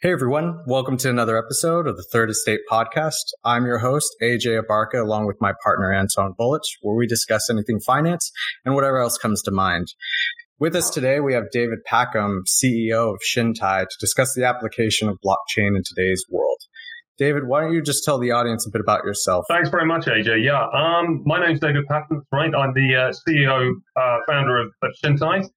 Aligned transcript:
Hey 0.00 0.12
everyone, 0.12 0.62
welcome 0.64 0.96
to 0.98 1.10
another 1.10 1.36
episode 1.36 1.88
of 1.88 1.96
the 1.96 2.06
Third 2.12 2.30
Estate 2.30 2.60
Podcast. 2.70 3.32
I'm 3.44 3.66
your 3.66 3.78
host, 3.78 4.14
AJ 4.22 4.62
Abarca, 4.62 5.02
along 5.02 5.26
with 5.26 5.38
my 5.40 5.52
partner, 5.64 5.92
Anton 5.92 6.34
Bullich, 6.38 6.60
where 6.82 6.94
we 6.94 7.08
discuss 7.08 7.50
anything 7.50 7.80
finance 7.80 8.30
and 8.64 8.76
whatever 8.76 9.00
else 9.00 9.18
comes 9.18 9.42
to 9.42 9.50
mind. 9.50 9.88
With 10.60 10.76
us 10.76 10.88
today, 10.88 11.18
we 11.18 11.34
have 11.34 11.50
David 11.50 11.80
Packham, 11.84 12.44
CEO 12.46 13.12
of 13.12 13.18
Chintai, 13.28 13.88
to 13.88 13.96
discuss 13.98 14.34
the 14.34 14.44
application 14.44 15.08
of 15.08 15.18
blockchain 15.18 15.76
in 15.76 15.82
today's 15.84 16.24
world. 16.30 16.58
David, 17.18 17.48
why 17.48 17.62
don't 17.62 17.72
you 17.72 17.82
just 17.82 18.04
tell 18.04 18.20
the 18.20 18.30
audience 18.30 18.68
a 18.68 18.70
bit 18.70 18.80
about 18.80 19.02
yourself? 19.02 19.46
Thanks 19.48 19.68
very 19.68 19.84
much, 19.84 20.04
AJ. 20.04 20.44
Yeah, 20.44 20.64
um, 20.72 21.24
my 21.26 21.44
name's 21.44 21.58
David 21.58 21.86
Packham, 21.90 22.22
right? 22.30 22.54
I'm 22.54 22.72
the 22.72 22.94
uh, 22.94 23.12
CEO, 23.28 23.72
uh, 23.96 24.18
founder 24.28 24.58
of, 24.58 24.68
of 24.80 24.90
Chintai. 25.04 25.48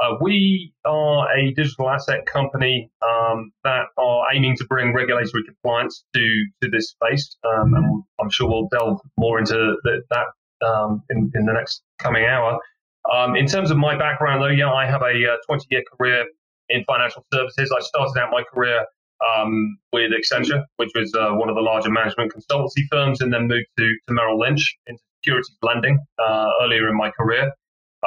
Uh, 0.00 0.16
we 0.20 0.72
are 0.86 1.28
a 1.36 1.52
digital 1.52 1.90
asset 1.90 2.24
company 2.24 2.90
um, 3.02 3.52
that 3.64 3.84
are 3.98 4.24
aiming 4.34 4.56
to 4.56 4.64
bring 4.64 4.94
regulatory 4.94 5.44
compliance 5.44 6.04
to 6.14 6.44
to 6.62 6.70
this 6.70 6.90
space, 6.90 7.36
um, 7.44 7.74
and 7.74 8.02
I'm 8.20 8.30
sure 8.30 8.48
we'll 8.48 8.68
delve 8.68 9.00
more 9.18 9.38
into 9.38 9.76
the, 9.82 10.02
that 10.10 10.66
um, 10.66 11.02
in, 11.10 11.30
in, 11.34 11.44
the 11.44 11.52
next 11.52 11.82
coming 11.98 12.24
hour. 12.24 12.58
Um, 13.12 13.36
in 13.36 13.46
terms 13.46 13.70
of 13.70 13.76
my 13.76 13.96
background, 13.96 14.42
though, 14.42 14.48
yeah, 14.48 14.72
I 14.72 14.86
have 14.86 15.02
a 15.02 15.36
20 15.46 15.66
year 15.70 15.82
career 15.96 16.24
in 16.68 16.84
financial 16.84 17.24
services. 17.32 17.74
I 17.76 17.80
started 17.80 18.18
out 18.18 18.30
my 18.30 18.42
career 18.42 18.86
um, 19.26 19.78
with 19.92 20.12
Accenture, 20.12 20.64
which 20.76 20.90
was 20.94 21.12
uh, 21.14 21.32
one 21.32 21.50
of 21.50 21.56
the 21.56 21.62
larger 21.62 21.90
management 21.90 22.32
consultancy 22.32 22.84
firms, 22.90 23.20
and 23.20 23.32
then 23.32 23.48
moved 23.48 23.66
to, 23.78 23.84
to 24.08 24.14
Merrill 24.14 24.38
Lynch 24.38 24.78
into 24.86 25.02
securities 25.22 25.50
lending 25.62 25.98
uh, 26.18 26.50
earlier 26.62 26.88
in 26.88 26.96
my 26.96 27.10
career. 27.10 27.52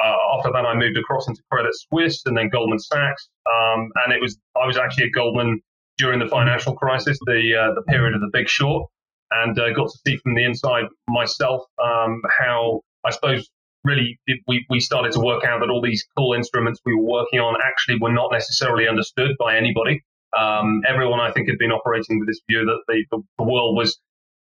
Uh, 0.02 0.16
after 0.36 0.50
that, 0.52 0.66
I 0.66 0.74
moved 0.74 0.96
across 0.96 1.28
into 1.28 1.42
Credit 1.50 1.72
Suisse 1.72 2.22
and 2.26 2.36
then 2.36 2.48
Goldman 2.48 2.78
Sachs. 2.78 3.28
Um, 3.46 3.90
and 4.04 4.12
it 4.12 4.20
was 4.20 4.38
I 4.60 4.66
was 4.66 4.76
actually 4.76 5.04
at 5.04 5.12
Goldman 5.14 5.60
during 5.98 6.18
the 6.18 6.26
financial 6.26 6.74
crisis, 6.74 7.18
the 7.26 7.54
uh, 7.54 7.74
the 7.74 7.82
period 7.82 8.14
of 8.14 8.20
the 8.20 8.30
Big 8.32 8.48
Short, 8.48 8.88
and 9.30 9.58
uh, 9.58 9.72
got 9.72 9.90
to 9.90 9.98
see 10.06 10.16
from 10.18 10.34
the 10.34 10.44
inside 10.44 10.84
myself 11.08 11.62
um, 11.82 12.22
how 12.38 12.80
I 13.04 13.10
suppose 13.10 13.48
really 13.84 14.18
we, 14.48 14.64
we 14.70 14.80
started 14.80 15.12
to 15.12 15.20
work 15.20 15.44
out 15.44 15.60
that 15.60 15.70
all 15.70 15.82
these 15.82 16.04
cool 16.16 16.32
instruments 16.32 16.80
we 16.84 16.94
were 16.94 17.02
working 17.02 17.38
on 17.38 17.54
actually 17.64 17.98
were 18.00 18.12
not 18.12 18.32
necessarily 18.32 18.88
understood 18.88 19.32
by 19.38 19.56
anybody. 19.56 20.02
Um, 20.36 20.82
everyone, 20.88 21.20
I 21.20 21.30
think, 21.30 21.48
had 21.48 21.58
been 21.58 21.70
operating 21.70 22.18
with 22.18 22.26
this 22.26 22.40
view 22.50 22.64
that 22.64 22.80
the, 22.88 23.04
the, 23.12 23.22
the 23.38 23.44
world 23.44 23.76
was 23.76 24.00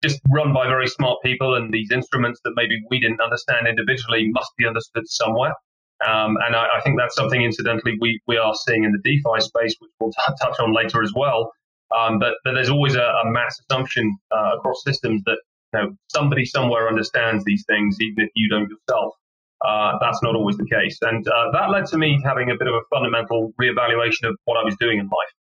just 0.03 0.19
run 0.29 0.53
by 0.53 0.67
very 0.67 0.87
smart 0.87 1.19
people, 1.23 1.55
and 1.55 1.73
these 1.73 1.89
instruments 1.91 2.39
that 2.43 2.53
maybe 2.55 2.81
we 2.89 2.99
didn't 2.99 3.21
understand 3.21 3.67
individually 3.67 4.27
must 4.31 4.51
be 4.57 4.67
understood 4.67 5.07
somewhere. 5.07 5.53
Um, 6.05 6.37
and 6.45 6.55
I, 6.55 6.67
I, 6.77 6.81
think 6.81 6.99
that's 6.99 7.15
something, 7.15 7.41
incidentally, 7.41 7.97
we, 8.01 8.19
we 8.27 8.37
are 8.37 8.53
seeing 8.67 8.83
in 8.83 8.91
the 8.91 8.99
DeFi 9.03 9.39
space, 9.39 9.75
which 9.79 9.91
we'll 9.99 10.11
t- 10.11 10.33
touch 10.41 10.59
on 10.59 10.73
later 10.73 11.01
as 11.01 11.13
well. 11.15 11.53
Um, 11.97 12.19
but, 12.19 12.33
but 12.43 12.53
there's 12.53 12.69
always 12.69 12.95
a, 12.95 13.03
a 13.03 13.31
mass 13.31 13.57
assumption 13.61 14.17
uh, 14.31 14.57
across 14.57 14.83
systems 14.83 15.21
that 15.25 15.37
you 15.73 15.79
know, 15.79 15.95
somebody 16.09 16.45
somewhere 16.45 16.89
understands 16.89 17.45
these 17.45 17.63
things, 17.67 17.97
even 18.01 18.25
if 18.25 18.29
you 18.35 18.49
don't 18.49 18.69
yourself. 18.69 19.13
Uh, 19.65 19.93
that's 20.01 20.21
not 20.21 20.35
always 20.35 20.57
the 20.57 20.65
case. 20.65 20.97
And 21.03 21.25
uh, 21.25 21.51
that 21.53 21.69
led 21.69 21.85
to 21.87 21.97
me 21.97 22.21
having 22.25 22.49
a 22.49 22.55
bit 22.57 22.67
of 22.67 22.73
a 22.73 22.81
fundamental 22.93 23.53
reevaluation 23.61 24.27
of 24.27 24.35
what 24.43 24.57
I 24.57 24.63
was 24.65 24.75
doing 24.79 24.99
in 24.99 25.05
life. 25.05 25.33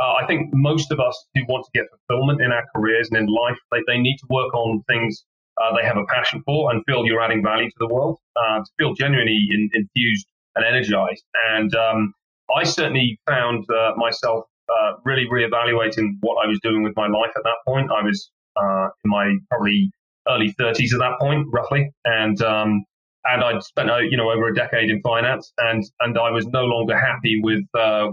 Uh, 0.00 0.14
I 0.14 0.26
think 0.26 0.50
most 0.52 0.90
of 0.90 1.00
us 1.00 1.26
who 1.34 1.42
want 1.48 1.64
to 1.66 1.70
get 1.78 1.86
fulfillment 2.06 2.40
in 2.40 2.50
our 2.50 2.64
careers 2.74 3.08
and 3.10 3.18
in 3.18 3.26
life, 3.26 3.58
they, 3.70 3.78
they 3.86 3.98
need 3.98 4.16
to 4.18 4.26
work 4.30 4.54
on 4.54 4.82
things 4.88 5.24
uh, 5.60 5.74
they 5.76 5.86
have 5.86 5.96
a 5.96 6.04
passion 6.06 6.42
for 6.44 6.70
and 6.70 6.82
feel 6.86 7.04
you're 7.04 7.20
adding 7.20 7.42
value 7.42 7.68
to 7.68 7.76
the 7.78 7.88
world, 7.88 8.18
uh, 8.36 8.58
to 8.58 8.70
feel 8.78 8.94
genuinely 8.94 9.48
in, 9.50 9.68
infused 9.74 10.26
and 10.56 10.64
energized. 10.64 11.24
And 11.50 11.74
um, 11.74 12.14
I 12.56 12.64
certainly 12.64 13.20
found 13.28 13.64
uh, 13.70 13.92
myself 13.96 14.44
uh, 14.68 14.94
really 15.04 15.26
reevaluating 15.30 16.16
what 16.20 16.44
I 16.44 16.48
was 16.48 16.58
doing 16.62 16.82
with 16.82 16.94
my 16.96 17.06
life 17.06 17.32
at 17.36 17.42
that 17.44 17.56
point. 17.66 17.90
I 17.90 18.02
was 18.02 18.30
uh, 18.56 18.88
in 19.04 19.10
my 19.10 19.36
probably 19.50 19.90
early 20.28 20.54
30s 20.58 20.92
at 20.94 21.00
that 21.00 21.18
point, 21.20 21.46
roughly, 21.52 21.92
and 22.04 22.40
um, 22.42 22.84
and 23.24 23.44
I'd 23.44 23.62
spent 23.62 23.90
you 24.10 24.16
know 24.16 24.30
over 24.30 24.48
a 24.48 24.54
decade 24.54 24.90
in 24.90 25.00
finance, 25.02 25.52
and 25.58 25.84
and 26.00 26.18
I 26.18 26.30
was 26.30 26.46
no 26.46 26.64
longer 26.64 26.98
happy 26.98 27.40
with 27.42 27.64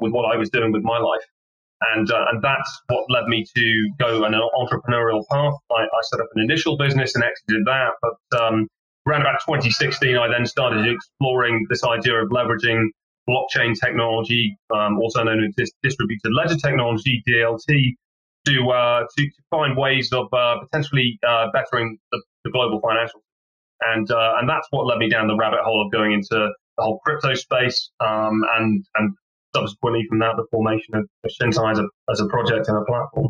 with 0.01 0.11
what 0.11 0.33
I 0.33 0.37
was 0.37 0.49
doing 0.49 0.71
with 0.71 0.83
my 0.83 0.97
life 0.97 1.23
and 1.81 2.11
uh, 2.11 2.25
and 2.31 2.41
that's 2.41 2.81
what 2.87 3.05
led 3.09 3.27
me 3.27 3.45
to 3.55 3.89
go 3.99 4.23
an 4.23 4.33
entrepreneurial 4.33 5.23
path. 5.31 5.53
I, 5.71 5.83
I, 5.83 6.01
set 6.03 6.19
up 6.19 6.27
an 6.35 6.41
initial 6.41 6.77
business 6.77 7.15
and 7.15 7.23
exited 7.23 7.65
that, 7.65 7.91
but 8.01 8.41
um, 8.41 8.67
around 9.07 9.21
about 9.21 9.39
2016, 9.45 10.17
I 10.17 10.27
then 10.27 10.45
started 10.45 10.85
exploring 10.87 11.65
this 11.69 11.83
idea 11.83 12.15
of 12.21 12.29
leveraging 12.29 12.87
blockchain 13.29 13.79
technology, 13.79 14.57
um, 14.73 14.97
also 14.99 15.23
known 15.23 15.43
as 15.45 15.71
distributed 15.83 16.31
ledger 16.33 16.57
technology 16.57 17.23
(DLT), 17.27 17.95
to 18.47 18.69
uh, 18.69 19.03
to, 19.17 19.23
to, 19.23 19.41
find 19.49 19.77
ways 19.77 20.11
of 20.11 20.27
uh, 20.33 20.59
potentially 20.59 21.17
uh, 21.27 21.47
bettering 21.53 21.97
the, 22.11 22.21
the, 22.43 22.51
global 22.51 22.81
financial. 22.81 23.21
And 23.81 24.09
uh, 24.11 24.35
and 24.39 24.49
that's 24.49 24.67
what 24.71 24.85
led 24.85 24.97
me 24.97 25.09
down 25.09 25.27
the 25.27 25.37
rabbit 25.37 25.59
hole 25.63 25.85
of 25.85 25.91
going 25.91 26.11
into 26.11 26.29
the 26.77 26.83
whole 26.83 26.99
crypto 27.05 27.33
space 27.35 27.91
um, 27.99 28.43
and 28.57 28.83
and 28.95 29.15
subsequently 29.55 30.05
from 30.09 30.19
that, 30.19 30.33
the 30.37 30.45
formation 30.51 30.95
of, 30.95 31.09
Chintai 31.29 31.71
as 31.71 31.79
a, 31.79 31.87
as 32.11 32.19
a 32.21 32.27
project 32.27 32.67
and 32.67 32.77
a 32.77 32.85
platform. 32.85 33.29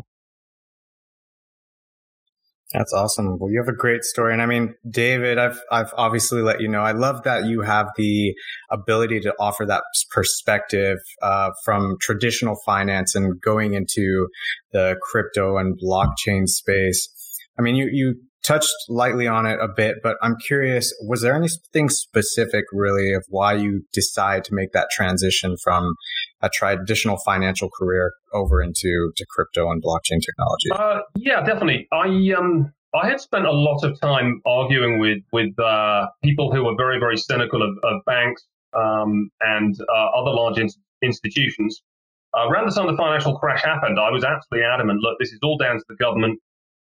That's 2.72 2.92
awesome. 2.92 3.36
Well, 3.40 3.50
you 3.50 3.58
have 3.58 3.72
a 3.72 3.76
great 3.76 4.04
story. 4.04 4.32
And 4.32 4.40
I 4.40 4.46
mean, 4.46 4.74
David, 4.88 5.38
I've, 5.38 5.60
I've 5.72 5.92
obviously 5.96 6.40
let 6.40 6.60
you 6.60 6.68
know, 6.68 6.82
I 6.82 6.92
love 6.92 7.24
that 7.24 7.46
you 7.46 7.62
have 7.62 7.88
the 7.96 8.32
ability 8.70 9.18
to 9.20 9.34
offer 9.40 9.66
that 9.66 9.82
perspective, 10.12 10.98
uh, 11.20 11.50
from 11.64 11.96
traditional 12.00 12.56
finance 12.64 13.16
and 13.16 13.40
going 13.40 13.74
into 13.74 14.28
the 14.72 14.96
crypto 15.02 15.56
and 15.58 15.76
blockchain 15.80 16.46
space. 16.46 17.08
I 17.58 17.62
mean, 17.62 17.74
you, 17.74 17.88
you 17.90 18.14
touched 18.42 18.74
lightly 18.88 19.26
on 19.26 19.46
it 19.46 19.58
a 19.60 19.68
bit, 19.68 19.96
but 20.02 20.16
I'm 20.22 20.36
curious, 20.36 20.92
was 21.02 21.22
there 21.22 21.34
anything 21.34 21.88
specific 21.88 22.64
really 22.72 23.12
of 23.12 23.24
why 23.28 23.54
you 23.54 23.82
decide 23.92 24.44
to 24.44 24.54
make 24.54 24.72
that 24.72 24.88
transition 24.90 25.56
from 25.62 25.94
a 26.40 26.48
traditional 26.48 27.18
financial 27.18 27.68
career 27.70 28.12
over 28.32 28.62
into 28.62 29.12
to 29.16 29.26
crypto 29.28 29.70
and 29.70 29.82
blockchain 29.82 30.20
technology? 30.24 30.70
Uh, 30.72 31.00
yeah, 31.16 31.44
definitely. 31.44 31.86
I 31.92 32.06
um 32.36 32.72
I 32.94 33.08
had 33.08 33.20
spent 33.20 33.46
a 33.46 33.52
lot 33.52 33.84
of 33.84 34.00
time 34.00 34.40
arguing 34.46 34.98
with 34.98 35.18
with 35.32 35.58
uh, 35.58 36.06
people 36.24 36.52
who 36.52 36.64
were 36.64 36.74
very 36.76 36.98
very 36.98 37.16
cynical 37.16 37.62
of, 37.62 37.76
of 37.84 38.04
banks 38.06 38.42
um, 38.76 39.30
and 39.40 39.76
uh, 39.80 40.06
other 40.16 40.30
large 40.30 40.58
in- 40.58 40.70
institutions. 41.02 41.82
Uh, 42.36 42.48
around 42.48 42.68
the 42.68 42.74
time 42.74 42.86
the 42.86 42.96
financial 42.96 43.36
crash 43.38 43.62
happened, 43.62 43.98
I 43.98 44.10
was 44.10 44.24
absolutely 44.24 44.66
adamant. 44.66 45.00
Look, 45.00 45.18
this 45.18 45.32
is 45.32 45.38
all 45.42 45.56
down 45.58 45.78
to 45.78 45.84
the 45.88 45.96
government. 45.96 46.38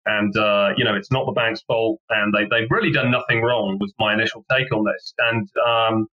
And, 0.10 0.36
uh, 0.38 0.70
you 0.76 0.84
know, 0.84 0.96
it's 0.96 1.12
not 1.12 1.26
the 1.26 1.32
bank's 1.34 1.62
fault. 1.62 2.00
And 2.10 2.34
they, 2.34 2.46
they've 2.50 2.70
really 2.70 2.92
done 2.92 3.12
nothing 3.12 3.42
wrong, 3.42 3.78
was 3.80 3.94
my 4.00 4.14
initial 4.14 4.44
take 4.52 4.72
on 4.74 4.84
this. 4.84 5.14
And 5.20 5.48
um, 5.68 6.08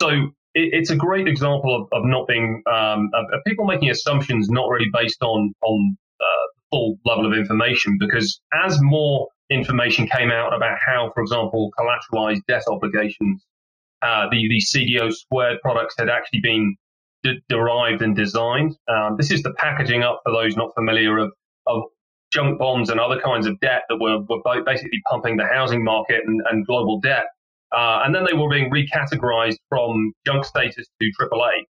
so 0.00 0.08
it, 0.54 0.70
it's 0.72 0.90
a 0.90 0.96
great 0.96 1.26
example 1.26 1.74
of, 1.74 1.88
of 1.92 2.06
not 2.06 2.28
being, 2.28 2.62
um, 2.70 3.10
of, 3.14 3.24
of, 3.32 3.40
people 3.46 3.66
making 3.66 3.90
assumptions 3.90 4.48
not 4.48 4.68
really 4.68 4.90
based 4.92 5.22
on, 5.22 5.52
on 5.62 5.96
uh, 6.20 6.46
full 6.70 6.98
level 7.04 7.26
of 7.26 7.36
information. 7.36 7.96
Because 7.98 8.40
as 8.64 8.78
more 8.80 9.28
information 9.50 10.06
came 10.06 10.30
out 10.30 10.54
about 10.54 10.78
how, 10.84 11.10
for 11.14 11.22
example, 11.22 11.70
collateralized 11.78 12.42
debt 12.46 12.62
obligations, 12.70 13.44
uh, 14.02 14.26
the, 14.30 14.48
the 14.48 14.60
CDO 14.60 15.12
squared 15.12 15.58
products 15.62 15.96
had 15.98 16.08
actually 16.08 16.40
been 16.40 16.76
de- 17.22 17.40
derived 17.48 18.02
and 18.02 18.14
designed. 18.14 18.76
Um, 18.88 19.16
this 19.16 19.30
is 19.30 19.42
the 19.42 19.52
packaging 19.54 20.02
up 20.02 20.20
for 20.24 20.32
those 20.32 20.56
not 20.56 20.74
familiar 20.74 21.18
of, 21.18 21.32
of 21.66 21.82
junk 22.36 22.58
bonds 22.58 22.90
and 22.90 23.00
other 23.00 23.18
kinds 23.18 23.46
of 23.46 23.58
debt 23.60 23.82
that 23.88 23.96
were, 23.96 24.18
were 24.28 24.62
basically 24.62 25.00
pumping 25.10 25.38
the 25.38 25.46
housing 25.46 25.82
market 25.82 26.20
and, 26.26 26.42
and 26.50 26.66
global 26.66 27.00
debt. 27.00 27.24
Uh, 27.72 28.02
and 28.04 28.14
then 28.14 28.24
they 28.30 28.36
were 28.36 28.48
being 28.48 28.70
recategorized 28.70 29.56
from 29.70 30.12
junk 30.26 30.44
status 30.44 30.86
to 31.00 31.10
AAA 31.18 31.64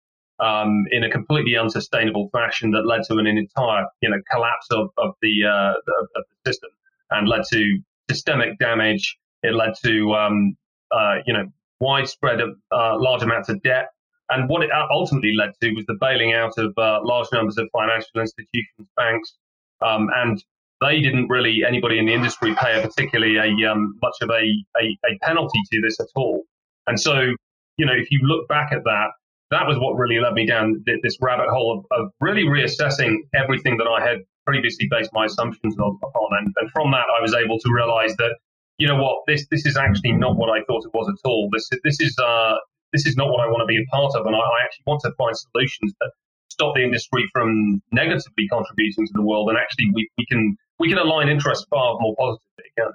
um, 0.44 0.84
in 0.91 1.04
a 1.04 1.10
completely 1.10 1.56
unsustainable 1.56 2.28
fashion 2.32 2.72
that 2.72 2.84
led 2.84 3.03
to 3.04 3.15
an 3.15 3.27
entire 3.27 3.84
you 4.03 4.10
know 4.10 4.21
collapse 4.30 4.66
of, 4.72 4.91
of 4.98 5.15
the, 5.22 5.45
uh, 5.45 5.74
of, 6.01 6.09
of 6.16 6.24
the 6.30 6.51
system 6.51 6.71
and 7.12 7.28
led 7.28 7.42
to 7.53 7.78
systemic 8.10 8.59
damage. 8.59 9.16
It 9.45 9.54
led 9.54 9.74
to 9.84 10.12
um, 10.15 10.57
uh, 10.91 11.16
you 11.27 11.33
know 11.33 11.47
widespread 11.80 12.41
uh, 12.41 12.98
large 12.98 13.22
amounts 13.22 13.48
of 13.48 13.62
debt. 13.62 13.91
And 14.28 14.48
what 14.48 14.65
it 14.65 14.71
ultimately 14.91 15.34
led 15.36 15.53
to 15.62 15.71
was 15.74 15.86
the 15.86 15.97
bailing 16.01 16.33
out 16.33 16.59
of 16.59 16.77
uh, 16.77 16.98
large 17.04 17.28
numbers 17.33 17.57
of 17.59 17.69
financial 17.72 18.21
institutions, 18.21 18.89
banks, 18.97 19.34
um, 19.80 20.09
and 20.16 20.42
they 20.80 21.00
didn't 21.00 21.28
really 21.28 21.62
anybody 21.66 21.98
in 21.98 22.06
the 22.06 22.14
industry 22.14 22.54
pay 22.54 22.78
a 22.78 22.82
particularly 22.82 23.36
a 23.36 23.70
um, 23.70 23.94
much 24.02 24.16
of 24.20 24.30
a, 24.30 24.42
a, 24.80 24.84
a 25.10 25.18
penalty 25.22 25.58
to 25.72 25.80
this 25.82 25.98
at 26.00 26.06
all. 26.14 26.42
And 26.86 27.00
so, 27.00 27.34
you 27.76 27.86
know, 27.86 27.94
if 27.94 28.10
you 28.10 28.20
look 28.22 28.46
back 28.48 28.72
at 28.72 28.84
that, 28.84 29.08
that 29.50 29.66
was 29.66 29.78
what 29.78 29.96
really 29.96 30.20
led 30.20 30.34
me 30.34 30.46
down 30.46 30.84
this 31.02 31.16
rabbit 31.20 31.48
hole 31.48 31.78
of, 31.78 31.98
of 31.98 32.10
really 32.20 32.44
reassessing 32.44 33.16
everything 33.34 33.76
that 33.78 33.86
I 33.86 34.06
had 34.06 34.18
previously 34.44 34.88
based 34.90 35.10
my 35.12 35.26
assumptions 35.26 35.74
upon. 35.74 36.28
And, 36.38 36.52
and 36.56 36.70
from 36.70 36.90
that, 36.92 37.06
I 37.16 37.22
was 37.22 37.34
able 37.34 37.58
to 37.58 37.72
realize 37.72 38.14
that, 38.16 38.36
you 38.78 38.86
know 38.86 38.96
what, 38.96 39.22
this 39.26 39.46
this 39.50 39.64
is 39.64 39.76
actually 39.76 40.12
not 40.12 40.36
what 40.36 40.50
I 40.50 40.62
thought 40.64 40.84
it 40.84 40.92
was 40.92 41.08
at 41.08 41.16
all. 41.24 41.48
This 41.50 41.68
this 41.82 41.98
is 42.00 42.14
uh, 42.18 42.56
this 42.92 43.06
is 43.06 43.16
not 43.16 43.30
what 43.30 43.40
I 43.40 43.46
want 43.46 43.62
to 43.62 43.66
be 43.66 43.78
a 43.78 43.86
part 43.90 44.14
of, 44.14 44.26
and 44.26 44.36
I, 44.36 44.38
I 44.38 44.58
actually 44.64 44.84
want 44.86 45.00
to 45.02 45.12
find 45.16 45.34
solutions 45.34 45.94
that 46.00 46.10
stop 46.50 46.74
the 46.74 46.82
industry 46.82 47.24
from 47.32 47.80
negatively 47.92 48.46
contributing 48.48 49.06
to 49.06 49.12
the 49.14 49.22
world, 49.22 49.48
and 49.48 49.56
actually 49.58 49.90
we, 49.94 50.08
we 50.18 50.26
can 50.26 50.56
we 50.78 50.88
can 50.88 50.98
align 50.98 51.28
interests 51.28 51.66
far 51.70 51.96
more 52.00 52.14
positively 52.16 52.64
again. 52.76 52.92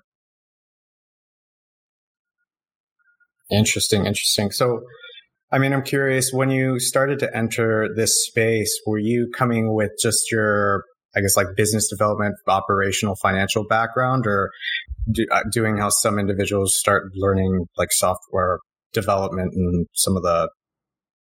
Interesting, 3.51 4.05
interesting. 4.05 4.51
So, 4.51 4.81
I 5.51 5.57
mean, 5.57 5.73
I'm 5.73 5.83
curious 5.83 6.31
when 6.31 6.49
you 6.49 6.79
started 6.79 7.19
to 7.19 7.35
enter 7.35 7.89
this 7.93 8.25
space, 8.25 8.71
were 8.87 8.97
you 8.97 9.29
coming 9.35 9.73
with 9.73 9.91
just 10.01 10.31
your, 10.31 10.85
I 11.15 11.19
guess, 11.19 11.35
like 11.35 11.47
business 11.57 11.89
development, 11.89 12.35
operational, 12.47 13.15
financial 13.21 13.65
background, 13.67 14.25
or 14.25 14.51
do, 15.11 15.25
uh, 15.31 15.41
doing 15.51 15.77
how 15.77 15.89
some 15.89 16.17
individuals 16.17 16.77
start 16.77 17.11
learning 17.15 17.65
like 17.77 17.89
software 17.91 18.59
development 18.93 19.53
and 19.53 19.87
some 19.93 20.15
of 20.15 20.23
the 20.23 20.49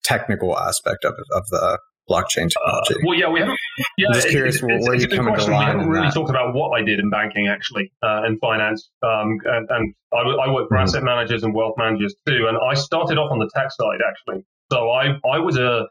technical 0.03 0.57
aspect 0.57 1.03
of 1.03 1.13
of 1.33 1.43
the 1.49 1.79
blockchain 2.09 2.49
technology? 2.49 2.95
Uh, 2.95 2.97
well, 3.05 3.17
yeah, 3.17 3.29
we 3.29 3.39
haven't. 3.39 3.57
Yeah, 3.97 4.07
I'm 4.07 4.13
just 4.13 4.29
curious, 4.29 4.55
it, 4.61 4.63
where 4.63 4.95
you 4.95 5.07
coming 5.07 5.33
question. 5.33 5.53
We 5.53 5.59
haven't 5.59 5.89
really 5.89 6.07
that? 6.07 6.13
talked 6.13 6.29
about 6.29 6.53
what 6.53 6.69
I 6.69 6.83
did 6.83 6.99
in 6.99 7.09
banking 7.09 7.47
actually 7.47 7.91
uh, 8.03 8.23
and 8.23 8.39
finance, 8.39 8.89
um, 9.03 9.37
and, 9.45 9.69
and 9.69 9.93
I, 10.13 10.17
I, 10.17 10.51
work 10.51 10.69
for 10.69 10.75
mm-hmm. 10.75 10.83
asset 10.83 11.03
managers 11.03 11.43
and 11.43 11.53
wealth 11.53 11.75
managers 11.77 12.15
too. 12.25 12.47
And 12.47 12.57
I 12.57 12.73
started 12.73 13.17
off 13.17 13.31
on 13.31 13.39
the 13.39 13.49
tech 13.53 13.71
side 13.71 13.99
actually. 14.07 14.45
So 14.71 14.91
I 14.91 15.19
I 15.29 15.39
was 15.39 15.57
a 15.57 15.87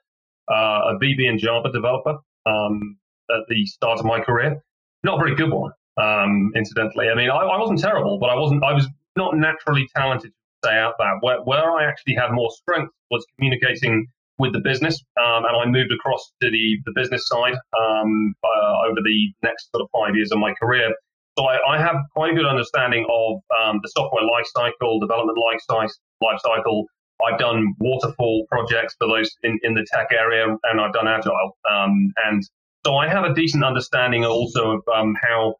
uh, 0.50 0.92
a 0.92 0.98
VB 1.00 1.28
and 1.28 1.38
Java 1.38 1.70
developer 1.72 2.18
um, 2.46 2.98
at 3.30 3.42
the 3.48 3.66
start 3.66 3.98
of 3.98 4.04
my 4.04 4.20
career. 4.20 4.62
Not 5.02 5.16
a 5.16 5.18
very 5.18 5.34
good 5.34 5.50
one, 5.50 5.72
um, 6.00 6.52
incidentally. 6.54 7.08
I 7.08 7.14
mean, 7.14 7.30
I, 7.30 7.36
I 7.36 7.58
wasn't 7.58 7.80
terrible, 7.80 8.18
but 8.18 8.30
I 8.30 8.34
wasn't. 8.34 8.64
I 8.64 8.72
was 8.72 8.88
not 9.16 9.36
naturally 9.36 9.88
talented 9.94 10.30
to 10.30 10.68
say 10.68 10.76
out 10.76 10.94
that. 10.98 11.18
Where 11.20 11.42
where 11.42 11.70
I 11.70 11.84
actually 11.84 12.14
had 12.14 12.30
more 12.32 12.50
strength 12.50 12.92
was 13.10 13.24
communicating 13.36 14.06
with 14.38 14.52
the 14.52 14.60
business, 14.60 15.02
um, 15.16 15.44
and 15.44 15.56
I 15.56 15.64
moved 15.66 15.92
across 15.92 16.32
to 16.42 16.50
the, 16.50 16.78
the 16.84 16.92
business 16.94 17.26
side 17.28 17.54
um, 17.78 18.34
uh, 18.42 18.88
over 18.88 19.00
the 19.04 19.32
next 19.42 19.70
sort 19.70 19.82
of 19.82 19.88
five 19.92 20.16
years 20.16 20.32
of 20.32 20.38
my 20.38 20.52
career. 20.54 20.92
So 21.38 21.46
I, 21.46 21.58
I 21.74 21.78
have 21.78 21.96
quite 22.14 22.32
a 22.32 22.34
good 22.34 22.46
understanding 22.46 23.06
of 23.10 23.40
um, 23.60 23.80
the 23.82 23.88
software 23.88 24.22
lifecycle, 24.22 25.00
development 25.00 25.38
lifecycle. 25.38 26.84
I've 27.24 27.38
done 27.38 27.74
waterfall 27.78 28.46
projects 28.50 28.94
for 28.98 29.08
those 29.08 29.30
in, 29.42 29.58
in 29.62 29.74
the 29.74 29.86
tech 29.92 30.08
area, 30.12 30.46
and 30.64 30.80
I've 30.80 30.92
done 30.92 31.08
agile. 31.08 31.56
Um, 31.70 32.12
and 32.24 32.42
so 32.84 32.96
I 32.96 33.08
have 33.08 33.24
a 33.24 33.34
decent 33.34 33.64
understanding 33.64 34.24
also 34.24 34.72
of 34.72 34.82
um, 34.94 35.14
how 35.22 35.54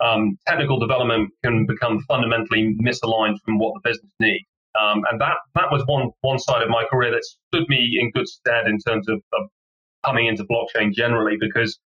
um, 0.00 0.38
technical 0.46 0.78
development 0.78 1.30
can 1.44 1.66
become 1.66 2.00
fundamentally 2.08 2.74
misaligned 2.82 3.36
from 3.44 3.58
what 3.58 3.74
the 3.74 3.88
business 3.88 4.12
needs. 4.18 4.46
Um, 4.78 5.02
and 5.10 5.20
that, 5.20 5.36
that 5.54 5.70
was 5.70 5.82
one, 5.86 6.10
one 6.20 6.38
side 6.38 6.62
of 6.62 6.68
my 6.68 6.84
career 6.90 7.10
that 7.10 7.24
stood 7.24 7.68
me 7.68 7.98
in 8.00 8.10
good 8.12 8.28
stead 8.28 8.66
in 8.66 8.78
terms 8.78 9.08
of, 9.08 9.20
of 9.32 9.48
coming 10.04 10.26
into 10.26 10.44
blockchain 10.44 10.92
generally, 10.92 11.36
because 11.40 11.78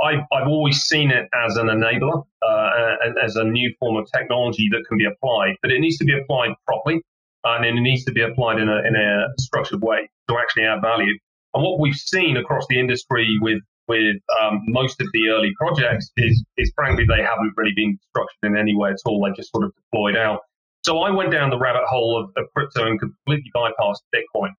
I, 0.00 0.14
I've 0.32 0.48
always 0.48 0.82
seen 0.82 1.10
it 1.10 1.28
as 1.46 1.56
an 1.56 1.68
enabler, 1.68 2.24
uh, 2.42 2.96
as 3.22 3.36
a 3.36 3.44
new 3.44 3.72
form 3.78 3.96
of 3.96 4.08
technology 4.12 4.68
that 4.72 4.84
can 4.88 4.98
be 4.98 5.04
applied, 5.04 5.54
but 5.62 5.70
it 5.70 5.78
needs 5.78 5.98
to 5.98 6.04
be 6.04 6.18
applied 6.18 6.54
properly, 6.66 7.02
and 7.44 7.64
it 7.64 7.80
needs 7.80 8.04
to 8.04 8.12
be 8.12 8.22
applied 8.22 8.58
in 8.58 8.68
a, 8.68 8.78
in 8.78 8.96
a 8.96 9.26
structured 9.38 9.82
way 9.82 10.08
to 10.28 10.38
actually 10.38 10.64
add 10.64 10.80
value. 10.80 11.16
And 11.54 11.62
what 11.62 11.78
we've 11.78 11.94
seen 11.94 12.36
across 12.36 12.66
the 12.68 12.80
industry 12.80 13.38
with 13.40 13.60
with 13.86 14.16
um, 14.40 14.62
most 14.66 15.00
of 15.00 15.08
the 15.12 15.28
early 15.28 15.52
projects 15.58 16.10
is, 16.16 16.42
is 16.56 16.72
frankly 16.74 17.04
they 17.06 17.22
haven't 17.22 17.52
really 17.56 17.74
been 17.76 17.98
structured 18.08 18.38
in 18.42 18.56
any 18.56 18.74
way 18.74 18.90
at 18.90 18.96
all. 19.04 19.22
They 19.22 19.36
just 19.36 19.50
sort 19.52 19.64
of 19.64 19.72
deployed 19.76 20.16
out. 20.16 20.40
So 20.84 21.00
I 21.00 21.10
went 21.10 21.32
down 21.32 21.48
the 21.48 21.58
rabbit 21.58 21.84
hole 21.86 22.18
of, 22.22 22.30
of 22.36 22.52
crypto 22.54 22.86
and 22.86 23.00
completely 23.00 23.50
bypassed 23.54 24.02
Bitcoin. 24.14 24.50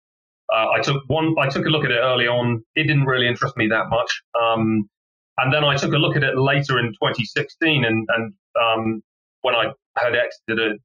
Uh, 0.52 0.70
I 0.70 0.80
took 0.80 1.02
one, 1.06 1.34
I 1.38 1.48
took 1.48 1.66
a 1.66 1.68
look 1.68 1.84
at 1.84 1.90
it 1.90 1.98
early 1.98 2.26
on. 2.26 2.64
It 2.76 2.84
didn't 2.84 3.04
really 3.04 3.28
interest 3.28 3.56
me 3.56 3.68
that 3.68 3.88
much. 3.90 4.22
Um, 4.40 4.88
and 5.38 5.52
then 5.52 5.64
I 5.64 5.76
took 5.76 5.92
a 5.92 5.98
look 5.98 6.16
at 6.16 6.22
it 6.22 6.38
later 6.38 6.78
in 6.78 6.92
2016, 6.92 7.84
and, 7.84 8.08
and 8.08 8.32
um, 8.60 9.02
when 9.42 9.54
I 9.54 9.72
had 9.98 10.14
exited 10.14 10.58
a 10.58 10.78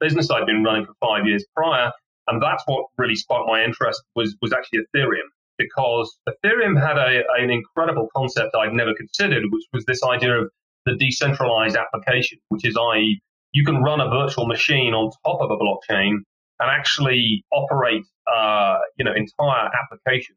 business 0.00 0.30
I'd 0.30 0.46
been 0.46 0.62
running 0.62 0.86
for 0.86 0.94
five 1.00 1.26
years 1.26 1.44
prior, 1.54 1.90
and 2.28 2.42
that's 2.42 2.62
what 2.66 2.86
really 2.96 3.16
sparked 3.16 3.48
my 3.48 3.62
interest 3.62 4.02
was 4.14 4.36
was 4.40 4.52
actually 4.52 4.80
Ethereum 4.80 5.28
because 5.58 6.16
Ethereum 6.28 6.80
had 6.80 6.98
a, 6.98 7.22
an 7.38 7.50
incredible 7.50 8.08
concept 8.14 8.54
I'd 8.54 8.72
never 8.72 8.94
considered, 8.94 9.44
which 9.50 9.64
was 9.72 9.84
this 9.86 10.02
idea 10.02 10.38
of 10.38 10.50
the 10.84 10.94
decentralized 10.94 11.76
application, 11.76 12.38
which 12.48 12.64
is 12.64 12.76
i.e 12.76 13.20
you 13.56 13.64
can 13.64 13.82
run 13.82 14.00
a 14.00 14.08
virtual 14.10 14.46
machine 14.46 14.92
on 14.92 15.10
top 15.24 15.40
of 15.40 15.50
a 15.50 15.56
blockchain 15.56 16.16
and 16.60 16.70
actually 16.70 17.42
operate, 17.50 18.02
uh, 18.30 18.76
you 18.98 19.04
know, 19.04 19.12
entire 19.14 19.70
applications 19.82 20.36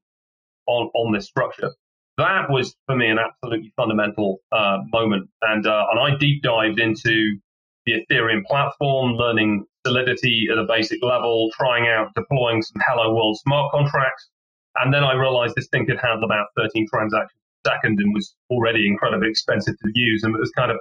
on, 0.67 0.89
on 0.95 1.11
this 1.11 1.25
structure. 1.25 1.71
That 2.17 2.49
was 2.49 2.73
for 2.85 2.95
me 2.95 3.09
an 3.09 3.17
absolutely 3.19 3.73
fundamental 3.75 4.37
uh, 4.53 4.77
moment, 4.93 5.29
and 5.41 5.67
uh, 5.67 5.85
and 5.91 5.99
I 5.99 6.17
deep 6.17 6.43
dived 6.43 6.79
into 6.79 7.37
the 7.85 7.93
Ethereum 7.99 8.43
platform, 8.45 9.13
learning 9.13 9.65
Solidity 9.85 10.47
at 10.51 10.57
a 10.57 10.65
basic 10.65 10.99
level, 11.01 11.49
trying 11.57 11.87
out 11.87 12.09
deploying 12.15 12.61
some 12.61 12.81
Hello 12.85 13.15
World 13.15 13.37
smart 13.39 13.71
contracts, 13.71 14.29
and 14.75 14.93
then 14.93 15.03
I 15.03 15.13
realized 15.13 15.55
this 15.55 15.67
thing 15.69 15.85
could 15.85 15.99
handle 16.01 16.25
about 16.25 16.47
13 16.57 16.87
transactions 16.93 17.39
a 17.65 17.69
second 17.69 17.99
and 17.99 18.13
was 18.13 18.35
already 18.49 18.87
incredibly 18.87 19.29
expensive 19.29 19.75
to 19.79 19.91
use, 19.93 20.23
and 20.23 20.35
it 20.35 20.39
was 20.39 20.51
kind 20.51 20.71
of 20.71 20.77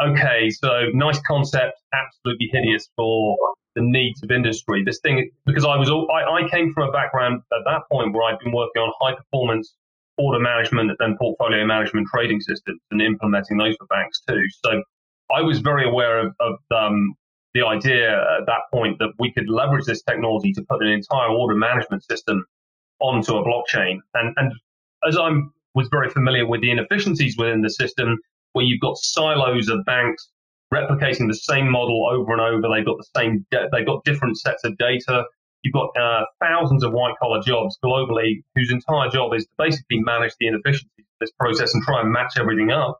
okay, 0.00 0.50
so 0.50 0.86
nice 0.92 1.20
concept, 1.26 1.80
absolutely 1.92 2.48
hideous 2.52 2.88
for 2.96 3.36
the 3.74 3.82
needs 3.82 4.22
of 4.22 4.30
industry. 4.30 4.82
This 4.84 5.00
thing, 5.00 5.30
because 5.44 5.64
I 5.64 5.76
was, 5.76 5.90
all, 5.90 6.10
I, 6.10 6.44
I 6.44 6.48
came 6.48 6.72
from 6.72 6.88
a 6.88 6.92
background 6.92 7.42
at 7.52 7.64
that 7.64 7.82
point 7.90 8.14
where 8.14 8.24
I'd 8.24 8.38
been 8.38 8.52
working 8.52 8.82
on 8.82 8.92
high 9.00 9.14
performance 9.14 9.74
order 10.18 10.38
management 10.38 10.90
and 11.00 11.18
portfolio 11.18 11.66
management 11.66 12.08
trading 12.12 12.40
systems 12.40 12.80
and 12.90 13.02
implementing 13.02 13.58
those 13.58 13.76
for 13.76 13.86
banks 13.86 14.22
too. 14.26 14.42
So 14.64 14.82
I 15.34 15.42
was 15.42 15.58
very 15.58 15.86
aware 15.86 16.20
of, 16.20 16.34
of 16.40 16.54
um, 16.74 17.14
the 17.54 17.66
idea 17.66 18.12
at 18.12 18.46
that 18.46 18.62
point 18.72 18.98
that 18.98 19.12
we 19.18 19.32
could 19.32 19.48
leverage 19.48 19.84
this 19.84 20.02
technology 20.02 20.52
to 20.54 20.62
put 20.68 20.82
an 20.82 20.88
entire 20.88 21.28
order 21.28 21.54
management 21.54 22.02
system 22.04 22.44
onto 23.00 23.36
a 23.36 23.44
blockchain. 23.44 23.98
And, 24.14 24.34
and 24.36 24.52
as 25.06 25.18
I 25.18 25.30
was 25.74 25.88
very 25.90 26.08
familiar 26.08 26.46
with 26.46 26.62
the 26.62 26.70
inefficiencies 26.70 27.36
within 27.36 27.60
the 27.60 27.70
system, 27.70 28.18
where 28.56 28.64
you've 28.64 28.80
got 28.80 28.96
silos 28.96 29.68
of 29.68 29.84
banks 29.84 30.30
replicating 30.72 31.28
the 31.28 31.34
same 31.34 31.70
model 31.70 32.08
over 32.10 32.32
and 32.32 32.40
over. 32.40 32.74
They've 32.74 32.86
got 32.86 32.96
the 32.96 33.08
same, 33.14 33.46
de- 33.50 33.68
they've 33.70 33.84
got 33.86 34.02
different 34.04 34.38
sets 34.38 34.64
of 34.64 34.78
data. 34.78 35.24
You've 35.62 35.74
got 35.74 35.90
uh, 35.94 36.24
thousands 36.40 36.82
of 36.82 36.92
white 36.92 37.12
collar 37.20 37.42
jobs 37.42 37.76
globally 37.84 38.42
whose 38.54 38.72
entire 38.72 39.10
job 39.10 39.34
is 39.34 39.44
to 39.44 39.50
basically 39.58 40.00
manage 40.00 40.32
the 40.40 40.46
inefficiencies 40.46 40.88
of 41.00 41.20
this 41.20 41.30
process 41.38 41.74
and 41.74 41.82
try 41.82 42.00
and 42.00 42.10
match 42.10 42.38
everything 42.38 42.70
up. 42.70 42.98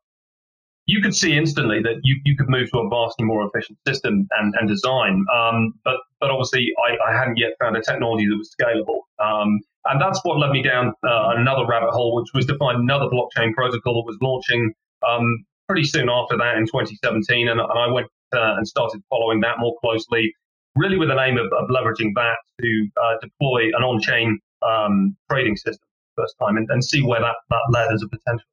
You 0.85 1.00
could 1.00 1.16
see 1.16 1.35
instantly 1.35 1.80
that 1.83 2.00
you, 2.02 2.21
you 2.26 2.37
could 2.37 2.50
move 2.50 2.71
to 2.73 2.80
a 2.80 2.88
vastly 2.90 3.25
more 3.25 3.49
efficient 3.49 3.78
system 3.88 4.28
and, 4.38 4.54
and 4.61 4.69
design. 4.69 5.25
Um, 5.35 5.73
but, 5.85 5.97
but 6.21 6.30
obviously, 6.30 6.69
I, 6.87 7.11
I, 7.11 7.19
hadn't 7.19 7.38
yet 7.38 7.52
found 7.59 7.78
a 7.78 7.83
technology 7.83 8.26
that 8.28 8.37
was 8.37 8.54
scalable. 8.54 9.00
Um, 9.25 9.59
and 9.87 10.00
that's 10.00 10.21
what 10.23 10.38
led 10.38 10.50
me 10.50 10.62
down 10.62 10.88
uh, 11.02 11.33
another 11.35 11.66
rabbit 11.66 11.90
hole, 11.90 12.14
which 12.14 12.28
was 12.35 12.45
to 12.47 12.59
find 12.59 12.78
another 12.78 13.07
blockchain 13.07 13.54
protocol 13.54 13.95
that 13.95 14.07
was 14.07 14.19
launching 14.21 14.75
um, 15.09 15.45
pretty 15.66 15.85
soon 15.85 16.08
after 16.08 16.37
that 16.37 16.56
in 16.56 16.66
2017, 16.66 17.49
and, 17.49 17.61
I 17.61 17.90
went 17.90 18.06
uh, 18.35 18.56
and 18.56 18.66
started 18.66 19.02
following 19.11 19.40
that 19.40 19.58
more 19.58 19.75
closely, 19.80 20.32
really 20.75 20.99
with 20.99 21.08
the 21.08 21.20
aim 21.20 21.38
of, 21.38 21.46
of 21.46 21.68
leveraging 21.68 22.12
that 22.14 22.37
to 22.61 22.88
uh, 23.02 23.14
deploy 23.20 23.66
an 23.76 23.82
on-chain 23.82 24.38
um, 24.62 25.16
trading 25.30 25.56
system 25.56 25.87
first 26.16 26.35
time 26.40 26.56
and, 26.56 26.68
and 26.70 26.82
see 26.82 27.02
where 27.02 27.20
that, 27.20 27.35
that 27.50 27.61
led 27.70 27.92
as 27.92 28.02
a 28.02 28.08
potential. 28.08 28.46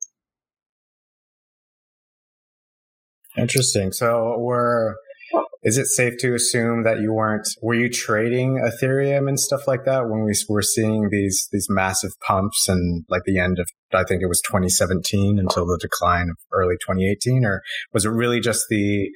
Interesting. 3.38 3.92
So 3.92 4.38
we're 4.38 4.96
is 5.64 5.78
it 5.78 5.88
safe 5.88 6.18
to 6.20 6.36
assume 6.36 6.84
that 6.84 7.00
you 7.00 7.14
weren't 7.14 7.48
were 7.62 7.74
you 7.74 7.90
trading 7.90 8.62
ethereum 8.64 9.28
and 9.28 9.40
stuff 9.40 9.68
like 9.68 9.86
that 9.86 10.10
when 10.10 10.24
we 10.24 10.34
were 10.50 10.62
seeing 10.62 11.10
these 11.10 11.48
these 11.52 11.68
massive 11.70 12.12
pumps 12.26 12.68
and 12.68 13.06
like 13.10 13.24
the 13.26 13.40
end 13.40 13.60
of 13.60 13.68
i 13.94 14.04
think 14.04 14.22
it 14.22 14.28
was 14.28 14.42
2017 14.42 15.40
until 15.40 15.66
the 15.66 15.78
decline 15.82 16.30
of 16.30 16.38
early 16.52 16.76
2018 16.76 17.46
or 17.46 17.62
was 17.94 18.06
it 18.06 18.10
really 18.10 18.40
just 18.40 18.66
the 18.70 19.10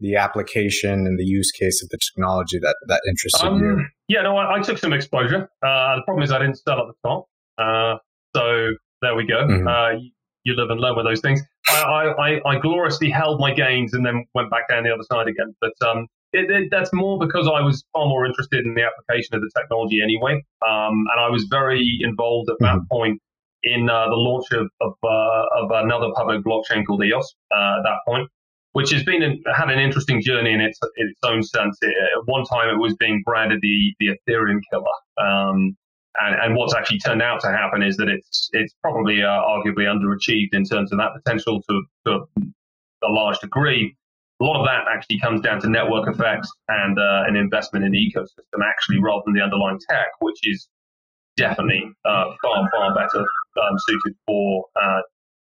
the 0.00 0.16
application 0.16 1.06
and 1.06 1.18
the 1.18 1.24
use 1.24 1.50
case 1.52 1.82
of 1.82 1.88
the 1.88 1.98
technology 1.98 2.58
that 2.58 2.76
that 2.88 3.00
interested 3.08 3.46
um, 3.46 3.58
you? 3.58 3.84
yeah 4.08 4.22
no 4.22 4.36
I, 4.36 4.56
I, 4.56 4.60
took 4.60 4.78
some 4.78 4.92
exposure. 4.92 5.48
Uh, 5.64 5.96
the 5.96 6.02
problem 6.04 6.22
is 6.22 6.30
i 6.30 6.38
didn't 6.38 6.56
sell 6.56 6.80
at 6.80 6.86
the 6.88 7.08
top. 7.08 7.26
Uh, 7.56 7.96
so 8.34 8.70
there 9.00 9.14
we 9.14 9.26
go. 9.26 9.46
Mm-hmm. 9.46 9.68
uh, 9.68 10.00
you, 10.44 10.54
live 10.54 10.70
and 10.70 10.80
learn 10.80 10.96
with 10.96 11.06
those 11.06 11.20
things 11.20 11.40
I, 11.68 12.40
I, 12.44 12.50
I, 12.50 12.58
gloriously 12.58 13.10
held 13.10 13.40
my 13.40 13.52
gains 13.52 13.94
and 13.94 14.04
then 14.04 14.26
went 14.34 14.50
back 14.50 14.68
down 14.68 14.84
the 14.84 14.92
other 14.92 15.02
side 15.10 15.28
again. 15.28 15.54
But 15.60 15.72
um, 15.86 16.06
it, 16.32 16.50
it, 16.50 16.68
that's 16.70 16.92
more 16.92 17.18
because 17.18 17.46
I 17.46 17.60
was 17.60 17.84
far 17.92 18.06
more 18.06 18.26
interested 18.26 18.66
in 18.66 18.74
the 18.74 18.82
application 18.82 19.34
of 19.34 19.40
the 19.40 19.50
technology 19.56 20.02
anyway. 20.02 20.34
Um, 20.66 21.04
and 21.12 21.20
I 21.20 21.28
was 21.28 21.46
very 21.50 21.98
involved 22.02 22.50
at 22.50 22.56
that 22.60 22.76
mm-hmm. 22.76 22.96
point 22.96 23.22
in 23.62 23.88
uh, 23.88 24.08
the 24.08 24.16
launch 24.16 24.46
of, 24.52 24.68
of, 24.82 24.92
uh, 25.02 25.44
of, 25.62 25.70
another 25.84 26.08
public 26.14 26.44
blockchain 26.44 26.84
called 26.86 27.02
EOS 27.02 27.34
uh, 27.56 27.78
at 27.78 27.82
that 27.84 27.98
point, 28.06 28.28
which 28.72 28.90
has 28.90 29.02
been 29.04 29.22
had 29.56 29.70
an 29.70 29.78
interesting 29.78 30.20
journey 30.20 30.52
in 30.52 30.60
its, 30.60 30.78
in 30.98 31.08
its 31.08 31.20
own 31.24 31.42
sense. 31.42 31.78
It, 31.80 31.88
at 31.88 32.26
one 32.26 32.44
time, 32.44 32.68
it 32.68 32.78
was 32.78 32.94
being 32.96 33.22
branded 33.24 33.60
the, 33.62 33.94
the 34.00 34.08
Ethereum 34.08 34.60
killer. 34.70 35.26
Um, 35.26 35.76
And, 36.16 36.40
and 36.40 36.56
what's 36.56 36.74
actually 36.74 36.98
turned 36.98 37.22
out 37.22 37.40
to 37.40 37.48
happen 37.48 37.82
is 37.82 37.96
that 37.96 38.08
it's 38.08 38.48
it's 38.52 38.74
probably 38.82 39.22
uh, 39.22 39.26
arguably 39.26 39.86
underachieved 39.86 40.52
in 40.52 40.64
terms 40.64 40.92
of 40.92 40.98
that 40.98 41.10
potential 41.14 41.62
to, 41.68 41.82
to 42.06 42.12
a 43.02 43.10
large 43.10 43.38
degree. 43.40 43.96
A 44.40 44.44
lot 44.44 44.58
of 44.58 44.66
that 44.66 44.84
actually 44.92 45.18
comes 45.20 45.40
down 45.40 45.60
to 45.60 45.68
network 45.68 46.08
effects 46.08 46.50
and 46.68 46.98
uh, 46.98 47.24
an 47.26 47.36
investment 47.36 47.84
in 47.84 47.92
the 47.92 47.98
ecosystem, 47.98 48.64
actually, 48.64 49.00
rather 49.00 49.22
than 49.26 49.34
the 49.34 49.42
underlying 49.42 49.78
tech, 49.88 50.08
which 50.20 50.38
is 50.42 50.68
definitely 51.36 51.82
uh, 52.04 52.24
far 52.42 52.68
far 52.70 52.94
better 52.94 53.20
um, 53.20 53.76
suited 53.86 54.16
for 54.26 54.64
uh, 54.80 55.00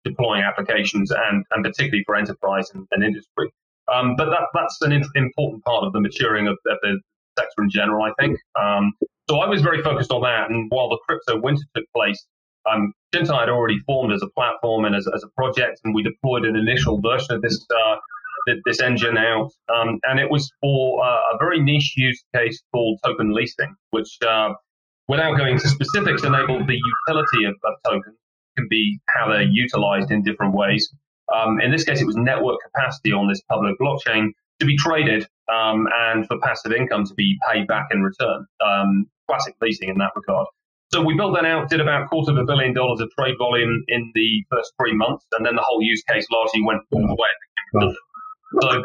deploying 0.05 0.43
applications 0.43 1.11
and, 1.11 1.45
and 1.51 1.65
particularly 1.65 2.03
for 2.07 2.17
enterprise 2.17 2.71
and, 2.75 2.87
and 2.93 3.05
industry. 3.05 3.51
Um, 3.93 4.17
but 4.17 4.27
that, 4.31 4.47
that's 4.55 4.79
an 4.83 4.93
important 5.15 5.65
part 5.65 5.85
of 5.85 5.93
the 5.93 6.01
maturing 6.01 6.49
of, 6.49 6.59
of 6.67 6.79
the 6.83 7.01
sector 7.39 7.63
in 7.63 7.71
general, 7.71 8.03
I 8.03 8.13
think. 8.21 8.39
Um, 8.61 8.93
so 9.29 9.39
I 9.39 9.49
was 9.49 9.63
very 9.63 9.83
focused 9.83 10.11
on 10.13 10.23
that. 10.23 10.51
And 10.51 10.67
while 10.71 10.89
the 10.89 10.99
crypto 11.07 11.41
winter 11.41 11.65
took 11.75 11.85
place, 11.95 12.25
um, 12.71 12.93
had 13.13 13.49
already 13.49 13.79
formed 13.87 14.13
as 14.13 14.23
a 14.23 14.29
platform 14.37 14.85
and 14.85 14.95
as, 14.95 15.09
as 15.15 15.23
a 15.23 15.29
project, 15.41 15.81
and 15.85 15.95
we 15.95 16.03
deployed 16.03 16.45
an 16.45 16.57
initial 16.57 17.01
version 17.01 17.35
of 17.35 17.43
this 17.43 17.65
uh, 17.71 17.97
this 18.65 18.81
engine 18.81 19.17
out. 19.19 19.51
Um, 19.75 19.99
and 20.05 20.21
it 20.21 20.31
was 20.31 20.51
for 20.61 21.05
uh, 21.05 21.35
a 21.35 21.39
very 21.39 21.61
niche 21.61 21.95
use 21.97 22.23
case 22.35 22.63
called 22.73 22.99
token 23.05 23.33
leasing, 23.33 23.75
which, 23.91 24.19
uh, 24.27 24.51
without 25.09 25.37
going 25.37 25.55
into 25.55 25.69
specifics, 25.69 26.23
enabled 26.23 26.69
the 26.69 26.79
utility 27.09 27.45
of, 27.45 27.55
of 27.65 27.75
tokens 27.85 28.17
can 28.57 28.67
be 28.69 28.99
how 29.09 29.29
they're 29.29 29.43
utilized 29.43 30.11
in 30.11 30.23
different 30.23 30.55
ways. 30.55 30.89
Um, 31.35 31.61
in 31.61 31.71
this 31.71 31.85
case, 31.85 32.01
it 32.01 32.07
was 32.07 32.17
network 32.17 32.59
capacity 32.65 33.13
on 33.13 33.29
this 33.29 33.43
public 33.51 33.75
blockchain 33.81 34.29
to 34.61 34.67
be 34.67 34.77
traded 34.77 35.27
um, 35.53 35.87
and 35.95 36.27
for 36.27 36.39
passive 36.41 36.73
income 36.73 37.05
to 37.07 37.15
be 37.15 37.39
paid 37.51 37.67
back 37.67 37.89
in 37.91 38.03
return. 38.03 38.47
Um, 38.65 39.07
classic 39.29 39.55
leasing 39.61 39.89
in 39.89 39.99
that 39.99 40.13
regard. 40.15 40.47
So 40.93 41.03
we 41.03 41.17
built 41.17 41.35
that 41.35 41.45
out, 41.45 41.69
did 41.69 41.81
about 41.81 42.03
a 42.03 42.07
quarter 42.07 42.31
of 42.31 42.39
a 42.39 42.45
billion 42.45 42.73
dollars 42.73 43.01
of 43.01 43.11
trade 43.19 43.35
volume 43.39 43.83
in 43.89 44.13
the 44.15 44.45
first 44.51 44.73
three 44.81 44.95
months, 44.95 45.27
and 45.33 45.45
then 45.45 45.57
the 45.57 45.63
whole 45.63 45.83
use 45.83 46.03
case 46.05 46.27
largely 46.31 46.63
went 46.63 46.83
all 46.93 47.07
the 47.07 47.15
way. 47.15 47.95
So 48.63 48.85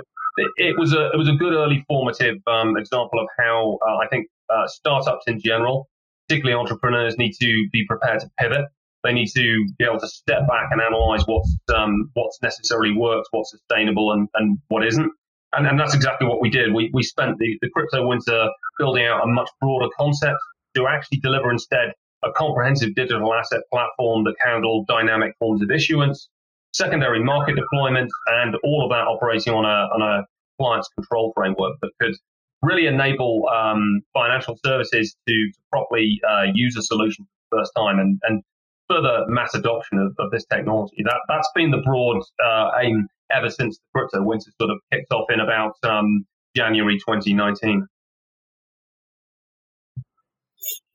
it 0.57 0.77
was 0.77 0.93
a 0.93 1.11
it 1.11 1.17
was 1.17 1.29
a 1.29 1.33
good 1.33 1.53
early 1.53 1.85
formative 1.87 2.37
um, 2.47 2.75
example 2.77 3.19
of 3.19 3.27
how 3.39 3.77
uh, 3.87 3.97
I 3.97 4.07
think 4.07 4.27
uh, 4.49 4.67
startups 4.67 5.25
in 5.27 5.39
general, 5.39 5.89
particularly 6.27 6.59
entrepreneurs, 6.59 7.17
need 7.17 7.33
to 7.39 7.67
be 7.71 7.85
prepared 7.87 8.21
to 8.21 8.31
pivot. 8.39 8.65
They 9.03 9.13
need 9.13 9.29
to 9.35 9.65
be 9.77 9.85
able 9.85 9.99
to 9.99 10.07
step 10.07 10.47
back 10.47 10.69
and 10.71 10.81
analyze 10.81 11.23
what's 11.25 11.55
um, 11.75 12.09
what's 12.13 12.39
necessarily 12.41 12.97
works, 12.97 13.27
what's 13.31 13.51
sustainable, 13.51 14.11
and, 14.11 14.27
and 14.33 14.57
what 14.69 14.85
isn't. 14.85 15.11
And, 15.53 15.67
and 15.67 15.79
that's 15.79 15.93
exactly 15.93 16.27
what 16.27 16.41
we 16.41 16.49
did. 16.49 16.73
We, 16.73 16.89
we 16.93 17.03
spent 17.03 17.37
the, 17.37 17.57
the 17.61 17.69
crypto 17.69 18.07
winter 18.07 18.49
building 18.79 19.05
out 19.05 19.23
a 19.23 19.27
much 19.27 19.49
broader 19.59 19.89
concept 19.97 20.37
to 20.75 20.87
actually 20.87 21.19
deliver 21.19 21.51
instead 21.51 21.93
a 22.23 22.31
comprehensive 22.31 22.95
digital 22.95 23.33
asset 23.33 23.61
platform 23.71 24.23
that 24.23 24.35
handled 24.39 24.87
dynamic 24.87 25.35
forms 25.39 25.61
of 25.61 25.71
issuance, 25.71 26.29
secondary 26.73 27.21
market 27.23 27.55
deployment, 27.55 28.09
and 28.27 28.55
all 28.63 28.83
of 28.83 28.89
that 28.91 29.07
operating 29.07 29.53
on 29.53 29.65
a, 29.65 29.93
on 29.93 30.01
a 30.01 30.25
client's 30.59 30.87
control 30.89 31.33
framework 31.35 31.75
that 31.81 31.91
could 31.99 32.15
really 32.61 32.85
enable 32.85 33.49
um, 33.49 34.01
financial 34.13 34.57
services 34.63 35.15
to, 35.27 35.33
to 35.33 35.59
properly 35.71 36.21
uh, 36.29 36.43
use 36.53 36.77
a 36.77 36.83
solution 36.83 37.25
for 37.25 37.57
the 37.57 37.61
first 37.61 37.71
time 37.75 37.99
and, 37.99 38.21
and 38.27 38.43
further 38.87 39.25
mass 39.27 39.55
adoption 39.55 39.97
of, 39.97 40.15
of 40.19 40.31
this 40.31 40.45
technology. 40.45 41.01
That, 41.03 41.19
that's 41.27 41.49
been 41.55 41.71
the 41.71 41.81
broad 41.83 42.21
uh, 42.43 42.71
aim 42.81 43.07
ever 43.33 43.49
since 43.49 43.77
the 43.77 43.83
crypto 43.99 44.23
winter 44.23 44.51
sort 44.59 44.71
of 44.71 44.77
kicked 44.91 45.11
off 45.11 45.25
in 45.29 45.39
about 45.39 45.73
um, 45.83 46.25
January 46.55 46.97
2019. 46.97 47.87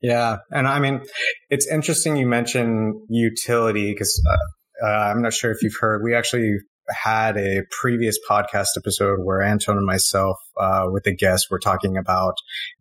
Yeah, 0.01 0.37
and 0.51 0.67
I 0.67 0.79
mean, 0.79 1.01
it's 1.49 1.67
interesting 1.67 2.17
you 2.17 2.27
mentioned 2.27 2.95
utility 3.09 3.91
because 3.91 4.21
uh, 4.29 4.85
uh, 4.85 4.89
I'm 4.89 5.21
not 5.21 5.33
sure 5.33 5.51
if 5.51 5.63
you've 5.63 5.77
heard. 5.79 6.03
We 6.03 6.15
actually 6.15 6.57
had 6.89 7.37
a 7.37 7.63
previous 7.81 8.17
podcast 8.29 8.67
episode 8.77 9.19
where 9.23 9.41
Anton 9.41 9.77
and 9.77 9.85
myself, 9.85 10.37
uh, 10.59 10.85
with 10.87 11.05
a 11.07 11.13
guest, 11.13 11.47
were 11.49 11.59
talking 11.59 11.97
about 11.97 12.35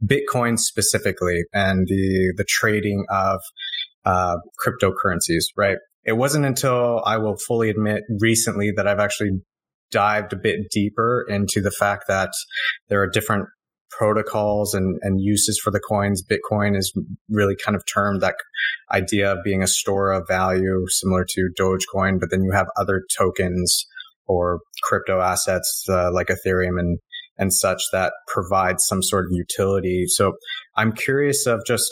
Bitcoin 0.05 0.59
specifically 0.59 1.45
and 1.53 1.87
the 1.89 2.35
the 2.37 2.45
trading 2.47 3.07
of 3.09 3.41
uh, 4.05 4.37
cryptocurrencies. 4.65 5.45
Right. 5.57 5.79
It 6.07 6.17
wasn't 6.17 6.47
until 6.47 7.03
I 7.05 7.19
will 7.19 7.37
fully 7.37 7.69
admit 7.69 8.05
recently 8.21 8.73
that 8.77 8.87
I've 8.87 9.01
actually 9.01 9.41
dived 9.91 10.33
a 10.33 10.37
bit 10.37 10.71
deeper 10.71 11.27
into 11.29 11.61
the 11.61 11.71
fact 11.71 12.05
that 12.09 12.31
there 12.89 13.03
are 13.03 13.09
different 13.09 13.47
protocols 13.91 14.75
and, 14.75 14.99
and 15.03 15.21
uses 15.21 15.61
for 15.63 15.71
the 15.71 15.81
coins. 15.81 16.23
Bitcoin 16.23 16.77
is 16.77 16.93
really 17.29 17.57
kind 17.57 17.77
of 17.77 17.83
termed 17.93 18.21
that 18.21 18.37
idea 18.93 19.33
of 19.33 19.39
being 19.45 19.63
a 19.63 19.67
store 19.67 20.13
of 20.13 20.27
value 20.29 20.85
similar 20.89 21.25
to 21.29 21.51
Dogecoin, 21.59 22.21
but 22.21 22.31
then 22.31 22.43
you 22.43 22.53
have 22.53 22.67
other 22.77 23.03
tokens 23.17 23.87
or 24.27 24.61
crypto 24.83 25.21
assets 25.21 25.85
uh, 25.89 26.13
like 26.13 26.29
Ethereum 26.29 26.79
and 26.79 26.99
and 27.39 27.53
such 27.53 27.83
that 27.93 28.13
provide 28.29 28.81
some 28.81 29.03
sort 29.03 29.27
of 29.27 29.31
utility. 29.33 30.05
So 30.07 30.33
I'm 30.75 30.93
curious 30.93 31.47
of 31.47 31.61
just 31.67 31.87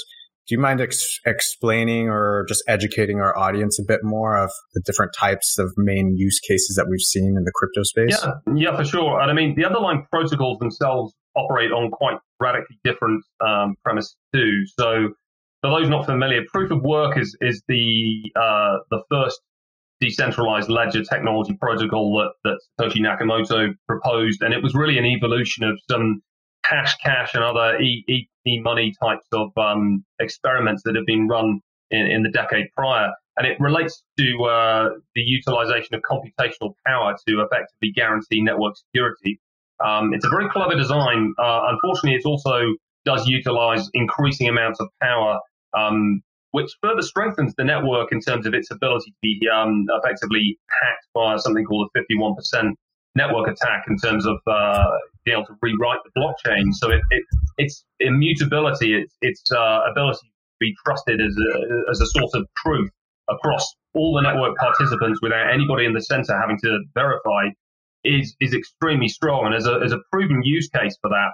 do 0.46 0.54
you 0.54 0.60
mind 0.60 0.80
ex- 0.80 1.20
explaining 1.24 2.08
or 2.08 2.44
just 2.48 2.62
educating 2.68 3.20
our 3.20 3.36
audience 3.36 3.78
a 3.78 3.82
bit 3.86 4.00
more 4.02 4.36
of 4.36 4.50
the 4.74 4.82
different 4.84 5.12
types 5.18 5.58
of 5.58 5.72
main 5.76 6.16
use 6.16 6.38
cases 6.40 6.76
that 6.76 6.86
we've 6.88 7.00
seen 7.00 7.34
in 7.36 7.44
the 7.44 7.52
crypto 7.54 7.82
space? 7.82 8.22
Yeah, 8.22 8.70
yeah, 8.70 8.76
for 8.76 8.84
sure. 8.84 9.20
And 9.20 9.30
I 9.30 9.34
mean, 9.34 9.54
the 9.56 9.64
underlying 9.64 10.06
protocols 10.10 10.58
themselves 10.58 11.14
operate 11.34 11.72
on 11.72 11.90
quite 11.90 12.18
radically 12.40 12.78
different 12.84 13.24
um, 13.44 13.74
premises 13.82 14.16
too. 14.34 14.64
So, 14.78 15.08
for 15.62 15.70
those 15.70 15.88
not 15.88 16.04
familiar, 16.04 16.42
proof 16.52 16.70
of 16.70 16.82
work 16.82 17.16
is 17.16 17.36
is 17.40 17.62
the 17.68 18.30
uh, 18.36 18.78
the 18.90 19.02
first 19.10 19.40
decentralized 20.00 20.68
ledger 20.68 21.02
technology 21.02 21.56
protocol 21.58 22.18
that, 22.18 22.32
that 22.44 22.60
Satoshi 22.78 23.00
Nakamoto 23.00 23.68
proposed, 23.88 24.42
and 24.42 24.52
it 24.52 24.62
was 24.62 24.74
really 24.74 24.98
an 24.98 25.06
evolution 25.06 25.64
of 25.64 25.78
some 25.90 26.20
Hashcash 26.64 27.34
and 27.34 27.44
other 27.44 27.78
e, 27.80 28.04
e, 28.08 28.28
e 28.46 28.60
money 28.60 28.94
types 29.02 29.26
of 29.32 29.50
um, 29.56 30.04
experiments 30.20 30.82
that 30.84 30.96
have 30.96 31.06
been 31.06 31.28
run 31.28 31.60
in, 31.90 32.06
in 32.06 32.22
the 32.22 32.30
decade 32.30 32.66
prior. 32.76 33.10
And 33.36 33.46
it 33.46 33.58
relates 33.58 34.02
to 34.18 34.44
uh, 34.44 34.88
the 35.14 35.22
utilization 35.22 35.94
of 35.94 36.02
computational 36.02 36.74
power 36.86 37.16
to 37.26 37.40
effectively 37.40 37.92
guarantee 37.94 38.42
network 38.42 38.76
security. 38.76 39.40
Um, 39.84 40.14
it's 40.14 40.24
a 40.24 40.28
very 40.28 40.48
clever 40.48 40.76
design. 40.76 41.34
Uh, 41.38 41.62
unfortunately, 41.72 42.14
it 42.14 42.24
also 42.24 42.60
does 43.04 43.26
utilize 43.26 43.88
increasing 43.92 44.48
amounts 44.48 44.80
of 44.80 44.88
power, 45.02 45.40
um, 45.76 46.22
which 46.52 46.70
further 46.80 47.02
strengthens 47.02 47.54
the 47.56 47.64
network 47.64 48.12
in 48.12 48.20
terms 48.20 48.46
of 48.46 48.54
its 48.54 48.70
ability 48.70 49.10
to 49.10 49.16
be 49.20 49.40
um, 49.52 49.84
effectively 49.90 50.58
hacked 50.70 51.06
by 51.12 51.36
something 51.36 51.64
called 51.64 51.90
a 51.94 51.98
51% 51.98 52.72
network 53.14 53.48
attack 53.48 53.84
in 53.88 53.96
terms 53.96 54.26
of 54.26 54.36
uh, 54.46 54.90
being 55.24 55.36
able 55.36 55.46
to 55.46 55.56
rewrite 55.62 56.00
the 56.04 56.20
blockchain. 56.20 56.72
So 56.72 56.90
it, 56.90 57.00
it 57.10 57.24
its 57.58 57.84
immutability, 58.00 58.94
its, 58.94 59.14
its 59.20 59.42
uh, 59.52 59.80
ability 59.90 60.18
to 60.18 60.56
be 60.60 60.74
trusted 60.84 61.20
as 61.20 61.34
a, 61.36 61.90
as 61.90 62.00
a 62.00 62.06
source 62.06 62.34
of 62.34 62.46
truth 62.58 62.90
across 63.28 63.74
all 63.94 64.14
the 64.14 64.22
network 64.22 64.56
participants 64.58 65.20
without 65.22 65.52
anybody 65.52 65.84
in 65.86 65.92
the 65.94 66.02
center 66.02 66.38
having 66.38 66.58
to 66.58 66.80
verify 66.94 67.48
is 68.04 68.34
is 68.40 68.54
extremely 68.54 69.08
strong. 69.08 69.46
And 69.46 69.54
as 69.54 69.66
a, 69.66 69.80
as 69.84 69.92
a 69.92 69.98
proven 70.12 70.42
use 70.42 70.68
case 70.68 70.96
for 71.00 71.10
that, 71.10 71.30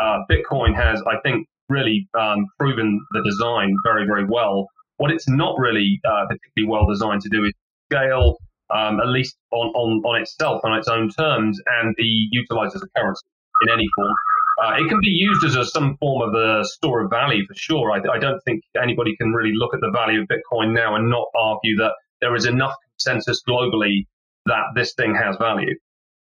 uh, 0.00 0.18
Bitcoin 0.30 0.74
has, 0.74 1.02
I 1.06 1.16
think, 1.22 1.46
really 1.68 2.08
um, 2.18 2.46
proven 2.58 3.00
the 3.12 3.22
design 3.24 3.74
very, 3.84 4.06
very 4.06 4.24
well. 4.24 4.68
What 4.98 5.10
it's 5.10 5.28
not 5.28 5.58
really 5.58 6.00
uh, 6.04 6.26
particularly 6.28 6.70
well 6.70 6.86
designed 6.86 7.22
to 7.22 7.28
do 7.30 7.44
is 7.44 7.52
scale, 7.90 8.36
um, 8.74 9.00
at 9.00 9.08
least 9.08 9.36
on, 9.50 9.68
on, 9.68 10.02
on 10.04 10.20
itself, 10.20 10.60
on 10.64 10.78
its 10.78 10.88
own 10.88 11.10
terms, 11.10 11.60
and 11.80 11.94
be 11.96 12.28
utilized 12.32 12.74
as 12.74 12.82
a 12.82 12.88
currency 13.00 13.26
in 13.62 13.70
any 13.70 13.86
form. 13.96 14.14
Uh, 14.62 14.74
it 14.78 14.88
can 14.88 15.00
be 15.00 15.08
used 15.08 15.44
as 15.44 15.56
a, 15.56 15.64
some 15.64 15.96
form 15.96 16.28
of 16.28 16.34
a 16.34 16.64
store 16.64 17.02
of 17.02 17.10
value 17.10 17.46
for 17.46 17.54
sure. 17.54 17.90
I, 17.90 17.98
I, 18.14 18.18
don't 18.18 18.40
think 18.44 18.62
anybody 18.80 19.16
can 19.16 19.32
really 19.32 19.54
look 19.54 19.74
at 19.74 19.80
the 19.80 19.90
value 19.90 20.20
of 20.20 20.28
Bitcoin 20.28 20.74
now 20.74 20.94
and 20.94 21.08
not 21.08 21.26
argue 21.34 21.76
that 21.76 21.92
there 22.20 22.36
is 22.36 22.44
enough 22.44 22.74
consensus 22.90 23.42
globally 23.48 24.06
that 24.46 24.64
this 24.74 24.92
thing 24.94 25.14
has 25.14 25.36
value. 25.36 25.74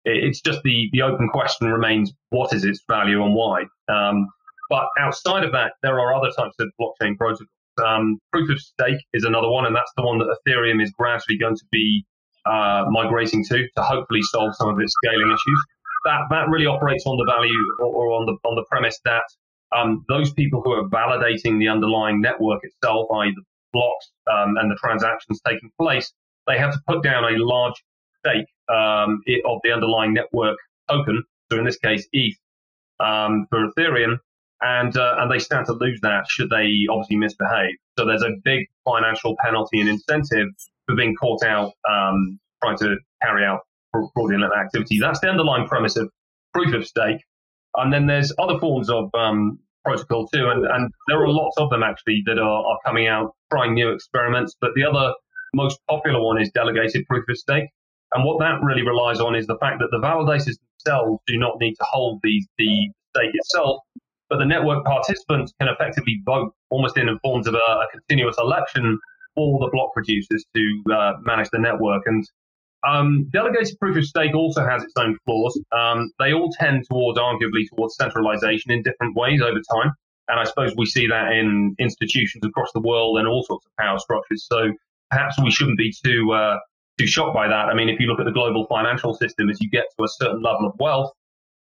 It, 0.06 0.24
it's 0.24 0.42
just 0.42 0.64
the, 0.64 0.90
the 0.94 1.02
open 1.02 1.30
question 1.30 1.68
remains 1.68 2.14
what 2.30 2.54
is 2.54 2.64
its 2.64 2.82
value 2.88 3.24
and 3.24 3.36
why? 3.36 3.64
Um, 3.90 4.28
but 4.70 4.86
outside 5.00 5.44
of 5.44 5.52
that, 5.52 5.74
there 5.84 6.00
are 6.00 6.14
other 6.14 6.32
types 6.36 6.56
of 6.60 6.70
blockchain 6.80 7.18
protocols. 7.18 7.50
Um, 7.86 8.20
proof 8.32 8.50
of 8.50 8.60
stake 8.60 9.02
is 9.14 9.24
another 9.24 9.50
one, 9.50 9.66
and 9.66 9.76
that's 9.76 9.92
the 9.98 10.04
one 10.04 10.18
that 10.20 10.36
Ethereum 10.48 10.82
is 10.82 10.92
gradually 10.92 11.38
going 11.38 11.56
to 11.56 11.66
be 11.72 12.06
uh, 12.46 12.86
migrating 12.90 13.44
to 13.46 13.68
to 13.76 13.84
hopefully 13.84 14.22
solve 14.24 14.56
some 14.56 14.70
of 14.70 14.80
its 14.80 14.94
scaling 15.04 15.28
issues 15.28 15.62
that 16.06 16.22
that 16.30 16.50
really 16.50 16.66
operates 16.66 17.06
on 17.06 17.18
the 17.18 17.26
value 17.26 17.60
or, 17.80 17.86
or 17.86 18.12
on 18.20 18.26
the 18.26 18.36
on 18.48 18.56
the 18.56 18.66
premise 18.70 19.00
that 19.06 19.24
um, 19.76 20.06
those 20.10 20.34
people 20.34 20.62
who 20.62 20.72
are 20.72 20.90
validating 20.90 21.60
the 21.60 21.68
underlying 21.70 22.20
network 22.20 22.62
itself, 22.64 23.08
i.e., 23.16 23.34
the 23.36 23.44
blocks 23.72 24.12
um, 24.32 24.58
and 24.58 24.70
the 24.70 24.76
transactions 24.76 25.40
taking 25.48 25.72
place, 25.80 26.12
they 26.46 26.58
have 26.58 26.74
to 26.74 26.80
put 26.88 27.04
down 27.04 27.24
a 27.24 27.38
large 27.38 27.82
stake 28.20 28.48
um, 28.70 29.22
of 29.46 29.60
the 29.64 29.72
underlying 29.72 30.14
network 30.14 30.58
token. 30.90 31.24
So 31.52 31.58
in 31.58 31.66
this 31.66 31.78
case, 31.78 32.06
ETH 32.12 32.36
um, 33.00 33.48
for 33.50 33.70
Ethereum, 33.70 34.18
and 34.62 34.96
uh, 34.96 35.16
and 35.20 35.32
they 35.32 35.40
stand 35.40 35.66
to 35.68 35.74
lose 35.74 36.00
that 36.02 36.28
should 36.28 36.50
they 36.50 36.86
obviously 36.90 37.18
misbehave. 37.18 37.76
So 37.98 38.06
there's 38.06 38.24
a 38.24 38.32
big 38.44 38.68
financial 38.86 39.36
penalty 39.44 39.80
and 39.80 39.90
incentive 39.90 40.50
for 40.92 40.96
being 40.96 41.16
caught 41.16 41.44
out 41.44 41.72
um, 41.90 42.40
trying 42.64 42.78
to 42.78 42.98
carry 43.22 43.46
out 43.46 43.62
fraudulent 44.14 44.54
activity. 44.56 45.00
That's 45.00 45.20
the 45.20 45.30
underlying 45.30 45.68
premise 45.68 45.96
of 45.98 46.10
proof 46.54 46.74
of 46.74 46.86
stake. 46.86 47.22
And 47.76 47.92
then 47.92 48.06
there's 48.06 48.34
other 48.38 48.60
forms 48.60 48.90
of 48.90 49.10
um, 49.14 49.60
protocol 49.86 50.28
too, 50.28 50.50
and, 50.50 50.66
and 50.66 50.92
there 51.08 51.22
are 51.22 51.30
lots 51.30 51.58
of 51.58 51.70
them 51.70 51.84
actually 51.84 52.22
that 52.26 52.38
are, 52.38 52.66
are 52.66 52.80
coming 52.86 53.08
out 53.08 53.34
trying 53.52 53.74
new 53.74 53.92
experiments. 53.92 54.56
But 54.60 54.72
the 54.76 54.84
other 54.84 55.14
most 55.54 55.80
popular 55.90 56.22
one 56.22 56.42
is 56.42 56.52
delegated 56.52 57.06
proof 57.08 57.26
of 57.30 57.38
stake. 57.38 57.70
And 58.14 58.26
what 58.26 58.40
that 58.40 58.62
really 58.62 58.82
relies 58.82 59.22
on 59.22 59.36
is 59.36 59.48
the 59.48 59.58
fact 59.60 59.80
that 59.80 59.88
the 59.92 60.00
validators 60.00 60.58
themselves 60.86 61.20
do 61.28 61.38
not 61.38 61.54
need 61.60 61.76
to 61.76 61.86
hold 61.90 62.20
the, 62.24 62.44
the 62.58 62.90
stake 63.16 63.32
itself, 63.34 63.80
but 64.30 64.40
the 64.40 64.46
network 64.46 64.84
participants 64.84 65.54
can 65.60 65.70
effectively 65.70 66.22
vote 66.26 66.54
almost 66.70 66.98
in 66.98 67.06
the 67.06 67.18
forms 67.24 67.48
of 67.48 67.54
a, 67.54 67.58
a 67.58 67.88
continuous 67.92 68.36
election 68.38 69.00
for 69.50 69.66
the 69.66 69.72
block 69.72 69.94
producers 69.94 70.46
to 70.56 70.94
uh, 70.94 71.14
manage 71.22 71.50
the 71.52 71.60
network. 71.60 72.04
And 72.06 72.24
um, 72.88 73.30
delegated 73.32 73.78
proof 73.80 73.98
of 73.98 74.06
stake 74.06 74.36
also 74.36 74.66
has 74.66 74.84
its 74.84 74.94
own 74.98 75.18
flaws. 75.26 75.60
Um, 75.72 76.12
they 76.20 76.34
all 76.34 76.52
tend 76.60 76.86
towards, 76.90 77.20
arguably, 77.20 77.64
towards 77.70 77.96
centralization 77.96 78.72
in 78.72 78.82
different 78.82 79.16
ways 79.16 79.42
over 79.42 79.60
time. 79.74 79.94
And 80.28 80.40
I 80.40 80.46
suppose 80.46 80.74
we 80.78 80.86
see 80.86 81.08
that 81.08 81.34
in 81.34 81.76
institutions 81.80 82.44
across 82.46 82.72
the 82.74 82.80
world 82.80 83.18
and 83.18 83.28
all 83.28 83.44
sorts 83.44 83.66
of 83.66 83.72
power 83.78 84.00
structures. 84.00 84.46
So 84.50 84.72
perhaps 85.10 85.36
we 85.44 85.52
shouldn't 85.52 85.78
be 85.78 85.94
too 86.04 86.32
uh, 86.32 86.58
too 86.98 87.08
shocked 87.08 87.34
by 87.34 87.48
that. 87.48 87.66
I 87.70 87.74
mean, 87.74 87.90
if 87.90 88.00
you 88.00 88.08
look 88.08 88.20
at 88.20 88.26
the 88.26 88.32
global 88.32 88.66
financial 88.68 89.14
system, 89.14 89.50
as 89.50 89.60
you 89.62 89.70
get 89.70 89.86
to 89.98 90.04
a 90.04 90.08
certain 90.08 90.42
level 90.42 90.68
of 90.68 90.74
wealth, 90.80 91.12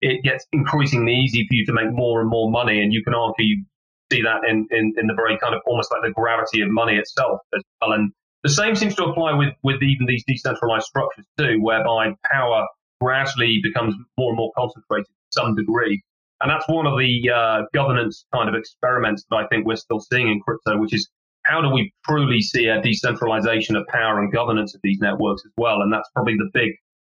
it 0.01 0.23
gets 0.23 0.45
increasingly 0.51 1.13
easy 1.13 1.45
for 1.47 1.53
you 1.53 1.65
to 1.67 1.73
make 1.73 1.91
more 1.91 2.21
and 2.21 2.29
more 2.29 2.51
money. 2.51 2.81
And 2.81 2.93
you 2.93 3.03
can 3.03 3.13
argue, 3.13 3.63
see 4.11 4.21
that 4.21 4.47
in, 4.47 4.67
in, 4.71 4.93
in 4.97 5.07
the 5.07 5.13
very 5.15 5.37
kind 5.37 5.55
of 5.55 5.61
almost 5.65 5.91
like 5.91 6.01
the 6.03 6.11
gravity 6.11 6.61
of 6.61 6.69
money 6.69 6.95
itself 6.95 7.39
as 7.55 7.61
well. 7.81 7.93
And 7.93 8.11
the 8.43 8.49
same 8.49 8.75
seems 8.75 8.95
to 8.95 9.05
apply 9.05 9.33
with, 9.33 9.53
with 9.63 9.81
even 9.83 10.05
these 10.07 10.23
decentralized 10.27 10.85
structures 10.85 11.25
too, 11.37 11.59
whereby 11.61 12.13
power 12.31 12.65
gradually 13.01 13.59
becomes 13.63 13.95
more 14.17 14.31
and 14.31 14.37
more 14.37 14.51
concentrated 14.57 15.05
to 15.05 15.41
some 15.41 15.55
degree. 15.55 16.01
And 16.41 16.49
that's 16.49 16.67
one 16.69 16.87
of 16.87 16.97
the 16.97 17.29
uh, 17.29 17.61
governance 17.73 18.25
kind 18.33 18.47
of 18.47 18.55
experiments 18.55 19.25
that 19.29 19.35
I 19.35 19.47
think 19.47 19.65
we're 19.65 19.75
still 19.75 19.99
seeing 19.99 20.29
in 20.29 20.39
crypto, 20.39 20.79
which 20.79 20.93
is 20.93 21.09
how 21.45 21.61
do 21.61 21.69
we 21.69 21.91
truly 22.05 22.41
see 22.41 22.67
a 22.67 22.81
decentralization 22.81 23.75
of 23.75 23.85
power 23.87 24.19
and 24.19 24.31
governance 24.31 24.73
of 24.73 24.81
these 24.83 24.99
networks 24.99 25.43
as 25.45 25.51
well? 25.57 25.81
And 25.81 25.91
that's 25.91 26.09
probably 26.15 26.35
the 26.35 26.49
big 26.53 26.71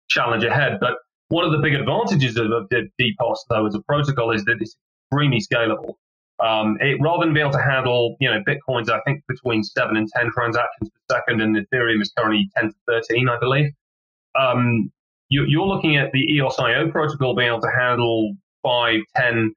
challenge 0.09 0.45
ahead. 0.45 0.79
But 0.81 0.95
one 1.29 1.45
of 1.45 1.53
the 1.53 1.59
big 1.59 1.75
advantages 1.75 2.37
of, 2.37 2.53
of 2.53 2.69
DPoS, 2.69 3.39
though, 3.49 3.67
as 3.67 3.75
a 3.75 3.81
protocol 3.83 4.33
is 4.33 4.45
that 4.45 4.59
it's 4.61 4.77
extremely 5.11 5.41
scalable. 5.41 5.95
Um, 6.45 6.77
it, 6.81 6.99
rather 7.01 7.25
than 7.25 7.35
be 7.35 7.41
able 7.41 7.53
to 7.53 7.63
handle, 7.63 8.17
you 8.21 8.31
know, 8.31 8.43
Bitcoin's, 8.47 8.91
I 8.91 9.01
think 9.07 9.23
between 9.27 9.63
seven 9.63 9.97
and 9.97 10.09
10 10.09 10.31
transactions 10.33 10.91
per 10.91 11.17
second, 11.17 11.41
and 11.41 11.57
Ethereum 11.57 12.03
is 12.03 12.13
currently 12.17 12.51
10 12.57 12.69
to 12.69 12.75
13, 12.87 13.29
I 13.29 13.39
believe. 13.39 13.73
Um, 14.39 14.93
you, 15.29 15.63
are 15.63 15.67
looking 15.67 15.97
at 15.97 16.13
the 16.13 16.21
EOS.IO 16.35 16.91
protocol 16.91 17.35
being 17.35 17.49
able 17.49 17.63
to 17.63 17.71
handle 17.77 18.35
5, 18.63 19.01
10, 19.17 19.55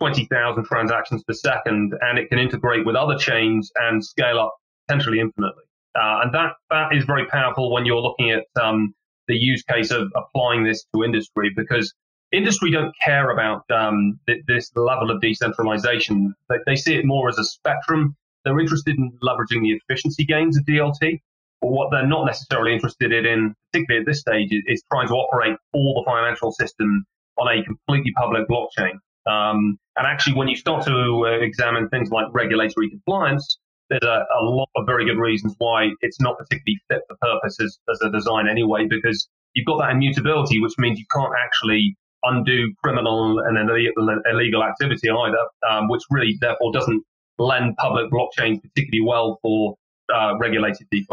20,000 0.00 0.64
transactions 0.64 1.22
per 1.24 1.32
second, 1.32 1.94
and 2.00 2.18
it 2.18 2.28
can 2.28 2.38
integrate 2.38 2.84
with 2.84 2.96
other 2.96 3.16
chains 3.16 3.70
and 3.76 4.04
scale 4.04 4.38
up 4.38 4.54
potentially 4.86 5.20
infinitely. 5.20 5.62
Uh, 5.94 6.20
and 6.24 6.34
that, 6.34 6.52
that 6.70 6.94
is 6.94 7.04
very 7.04 7.26
powerful 7.26 7.72
when 7.72 7.86
you're 7.86 8.00
looking 8.00 8.30
at 8.30 8.44
um, 8.60 8.94
the 9.28 9.34
use 9.34 9.62
case 9.62 9.90
of 9.90 10.12
applying 10.14 10.64
this 10.64 10.84
to 10.94 11.04
industry 11.04 11.50
because 11.56 11.94
industry 12.32 12.70
don't 12.70 12.94
care 13.02 13.30
about 13.30 13.62
um, 13.70 14.18
th- 14.28 14.42
this 14.46 14.70
level 14.74 15.10
of 15.10 15.20
decentralization. 15.20 16.34
They, 16.48 16.56
they, 16.66 16.76
see 16.76 16.96
it 16.96 17.04
more 17.04 17.28
as 17.28 17.38
a 17.38 17.44
spectrum. 17.44 18.16
They're 18.44 18.58
interested 18.58 18.96
in 18.96 19.12
leveraging 19.22 19.62
the 19.62 19.72
efficiency 19.72 20.24
gains 20.24 20.56
of 20.56 20.64
DLT. 20.64 21.20
But 21.60 21.70
what 21.70 21.90
they're 21.90 22.06
not 22.06 22.26
necessarily 22.26 22.74
interested 22.74 23.12
in, 23.12 23.54
particularly 23.72 24.02
at 24.02 24.06
this 24.06 24.20
stage, 24.20 24.52
is, 24.52 24.62
is 24.66 24.82
trying 24.92 25.08
to 25.08 25.14
operate 25.14 25.56
all 25.72 25.94
the 25.94 26.10
financial 26.10 26.52
system 26.52 27.04
on 27.38 27.48
a 27.48 27.64
completely 27.64 28.12
public 28.16 28.46
blockchain. 28.48 28.98
Um, 29.26 29.78
and 29.96 30.06
actually, 30.06 30.34
when 30.34 30.48
you 30.48 30.56
start 30.56 30.84
to 30.86 31.26
uh, 31.26 31.30
examine 31.40 31.88
things 31.88 32.10
like 32.10 32.26
regulatory 32.32 32.90
compliance, 32.90 33.58
there's 33.90 34.04
a, 34.04 34.24
a, 34.40 34.42
lot 34.44 34.68
of 34.76 34.86
very 34.86 35.04
good 35.04 35.18
reasons 35.18 35.54
why 35.58 35.90
it's 36.00 36.20
not 36.20 36.36
particularly 36.38 36.78
fit 36.88 37.02
for 37.08 37.16
purpose 37.20 37.58
as, 37.60 37.78
as 37.90 38.00
a 38.02 38.10
design 38.10 38.48
anyway, 38.48 38.86
because 38.88 39.28
you've 39.54 39.66
got 39.66 39.78
that 39.78 39.90
immutability, 39.90 40.60
which 40.60 40.74
means 40.78 40.98
you 40.98 41.06
can't 41.12 41.32
actually 41.38 41.96
undo 42.26 42.72
criminal 42.82 43.40
and 43.40 43.58
illegal 43.58 44.62
activity 44.62 45.08
either, 45.10 45.70
um, 45.70 45.88
which 45.88 46.02
really 46.10 46.36
therefore 46.40 46.72
doesn't 46.72 47.02
lend 47.38 47.76
public 47.76 48.10
blockchains 48.10 48.60
particularly 48.62 49.06
well 49.06 49.38
for 49.42 49.76
uh, 50.14 50.36
regulated 50.38 50.86
DeFi. 50.90 51.06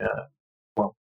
Yeah. 0.00 0.06
Well, 0.76 0.96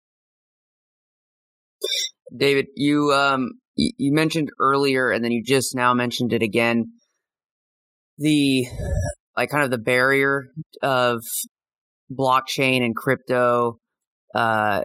David, 2.36 2.67
you 2.75 3.12
um, 3.13 3.51
you 3.75 4.13
mentioned 4.13 4.49
earlier, 4.60 5.12
and 5.12 5.23
then 5.23 5.32
you 5.32 5.43
just 5.43 5.75
now 5.75 5.93
mentioned 5.93 6.34
it 6.34 6.41
again. 6.41 6.91
The 8.17 8.67
like 9.36 9.49
kind 9.49 9.63
of 9.63 9.71
the 9.71 9.78
barrier 9.78 10.47
of 10.82 11.21
blockchain 12.12 12.84
and 12.84 12.95
crypto 12.95 13.78
uh, 14.34 14.84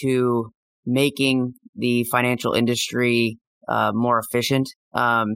to 0.00 0.52
making 0.84 1.54
the 1.76 2.04
financial 2.04 2.54
industry 2.54 3.38
uh, 3.68 3.92
more 3.94 4.18
efficient. 4.18 4.68
Because 4.92 5.26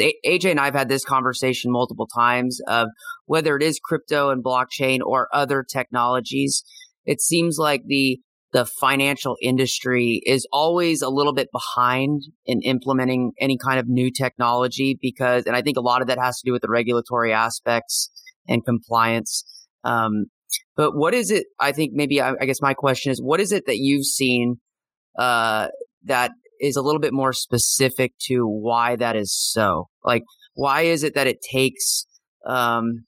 um, 0.00 0.10
AJ 0.26 0.50
and 0.50 0.60
I 0.60 0.66
have 0.66 0.74
had 0.74 0.88
this 0.88 1.04
conversation 1.04 1.70
multiple 1.70 2.06
times 2.06 2.60
of 2.68 2.88
whether 3.26 3.56
it 3.56 3.62
is 3.62 3.80
crypto 3.82 4.30
and 4.30 4.42
blockchain 4.42 5.00
or 5.04 5.28
other 5.32 5.62
technologies. 5.62 6.64
It 7.04 7.20
seems 7.20 7.58
like 7.58 7.82
the 7.86 8.20
the 8.54 8.64
financial 8.64 9.36
industry 9.42 10.22
is 10.24 10.46
always 10.52 11.02
a 11.02 11.08
little 11.08 11.34
bit 11.34 11.48
behind 11.52 12.22
in 12.46 12.62
implementing 12.62 13.32
any 13.40 13.58
kind 13.58 13.80
of 13.80 13.88
new 13.88 14.12
technology 14.12 14.96
because, 15.02 15.44
and 15.44 15.56
I 15.56 15.60
think 15.62 15.76
a 15.76 15.80
lot 15.80 16.02
of 16.02 16.06
that 16.06 16.18
has 16.20 16.38
to 16.38 16.48
do 16.48 16.52
with 16.52 16.62
the 16.62 16.70
regulatory 16.70 17.32
aspects 17.32 18.12
and 18.46 18.64
compliance. 18.64 19.44
Um, 19.82 20.26
but 20.76 20.92
what 20.94 21.14
is 21.14 21.32
it? 21.32 21.46
I 21.58 21.72
think 21.72 21.94
maybe 21.94 22.20
I, 22.20 22.34
I, 22.40 22.46
guess 22.46 22.62
my 22.62 22.74
question 22.74 23.10
is, 23.10 23.20
what 23.20 23.40
is 23.40 23.50
it 23.50 23.66
that 23.66 23.78
you've 23.78 24.06
seen 24.06 24.60
uh, 25.18 25.68
that 26.04 26.30
is 26.60 26.76
a 26.76 26.82
little 26.82 27.00
bit 27.00 27.12
more 27.12 27.32
specific 27.32 28.12
to 28.26 28.46
why 28.46 28.96
that 28.96 29.16
is 29.16 29.34
so? 29.34 29.88
Like, 30.04 30.22
why 30.54 30.82
is 30.82 31.02
it 31.02 31.14
that 31.14 31.26
it 31.26 31.38
takes 31.52 32.06
um, 32.46 33.04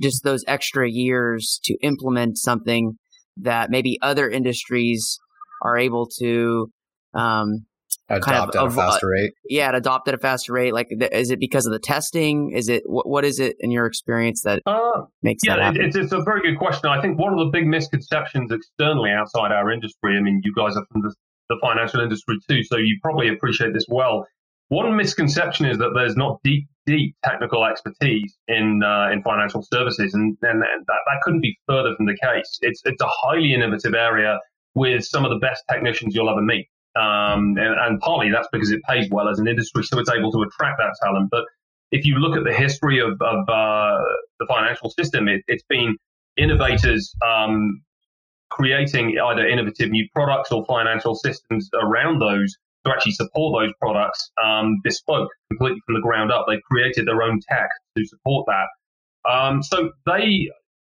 just 0.00 0.24
those 0.24 0.44
extra 0.46 0.88
years 0.88 1.60
to 1.64 1.74
implement 1.82 2.38
something 2.38 2.96
that 3.36 3.70
maybe 3.70 3.98
other 4.02 4.28
industries 4.28 5.18
are 5.62 5.76
able 5.76 6.08
to 6.18 6.70
um, 7.14 7.66
adopt 8.08 8.26
kind 8.26 8.38
of 8.38 8.66
at 8.66 8.72
a 8.72 8.74
faster 8.74 9.08
rate. 9.08 9.32
Yeah, 9.48 9.74
adopt 9.74 10.08
at 10.08 10.14
a 10.14 10.18
faster 10.18 10.52
rate. 10.52 10.72
Like, 10.72 10.88
is 11.12 11.30
it 11.30 11.38
because 11.38 11.66
of 11.66 11.72
the 11.72 11.78
testing? 11.78 12.52
Is 12.54 12.68
it 12.68 12.82
what, 12.86 13.08
what 13.08 13.24
is 13.24 13.38
it 13.38 13.56
in 13.60 13.70
your 13.70 13.86
experience 13.86 14.42
that 14.44 14.62
uh, 14.66 15.02
makes 15.22 15.42
yeah, 15.44 15.56
that 15.56 15.62
happen? 15.62 15.82
It's, 15.82 15.96
it's 15.96 16.12
a 16.12 16.22
very 16.22 16.40
good 16.42 16.58
question. 16.58 16.88
I 16.88 17.00
think 17.00 17.18
one 17.18 17.32
of 17.32 17.38
the 17.38 17.50
big 17.52 17.66
misconceptions 17.66 18.50
externally 18.50 19.10
outside 19.10 19.52
our 19.52 19.70
industry. 19.70 20.16
I 20.16 20.20
mean, 20.20 20.40
you 20.44 20.52
guys 20.56 20.76
are 20.76 20.84
from 20.92 21.02
the, 21.02 21.14
the 21.48 21.58
financial 21.60 22.00
industry 22.00 22.36
too, 22.48 22.62
so 22.62 22.76
you 22.76 22.98
probably 23.02 23.28
appreciate 23.28 23.72
this 23.72 23.86
well. 23.88 24.26
One 24.68 24.96
misconception 24.96 25.64
is 25.64 25.78
that 25.78 25.92
there's 25.94 26.16
not 26.16 26.40
deep, 26.44 26.68
deep 26.84 27.16
technical 27.24 27.64
expertise 27.64 28.36
in 28.48 28.82
uh, 28.84 29.08
in 29.10 29.22
financial 29.22 29.62
services, 29.62 30.12
and, 30.12 30.36
and 30.42 30.62
that, 30.62 30.78
that 30.86 31.20
couldn't 31.22 31.40
be 31.40 31.56
further 31.66 31.94
from 31.96 32.06
the 32.06 32.16
case. 32.22 32.58
It's 32.60 32.82
it's 32.84 33.00
a 33.00 33.08
highly 33.08 33.54
innovative 33.54 33.94
area 33.94 34.38
with 34.74 35.04
some 35.04 35.24
of 35.24 35.30
the 35.30 35.38
best 35.38 35.62
technicians 35.70 36.14
you'll 36.14 36.28
ever 36.28 36.42
meet, 36.42 36.68
um, 36.96 37.56
and, 37.56 37.74
and 37.80 38.00
partly 38.00 38.30
that's 38.30 38.48
because 38.52 38.70
it 38.70 38.80
pays 38.86 39.08
well 39.10 39.28
as 39.28 39.38
an 39.38 39.48
industry, 39.48 39.82
so 39.84 39.98
it's 39.98 40.10
able 40.10 40.30
to 40.32 40.42
attract 40.42 40.78
that 40.78 40.94
talent. 41.02 41.28
But 41.30 41.44
if 41.90 42.04
you 42.04 42.16
look 42.16 42.36
at 42.36 42.44
the 42.44 42.52
history 42.52 43.00
of, 43.00 43.12
of 43.22 43.48
uh, 43.48 43.96
the 44.38 44.46
financial 44.46 44.90
system, 44.90 45.28
it, 45.28 45.42
has 45.48 45.62
been 45.68 45.96
innovators 46.36 47.14
um, 47.26 47.80
creating 48.50 49.18
either 49.18 49.46
innovative 49.46 49.90
new 49.90 50.06
products 50.14 50.50
or 50.52 50.64
financial 50.66 51.14
systems 51.14 51.68
around 51.74 52.20
those 52.20 52.56
to 52.84 52.92
actually 52.92 53.12
support 53.12 53.60
those 53.60 53.72
products 53.80 54.30
um, 54.42 54.80
bespoke 54.82 55.30
completely 55.50 55.80
from 55.86 55.94
the 55.94 56.00
ground 56.00 56.32
up. 56.32 56.46
They 56.48 56.60
created 56.70 57.06
their 57.06 57.22
own 57.22 57.40
tech 57.48 57.68
to 57.96 58.04
support 58.06 58.46
that. 58.46 59.30
Um, 59.30 59.62
so 59.62 59.90
they, 60.06 60.48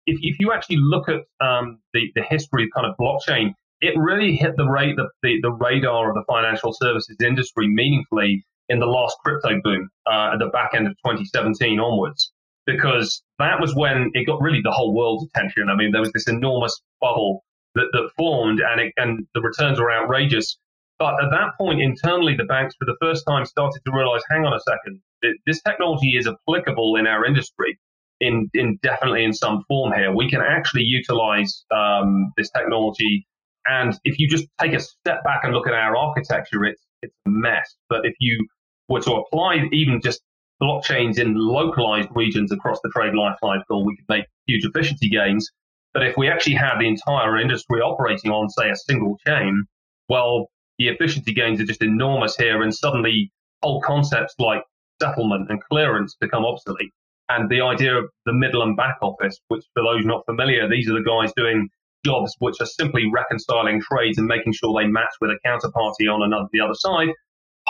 if, 0.06 0.20
if 0.22 0.38
you 0.40 0.54
actually 0.54 0.78
look 0.80 1.10
at 1.10 1.22
um, 1.46 1.80
the, 1.94 2.12
the 2.16 2.24
history 2.24 2.64
of 2.64 2.70
kind 2.74 2.88
of 2.88 2.96
blockchain, 3.00 3.54
it 3.82 3.94
really 3.98 4.36
hit 4.36 4.56
the, 4.58 4.68
rate, 4.68 4.96
the, 4.96 5.10
the, 5.24 5.40
the, 5.42 5.52
radar 5.52 6.10
of 6.10 6.16
the 6.16 6.24
financial 6.28 6.72
services 6.72 7.18
industry 7.20 7.68
meaningfully 7.68 8.46
in 8.70 8.80
the 8.80 8.86
last 8.86 9.18
crypto 9.26 9.60
boom 9.64 9.90
uh, 10.06 10.32
at 10.34 10.40
the 10.40 10.48
back 10.48 10.72
end 10.76 10.88
of 10.88 10.94
2017 11.06 11.80
onwards, 11.80 12.32
because 12.66 13.24
that 13.40 13.60
was 13.60 13.76
when 13.76 14.12
it 14.14 14.26
got 14.26 14.42
really 14.42 14.62
the 14.64 14.72
whole 14.72 14.94
world's 14.94 15.26
attention. 15.26 15.70
I 15.70 15.76
mean, 15.76 15.92
there 15.92 16.02
was 16.02 16.12
this 16.14 16.28
enormous 16.28 16.80
bubble 17.00 17.44
that, 17.76 17.88
that 17.94 18.10
formed, 18.18 18.60
and 18.60 18.82
it, 18.82 18.94
and 18.98 19.28
the 19.34 19.42
returns 19.42 19.80
were 19.80 19.92
outrageous. 19.92 20.58
But 21.00 21.16
at 21.24 21.32
that 21.32 21.58
point, 21.58 21.82
internally, 21.82 22.36
the 22.36 22.44
banks 22.44 22.76
for 22.78 22.86
the 22.86 22.96
first 23.02 23.26
time 23.28 23.46
started 23.46 23.82
to 23.86 23.92
realize, 23.92 24.22
hang 24.30 24.46
on 24.46 24.54
a 24.54 24.60
second, 24.60 25.02
this 25.46 25.62
technology 25.62 26.16
is 26.18 26.28
applicable 26.28 26.96
in 26.96 27.08
our 27.08 27.26
industry 27.26 27.80
in, 28.20 28.50
in 28.54 28.78
definitely 28.84 29.24
in 29.24 29.34
some 29.34 29.64
form 29.68 29.94
here. 29.94 30.16
We 30.16 30.30
can 30.30 30.42
actually 30.42 30.84
utilize 30.84 31.66
um, 31.72 32.32
this 32.38 32.50
technology. 32.52 33.28
And 33.66 33.98
if 34.04 34.20
you 34.20 34.30
just 34.30 34.46
take 34.60 34.74
a 34.74 34.80
step 34.80 35.24
back 35.24 35.42
and 35.44 35.54
look 35.54 35.68
at 35.68 35.74
our 35.74 35.96
architecture, 35.98 36.64
it's, 36.66 36.82
it's 37.02 37.16
a 37.26 37.30
mess. 37.30 37.76
But 37.90 38.02
if 38.06 38.16
you 38.20 38.48
were 38.88 39.02
to 39.02 39.14
apply 39.14 39.64
even 39.72 40.02
just 40.02 40.22
blockchains 40.62 41.18
in 41.18 41.36
localized 41.36 42.10
regions 42.16 42.52
across 42.52 42.80
the 42.84 42.92
trade 42.96 43.14
life 43.14 43.38
cycle, 43.42 43.86
we 43.86 43.96
could 43.96 44.06
make 44.10 44.26
huge 44.48 44.66
efficiency 44.66 45.10
gains. 45.10 45.50
But 45.94 46.04
if 46.04 46.16
we 46.18 46.30
actually 46.30 46.56
had 46.56 46.80
the 46.80 46.88
entire 46.88 47.38
industry 47.38 47.82
operating 47.82 48.32
on, 48.32 48.50
say, 48.50 48.70
a 48.70 48.76
single 48.76 49.18
chain, 49.26 49.66
well, 50.08 50.48
the 50.78 50.88
efficiency 50.88 51.34
gains 51.34 51.60
are 51.60 51.66
just 51.66 51.84
enormous 51.84 52.36
here. 52.36 52.62
And 52.62 52.74
suddenly 52.74 53.32
old 53.62 53.84
concepts 53.84 54.36
like 54.40 54.64
settlement 55.02 55.50
and 55.50 55.62
clearance 55.64 56.16
become 56.20 56.46
obsolete. 56.46 56.94
And 57.30 57.50
the 57.50 57.62
idea 57.62 57.98
of 57.98 58.06
the 58.26 58.34
middle 58.34 58.62
and 58.62 58.76
back 58.76 58.98
office, 59.02 59.40
which 59.48 59.64
for 59.74 59.84
those 59.84 60.06
not 60.06 60.26
familiar, 60.26 60.68
these 60.70 60.90
are 60.90 60.94
the 60.94 61.04
guys 61.04 61.34
doing 61.36 61.70
jobs 62.06 62.36
which 62.40 62.56
are 62.60 62.66
simply 62.66 63.10
reconciling 63.12 63.82
trades 63.82 64.18
and 64.18 64.28
making 64.28 64.54
sure 64.54 64.74
they 64.80 64.88
match 64.88 65.14
with 65.22 65.32
a 65.32 65.48
counterparty 65.48 66.12
on 66.12 66.24
another, 66.24 66.48
the 66.52 66.60
other 66.60 66.74
side. 66.76 67.10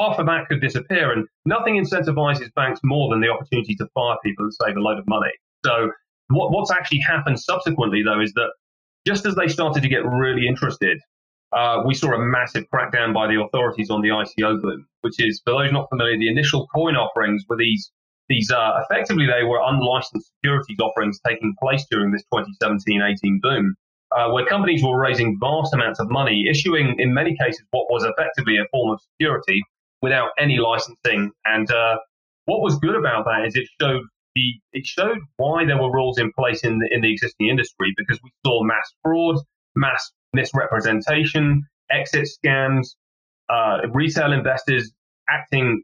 Half 0.01 0.17
of 0.17 0.25
that 0.25 0.47
could 0.47 0.61
disappear, 0.61 1.11
and 1.11 1.27
nothing 1.45 1.75
incentivizes 1.75 2.51
banks 2.55 2.79
more 2.83 3.13
than 3.13 3.21
the 3.21 3.29
opportunity 3.29 3.75
to 3.75 3.87
fire 3.93 4.17
people 4.25 4.45
and 4.45 4.53
save 4.53 4.75
a 4.75 4.79
load 4.79 4.97
of 4.97 5.07
money. 5.07 5.31
So, 5.63 5.91
what, 6.29 6.51
what's 6.51 6.71
actually 6.71 7.01
happened 7.01 7.39
subsequently, 7.39 8.01
though, 8.01 8.19
is 8.19 8.33
that 8.33 8.51
just 9.05 9.27
as 9.27 9.35
they 9.35 9.47
started 9.47 9.83
to 9.83 9.89
get 9.89 10.03
really 10.03 10.47
interested, 10.47 10.99
uh, 11.55 11.83
we 11.85 11.93
saw 11.93 12.13
a 12.13 12.19
massive 12.19 12.65
crackdown 12.73 13.13
by 13.13 13.27
the 13.27 13.39
authorities 13.41 13.91
on 13.91 14.01
the 14.01 14.09
ICO 14.09 14.59
boom, 14.59 14.87
which 15.01 15.19
is, 15.19 15.39
for 15.45 15.53
those 15.53 15.71
not 15.71 15.87
familiar, 15.89 16.17
the 16.17 16.29
initial 16.29 16.65
coin 16.73 16.95
offerings 16.95 17.43
were 17.47 17.57
these 17.57 17.91
these 18.27 18.49
uh, 18.49 18.79
effectively 18.83 19.27
they 19.27 19.43
were 19.43 19.59
unlicensed 19.61 20.31
securities 20.35 20.79
offerings 20.79 21.19
taking 21.27 21.53
place 21.61 21.85
during 21.91 22.11
this 22.11 22.23
2017-18 22.33 23.41
boom, 23.41 23.75
uh, 24.15 24.31
where 24.31 24.45
companies 24.45 24.81
were 24.83 24.99
raising 24.99 25.37
vast 25.39 25.73
amounts 25.73 25.99
of 25.99 26.09
money, 26.09 26.47
issuing 26.49 26.95
in 26.97 27.13
many 27.13 27.35
cases 27.37 27.61
what 27.69 27.85
was 27.91 28.03
effectively 28.03 28.57
a 28.57 28.65
form 28.71 28.93
of 28.93 28.99
security 29.01 29.61
without 30.01 30.29
any 30.37 30.57
licensing. 30.57 31.31
And 31.45 31.69
uh, 31.71 31.97
what 32.45 32.61
was 32.61 32.77
good 32.79 32.95
about 32.95 33.25
that 33.25 33.45
is 33.47 33.55
it 33.55 33.67
showed 33.79 34.03
the 34.35 34.53
it 34.71 34.85
showed 34.85 35.19
why 35.37 35.65
there 35.65 35.81
were 35.81 35.91
rules 35.91 36.17
in 36.17 36.31
place 36.33 36.63
in 36.63 36.79
the, 36.79 36.87
in 36.91 37.01
the 37.01 37.11
existing 37.11 37.49
industry 37.49 37.93
because 37.97 38.19
we 38.23 38.31
saw 38.45 38.63
mass 38.63 38.93
fraud, 39.03 39.37
mass 39.75 40.11
misrepresentation, 40.33 41.63
exit 41.89 42.29
scams, 42.29 42.95
uh, 43.49 43.79
retail 43.93 44.31
investors 44.31 44.91
acting 45.29 45.83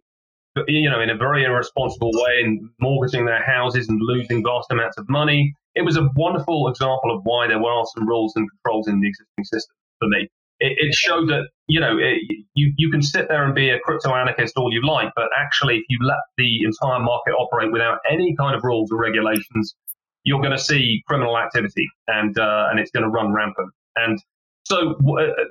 you 0.68 0.90
know, 0.90 1.02
in 1.02 1.10
a 1.10 1.16
very 1.16 1.44
irresponsible 1.44 2.12
way 2.14 2.42
and 2.44 2.70
mortgaging 2.80 3.26
their 3.26 3.44
houses 3.44 3.88
and 3.90 4.00
losing 4.02 4.44
vast 4.44 4.72
amounts 4.72 4.98
of 4.98 5.08
money. 5.10 5.54
It 5.76 5.84
was 5.84 5.98
a 5.98 6.10
wonderful 6.16 6.68
example 6.70 7.16
of 7.16 7.22
why 7.24 7.48
there 7.48 7.62
were 7.62 7.84
some 7.96 8.08
rules 8.08 8.34
and 8.36 8.50
controls 8.50 8.88
in 8.88 9.00
the 9.00 9.08
existing 9.08 9.44
system 9.44 9.76
for 10.00 10.08
me. 10.08 10.28
It, 10.60 10.78
it 10.78 10.94
showed 10.94 11.30
that, 11.30 11.50
you 11.68 11.80
know, 11.80 11.98
it, 11.98 12.20
you, 12.54 12.74
you 12.78 12.90
can 12.90 13.02
sit 13.02 13.28
there 13.30 13.44
and 13.44 13.54
be 13.54 13.70
a 13.70 13.80
crypto 13.80 14.16
anarchist 14.16 14.58
all 14.58 14.74
you 14.74 14.86
like, 14.86 15.12
but 15.16 15.30
actually, 15.38 15.78
if 15.78 15.84
you 15.90 16.00
let 16.02 16.18
the 16.38 16.64
entire 16.64 17.00
market 17.00 17.32
operate 17.32 17.72
without 17.72 18.00
any 18.10 18.36
kind 18.36 18.56
of 18.56 18.64
rules 18.64 18.92
or 18.92 18.98
regulations, 18.98 19.76
you're 20.24 20.42
going 20.42 20.56
to 20.56 20.64
see 20.64 21.04
criminal 21.08 21.38
activity 21.38 21.88
and, 22.08 22.38
uh, 22.38 22.68
and 22.70 22.80
it's 22.80 22.92
going 22.92 23.04
to 23.04 23.10
run 23.10 23.32
rampant. 23.32 23.72
And 23.96 24.22
so, 24.66 24.96
uh, 25.20 25.44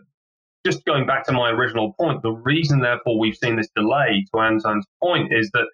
just 0.66 0.84
going 0.84 1.06
back 1.06 1.24
to 1.26 1.32
my 1.32 1.50
original 1.50 1.94
point, 1.98 2.22
the 2.22 2.32
reason, 2.32 2.80
therefore, 2.80 3.18
we've 3.18 3.36
seen 3.36 3.56
this 3.56 3.68
delay, 3.76 4.24
to 4.34 4.40
Anton's 4.40 4.84
point, 5.00 5.32
is 5.32 5.50
that 5.52 5.66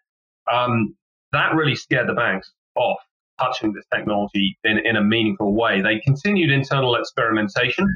um, 0.53 0.95
that 1.33 1.55
really 1.55 1.75
scared 1.75 2.09
the 2.09 2.12
banks 2.12 2.53
off 2.77 2.99
touching 3.40 3.73
this 3.73 3.85
technology 3.92 4.57
in, 4.64 4.79
in 4.85 4.97
a 4.97 5.03
meaningful 5.03 5.55
way. 5.55 5.81
They 5.81 5.99
continued 6.01 6.51
internal 6.51 6.95
experimentation, 6.95 7.87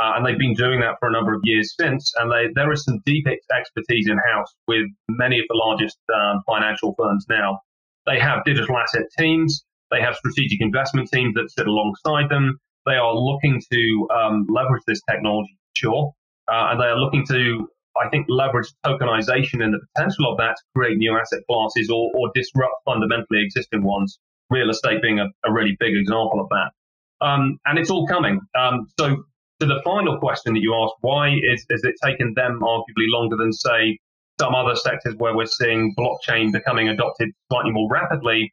uh, 0.00 0.12
and 0.16 0.26
they've 0.26 0.38
been 0.38 0.54
doing 0.54 0.80
that 0.80 0.96
for 1.00 1.08
a 1.08 1.12
number 1.12 1.34
of 1.34 1.40
years 1.44 1.74
since. 1.78 2.12
And 2.18 2.30
they, 2.30 2.52
there 2.54 2.72
is 2.72 2.84
some 2.84 3.00
deep 3.06 3.26
expertise 3.26 4.08
in 4.08 4.18
house 4.18 4.54
with 4.68 4.86
many 5.08 5.38
of 5.38 5.46
the 5.48 5.56
largest 5.56 5.98
um, 6.14 6.42
financial 6.46 6.94
firms 6.98 7.26
now. 7.28 7.60
They 8.06 8.20
have 8.20 8.44
digital 8.44 8.76
asset 8.76 9.06
teams, 9.18 9.64
they 9.90 10.00
have 10.00 10.16
strategic 10.16 10.60
investment 10.60 11.08
teams 11.12 11.34
that 11.34 11.50
sit 11.50 11.66
alongside 11.66 12.28
them. 12.28 12.58
They 12.84 12.94
are 12.94 13.14
looking 13.14 13.60
to 13.72 14.08
um, 14.14 14.46
leverage 14.48 14.82
this 14.86 15.00
technology, 15.10 15.58
sure, 15.74 16.12
uh, 16.50 16.68
and 16.70 16.80
they 16.80 16.86
are 16.86 16.98
looking 16.98 17.26
to, 17.26 17.68
I 18.00 18.08
think, 18.10 18.26
leverage 18.28 18.68
tokenization 18.84 19.62
and 19.64 19.74
the 19.74 19.80
potential 19.94 20.30
of 20.30 20.38
that 20.38 20.56
to 20.56 20.62
create 20.76 20.98
new 20.98 21.16
asset 21.16 21.40
classes 21.48 21.90
or, 21.90 22.10
or 22.14 22.30
disrupt 22.34 22.74
fundamentally 22.84 23.42
existing 23.42 23.82
ones. 23.82 24.18
Real 24.50 24.70
estate 24.70 25.02
being 25.02 25.18
a, 25.18 25.26
a 25.44 25.52
really 25.52 25.76
big 25.80 25.96
example 25.96 26.40
of 26.40 26.48
that. 26.50 27.26
Um, 27.26 27.58
and 27.64 27.78
it's 27.78 27.90
all 27.90 28.06
coming. 28.06 28.40
Um, 28.56 28.86
so, 28.98 29.24
to 29.60 29.66
the 29.66 29.80
final 29.84 30.18
question 30.18 30.54
that 30.54 30.60
you 30.60 30.74
asked, 30.74 30.94
why 31.00 31.30
is, 31.30 31.64
is 31.70 31.82
it 31.84 31.94
taken 32.04 32.34
them 32.34 32.60
arguably 32.62 33.08
longer 33.08 33.36
than, 33.36 33.52
say, 33.52 33.98
some 34.38 34.54
other 34.54 34.76
sectors 34.76 35.14
where 35.16 35.34
we're 35.34 35.46
seeing 35.46 35.94
blockchain 35.98 36.52
becoming 36.52 36.88
adopted 36.88 37.30
slightly 37.50 37.70
more 37.70 37.88
rapidly? 37.90 38.52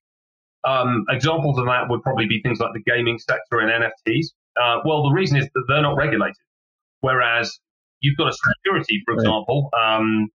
Um, 0.65 1.05
examples 1.09 1.59
of 1.59 1.65
that 1.65 1.89
would 1.89 2.01
probably 2.03 2.27
be 2.27 2.41
things 2.41 2.59
like 2.59 2.71
the 2.73 2.81
gaming 2.89 3.19
sector 3.19 3.59
and 3.59 3.69
NFTs. 3.69 4.27
Uh, 4.61 4.79
well, 4.85 5.03
the 5.03 5.13
reason 5.13 5.37
is 5.37 5.45
that 5.53 5.63
they're 5.67 5.81
not 5.81 5.97
regulated. 5.97 6.35
Whereas 7.01 7.59
you've 7.99 8.15
got 8.17 8.29
a 8.29 8.33
security, 8.33 9.01
for 9.05 9.15
example. 9.15 9.69
Um, 9.77 10.29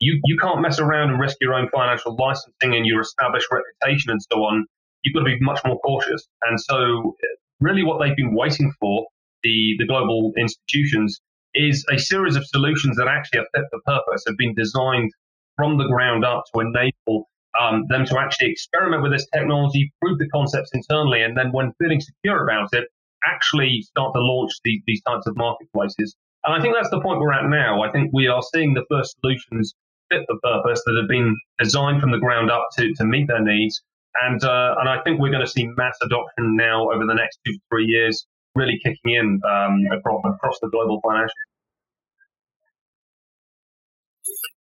you, 0.00 0.20
you 0.24 0.36
can't 0.38 0.60
mess 0.60 0.78
around 0.78 1.10
and 1.10 1.20
risk 1.20 1.36
your 1.40 1.54
own 1.54 1.68
financial 1.72 2.16
licensing 2.16 2.74
and 2.74 2.86
your 2.86 3.00
established 3.00 3.46
reputation 3.50 4.10
and 4.10 4.20
so 4.32 4.38
on. 4.38 4.64
You've 5.02 5.14
got 5.14 5.20
to 5.20 5.26
be 5.26 5.38
much 5.40 5.60
more 5.64 5.78
cautious. 5.80 6.26
And 6.42 6.60
so, 6.60 7.16
really, 7.60 7.84
what 7.84 8.00
they've 8.00 8.16
been 8.16 8.34
waiting 8.34 8.72
for, 8.80 9.06
the, 9.42 9.74
the 9.78 9.86
global 9.86 10.32
institutions, 10.36 11.20
is 11.54 11.84
a 11.92 11.98
series 11.98 12.36
of 12.36 12.46
solutions 12.46 12.96
that 12.96 13.08
actually 13.08 13.40
are 13.40 13.48
fit 13.54 13.64
for 13.70 13.80
purpose, 13.86 14.22
have 14.26 14.36
been 14.36 14.54
designed 14.54 15.10
from 15.56 15.78
the 15.78 15.88
ground 15.88 16.24
up 16.24 16.44
to 16.52 16.60
enable 16.60 17.28
um, 17.60 17.84
them 17.88 18.04
to 18.04 18.18
actually 18.18 18.50
experiment 18.50 19.02
with 19.02 19.12
this 19.12 19.26
technology, 19.34 19.92
prove 20.00 20.18
the 20.18 20.28
concepts 20.28 20.70
internally, 20.72 21.22
and 21.22 21.36
then 21.36 21.50
when 21.52 21.72
feeling 21.80 22.00
secure 22.00 22.44
about 22.44 22.68
it, 22.72 22.84
actually 23.26 23.82
start 23.82 24.12
to 24.14 24.20
launch 24.20 24.52
these, 24.64 24.80
these 24.86 25.02
types 25.02 25.26
of 25.26 25.36
marketplaces. 25.36 26.14
And 26.44 26.54
I 26.54 26.60
think 26.62 26.74
that's 26.74 26.90
the 26.90 27.00
point 27.00 27.20
we're 27.20 27.32
at 27.32 27.48
now. 27.48 27.82
I 27.82 27.90
think 27.90 28.10
we 28.12 28.28
are 28.28 28.42
seeing 28.54 28.74
the 28.74 28.84
first 28.88 29.16
solutions 29.20 29.74
fit 30.10 30.22
for 30.28 30.38
purpose 30.42 30.82
that 30.86 30.96
have 31.00 31.08
been 31.08 31.36
designed 31.58 32.00
from 32.00 32.12
the 32.12 32.18
ground 32.18 32.50
up 32.50 32.68
to, 32.76 32.94
to 32.94 33.04
meet 33.04 33.26
their 33.26 33.42
needs. 33.42 33.82
And, 34.22 34.42
uh, 34.42 34.76
and 34.78 34.88
I 34.88 35.02
think 35.02 35.20
we're 35.20 35.30
going 35.30 35.44
to 35.44 35.50
see 35.50 35.66
mass 35.76 35.96
adoption 36.02 36.56
now 36.56 36.90
over 36.90 37.04
the 37.06 37.14
next 37.14 37.38
two 37.44 37.52
to 37.52 37.58
three 37.70 37.86
years, 37.86 38.26
really 38.58 38.78
kicking 38.82 39.14
in 39.14 39.40
um, 39.48 39.98
across, 39.98 40.22
across 40.24 40.58
the 40.60 40.68
global 40.68 41.00
financial. 41.00 41.34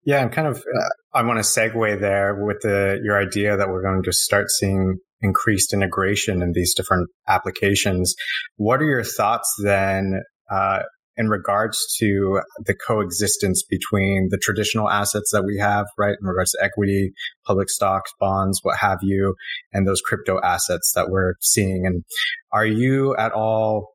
Yeah, 0.05 0.23
I'm 0.23 0.31
kind 0.31 0.47
of, 0.47 0.59
uh, 0.59 0.89
I 1.19 1.23
want 1.23 1.43
to 1.43 1.45
segue 1.45 2.01
there 2.01 2.37
with 2.45 2.59
the, 2.63 3.01
your 3.03 3.21
idea 3.21 3.57
that 3.57 3.69
we're 3.69 3.83
going 3.83 4.05
to 4.05 4.13
start 4.13 4.51
seeing 4.51 4.99
increased 5.21 5.73
integration 5.73 6.43
in 6.43 6.53
these 6.53 6.75
different 6.75 7.09
applications. 7.27 8.15
What 8.57 8.81
are 8.81 8.85
your 8.85 9.03
thoughts 9.03 9.53
then 9.65 10.23
uh, 10.49 10.81
in 11.17 11.29
regards 11.29 11.97
to 11.99 12.41
the 12.65 12.75
coexistence 12.75 13.63
between 13.69 14.29
the 14.31 14.39
traditional 14.39 14.89
assets 14.89 15.31
that 15.33 15.45
we 15.45 15.59
have, 15.59 15.87
right, 15.97 16.17
in 16.21 16.27
regards 16.27 16.53
to 16.53 16.63
equity, 16.63 17.13
public 17.47 17.71
stocks, 17.71 18.13
bonds, 18.21 18.61
what 18.63 18.77
have 18.79 18.99
you, 19.03 19.35
and 19.73 19.87
those 19.87 20.01
crypto 20.01 20.39
assets 20.43 20.93
that 20.95 21.09
we're 21.09 21.35
seeing. 21.41 21.87
And 21.87 22.05
are 22.53 22.67
you 22.67 23.17
at 23.17 23.33
all, 23.33 23.95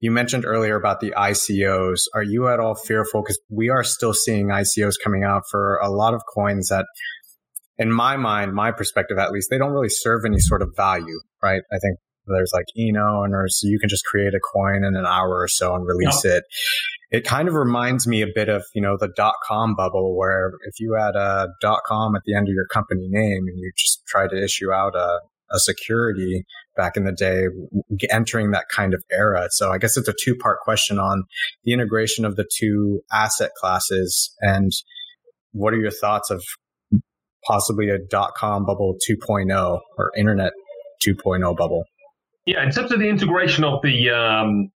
you 0.00 0.10
mentioned 0.10 0.44
earlier 0.46 0.76
about 0.76 1.00
the 1.00 1.12
ICOs. 1.16 2.04
Are 2.14 2.22
you 2.22 2.48
at 2.48 2.58
all 2.58 2.74
fearful? 2.74 3.22
Because 3.22 3.38
we 3.50 3.68
are 3.68 3.84
still 3.84 4.14
seeing 4.14 4.48
ICOs 4.48 4.94
coming 5.02 5.24
out 5.24 5.42
for 5.50 5.76
a 5.76 5.90
lot 5.90 6.14
of 6.14 6.22
coins 6.34 6.70
that, 6.70 6.86
in 7.78 7.92
my 7.92 8.16
mind, 8.16 8.54
my 8.54 8.72
perspective 8.72 9.18
at 9.18 9.30
least, 9.30 9.48
they 9.50 9.58
don't 9.58 9.72
really 9.72 9.90
serve 9.90 10.22
any 10.24 10.38
sort 10.38 10.62
of 10.62 10.70
value, 10.74 11.20
right? 11.42 11.62
I 11.70 11.78
think 11.78 11.98
there's 12.34 12.52
like 12.52 12.66
Eno, 12.76 13.22
and 13.22 13.32
there's 13.32 13.60
you 13.62 13.78
can 13.78 13.88
just 13.88 14.04
create 14.04 14.34
a 14.34 14.40
coin 14.40 14.84
in 14.84 14.96
an 14.96 15.06
hour 15.06 15.40
or 15.40 15.48
so 15.48 15.74
and 15.74 15.86
release 15.86 16.24
it. 16.24 16.44
It 17.10 17.24
kind 17.24 17.48
of 17.48 17.54
reminds 17.54 18.06
me 18.06 18.22
a 18.22 18.28
bit 18.32 18.48
of 18.48 18.64
you 18.74 18.82
know 18.82 18.96
the 18.98 19.08
dot 19.16 19.34
com 19.46 19.74
bubble, 19.74 20.16
where 20.16 20.52
if 20.66 20.78
you 20.78 20.94
had 20.94 21.16
a 21.16 21.48
dot 21.60 21.80
com 21.86 22.14
at 22.16 22.22
the 22.24 22.34
end 22.34 22.48
of 22.48 22.54
your 22.54 22.66
company 22.66 23.08
name 23.08 23.44
and 23.48 23.58
you 23.58 23.72
just 23.76 24.02
try 24.06 24.28
to 24.28 24.42
issue 24.42 24.72
out 24.72 24.94
a 24.94 25.20
a 25.52 25.58
security 25.58 26.44
back 26.76 26.96
in 26.96 27.04
the 27.04 27.12
day, 27.12 27.46
entering 28.10 28.52
that 28.52 28.66
kind 28.68 28.94
of 28.94 29.02
era. 29.10 29.48
So 29.50 29.72
I 29.72 29.78
guess 29.78 29.96
it's 29.96 30.08
a 30.08 30.14
two 30.18 30.36
part 30.36 30.60
question 30.60 30.98
on 30.98 31.24
the 31.64 31.72
integration 31.72 32.24
of 32.24 32.36
the 32.36 32.48
two 32.58 33.02
asset 33.12 33.50
classes 33.60 34.32
and 34.40 34.70
what 35.52 35.74
are 35.74 35.80
your 35.80 35.90
thoughts 35.90 36.30
of 36.30 36.42
possibly 37.44 37.88
a 37.88 37.98
dot 37.98 38.34
com 38.36 38.64
bubble 38.64 38.96
2.0 39.08 39.80
or 39.98 40.12
internet 40.16 40.52
2.0 41.06 41.56
bubble? 41.56 41.84
Yeah, 42.46 42.64
in 42.64 42.70
terms 42.70 42.90
of 42.92 42.98
the 42.98 43.08
integration 43.08 43.64
of 43.64 43.82
the 43.82 44.10
um, 44.10 44.70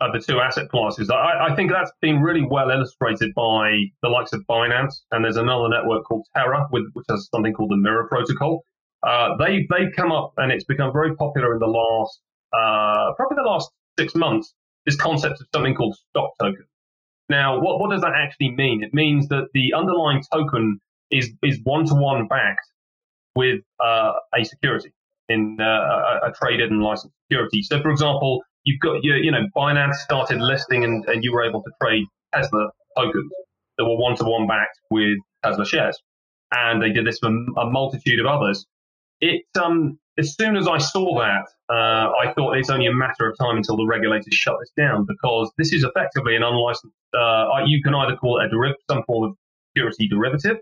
of 0.00 0.12
the 0.12 0.20
two 0.20 0.40
asset 0.40 0.68
classes. 0.68 1.08
I, 1.10 1.48
I, 1.48 1.56
think 1.56 1.70
that's 1.70 1.90
been 2.02 2.20
really 2.20 2.42
well 2.42 2.70
illustrated 2.70 3.32
by 3.34 3.84
the 4.02 4.08
likes 4.08 4.32
of 4.32 4.42
Binance, 4.48 5.00
and 5.10 5.24
there's 5.24 5.38
another 5.38 5.68
network 5.68 6.04
called 6.04 6.26
Terra, 6.36 6.66
with, 6.70 6.84
which 6.92 7.06
has 7.08 7.28
something 7.32 7.54
called 7.54 7.70
the 7.70 7.76
Mirror 7.76 8.08
Protocol. 8.08 8.62
Uh, 9.02 9.36
they 9.38 9.66
they've 9.70 9.92
come 9.96 10.12
up, 10.12 10.34
and 10.36 10.52
it's 10.52 10.64
become 10.64 10.92
very 10.92 11.14
popular 11.16 11.54
in 11.54 11.60
the 11.60 11.66
last 11.66 12.20
uh, 12.52 13.12
probably 13.16 13.36
the 13.36 13.48
last 13.48 13.70
six 13.98 14.14
months. 14.14 14.52
This 14.84 14.96
concept 14.96 15.40
of 15.40 15.46
something 15.54 15.74
called 15.74 15.96
stock 16.10 16.32
token. 16.38 16.66
Now, 17.28 17.58
what 17.60 17.80
what 17.80 17.90
does 17.90 18.02
that 18.02 18.12
actually 18.14 18.50
mean? 18.50 18.82
It 18.82 18.92
means 18.92 19.28
that 19.28 19.48
the 19.54 19.72
underlying 19.74 20.22
token 20.32 20.80
is 21.10 21.30
is 21.42 21.58
one 21.64 21.86
to 21.86 21.94
one 21.94 22.28
backed 22.28 22.68
with 23.34 23.62
uh, 23.82 24.12
a 24.34 24.44
security 24.44 24.92
in 25.28 25.58
uh, 25.60 26.28
a, 26.28 26.32
traded 26.32 26.70
and 26.70 26.82
licensed 26.82 27.14
security. 27.24 27.62
So, 27.62 27.80
for 27.80 27.90
example, 27.90 28.42
you've 28.64 28.80
got 28.80 29.02
your, 29.02 29.16
you 29.16 29.30
know, 29.30 29.42
Binance 29.56 29.94
started 29.96 30.40
listing 30.40 30.84
and, 30.84 31.04
and 31.06 31.24
you 31.24 31.32
were 31.32 31.44
able 31.44 31.62
to 31.62 31.70
trade 31.82 32.04
Tesla 32.34 32.70
tokens 32.96 33.30
that 33.78 33.84
were 33.84 33.96
one 33.96 34.16
to 34.16 34.24
one 34.24 34.46
backed 34.46 34.78
with 34.90 35.18
Tesla 35.44 35.66
shares. 35.66 35.98
And 36.52 36.80
they 36.82 36.90
did 36.90 37.06
this 37.06 37.18
for 37.18 37.28
a 37.28 37.70
multitude 37.70 38.20
of 38.20 38.26
others. 38.26 38.64
It, 39.20 39.44
um, 39.60 39.98
as 40.18 40.34
soon 40.34 40.56
as 40.56 40.68
I 40.68 40.78
saw 40.78 41.18
that, 41.18 41.46
uh, 41.68 42.10
I 42.22 42.32
thought 42.34 42.56
it's 42.56 42.70
only 42.70 42.86
a 42.86 42.94
matter 42.94 43.28
of 43.28 43.36
time 43.38 43.56
until 43.56 43.76
the 43.76 43.86
regulators 43.86 44.32
shut 44.32 44.56
this 44.60 44.70
down 44.76 45.06
because 45.06 45.50
this 45.58 45.72
is 45.72 45.84
effectively 45.84 46.36
an 46.36 46.42
unlicensed, 46.42 46.94
uh, 47.18 47.48
you 47.66 47.82
can 47.82 47.94
either 47.94 48.16
call 48.16 48.40
it 48.40 48.46
a 48.46 48.48
derivative, 48.48 48.82
some 48.88 49.02
form 49.04 49.30
of 49.30 49.36
security 49.70 50.08
derivative, 50.08 50.58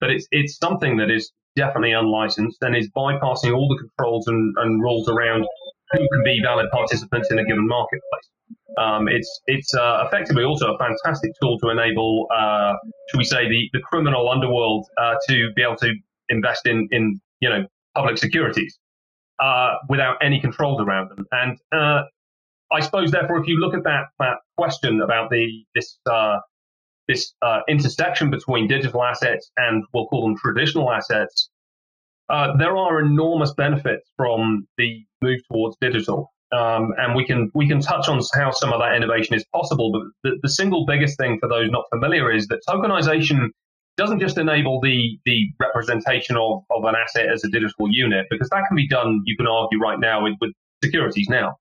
but 0.00 0.10
it's, 0.10 0.26
it's 0.30 0.58
something 0.58 0.96
that 0.98 1.10
is 1.10 1.32
definitely 1.56 1.92
unlicensed 1.92 2.58
and 2.60 2.76
is 2.76 2.88
bypassing 2.96 3.54
all 3.54 3.68
the 3.68 3.78
controls 3.78 4.26
and, 4.28 4.54
and 4.58 4.82
rules 4.82 5.08
around 5.08 5.44
who 5.92 5.98
can 6.12 6.22
be 6.24 6.40
valid 6.42 6.66
participants 6.70 7.30
in 7.30 7.38
a 7.38 7.44
given 7.44 7.66
marketplace. 7.66 8.30
Um, 8.78 9.08
it's 9.08 9.40
it's 9.46 9.74
uh, 9.74 10.04
effectively 10.06 10.44
also 10.44 10.74
a 10.74 10.78
fantastic 10.78 11.30
tool 11.40 11.58
to 11.60 11.70
enable, 11.70 12.26
uh, 12.34 12.74
should 13.08 13.18
we 13.18 13.24
say, 13.24 13.48
the, 13.48 13.70
the 13.72 13.80
criminal 13.80 14.28
underworld 14.28 14.86
uh, 15.00 15.14
to 15.28 15.50
be 15.56 15.62
able 15.62 15.76
to 15.76 15.94
invest 16.28 16.66
in 16.66 16.86
in 16.90 17.20
you 17.40 17.48
know 17.48 17.64
public 17.94 18.18
securities 18.18 18.78
uh, 19.38 19.74
without 19.88 20.16
any 20.20 20.40
controls 20.40 20.80
around 20.80 21.08
them. 21.10 21.24
And 21.32 21.58
uh, 21.72 22.02
I 22.70 22.80
suppose, 22.80 23.10
therefore, 23.10 23.38
if 23.40 23.46
you 23.46 23.58
look 23.58 23.74
at 23.74 23.84
that 23.84 24.08
that 24.18 24.38
question 24.58 25.00
about 25.00 25.30
the 25.30 25.64
this 25.74 25.98
uh, 27.08 27.12
this 27.12 27.34
intersection 27.68 28.30
between 28.30 28.68
digital 28.68 29.02
assets 29.02 29.50
and 29.56 29.84
we'll 29.92 30.06
call 30.06 30.26
them 30.26 30.36
traditional 30.36 30.92
assets, 30.92 31.50
uh, 32.28 32.56
there 32.56 32.76
are 32.76 33.00
enormous 33.00 33.52
benefits 33.54 34.10
from 34.16 34.66
the 34.78 35.04
move 35.22 35.40
towards 35.50 35.76
digital. 35.80 36.32
Um, 36.56 36.92
and 36.96 37.16
we 37.16 37.26
can 37.26 37.50
we 37.54 37.66
can 37.66 37.80
touch 37.80 38.08
on 38.08 38.20
how 38.34 38.52
some 38.52 38.72
of 38.72 38.78
that 38.80 38.94
innovation 38.94 39.34
is 39.34 39.44
possible. 39.52 39.90
But 39.90 40.30
the, 40.30 40.38
the 40.42 40.48
single 40.48 40.86
biggest 40.86 41.18
thing 41.18 41.38
for 41.40 41.48
those 41.48 41.68
not 41.70 41.84
familiar 41.92 42.30
is 42.30 42.46
that 42.46 42.60
tokenization 42.68 43.48
doesn't 43.96 44.20
just 44.20 44.38
enable 44.38 44.80
the 44.80 45.18
the 45.24 45.48
representation 45.58 46.36
of, 46.36 46.62
of 46.70 46.84
an 46.84 46.94
asset 46.94 47.26
as 47.32 47.42
a 47.42 47.48
digital 47.48 47.88
unit, 47.90 48.26
because 48.30 48.48
that 48.50 48.62
can 48.68 48.76
be 48.76 48.86
done, 48.86 49.22
you 49.26 49.36
can 49.36 49.48
argue 49.48 49.80
right 49.80 49.98
now 49.98 50.22
with, 50.22 50.34
with 50.40 50.52
securities 50.84 51.28
now. 51.28 51.56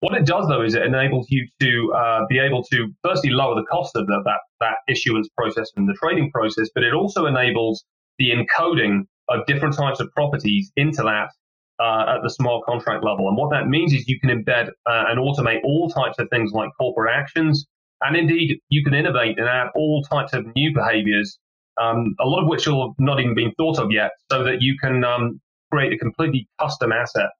What 0.00 0.14
it 0.14 0.26
does 0.26 0.46
though 0.48 0.62
is 0.62 0.74
it 0.74 0.82
enables 0.82 1.26
you 1.30 1.48
to 1.60 1.92
uh, 1.96 2.20
be 2.28 2.38
able 2.38 2.62
to 2.64 2.88
firstly 3.02 3.30
lower 3.30 3.54
the 3.54 3.66
cost 3.70 3.96
of 3.96 4.06
the, 4.06 4.22
that 4.24 4.40
that 4.60 4.76
issuance 4.88 5.28
process 5.36 5.70
and 5.76 5.88
the 5.88 5.94
trading 5.94 6.30
process, 6.30 6.68
but 6.74 6.84
it 6.84 6.92
also 6.92 7.26
enables 7.26 7.84
the 8.18 8.30
encoding 8.30 9.06
of 9.28 9.46
different 9.46 9.74
types 9.74 10.00
of 10.00 10.10
properties 10.12 10.70
into 10.76 11.02
that 11.02 11.30
uh, 11.78 12.16
at 12.16 12.22
the 12.22 12.30
smart 12.30 12.64
contract 12.64 13.04
level. 13.04 13.28
And 13.28 13.36
what 13.36 13.50
that 13.50 13.68
means 13.68 13.92
is 13.92 14.08
you 14.08 14.20
can 14.20 14.30
embed 14.30 14.68
uh, 14.68 15.04
and 15.08 15.18
automate 15.18 15.60
all 15.64 15.88
types 15.88 16.18
of 16.18 16.28
things 16.30 16.52
like 16.52 16.70
corporate 16.78 17.12
actions. 17.14 17.66
And 18.02 18.16
indeed, 18.16 18.58
you 18.68 18.84
can 18.84 18.94
innovate 18.94 19.38
and 19.38 19.48
add 19.48 19.68
all 19.74 20.02
types 20.02 20.32
of 20.34 20.44
new 20.54 20.72
behaviors, 20.74 21.38
um, 21.80 22.14
a 22.20 22.26
lot 22.26 22.42
of 22.42 22.48
which 22.48 22.66
have 22.66 22.74
not 22.98 23.20
even 23.20 23.34
been 23.34 23.52
thought 23.56 23.78
of 23.78 23.90
yet, 23.90 24.10
so 24.30 24.44
that 24.44 24.60
you 24.60 24.76
can 24.78 25.04
um, 25.04 25.40
create 25.72 25.92
a 25.92 25.98
completely 25.98 26.48
custom 26.60 26.92
asset. 26.92 27.30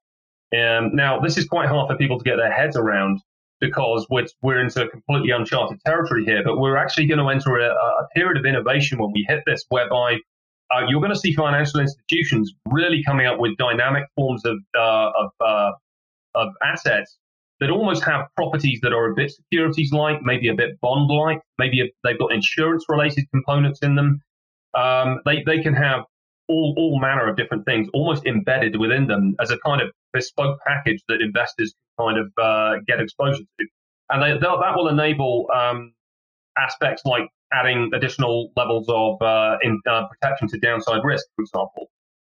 Um, 0.55 0.95
now, 0.95 1.19
this 1.19 1.37
is 1.37 1.45
quite 1.45 1.67
hard 1.67 1.89
for 1.89 1.97
people 1.97 2.17
to 2.17 2.23
get 2.23 2.37
their 2.37 2.51
heads 2.51 2.77
around 2.77 3.19
because 3.59 4.05
we're, 4.09 4.25
we're 4.41 4.59
into 4.59 4.87
completely 4.87 5.31
uncharted 5.31 5.79
territory 5.85 6.23
here, 6.23 6.43
but 6.43 6.59
we're 6.59 6.77
actually 6.77 7.07
going 7.07 7.19
to 7.19 7.27
enter 7.29 7.57
a, 7.57 7.69
a 7.69 8.07
period 8.15 8.37
of 8.37 8.45
innovation 8.45 8.99
when 8.99 9.11
we 9.11 9.25
hit 9.27 9.43
this, 9.45 9.65
whereby 9.69 10.17
uh, 10.71 10.81
you're 10.87 11.01
going 11.01 11.13
to 11.13 11.19
see 11.19 11.33
financial 11.33 11.79
institutions 11.79 12.53
really 12.67 13.03
coming 13.03 13.25
up 13.25 13.39
with 13.39 13.57
dynamic 13.57 14.03
forms 14.15 14.43
of 14.45 14.57
uh, 14.77 15.09
of, 15.17 15.31
uh, 15.45 15.71
of 16.35 16.49
assets 16.63 17.17
that 17.59 17.69
almost 17.69 18.03
have 18.03 18.27
properties 18.35 18.79
that 18.83 18.93
are 18.93 19.11
a 19.11 19.15
bit 19.15 19.31
securities 19.31 19.91
like, 19.91 20.21
maybe 20.21 20.47
a 20.47 20.53
bit 20.53 20.79
bond 20.79 21.09
like, 21.09 21.41
maybe 21.57 21.91
they've 22.03 22.19
got 22.19 22.31
insurance 22.31 22.85
related 22.87 23.25
components 23.31 23.79
in 23.81 23.95
them. 23.95 24.21
Um, 24.77 25.21
they 25.25 25.43
they 25.45 25.59
can 25.59 25.73
have 25.73 26.01
all 26.47 26.73
all 26.77 26.99
manner 26.99 27.27
of 27.29 27.35
different 27.35 27.65
things 27.65 27.87
almost 27.93 28.25
embedded 28.25 28.77
within 28.77 29.07
them 29.07 29.35
as 29.39 29.51
a 29.51 29.57
kind 29.65 29.81
of 29.81 29.89
bespoke 30.17 30.57
package 30.65 31.01
that 31.09 31.19
investors 31.21 31.71
kind 31.99 32.17
of 32.17 32.27
uh, 32.41 32.73
get 32.87 32.99
exposure 32.99 33.43
to, 33.59 33.67
and 34.09 34.23
they, 34.23 34.31
that 34.39 34.73
will 34.75 34.87
enable 34.87 35.47
um, 35.53 35.93
aspects 36.57 37.01
like 37.05 37.27
adding 37.53 37.91
additional 37.93 38.51
levels 38.55 38.85
of 38.89 39.21
uh, 39.21 39.57
in, 39.61 39.79
uh, 39.89 40.03
protection 40.07 40.47
to 40.49 40.57
downside 40.59 41.01
risk, 41.03 41.25
for 41.35 41.43
example. 41.43 41.83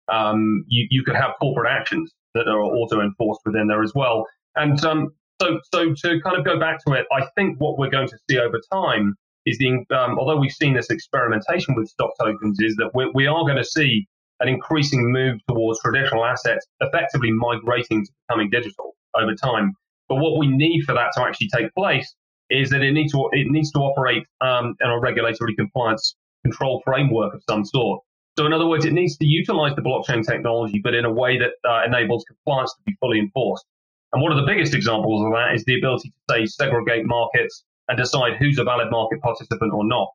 Um, 0.08 0.64
you, 0.68 0.88
you 0.90 1.04
could 1.04 1.16
have 1.16 1.32
corporate 1.40 1.72
actions 1.72 2.12
that 2.34 2.48
are 2.48 2.62
auto 2.62 3.02
enforced 3.02 3.42
within 3.46 3.68
there 3.68 3.84
as 3.84 3.94
well. 3.94 4.26
And 4.56 4.84
um, 4.84 5.10
so, 5.42 5.60
so 5.74 5.94
to 5.94 6.22
kind 6.22 6.38
of 6.38 6.46
go 6.46 6.60
back 6.60 6.78
to 6.86 6.94
it, 6.94 7.06
I 7.12 7.26
think 7.36 7.60
what 7.60 7.78
we're 7.78 7.90
going 7.90 8.08
to 8.08 8.18
see 8.30 8.38
over 8.40 8.60
time 8.72 9.16
is 9.46 9.58
the, 9.58 9.72
um, 9.96 10.18
although 10.18 10.38
we've 10.38 10.52
seen 10.52 10.74
this 10.74 10.90
experimentation 10.90 11.76
with 11.76 11.88
stock 11.88 12.12
tokens, 12.20 12.60
is 12.60 12.76
that 12.78 12.92
we, 12.94 13.12
we 13.14 13.28
are 13.28 13.44
going 13.44 13.58
to 13.58 13.66
see 13.66 14.08
an 14.40 14.48
increasing 14.48 15.12
move 15.12 15.40
towards 15.48 15.80
traditional 15.82 16.26
assets 16.26 16.66
effectively 16.82 17.32
migrating 17.32 18.06
to 18.06 18.12
becoming 18.28 18.50
digital 18.50 18.96
over 19.16 19.36
time. 19.36 19.74
But 20.08 20.16
what 20.16 20.40
we 20.40 20.48
need 20.48 20.84
for 20.84 20.94
that 20.94 21.12
to 21.16 21.24
actually 21.24 21.50
take 21.50 21.74
place 21.76 22.14
is 22.50 22.70
that 22.72 22.82
it 22.82 22.94
needs 22.94 23.12
to 23.12 23.30
it 23.32 23.48
needs 23.50 23.72
to 23.72 23.80
operate 23.80 24.26
um, 24.42 24.76
in 24.82 24.90
a 24.90 25.00
regulatory 25.00 25.56
compliance 25.56 26.16
control 26.44 26.82
framework 26.86 27.34
of 27.34 27.44
some 27.50 27.66
sort. 27.66 28.02
So, 28.38 28.46
in 28.46 28.54
other 28.54 28.68
words, 28.68 28.86
it 28.86 28.94
needs 28.94 29.18
to 29.18 29.26
utilize 29.26 29.76
the 29.76 29.82
blockchain 29.82 30.26
technology, 30.26 30.80
but 30.82 30.94
in 30.94 31.06
a 31.06 31.12
way 31.12 31.38
that 31.38 31.52
uh, 31.68 31.84
enables 31.86 32.24
compliance 32.26 32.74
to 32.74 32.80
be 32.86 32.96
fully 33.00 33.20
enforced. 33.20 33.66
And 34.14 34.22
one 34.22 34.32
of 34.32 34.38
the 34.38 34.46
biggest 34.46 34.74
examples 34.74 35.24
of 35.26 35.32
that 35.34 35.54
is 35.54 35.66
the 35.66 35.78
ability 35.78 36.10
to 36.10 36.34
say 36.34 36.46
segregate 36.46 37.06
markets 37.06 37.64
and 37.90 37.98
decide 37.98 38.38
who's 38.40 38.58
a 38.58 38.64
valid 38.64 38.90
market 38.90 39.22
participant 39.22 39.74
or 39.74 39.86
not. 39.86 40.08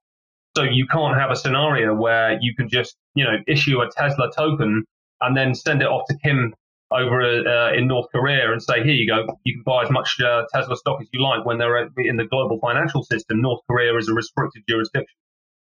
So 0.57 0.63
you 0.63 0.87
can't 0.87 1.19
have 1.19 1.31
a 1.31 1.37
scenario 1.37 1.95
where 1.95 2.39
you 2.41 2.55
can 2.55 2.69
just, 2.69 2.97
you 3.15 3.25
know, 3.25 3.37
issue 3.49 3.81
a 3.81 3.91
Tesla 3.91 4.31
token 4.33 4.85
and 5.21 5.37
then 5.37 5.55
send 5.55 5.83
it 5.83 5.89
off 5.89 6.07
to 6.09 6.17
Kim 6.23 6.55
over 6.93 7.21
uh, 7.23 7.73
in 7.73 7.89
North 7.89 8.07
Korea 8.13 8.53
and 8.53 8.63
say, 8.63 8.85
here 8.85 8.93
you 8.93 9.07
go, 9.07 9.27
you 9.45 9.55
can 9.55 9.63
buy 9.65 9.83
as 9.83 9.91
much 9.91 10.17
uh, 10.21 10.45
Tesla 10.55 10.77
stock 10.77 11.01
as 11.01 11.09
you 11.13 11.23
like 11.23 11.45
when 11.45 11.59
they're 11.59 11.89
in 11.99 12.17
the 12.17 12.27
global 12.31 12.59
financial 12.61 13.03
system. 13.03 13.41
North 13.41 13.61
Korea 13.69 13.97
is 13.97 14.09
a 14.09 14.15
restricted 14.15 14.63
jurisdiction. 14.69 15.17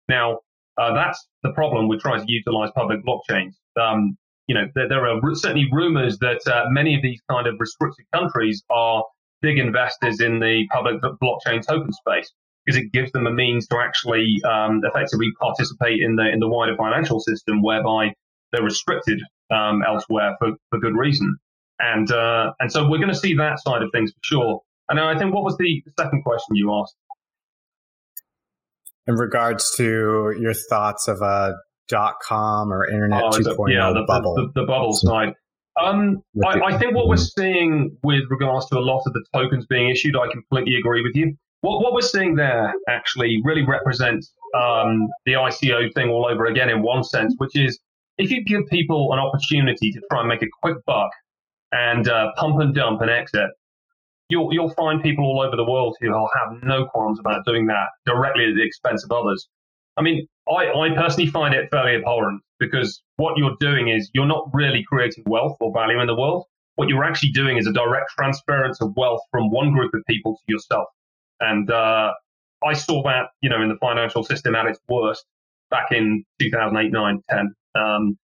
Now, 0.10 0.40
uh, 0.78 0.94
that's 0.94 1.28
the 1.44 1.52
problem 1.52 1.88
with 1.88 2.02
trying 2.02 2.26
to 2.26 2.32
utilize 2.32 2.70
public 2.76 3.00
blockchains. 3.06 3.54
Um, 3.80 4.18
you 4.48 4.56
know, 4.56 4.66
there, 4.76 4.90
there, 4.90 5.08
are 5.08 5.22
certainly 5.36 5.70
rumors 5.72 6.18
that 6.20 6.46
uh, 6.48 6.66
many 6.70 6.96
of 6.96 7.02
these 7.02 7.22
kind 7.30 7.48
of 7.48 7.56
restricted 7.58 8.06
countries 8.14 8.64
are 8.70 9.04
big 9.42 9.60
investors 9.60 10.20
in 10.20 10.40
the 10.40 10.68
public 10.72 11.02
blockchain 11.02 11.66
token 11.66 11.94
space 11.94 12.34
because 12.66 12.80
it 12.80 12.92
gives 12.92 13.12
them 13.12 13.28
a 13.28 13.32
means 13.32 13.68
to 13.68 13.78
actually 13.78 14.42
um, 14.44 14.82
effectively 14.84 15.32
participate 15.40 16.02
in 16.02 16.16
the 16.16 16.30
in 16.30 16.40
the 16.40 16.48
wider 16.48 16.76
financial 16.76 17.20
system, 17.20 17.62
whereby 17.62 18.14
they're 18.52 18.64
restricted 18.64 19.22
um, 19.52 19.84
elsewhere 19.86 20.36
for, 20.40 20.52
for 20.70 20.80
good 20.80 20.96
reason. 20.96 21.36
And 21.80 22.10
uh, 22.12 22.54
and 22.60 22.72
so 22.72 22.88
we're 22.88 23.00
going 23.00 23.10
to 23.10 23.16
see 23.16 23.36
that 23.36 23.60
side 23.60 23.82
of 23.82 23.90
things 23.92 24.12
for 24.12 24.20
sure. 24.24 24.62
And 24.90 25.00
I 25.00 25.18
think 25.18 25.34
what 25.34 25.44
was 25.44 25.58
the 25.58 25.84
second 26.00 26.24
question 26.24 26.56
you 26.56 26.74
asked? 26.74 26.96
In 29.08 29.16
regards 29.16 29.76
to 29.78 30.34
your 30.40 30.54
thoughts 30.54 31.08
of 31.08 31.22
a 31.22 31.56
dot 31.90 32.16
com 32.22 32.72
or 32.72 32.88
internet 32.88 33.24
oh, 33.24 33.30
2.0 33.32 33.74
yeah, 33.74 33.92
the, 33.94 34.06
bubble. 34.08 34.36
The, 34.36 34.48
the, 34.54 34.62
the 34.62 34.68
bubble 34.68 34.94
side. 34.94 35.34
Um, 35.82 36.22
I, 36.46 36.60
I, 36.62 36.78
think 36.78 36.96
what 36.96 37.08
we're 37.08 37.18
seeing 37.18 37.98
with 38.04 38.24
regards 38.30 38.68
to 38.68 38.78
a 38.78 38.80
lot 38.80 39.02
of 39.08 39.14
the 39.14 39.26
tokens 39.34 39.66
being 39.66 39.90
issued, 39.90 40.16
I 40.16 40.32
completely 40.32 40.76
agree 40.76 41.02
with 41.02 41.16
you. 41.16 41.36
What, 41.64 41.82
what 41.82 41.94
we're 41.94 42.02
seeing 42.02 42.36
there 42.36 42.74
actually 42.90 43.40
really 43.46 43.64
represents 43.66 44.34
um, 44.54 45.08
the 45.26 45.34
ICO 45.34 45.94
thing 45.94 46.10
all 46.10 46.28
over 46.30 46.48
again 46.48 46.70
in 46.70 46.82
one 46.82 47.06
sense, 47.06 47.36
which 47.38 47.56
is 47.56 47.80
if 48.18 48.30
you 48.32 48.44
give 48.44 48.68
people 48.68 49.14
an 49.14 49.20
opportunity 49.20 49.90
to 49.94 50.02
try 50.12 50.20
and 50.20 50.28
make 50.28 50.42
a 50.42 50.48
quick 50.62 50.76
buck 50.86 51.10
and 51.72 52.10
uh, 52.10 52.34
pump 52.36 52.60
and 52.60 52.76
dump 52.76 53.00
and 53.00 53.10
exit, 53.10 53.50
you'll 54.28 54.54
you'll 54.54 54.74
find 54.74 55.02
people 55.02 55.24
all 55.24 55.40
over 55.40 55.56
the 55.56 55.64
world 55.64 55.96
who 56.02 56.10
will 56.12 56.30
have 56.38 56.62
no 56.64 56.86
qualms 56.86 57.18
about 57.18 57.46
doing 57.46 57.66
that 57.68 57.88
directly 58.06 58.44
at 58.50 58.56
the 58.56 58.62
expense 58.62 59.06
of 59.06 59.14
others. 59.14 59.48
I 59.96 60.02
mean, 60.02 60.28
I, 60.50 60.68
I 60.70 60.90
personally 60.98 61.32
find 61.32 61.56
it 61.56 61.70
fairly 61.72 61.96
abhorrent 61.96 62.42
because 62.60 63.02
what 63.16 63.38
you're 63.38 63.56
doing 63.62 63.88
is 63.88 64.12
you're 64.14 64.26
not 64.26 64.50
really 64.54 64.84
creating 64.84 65.24
wealth 65.28 65.56
or 65.62 65.72
value 65.72 66.02
in 66.02 66.08
the 66.08 66.16
world. 66.16 66.44
what 66.76 66.90
you're 66.90 67.06
actually 67.06 67.32
doing 67.32 67.56
is 67.56 67.68
a 67.68 67.72
direct 67.72 68.10
transference 68.18 68.82
of 68.82 68.94
wealth 68.98 69.22
from 69.32 69.50
one 69.50 69.72
group 69.72 69.94
of 69.94 70.02
people 70.10 70.36
to 70.36 70.44
yourself. 70.48 70.88
And 71.40 71.70
uh, 71.70 72.14
I 72.66 72.74
saw 72.74 73.04
that, 73.04 73.28
you 73.42 73.50
know, 73.50 73.62
in 73.62 73.70
the 73.70 73.78
financial 73.80 74.24
system 74.24 74.56
at 74.56 74.66
its 74.66 74.80
worst 74.88 75.26
back 75.70 75.92
in 75.92 76.24
2008, 76.40 76.92
9, 76.92 77.24
10. 77.30 77.56
Um, 77.76 78.18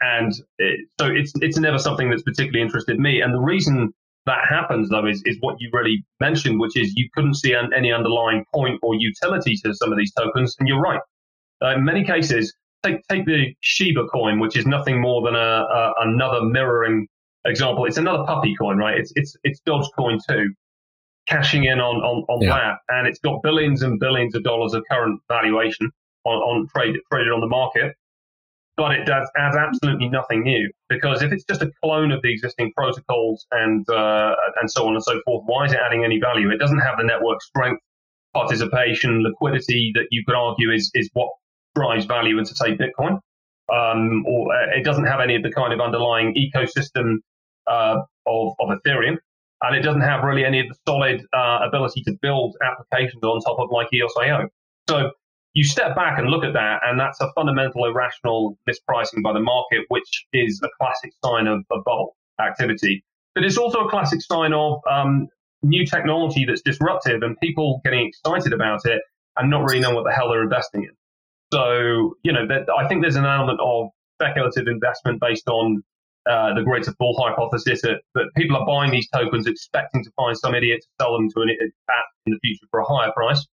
and 0.00 0.32
it, 0.58 0.80
so 1.00 1.06
it's 1.06 1.32
it's 1.40 1.58
never 1.58 1.78
something 1.78 2.10
that's 2.10 2.22
particularly 2.22 2.62
interested 2.62 2.98
me. 2.98 3.20
And 3.20 3.32
the 3.32 3.40
reason 3.40 3.92
that 4.26 4.40
happens, 4.48 4.88
though, 4.88 5.06
is, 5.06 5.22
is 5.24 5.36
what 5.40 5.56
you 5.60 5.70
really 5.72 6.04
mentioned, 6.20 6.58
which 6.58 6.76
is 6.76 6.94
you 6.96 7.08
couldn't 7.14 7.34
see 7.34 7.52
an, 7.52 7.70
any 7.76 7.92
underlying 7.92 8.44
point 8.54 8.80
or 8.82 8.94
utility 8.94 9.56
to 9.64 9.74
some 9.74 9.92
of 9.92 9.98
these 9.98 10.12
tokens. 10.12 10.56
And 10.58 10.68
you're 10.68 10.80
right. 10.80 11.00
Uh, 11.62 11.74
in 11.74 11.84
many 11.84 12.04
cases, 12.04 12.54
take 12.84 13.06
take 13.08 13.26
the 13.26 13.54
Shiba 13.60 14.06
coin, 14.08 14.40
which 14.40 14.56
is 14.56 14.66
nothing 14.66 15.00
more 15.00 15.22
than 15.22 15.34
a, 15.34 15.38
a 15.38 15.92
another 16.00 16.42
mirroring 16.42 17.06
example. 17.44 17.84
It's 17.84 17.98
another 17.98 18.24
puppy 18.24 18.54
coin, 18.56 18.76
right? 18.78 18.98
It's 18.98 19.12
it's 19.16 19.36
it's 19.44 19.60
Dogecoin 19.66 20.20
too, 20.28 20.52
cashing 21.26 21.64
in 21.64 21.80
on 21.80 21.96
on, 21.96 22.24
on 22.28 22.42
yeah. 22.42 22.48
that, 22.50 22.94
and 22.94 23.06
it's 23.06 23.18
got 23.20 23.42
billions 23.42 23.82
and 23.82 23.98
billions 23.98 24.34
of 24.34 24.42
dollars 24.42 24.74
of 24.74 24.84
current 24.90 25.20
valuation 25.28 25.90
on, 26.24 26.36
on 26.36 26.68
trade 26.68 26.96
traded 27.10 27.32
on 27.32 27.40
the 27.40 27.46
market. 27.46 27.94
But 28.76 28.92
it 28.92 29.06
does 29.06 29.28
adds 29.36 29.56
absolutely 29.56 30.08
nothing 30.08 30.42
new 30.42 30.68
because 30.88 31.22
if 31.22 31.30
it's 31.30 31.44
just 31.44 31.62
a 31.62 31.70
clone 31.82 32.10
of 32.10 32.22
the 32.22 32.32
existing 32.32 32.72
protocols 32.76 33.46
and 33.52 33.88
uh, 33.88 34.34
and 34.60 34.70
so 34.70 34.86
on 34.88 34.94
and 34.94 35.02
so 35.02 35.20
forth, 35.24 35.44
why 35.46 35.66
is 35.66 35.72
it 35.72 35.78
adding 35.84 36.04
any 36.04 36.18
value? 36.18 36.50
It 36.50 36.58
doesn't 36.58 36.80
have 36.80 36.98
the 36.98 37.04
network 37.04 37.40
strength, 37.40 37.80
participation, 38.34 39.22
liquidity 39.22 39.92
that 39.94 40.06
you 40.10 40.24
could 40.26 40.34
argue 40.34 40.72
is 40.72 40.90
is 40.94 41.08
what 41.12 41.28
drives 41.76 42.04
value 42.04 42.38
into 42.38 42.54
say 42.56 42.76
Bitcoin. 42.76 43.20
Um, 43.72 44.24
or 44.26 44.54
uh, 44.54 44.76
it 44.76 44.84
doesn't 44.84 45.06
have 45.06 45.20
any 45.20 45.36
of 45.36 45.42
the 45.42 45.50
kind 45.50 45.72
of 45.72 45.80
underlying 45.80 46.34
ecosystem 46.34 47.18
uh, 47.66 48.02
of, 48.26 48.52
of 48.60 48.78
Ethereum. 48.78 49.16
And 49.62 49.76
it 49.76 49.80
doesn't 49.80 50.02
have 50.02 50.24
really 50.24 50.44
any 50.44 50.60
of 50.60 50.68
the 50.68 50.74
solid 50.86 51.24
uh, 51.32 51.60
ability 51.66 52.02
to 52.02 52.12
build 52.20 52.56
applications 52.62 53.22
on 53.22 53.40
top 53.40 53.58
of 53.58 53.70
like 53.70 53.88
EOS.io. 53.92 54.48
So 54.88 55.10
you 55.54 55.64
step 55.64 55.94
back 55.94 56.18
and 56.18 56.28
look 56.28 56.44
at 56.44 56.52
that, 56.52 56.80
and 56.84 56.98
that's 56.98 57.20
a 57.20 57.30
fundamental 57.34 57.84
irrational 57.84 58.58
mispricing 58.68 59.22
by 59.22 59.32
the 59.32 59.40
market, 59.40 59.84
which 59.88 60.26
is 60.32 60.60
a 60.62 60.68
classic 60.78 61.12
sign 61.24 61.46
of, 61.46 61.60
of 61.70 61.84
bubble 61.84 62.16
activity. 62.40 63.04
But 63.34 63.44
it's 63.44 63.56
also 63.56 63.80
a 63.80 63.90
classic 63.90 64.20
sign 64.20 64.52
of 64.52 64.80
um, 64.90 65.28
new 65.62 65.86
technology 65.86 66.44
that's 66.44 66.62
disruptive 66.62 67.22
and 67.22 67.38
people 67.40 67.80
getting 67.84 68.06
excited 68.06 68.52
about 68.52 68.84
it 68.84 69.00
and 69.36 69.50
not 69.50 69.62
really 69.62 69.80
knowing 69.80 69.94
what 69.94 70.04
the 70.04 70.12
hell 70.12 70.28
they're 70.28 70.42
investing 70.42 70.82
in. 70.82 70.90
So, 71.52 72.14
you 72.22 72.32
know, 72.32 72.46
that, 72.48 72.66
I 72.76 72.86
think 72.88 73.02
there's 73.02 73.16
an 73.16 73.24
element 73.24 73.60
of 73.60 73.88
speculative 74.20 74.66
investment 74.66 75.20
based 75.20 75.48
on 75.48 75.82
uh, 76.28 76.54
the 76.54 76.62
greater 76.62 76.92
bull 76.98 77.14
hypothesis 77.18 77.82
that, 77.82 78.00
that, 78.14 78.24
people 78.36 78.56
are 78.56 78.66
buying 78.66 78.90
these 78.90 79.08
tokens 79.08 79.46
expecting 79.46 80.02
to 80.02 80.10
find 80.16 80.36
some 80.36 80.54
idiot 80.54 80.80
to 80.82 80.88
sell 81.00 81.12
them 81.12 81.28
to 81.30 81.40
an 81.40 81.50
idiot 81.50 81.72
in 82.26 82.32
the 82.32 82.38
future 82.40 82.66
for 82.70 82.80
a 82.80 82.84
higher 82.84 83.12
price. 83.12 83.46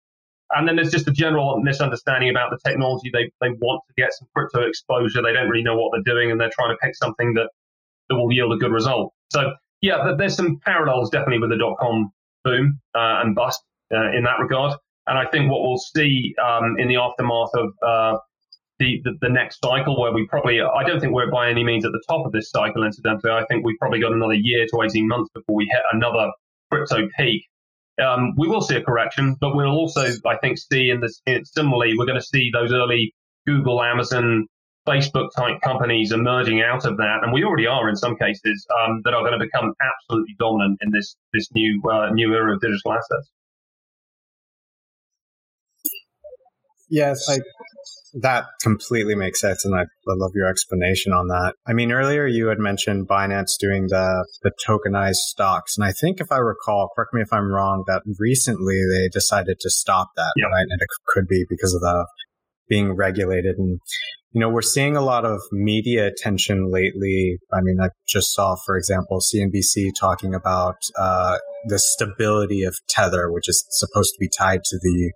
And 0.54 0.68
then 0.68 0.76
there's 0.76 0.92
just 0.92 1.08
a 1.08 1.12
general 1.12 1.60
misunderstanding 1.62 2.30
about 2.30 2.52
the 2.52 2.60
technology. 2.70 3.10
They, 3.12 3.32
they 3.40 3.50
want 3.62 3.82
to 3.88 3.94
get 4.02 4.14
some 4.14 4.28
crypto 4.36 4.68
exposure. 4.68 5.22
They 5.22 5.34
don't 5.34 5.50
really 5.50 5.64
know 5.64 5.78
what 5.78 5.92
they're 5.94 6.14
doing 6.14 6.32
and 6.32 6.40
they're 6.40 6.52
trying 6.54 6.72
to 6.72 6.78
pick 6.84 6.96
something 6.96 7.34
that, 7.36 7.50
that 8.10 8.16
will 8.16 8.32
yield 8.32 8.52
a 8.54 8.58
good 8.58 8.72
result. 8.72 9.14
So, 9.32 9.54
yeah, 9.82 10.14
there's 10.18 10.36
some 10.36 10.60
parallels 10.66 11.10
definitely 11.10 11.40
with 11.40 11.52
the 11.52 11.58
dot 11.58 11.78
com 11.80 12.12
boom 12.44 12.80
uh, 12.96 13.22
and 13.22 13.34
bust 13.34 13.62
uh, 13.94 14.12
in 14.12 14.24
that 14.24 14.40
regard. 14.40 14.78
And 15.08 15.18
I 15.18 15.26
think 15.26 15.50
what 15.50 15.62
we'll 15.62 15.78
see 15.78 16.36
um, 16.44 16.76
in 16.78 16.88
the 16.88 16.98
aftermath 16.98 17.50
of 17.54 17.74
uh, 17.86 18.18
the, 18.82 19.00
the, 19.04 19.12
the, 19.22 19.30
next 19.30 19.60
cycle 19.64 20.02
where 20.02 20.12
we 20.12 20.26
probably, 20.26 20.60
I 20.60 20.84
don't 20.84 21.00
think 21.00 21.14
we're 21.14 21.30
by 21.30 21.50
any 21.50 21.64
means 21.64 21.86
at 21.86 21.92
the 21.92 22.04
top 22.10 22.26
of 22.26 22.32
this 22.32 22.50
cycle, 22.50 22.84
incidentally. 22.84 23.32
I 23.32 23.46
think 23.46 23.64
we've 23.64 23.78
probably 23.78 24.00
got 24.00 24.12
another 24.12 24.34
year 24.34 24.66
to 24.66 24.82
18 24.82 25.08
months 25.08 25.30
before 25.36 25.56
we 25.56 25.66
hit 25.72 25.82
another 25.94 26.32
crypto 26.72 27.08
peak. 27.16 27.46
Um, 28.04 28.34
we 28.38 28.48
will 28.48 28.62
see 28.62 28.76
a 28.76 28.84
correction, 28.84 29.36
but 29.40 29.56
we'll 29.56 29.70
also, 29.70 30.08
I 30.26 30.38
think, 30.38 30.58
see 30.58 30.90
in 30.90 31.00
this, 31.00 31.22
similarly, 31.44 31.94
we're 31.96 32.08
going 32.08 32.20
to 32.20 32.26
see 32.26 32.50
those 32.52 32.74
early 32.74 33.14
Google, 33.46 33.84
Amazon, 33.84 34.48
Facebook 34.88 35.30
type 35.38 35.62
companies 35.62 36.12
emerging 36.12 36.62
out 36.62 36.84
of 36.86 36.98
that, 36.98 37.20
and 37.22 37.32
we 37.32 37.44
already 37.44 37.68
are 37.68 37.88
in 37.88 37.96
some 37.96 38.16
cases, 38.18 38.66
um, 38.82 39.02
that 39.04 39.14
are 39.14 39.22
going 39.22 39.38
to 39.38 39.46
become 39.46 39.76
absolutely 39.80 40.36
dominant 40.40 40.80
in 40.82 40.90
this, 40.92 41.16
this 41.34 41.48
new, 41.54 41.80
uh, 41.88 42.10
new 42.10 42.34
era 42.34 42.56
of 42.56 42.62
digital 42.62 42.94
assets. 42.94 43.30
Yes, 46.92 47.28
I 47.30 47.40
that 48.16 48.46
completely 48.62 49.16
makes 49.16 49.40
sense, 49.40 49.64
and 49.64 49.74
I, 49.74 49.84
I, 49.84 50.14
love 50.18 50.32
your 50.36 50.50
explanation 50.50 51.14
on 51.14 51.30
that. 51.30 51.54
I 51.66 51.72
mean, 51.72 51.94
earlier 51.94 52.28
you 52.28 52.48
had 52.48 52.60
mentioned 52.60 53.08
Binance 53.08 53.58
doing 53.58 53.88
the 53.88 54.28
the 54.44 54.52
tokenized 54.68 55.24
stocks, 55.32 55.78
and 55.78 55.86
I 55.86 55.94
think 55.94 56.20
if 56.20 56.32
I 56.32 56.38
recall, 56.38 56.90
correct 56.94 57.14
me 57.14 57.22
if 57.22 57.32
I'm 57.32 57.50
wrong, 57.50 57.86
that 57.88 58.02
recently 58.20 58.82
they 58.92 59.08
decided 59.08 59.60
to 59.62 59.70
stop 59.70 60.10
that, 60.18 60.34
yep. 60.36 60.50
right? 60.52 60.68
And 60.70 60.82
it 60.82 60.88
could 61.08 61.28
be 61.28 61.46
because 61.50 61.74
of 61.74 61.80
the 61.80 62.06
being 62.68 62.94
regulated. 62.94 63.58
And 63.58 63.80
you 64.34 64.42
know, 64.42 64.50
we're 64.50 64.62
seeing 64.62 64.98
a 64.98 65.02
lot 65.02 65.26
of 65.26 65.40
media 65.52 66.08
attention 66.08 66.72
lately. 66.72 67.38
I 67.54 67.62
mean, 67.62 67.80
I 67.82 67.90
just 68.08 68.34
saw, 68.34 68.56
for 68.66 68.78
example, 68.78 69.20
CNBC 69.20 69.92
talking 69.98 70.34
about 70.34 70.76
uh, 70.98 71.38
the 71.66 71.80
stability 71.80 72.64
of 72.64 72.76
Tether, 72.90 73.32
which 73.32 73.48
is 73.48 73.66
supposed 73.70 74.14
to 74.14 74.20
be 74.20 74.30
tied 74.30 74.64
to 74.64 74.80
the 74.82 75.12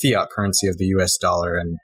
fiat 0.00 0.28
currency 0.30 0.66
of 0.68 0.78
the 0.78 0.86
US 0.86 1.16
dollar. 1.18 1.56
And 1.56 1.78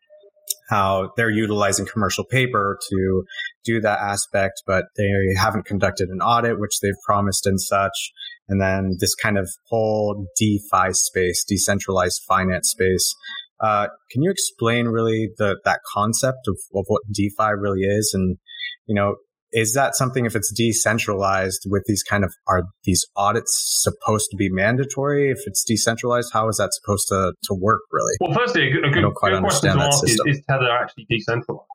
how 0.68 1.10
they're 1.16 1.30
utilizing 1.30 1.86
commercial 1.86 2.24
paper 2.24 2.78
to 2.90 3.24
do 3.64 3.80
that 3.80 3.98
aspect, 4.00 4.62
but 4.66 4.86
they 4.96 5.08
haven't 5.38 5.64
conducted 5.64 6.08
an 6.08 6.20
audit, 6.20 6.58
which 6.58 6.80
they've 6.80 6.94
promised 7.04 7.46
and 7.46 7.60
such. 7.60 8.12
And 8.48 8.60
then 8.60 8.96
this 8.98 9.14
kind 9.14 9.38
of 9.38 9.48
whole 9.68 10.26
DeFi 10.36 10.92
space, 10.92 11.44
decentralized 11.44 12.22
finance 12.28 12.70
space. 12.70 13.14
Uh, 13.60 13.88
can 14.10 14.22
you 14.22 14.30
explain 14.30 14.86
really 14.86 15.30
the 15.38 15.58
that 15.64 15.80
concept 15.94 16.46
of, 16.46 16.58
of 16.74 16.84
what 16.88 17.02
DeFi 17.12 17.54
really 17.58 17.82
is? 17.82 18.12
And, 18.14 18.38
you 18.86 18.94
know, 18.94 19.16
is 19.56 19.72
that 19.72 19.96
something 19.96 20.26
if 20.26 20.36
it's 20.36 20.52
decentralized 20.52 21.66
with 21.66 21.82
these 21.86 22.02
kind 22.02 22.24
of 22.24 22.34
are 22.46 22.64
these 22.84 23.02
audits 23.16 23.80
supposed 23.82 24.28
to 24.30 24.36
be 24.36 24.50
mandatory? 24.50 25.30
If 25.30 25.38
it's 25.46 25.64
decentralized 25.64 26.30
how 26.30 26.48
is 26.48 26.58
that 26.58 26.74
supposed 26.74 27.08
to, 27.08 27.32
to 27.44 27.54
work 27.54 27.80
really? 27.90 28.12
Well 28.20 28.34
firstly 28.34 28.68
a 28.68 28.70
good, 28.70 28.84
a 28.84 28.90
good, 28.90 29.02
good 29.02 29.14
question 29.14 29.76
to 29.76 29.82
ask 29.82 30.04
is, 30.04 30.20
is, 30.26 30.42
tether 30.48 30.70
actually 30.70 31.06
decentralized? 31.08 31.66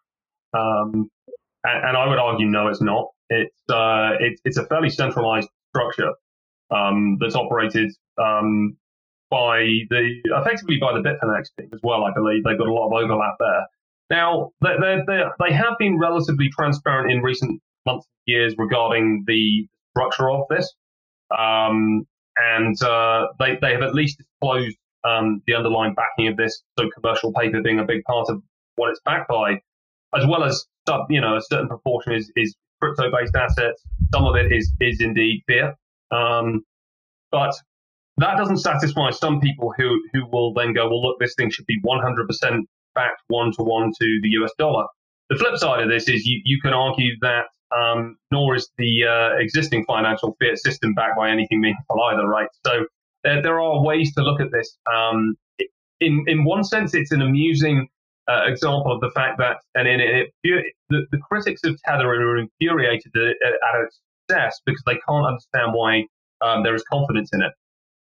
Um, 0.54 1.10
and, 1.64 1.88
and, 1.88 1.98
i 1.98 2.08
would 2.08 2.20
argue 2.20 2.46
no 2.46 2.68
it's 2.68 2.82
not. 2.82 3.08
It's 3.30 3.58
uh, 3.70 4.12
it, 4.20 4.40
it's 4.46 4.58
a 4.58 4.66
fairly 4.68 4.92
centralized 4.92 5.50
structure 5.70 6.12
um, 6.70 7.18
that's 7.20 7.36
operated 7.36 7.92
um, 8.22 8.78
by 9.32 9.66
the 9.90 10.22
effectively 10.26 10.78
by 10.80 10.94
the 10.94 11.00
bitfinex 11.00 11.46
team 11.58 11.70
as 11.74 11.80
well 11.82 12.04
i 12.04 12.12
believe. 12.14 12.44
They've 12.44 12.60
got 12.60 12.68
a 12.68 12.74
lot 12.74 12.88
of 12.88 12.94
overlap 12.94 13.36
there. 13.40 13.66
Now, 14.12 14.52
they, 14.62 14.76
they, 15.08 15.24
they 15.40 15.54
have 15.54 15.78
been 15.80 15.98
relatively 15.98 16.50
transparent 16.50 17.10
in 17.10 17.22
recent 17.22 17.62
months, 17.86 18.08
years 18.26 18.56
regarding 18.58 19.24
the 19.28 19.68
structure 19.92 20.30
of 20.30 20.44
this. 20.50 20.74
Um, 21.38 22.06
and 22.38 22.82
uh, 22.84 23.28
they, 23.40 23.58
they 23.62 23.74
have 23.74 23.82
at 23.82 23.94
least 23.94 24.18
disclosed 24.18 24.78
um, 25.04 25.42
the 25.48 25.56
underlying 25.56 25.94
backing 25.94 26.28
of 26.28 26.38
this, 26.38 26.62
so 26.78 26.90
commercial 26.94 27.34
paper 27.34 27.62
being 27.62 27.80
a 27.80 27.86
big 27.86 28.04
part 28.04 28.30
of 28.30 28.42
what 28.76 28.90
it's 28.90 29.02
backed 29.06 29.30
by, 29.30 29.54
as 30.16 30.26
well 30.28 30.44
as 30.44 30.66
you 31.10 31.22
know 31.22 31.38
a 31.38 31.42
certain 31.42 31.68
proportion 31.68 32.14
is, 32.14 32.32
is 32.36 32.56
crypto-based 32.82 33.36
assets. 33.36 33.82
Some 34.14 34.26
of 34.26 34.36
it 34.36 34.52
is 34.52 34.72
is 34.80 35.02
indeed 35.02 35.44
fiat, 35.48 35.76
um, 36.12 36.64
but 37.32 37.54
that 38.18 38.38
doesn't 38.38 38.58
satisfy 38.58 39.10
some 39.12 39.40
people 39.40 39.74
who 39.78 40.02
who 40.14 40.26
will 40.32 40.54
then 40.54 40.74
go, 40.74 40.88
well, 40.88 41.02
look, 41.02 41.20
this 41.20 41.34
thing 41.36 41.50
should 41.50 41.66
be 41.66 41.80
100% 41.82 42.60
backed 42.94 43.22
one 43.28 43.52
to 43.54 43.64
one 43.64 43.92
to 44.00 44.20
the 44.22 44.30
US 44.42 44.52
dollar. 44.58 44.86
The 45.30 45.38
flip 45.38 45.58
side 45.58 45.82
of 45.82 45.90
this 45.90 46.10
is 46.10 46.26
you, 46.26 46.42
you 46.44 46.60
can 46.62 46.74
argue 46.74 47.14
that 47.22 47.46
um, 47.78 48.18
nor 48.32 48.56
is 48.56 48.70
the 48.78 49.06
uh, 49.06 49.38
existing 49.38 49.86
financial 49.86 50.36
fiat 50.42 50.58
system 50.60 50.94
backed 50.94 51.18
by 51.18 51.30
anything 51.30 51.62
meaningful 51.62 52.02
either, 52.12 52.28
right? 52.28 52.50
So 52.66 52.86
there, 53.24 53.42
there 53.42 53.60
are 53.60 53.82
ways 53.84 54.14
to 54.16 54.24
look 54.24 54.42
at 54.42 54.52
this. 54.52 54.78
Um, 54.94 55.36
in 56.00 56.24
in 56.28 56.44
one 56.44 56.64
sense, 56.64 56.94
it's 56.94 57.12
an 57.12 57.22
amusing 57.22 57.88
uh, 58.30 58.44
example 58.46 58.92
of 58.92 59.02
the 59.02 59.12
fact 59.12 59.38
that, 59.40 59.58
and 59.76 59.88
in 59.88 60.00
it, 60.00 60.34
the, 60.44 61.06
the 61.12 61.18
critics 61.18 61.62
of 61.64 61.80
Tether 61.84 62.08
are 62.10 62.38
infuriated 62.38 63.12
at, 63.16 63.82
its 63.84 64.00
success 64.30 64.62
because 64.66 64.84
they 64.86 64.98
can't 65.08 65.26
understand 65.26 65.74
why 65.74 66.06
um, 66.42 66.64
there 66.64 66.76
is 66.76 66.84
confidence 66.84 67.30
in 67.34 67.42
it. 67.42 67.52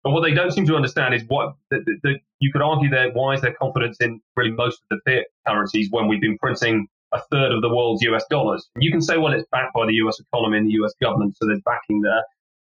But 0.02 0.10
what 0.10 0.22
they 0.22 0.32
don't 0.32 0.50
seem 0.50 0.66
to 0.66 0.76
understand 0.76 1.14
is 1.14 1.22
what 1.28 1.54
the, 1.70 1.82
the, 2.02 2.16
you 2.40 2.52
could 2.52 2.62
argue 2.62 2.90
that 2.90 3.14
why 3.14 3.34
is 3.34 3.40
there 3.40 3.54
confidence 3.54 3.96
in 4.00 4.20
really 4.36 4.50
most 4.50 4.80
of 4.82 4.98
the 4.98 5.10
fiat 5.10 5.26
currencies 5.46 5.88
when 5.90 6.08
we've 6.08 6.20
been 6.20 6.38
printing 6.38 6.86
a 7.14 7.20
third 7.30 7.52
of 7.52 7.62
the 7.62 7.68
world's 7.68 8.02
US 8.02 8.24
dollars? 8.28 8.68
You 8.78 8.90
can 8.90 9.00
say, 9.00 9.16
well, 9.16 9.32
it's 9.32 9.48
backed 9.50 9.74
by 9.74 9.86
the 9.86 9.94
US 10.04 10.20
economy 10.20 10.58
and 10.58 10.66
the 10.66 10.74
US 10.84 10.92
government, 11.00 11.36
so 11.36 11.46
there's 11.46 11.62
backing 11.64 12.00
there. 12.02 12.22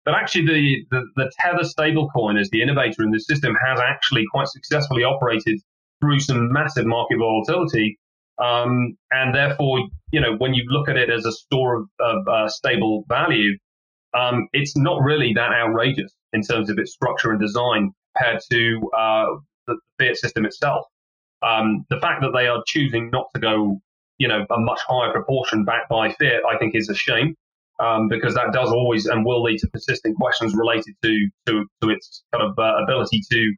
But 0.04 0.14
actually, 0.14 0.46
the, 0.46 0.84
the, 0.90 1.06
the 1.16 1.32
Tether 1.38 1.62
stablecoin 1.62 2.40
as 2.40 2.50
the 2.50 2.60
innovator 2.60 3.02
in 3.02 3.10
the 3.10 3.20
system 3.20 3.54
has 3.64 3.78
actually 3.80 4.24
quite 4.32 4.48
successfully 4.48 5.04
operated 5.04 5.60
through 6.00 6.18
some 6.20 6.52
massive 6.52 6.86
market 6.86 7.18
volatility. 7.18 7.98
Um, 8.38 8.96
and 9.12 9.34
therefore, 9.34 9.88
you 10.10 10.20
know, 10.20 10.34
when 10.36 10.54
you 10.54 10.64
look 10.68 10.88
at 10.88 10.96
it 10.96 11.08
as 11.08 11.24
a 11.24 11.32
store 11.32 11.76
of, 11.76 11.88
of 12.00 12.28
uh, 12.28 12.48
stable 12.48 13.04
value, 13.08 13.56
um, 14.14 14.48
it's 14.52 14.76
not 14.76 15.02
really 15.02 15.32
that 15.34 15.52
outrageous 15.52 16.12
in 16.32 16.42
terms 16.42 16.68
of 16.68 16.78
its 16.78 16.92
structure 16.92 17.30
and 17.30 17.40
design 17.40 17.92
compared 18.16 18.40
to 18.50 18.90
uh, 18.96 19.26
the 19.66 19.76
fiat 19.98 20.16
system 20.16 20.44
itself. 20.44 20.86
Um, 21.42 21.84
the 21.90 21.98
fact 22.00 22.22
that 22.22 22.32
they 22.34 22.46
are 22.46 22.62
choosing 22.66 23.10
not 23.10 23.26
to 23.34 23.40
go, 23.40 23.80
you 24.22 24.28
know, 24.28 24.46
a 24.50 24.60
much 24.60 24.80
higher 24.88 25.12
proportion 25.12 25.64
backed 25.64 25.88
by 25.88 26.12
fiat, 26.12 26.42
I 26.48 26.56
think 26.58 26.76
is 26.76 26.88
a 26.88 26.94
shame. 26.94 27.34
Um, 27.80 28.06
because 28.06 28.34
that 28.34 28.52
does 28.52 28.70
always 28.70 29.06
and 29.06 29.24
will 29.24 29.42
lead 29.42 29.58
to 29.60 29.66
persistent 29.68 30.16
questions 30.16 30.54
related 30.54 30.94
to 31.02 31.28
to, 31.46 31.64
to 31.80 31.90
its 31.90 32.22
kind 32.32 32.44
of 32.44 32.56
uh, 32.56 32.74
ability 32.84 33.22
to 33.32 33.52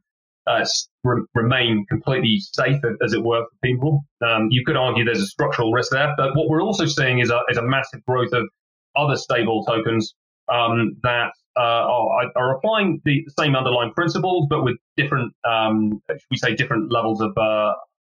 uh, 0.47 0.65
re- 1.03 1.25
remain 1.35 1.85
completely 1.89 2.39
safe, 2.39 2.81
as 3.03 3.13
it 3.13 3.23
were, 3.23 3.43
for 3.43 3.57
people. 3.63 4.03
Um, 4.25 4.47
you 4.49 4.63
could 4.65 4.77
argue 4.77 5.03
there's 5.03 5.21
a 5.21 5.27
structural 5.27 5.71
risk 5.71 5.91
there, 5.91 6.13
but 6.17 6.35
what 6.35 6.49
we're 6.49 6.63
also 6.63 6.85
seeing 6.85 7.19
is 7.19 7.29
a, 7.29 7.41
is 7.49 7.57
a 7.57 7.61
massive 7.61 8.03
growth 8.07 8.33
of 8.33 8.47
other 8.95 9.15
stable 9.15 9.63
tokens 9.65 10.15
um, 10.51 10.95
that 11.03 11.31
uh, 11.57 11.61
are, 11.61 12.31
are, 12.35 12.57
applying 12.57 13.01
the 13.05 13.25
same 13.37 13.55
underlying 13.55 13.91
principles, 13.93 14.47
but 14.49 14.63
with 14.63 14.77
different, 14.97 15.33
um, 15.47 16.01
we 16.31 16.37
say, 16.37 16.55
different 16.55 16.91
levels 16.91 17.21
of 17.21 17.31
uh, 17.37 17.73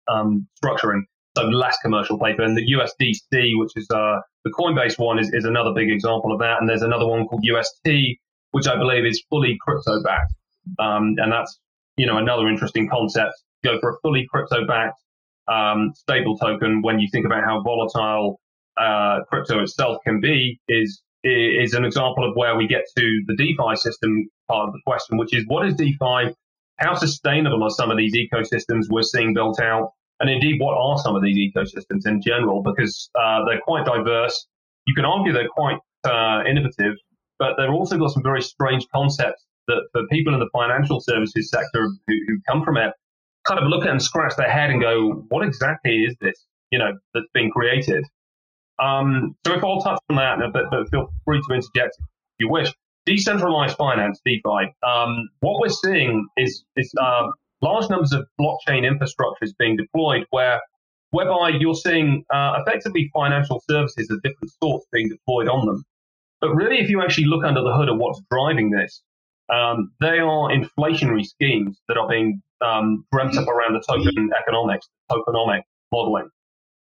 um, 0.08 0.48
structuring. 0.64 1.02
So 1.40 1.46
less 1.46 1.78
commercial 1.82 2.20
paper, 2.20 2.44
and 2.44 2.58
the 2.58 2.66
USDC, 2.74 3.58
which 3.60 3.72
is 3.76 3.88
uh, 3.92 4.20
the 4.44 4.52
Coinbase 4.52 5.00
one, 5.00 5.20
is, 5.20 5.32
is 5.34 5.46
another 5.46 5.72
big 5.74 5.90
example 5.90 6.34
of 6.34 6.40
that. 6.40 6.58
And 6.60 6.68
there's 6.68 6.82
another 6.82 7.08
one 7.08 7.28
called 7.28 7.42
UST, 7.44 7.88
which 8.52 8.68
I 8.68 8.76
believe 8.78 9.06
is 9.06 9.24
fully 9.30 9.58
crypto 9.62 10.04
backed, 10.04 10.34
um, 10.80 11.16
and 11.18 11.32
that's 11.32 11.60
you 11.96 12.06
know 12.06 12.18
another 12.18 12.48
interesting 12.48 12.90
concept. 12.90 13.34
Go 13.64 13.80
for 13.80 13.92
a 13.92 13.94
fully 14.02 14.28
crypto 14.30 14.68
backed 14.68 15.00
um, 15.48 15.94
stable 15.96 16.38
token 16.38 16.82
when 16.82 17.00
you 17.00 17.08
think 17.12 17.26
about 17.26 17.44
how 17.44 17.62
volatile 17.62 18.40
uh, 18.78 19.20
crypto 19.30 19.62
itself 19.62 19.98
can 20.04 20.20
be 20.20 20.60
is 20.68 21.02
is 21.24 21.74
an 21.74 21.86
example 21.86 22.30
of 22.30 22.36
where 22.36 22.56
we 22.56 22.68
get 22.68 22.84
to 22.98 23.24
the 23.28 23.36
DeFi 23.36 23.76
system 23.76 24.28
part 24.48 24.68
of 24.68 24.74
the 24.74 24.80
question, 24.86 25.18
which 25.18 25.34
is 25.34 25.46
what 25.48 25.66
is 25.66 25.76
DeFi? 25.76 26.36
How 26.78 26.96
sustainable 26.96 27.64
are 27.64 27.70
some 27.70 27.92
of 27.92 27.98
these 27.98 28.16
ecosystems 28.16 28.86
we're 28.90 29.04
seeing 29.04 29.34
built 29.34 29.60
out? 29.60 29.92
And 30.20 30.30
indeed, 30.30 30.60
what 30.60 30.78
are 30.78 30.98
some 30.98 31.16
of 31.16 31.24
these 31.24 31.38
ecosystems 31.38 32.06
in 32.06 32.22
general? 32.22 32.62
Because 32.62 33.10
uh, 33.20 33.46
they're 33.46 33.62
quite 33.62 33.86
diverse. 33.86 34.48
You 34.86 34.94
can 34.94 35.06
argue 35.06 35.32
they're 35.32 35.48
quite 35.48 35.78
uh, 36.04 36.44
innovative, 36.48 36.96
but 37.38 37.56
they've 37.58 37.70
also 37.70 37.98
got 37.98 38.12
some 38.12 38.24
very 38.24 38.42
strange 38.42 38.86
concepts 38.94 39.46
that 39.68 39.88
for 39.94 40.02
people 40.08 40.34
in 40.34 40.40
the 40.40 40.50
financial 40.52 41.00
services 41.00 41.50
sector 41.50 41.88
who, 42.08 42.14
who 42.28 42.40
come 42.48 42.64
from 42.64 42.78
it 42.78 42.92
kind 43.48 43.60
of 43.60 43.68
look 43.68 43.86
at 43.86 43.92
and 43.92 44.02
scratch 44.02 44.36
their 44.38 44.50
head 44.50 44.70
and 44.70 44.82
go, 44.82 45.26
what 45.30 45.46
exactly 45.46 46.04
is 46.04 46.16
this, 46.22 46.46
you 46.72 46.80
know, 46.80 46.92
that's 47.14 47.26
being 47.34 47.50
created? 47.50 48.04
Um, 48.80 49.36
so 49.46 49.54
if 49.54 49.64
I'll 49.64 49.82
touch 49.82 50.00
on 50.10 50.16
that, 50.18 50.40
but, 50.54 50.66
but 50.72 50.90
feel 50.90 51.12
free 51.26 51.42
to 51.48 51.54
interject 51.54 51.98
if 52.00 52.06
you 52.40 52.50
wish. 52.50 52.72
Decentralized 53.06 53.76
finance, 53.76 54.20
DeFi. 54.26 54.74
Um, 54.84 55.30
what 55.40 55.60
we're 55.60 55.70
seeing 55.70 56.28
is, 56.38 56.64
is 56.76 56.94
uh, 57.02 57.28
large 57.62 57.90
numbers 57.90 58.14
of 58.14 58.26
blockchain 58.40 58.84
infrastructures 58.84 59.52
being 59.58 59.76
deployed 59.76 60.26
where 60.32 60.62
whereby 61.12 61.50
you're 61.50 61.76
seeing 61.76 62.24
uh, 62.34 62.62
effectively 62.66 63.10
financial 63.14 63.62
services 63.70 64.10
of 64.12 64.22
different 64.22 64.52
sorts 64.62 64.86
being 64.92 65.10
deployed 65.10 65.48
on 65.48 65.66
them. 65.66 65.84
But 66.42 66.54
really, 66.54 66.78
if 66.78 66.90
you 66.90 67.02
actually 67.02 67.26
look 67.26 67.44
under 67.44 67.62
the 67.62 67.74
hood 67.74 67.90
of 67.90 67.98
what's 67.98 68.22
driving 68.32 68.70
this, 68.70 69.02
um, 69.50 69.92
they 70.00 70.20
are 70.20 70.50
inflationary 70.50 71.26
schemes 71.26 71.80
that 71.88 71.98
are 71.98 72.08
being 72.08 72.42
um, 72.62 73.06
dreamt 73.12 73.38
up 73.38 73.48
around 73.48 73.74
the 73.74 73.84
token 73.88 74.30
economics, 74.40 74.88
tokenomic 75.12 75.64
modeling. 75.92 76.30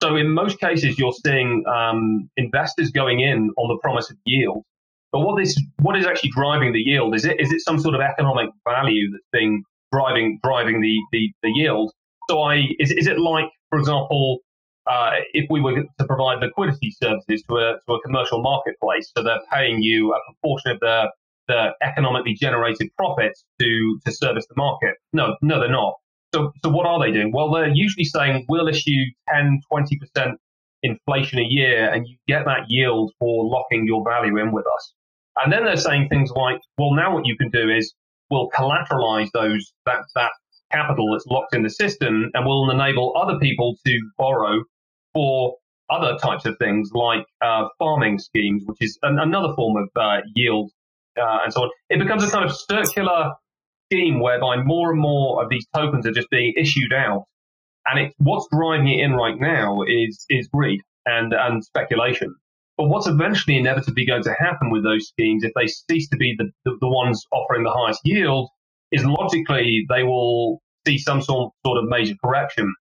So 0.02 0.16
in 0.16 0.32
most 0.32 0.60
cases, 0.60 0.98
you're 0.98 1.14
seeing 1.26 1.64
um, 1.68 2.30
investors 2.38 2.92
going 2.92 3.22
in 3.22 3.52
on 3.58 3.68
the 3.70 3.78
promise 3.82 4.10
of 4.10 4.18
yield. 4.26 4.64
But 5.12 5.22
what 5.22 5.42
is 5.42 5.60
what 5.82 5.98
is 5.98 6.06
actually 6.06 6.30
driving 6.32 6.72
the 6.72 6.80
yield? 6.80 7.16
Is 7.16 7.26
it 7.26 7.40
is 7.40 7.52
it 7.52 7.62
some 7.62 7.80
sort 7.80 7.96
of 7.96 8.02
economic 8.02 8.50
value 8.68 9.10
that's 9.12 9.26
being 9.34 9.64
driving 9.92 10.40
driving 10.44 10.82
the 10.82 10.98
the, 11.12 11.32
the 11.44 11.50
yield? 11.50 11.92
So 12.30 12.42
I 12.42 12.68
is 12.80 12.92
is 12.92 13.08
it 13.08 13.20
like, 13.20 13.50
for 13.70 13.80
example, 13.80 14.40
uh, 14.88 15.12
if 15.34 15.48
we 15.50 15.62
were 15.62 15.84
to 15.84 16.06
provide 16.06 16.40
liquidity 16.40 16.92
services 16.92 17.44
to 17.50 17.56
a 17.56 17.80
to 17.88 17.94
a 17.94 18.02
commercial 18.02 18.42
marketplace, 18.42 19.12
so 19.16 19.24
they're 19.24 19.42
paying 19.52 19.82
you 19.82 20.14
a 20.14 20.20
proportion 20.32 20.72
of 20.72 20.80
the 20.80 21.12
the 21.48 21.72
economically 21.82 22.36
generated 22.36 22.90
profits 22.98 23.44
to 23.60 24.00
to 24.06 24.12
service 24.12 24.46
the 24.48 24.56
market? 24.56 24.96
No, 25.14 25.36
no, 25.42 25.60
they're 25.60 25.70
not. 25.70 25.96
So, 26.34 26.52
so 26.64 26.70
what 26.70 26.86
are 26.86 27.00
they 27.00 27.12
doing? 27.12 27.32
Well, 27.34 27.52
they're 27.52 27.74
usually 27.74 28.04
saying 28.04 28.46
we'll 28.48 28.68
issue 28.68 29.04
10, 29.34 29.62
20% 29.72 30.36
inflation 30.84 31.40
a 31.40 31.44
year 31.48 31.92
and 31.92 32.08
you 32.08 32.18
get 32.28 32.46
that 32.46 32.66
yield 32.70 33.12
for 33.20 33.46
locking 33.46 33.86
your 33.86 34.04
value 34.08 34.38
in 34.38 34.52
with 34.52 34.66
us. 34.66 34.94
And 35.44 35.52
then 35.52 35.66
they're 35.66 35.78
saying 35.78 36.10
things 36.10 36.32
like, 36.32 36.60
well, 36.78 36.94
now 36.94 37.14
what 37.14 37.26
you 37.26 37.36
can 37.36 37.50
do 37.50 37.70
is 37.70 37.94
we'll 38.30 38.50
collateralize 38.50 39.30
those, 39.34 39.74
that, 39.86 40.00
that 40.16 40.32
capital 40.72 41.12
that's 41.12 41.26
locked 41.26 41.56
in 41.56 41.64
the 41.64 41.70
system 41.70 42.30
and 42.34 42.46
we'll 42.46 42.70
enable 42.70 43.16
other 43.18 43.40
people 43.40 43.76
to 43.86 44.00
borrow 44.18 44.64
for 45.14 45.56
other 45.90 46.18
types 46.18 46.46
of 46.46 46.56
things 46.60 46.92
like 46.94 47.26
uh, 47.42 47.68
farming 47.80 48.20
schemes, 48.20 48.64
which 48.66 48.78
is 48.82 48.98
an, 49.04 49.18
another 49.20 49.54
form 49.56 49.76
of 49.78 49.90
uh, 49.96 50.22
yield 50.36 50.72
uh, 51.18 51.40
and 51.44 51.54
so 51.54 51.64
on. 51.64 51.70
It 51.90 52.00
becomes 52.00 52.24
a 52.24 52.30
kind 52.30 52.46
of 52.46 52.56
circular 52.56 53.32
scheme 53.92 54.20
whereby 54.20 54.58
more 54.58 54.92
and 54.92 55.02
more 55.02 55.44
of 55.44 55.50
these 55.50 55.66
tokens 55.76 56.06
are 56.06 56.12
just 56.12 56.30
being 56.30 56.54
issued 56.58 56.94
out. 56.94 57.26
And 57.88 58.00
it, 58.00 58.14
what's 58.18 58.48
driving 58.52 58.88
it 58.88 59.04
in 59.04 59.14
right 59.14 59.40
now 59.40 59.82
is, 59.82 60.26
is 60.30 60.48
greed 60.48 60.82
and, 61.06 61.34
and 61.34 61.64
speculation. 61.64 62.36
But 62.80 62.88
what's 62.88 63.08
eventually 63.08 63.58
inevitably 63.58 64.06
going 64.06 64.24
to 64.24 64.34
happen 64.40 64.72
with 64.72 64.86
those 64.86 65.10
schemes, 65.10 65.44
if 65.44 65.52
they 65.54 65.68
cease 65.68 66.08
to 66.12 66.16
be 66.16 66.34
the, 66.38 66.50
the, 66.64 66.78
the 66.80 66.88
ones 66.88 67.26
offering 67.34 67.66
the 67.66 67.74
highest 67.74 68.00
yield, 68.06 68.50
is 68.94 69.04
logically 69.04 69.86
they 69.90 70.04
will 70.04 70.62
see 70.88 70.98
some 70.98 71.22
sort, 71.22 71.52
sort 71.66 71.78
of 71.78 71.90
major 71.90 72.16
correction. 72.24 72.74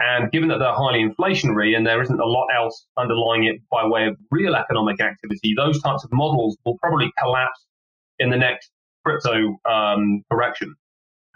And 0.00 0.32
given 0.32 0.48
that 0.48 0.58
they're 0.58 0.74
highly 0.74 1.04
inflationary 1.08 1.76
and 1.76 1.86
there 1.86 2.02
isn't 2.02 2.18
a 2.18 2.26
lot 2.26 2.48
else 2.52 2.84
underlying 2.98 3.44
it 3.44 3.60
by 3.70 3.86
way 3.86 4.08
of 4.08 4.16
real 4.32 4.56
economic 4.56 5.00
activity, 5.00 5.54
those 5.56 5.80
types 5.80 6.02
of 6.02 6.10
models 6.12 6.58
will 6.64 6.76
probably 6.78 7.12
collapse 7.22 7.64
in 8.18 8.30
the 8.30 8.36
next 8.36 8.72
crypto 9.06 9.56
um, 9.70 10.24
correction. 10.32 10.74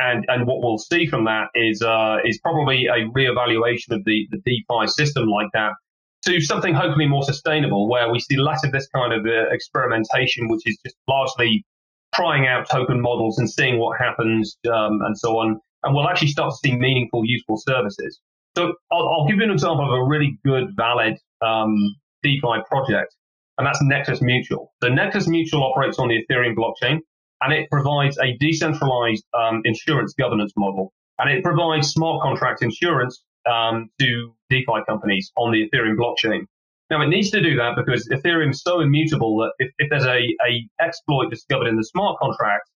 And, 0.00 0.24
and 0.26 0.44
what 0.44 0.60
we'll 0.60 0.78
see 0.78 1.06
from 1.06 1.24
that 1.26 1.50
is 1.54 1.82
uh, 1.82 2.16
is 2.24 2.40
probably 2.40 2.86
a 2.86 3.06
reevaluation 3.16 3.92
of 3.92 4.04
the, 4.04 4.26
the 4.32 4.38
DeFi 4.44 4.88
system 4.88 5.28
like 5.28 5.50
that 5.54 5.74
to 6.28 6.40
something 6.40 6.74
hopefully 6.74 7.06
more 7.06 7.22
sustainable, 7.22 7.88
where 7.88 8.10
we 8.10 8.20
see 8.20 8.36
less 8.36 8.64
of 8.64 8.72
this 8.72 8.86
kind 8.94 9.12
of 9.12 9.24
uh, 9.24 9.48
experimentation, 9.50 10.48
which 10.48 10.62
is 10.66 10.78
just 10.84 10.96
largely 11.08 11.64
trying 12.14 12.46
out 12.46 12.68
token 12.70 13.00
models 13.00 13.38
and 13.38 13.50
seeing 13.50 13.78
what 13.78 13.98
happens 13.98 14.56
um, 14.72 15.00
and 15.02 15.16
so 15.16 15.38
on. 15.38 15.58
And 15.84 15.94
we'll 15.94 16.08
actually 16.08 16.28
start 16.28 16.50
to 16.50 16.56
see 16.56 16.76
meaningful, 16.76 17.22
useful 17.24 17.56
services. 17.56 18.20
So 18.56 18.74
I'll, 18.92 19.08
I'll 19.08 19.26
give 19.26 19.36
you 19.36 19.44
an 19.44 19.50
example 19.50 19.84
of 19.86 19.92
a 19.92 20.04
really 20.04 20.38
good, 20.44 20.70
valid 20.76 21.14
um, 21.40 21.74
DeFi 22.22 22.62
project, 22.68 23.14
and 23.56 23.66
that's 23.66 23.80
Nexus 23.82 24.20
Mutual. 24.20 24.72
So 24.82 24.88
Nexus 24.88 25.28
Mutual 25.28 25.64
operates 25.64 25.98
on 25.98 26.08
the 26.08 26.24
Ethereum 26.28 26.54
blockchain 26.56 26.98
and 27.40 27.52
it 27.52 27.70
provides 27.70 28.18
a 28.18 28.36
decentralized 28.38 29.24
um, 29.32 29.62
insurance 29.64 30.14
governance 30.18 30.52
model, 30.56 30.92
and 31.18 31.30
it 31.30 31.44
provides 31.44 31.88
smart 31.88 32.20
contract 32.22 32.62
insurance 32.62 33.22
um, 33.48 33.90
to 34.00 34.34
DeFi 34.50 34.84
companies 34.86 35.32
on 35.36 35.52
the 35.52 35.68
Ethereum 35.68 35.96
blockchain. 35.96 36.46
Now, 36.90 37.02
it 37.02 37.08
needs 37.08 37.30
to 37.30 37.42
do 37.42 37.56
that 37.56 37.76
because 37.76 38.08
Ethereum 38.08 38.50
is 38.50 38.62
so 38.62 38.80
immutable 38.80 39.36
that 39.38 39.52
if, 39.58 39.70
if 39.78 39.90
there's 39.90 40.06
a, 40.06 40.20
a 40.46 40.68
exploit 40.80 41.28
discovered 41.30 41.66
in 41.66 41.76
the 41.76 41.84
smart 41.84 42.18
contract, 42.18 42.70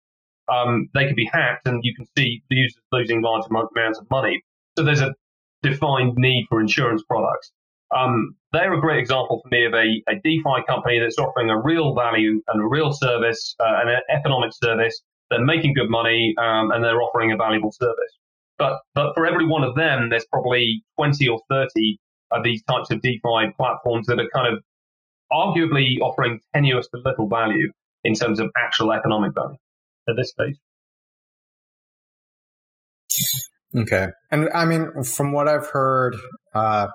um, 0.51 0.89
they 0.95 1.05
can 1.05 1.15
be 1.15 1.29
hacked, 1.31 1.67
and 1.67 1.81
you 1.83 1.93
can 1.95 2.07
see 2.17 2.41
the 2.49 2.55
users 2.55 2.81
losing 2.91 3.21
large 3.21 3.43
amounts 3.49 3.99
of 3.99 4.09
money. 4.09 4.43
So 4.77 4.83
there's 4.83 5.01
a 5.01 5.13
defined 5.61 6.13
need 6.17 6.47
for 6.49 6.59
insurance 6.59 7.03
products. 7.07 7.51
Um, 7.95 8.35
they're 8.51 8.73
a 8.73 8.81
great 8.81 8.99
example 8.99 9.41
for 9.41 9.49
me 9.49 9.65
of 9.65 9.73
a, 9.73 10.01
a 10.07 10.15
DeFi 10.23 10.63
company 10.67 10.99
that's 10.99 11.17
offering 11.17 11.49
a 11.49 11.59
real 11.61 11.93
value 11.93 12.41
and 12.47 12.61
a 12.61 12.65
real 12.65 12.91
service 12.91 13.55
uh, 13.59 13.79
and 13.81 13.89
an 13.89 14.01
economic 14.09 14.53
service. 14.53 15.01
They're 15.29 15.43
making 15.43 15.73
good 15.73 15.89
money 15.89 16.33
um, 16.37 16.71
and 16.71 16.83
they're 16.83 17.01
offering 17.01 17.31
a 17.31 17.37
valuable 17.37 17.71
service. 17.71 18.18
But 18.59 18.79
but 18.93 19.13
for 19.15 19.25
every 19.25 19.47
one 19.47 19.63
of 19.63 19.75
them, 19.75 20.09
there's 20.09 20.25
probably 20.31 20.83
20 20.97 21.27
or 21.27 21.41
30 21.49 21.97
of 22.31 22.43
these 22.43 22.61
types 22.63 22.91
of 22.91 23.01
DeFi 23.01 23.53
platforms 23.57 24.05
that 24.07 24.19
are 24.19 24.29
kind 24.35 24.53
of 24.53 24.61
arguably 25.31 25.99
offering 25.99 26.39
tenuous 26.53 26.87
to 26.89 27.01
little 27.03 27.27
value 27.27 27.71
in 28.03 28.13
terms 28.13 28.39
of 28.39 28.51
actual 28.57 28.91
economic 28.91 29.33
value 29.33 29.57
at 30.07 30.15
this 30.15 30.29
stage. 30.29 30.55
Okay. 33.75 34.07
And 34.31 34.49
I 34.53 34.65
mean, 34.65 35.03
from 35.03 35.31
what 35.31 35.47
I've 35.47 35.67
heard, 35.67 36.15
uh, 36.53 36.87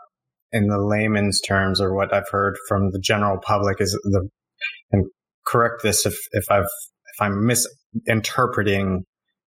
in 0.55 0.69
the 0.69 0.79
layman's 0.79 1.41
terms 1.41 1.81
or 1.81 1.95
what 1.95 2.15
I've 2.15 2.29
heard 2.31 2.57
from 2.69 2.93
the 2.93 3.01
general 3.01 3.39
public 3.43 3.81
is 3.81 3.91
the 4.05 4.29
and 4.93 5.05
correct 5.45 5.83
this 5.83 6.07
if 6.07 6.17
if 6.31 6.45
I've 6.49 6.63
if 6.63 7.21
I'm 7.21 7.45
misinterpreting 7.45 9.05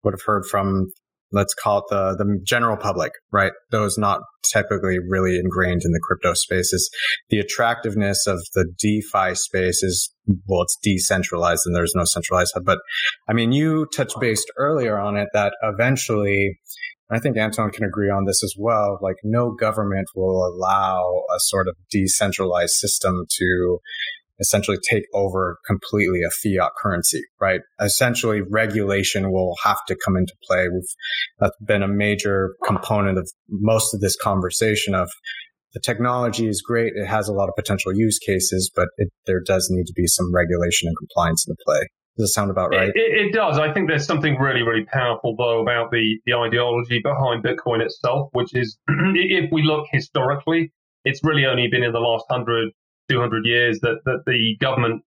what 0.02 0.14
I've 0.14 0.22
heard 0.24 0.44
from 0.44 0.90
let's 1.32 1.54
call 1.54 1.78
it 1.78 1.84
the 1.90 2.16
the 2.16 2.40
general 2.44 2.76
public, 2.76 3.12
right? 3.32 3.52
Those 3.70 3.98
not 3.98 4.20
typically 4.52 4.98
really 4.98 5.38
ingrained 5.38 5.82
in 5.84 5.92
the 5.92 6.00
crypto 6.02 6.34
space 6.34 6.72
is 6.72 6.90
the 7.28 7.38
attractiveness 7.38 8.26
of 8.26 8.40
the 8.54 8.66
DeFi 8.78 9.34
space 9.34 9.82
is 9.82 10.12
well, 10.46 10.62
it's 10.62 10.78
decentralized 10.82 11.62
and 11.66 11.74
there's 11.74 11.92
no 11.94 12.04
centralized 12.04 12.52
hub. 12.54 12.64
But 12.64 12.78
I 13.28 13.32
mean, 13.32 13.52
you 13.52 13.86
touched 13.94 14.18
based 14.20 14.50
earlier 14.56 14.98
on 14.98 15.16
it 15.16 15.28
that 15.32 15.54
eventually. 15.62 16.58
I 17.12 17.18
think 17.18 17.36
Anton 17.36 17.72
can 17.72 17.84
agree 17.84 18.08
on 18.08 18.24
this 18.24 18.44
as 18.44 18.54
well. 18.56 18.96
Like, 19.02 19.16
no 19.24 19.50
government 19.50 20.06
will 20.14 20.46
allow 20.46 21.24
a 21.34 21.40
sort 21.40 21.66
of 21.66 21.74
decentralized 21.90 22.74
system 22.74 23.24
to 23.28 23.80
essentially 24.40 24.78
take 24.88 25.04
over 25.14 25.58
completely 25.66 26.20
a 26.22 26.30
fiat 26.30 26.72
currency, 26.80 27.22
right? 27.40 27.60
Essentially, 27.80 28.40
regulation 28.40 29.30
will 29.30 29.54
have 29.64 29.78
to 29.88 29.96
come 30.04 30.16
into 30.16 30.34
play. 30.46 30.68
We've, 30.68 30.82
that's 31.38 31.56
been 31.64 31.82
a 31.82 31.88
major 31.88 32.54
component 32.64 33.18
of 33.18 33.30
most 33.48 33.94
of 33.94 34.00
this 34.00 34.16
conversation 34.16 34.94
of 34.94 35.10
the 35.74 35.80
technology 35.80 36.48
is 36.48 36.62
great. 36.62 36.92
It 36.96 37.06
has 37.06 37.28
a 37.28 37.32
lot 37.32 37.48
of 37.48 37.54
potential 37.54 37.94
use 37.94 38.18
cases, 38.18 38.70
but 38.74 38.88
it, 38.96 39.08
there 39.26 39.40
does 39.44 39.68
need 39.70 39.86
to 39.86 39.92
be 39.94 40.06
some 40.06 40.34
regulation 40.34 40.88
and 40.88 40.96
compliance 40.98 41.46
in 41.46 41.52
the 41.52 41.56
play. 41.64 41.86
Does 42.16 42.30
it 42.30 42.32
sound 42.32 42.50
about 42.50 42.70
right? 42.70 42.88
It, 42.88 42.96
it, 42.96 43.26
it, 43.26 43.32
does. 43.32 43.58
I 43.58 43.72
think 43.72 43.88
there's 43.88 44.04
something 44.04 44.36
really, 44.36 44.62
really 44.62 44.84
powerful, 44.84 45.36
though, 45.38 45.62
about 45.62 45.90
the, 45.92 46.18
the 46.26 46.34
ideology 46.34 47.00
behind 47.02 47.44
Bitcoin 47.44 47.80
itself, 47.80 48.30
which 48.32 48.50
is 48.52 48.76
if 48.88 49.50
we 49.52 49.62
look 49.62 49.86
historically, 49.92 50.72
it's 51.04 51.20
really 51.22 51.46
only 51.46 51.68
been 51.70 51.82
in 51.82 51.92
the 51.92 52.00
last 52.00 52.24
100, 52.28 52.72
200 53.10 53.44
years 53.44 53.80
that, 53.80 54.00
that 54.04 54.22
the 54.26 54.56
government 54.60 55.02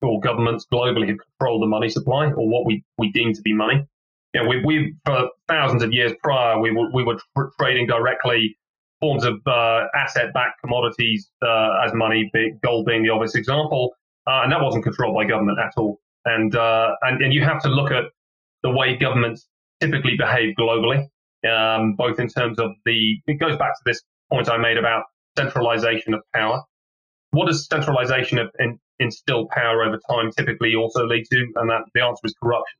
or 0.00 0.20
governments 0.20 0.66
globally 0.72 1.08
have 1.08 1.18
controlled 1.18 1.62
the 1.62 1.66
money 1.66 1.88
supply 1.88 2.26
or 2.26 2.48
what 2.48 2.66
we, 2.66 2.82
we 2.98 3.12
deem 3.12 3.32
to 3.32 3.42
be 3.42 3.52
money. 3.52 3.86
You 4.34 4.42
know, 4.42 4.48
we, 4.48 4.64
we 4.64 4.94
for 5.04 5.28
thousands 5.48 5.82
of 5.82 5.92
years 5.92 6.12
prior, 6.22 6.58
we 6.58 6.72
were, 6.72 6.90
we 6.92 7.04
were 7.04 7.16
tr- 7.36 7.50
trading 7.60 7.86
directly 7.86 8.56
forms 9.00 9.24
of 9.24 9.34
uh, 9.46 9.84
asset-backed 9.94 10.60
commodities 10.62 11.28
uh, 11.42 11.84
as 11.84 11.92
money, 11.92 12.30
gold 12.62 12.86
being 12.86 13.02
the 13.02 13.10
obvious 13.10 13.34
example, 13.34 13.92
uh, 14.26 14.40
and 14.42 14.52
that 14.52 14.62
wasn't 14.62 14.82
controlled 14.82 15.14
by 15.14 15.24
government 15.24 15.58
at 15.58 15.72
all. 15.76 16.00
And, 16.24 16.54
uh, 16.54 16.94
and 17.02 17.20
and 17.20 17.34
you 17.34 17.42
have 17.42 17.60
to 17.62 17.68
look 17.68 17.90
at 17.90 18.04
the 18.62 18.70
way 18.70 18.96
governments 18.96 19.48
typically 19.80 20.16
behave 20.16 20.54
globally, 20.58 21.08
um, 21.50 21.94
both 21.96 22.20
in 22.20 22.28
terms 22.28 22.60
of 22.60 22.70
the. 22.86 23.16
It 23.26 23.40
goes 23.40 23.58
back 23.58 23.74
to 23.74 23.82
this 23.84 24.00
point 24.30 24.48
I 24.48 24.56
made 24.56 24.78
about 24.78 25.02
centralization 25.36 26.14
of 26.14 26.20
power 26.32 26.62
what 27.32 27.48
does 27.48 27.66
centralization 27.66 28.38
of 28.38 28.50
in, 28.58 28.78
instill 28.98 29.48
power 29.50 29.82
over 29.84 29.98
time 30.08 30.30
typically 30.36 30.74
also 30.74 31.06
lead 31.06 31.24
to? 31.30 31.46
And 31.56 31.68
that 31.68 31.82
the 31.94 32.02
answer 32.02 32.20
is 32.24 32.34
corruption. 32.40 32.78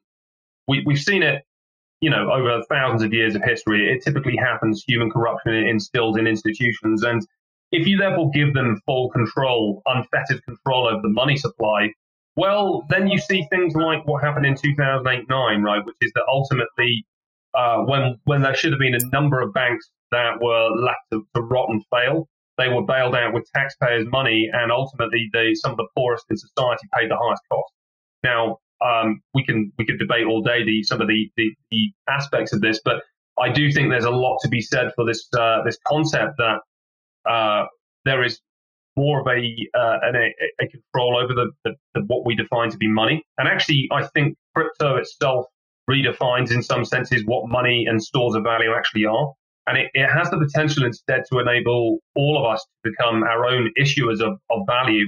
We, 0.69 0.83
we've 0.87 0.99
seen 0.99 1.23
it, 1.23 1.43
you 2.01 2.11
know, 2.11 2.31
over 2.31 2.63
thousands 2.71 3.03
of 3.03 3.13
years 3.13 3.35
of 3.35 3.43
history. 3.43 3.93
It 3.93 4.05
typically 4.05 4.37
happens. 4.37 4.85
Human 4.87 5.11
corruption 5.11 5.55
instilled 5.55 6.19
in 6.19 6.27
institutions, 6.27 7.03
and 7.03 7.23
if 7.73 7.87
you 7.87 7.97
therefore 7.97 8.31
give 8.31 8.55
them 8.55 8.81
full 8.87 9.09
control, 9.11 9.83
unfettered 9.87 10.45
control 10.45 10.87
over 10.87 11.01
the 11.01 11.09
money 11.09 11.37
supply, 11.37 11.89
well, 12.37 12.85
then 12.89 13.09
you 13.09 13.19
see 13.19 13.47
things 13.51 13.75
like 13.75 14.07
what 14.07 14.23
happened 14.23 14.47
in 14.47 14.55
2008-9, 14.55 15.63
right? 15.63 15.85
Which 15.85 15.97
is 16.01 16.13
that 16.15 16.25
ultimately, 16.31 17.05
uh, 17.55 17.79
when 17.79 18.19
when 18.25 18.43
there 18.43 18.55
should 18.55 18.73
have 18.73 18.79
been 18.79 18.95
a 18.95 19.05
number 19.11 19.41
of 19.41 19.53
banks 19.53 19.91
that 20.11 20.41
were 20.41 20.69
left 20.71 21.01
to, 21.13 21.27
to 21.35 21.43
rot 21.43 21.69
and 21.71 21.83
fail, 21.91 22.29
they 22.59 22.69
were 22.69 22.85
bailed 22.85 23.15
out 23.15 23.33
with 23.33 23.49
taxpayers' 23.55 24.07
money, 24.11 24.49
and 24.53 24.71
ultimately, 24.71 25.29
the, 25.33 25.55
some 25.55 25.73
of 25.73 25.77
the 25.77 25.89
poorest 25.97 26.25
in 26.31 26.37
society 26.37 26.87
paid 26.95 27.11
the 27.11 27.17
highest 27.17 27.43
cost. 27.51 27.73
Now, 28.23 28.59
um, 28.85 29.21
we 29.35 29.45
can 29.45 29.73
we 29.79 29.87
could 29.87 29.99
debate 29.99 30.27
all 30.27 30.43
day 30.43 30.65
the 30.65 30.83
some 30.83 31.01
of 31.01 31.09
the, 31.09 31.31
the, 31.37 31.51
the, 31.71 31.93
aspects 32.09 32.53
of 32.53 32.61
this, 32.61 32.81
but 32.85 33.03
I 33.39 33.51
do 33.51 33.71
think 33.71 33.91
there's 33.91 34.05
a 34.05 34.11
lot 34.11 34.39
to 34.43 34.49
be 34.49 34.61
said 34.61 34.93
for 34.95 35.05
this 35.05 35.27
uh, 35.39 35.63
this 35.65 35.79
concept 35.87 36.35
that 36.39 36.59
uh, 37.31 37.67
there 38.05 38.25
is 38.25 38.41
more 38.97 39.21
of 39.21 39.27
a, 39.27 39.39
uh, 39.75 39.99
an, 40.03 40.17
a, 40.17 40.65
a 40.65 40.69
control 40.69 41.17
over 41.17 41.33
the, 41.33 41.51
the, 41.65 41.75
the, 41.95 42.03
what 42.09 42.27
we 42.27 42.37
define 42.37 42.71
to 42.71 42.77
be 42.77 42.89
money, 42.89 43.25
and 43.39 43.49
actually, 43.49 43.89
I 43.93 44.07
think 44.09 44.37
crypto 44.55 44.97
itself 44.97 45.47
redefines 45.89 46.53
in 46.53 46.63
some 46.63 46.85
senses 46.85 47.23
what 47.25 47.49
money 47.49 47.87
and 47.89 48.03
stores 48.03 48.35
of 48.35 48.43
value 48.43 48.73
actually 48.77 49.07
are. 49.07 49.33
And 49.67 49.79
it, 49.79 49.91
it 49.95 50.09
has 50.09 50.31
the 50.31 50.39
potential 50.39 50.85
instead 50.85 51.23
to 51.31 51.39
enable 51.39 51.99
all 52.17 52.39
of 52.39 52.53
us 52.53 52.65
to 52.85 52.91
become 52.91 53.23
our 53.23 53.47
own 53.47 53.71
issuers 53.79 54.21
of, 54.21 54.39
of 54.51 54.61
value. 54.67 55.07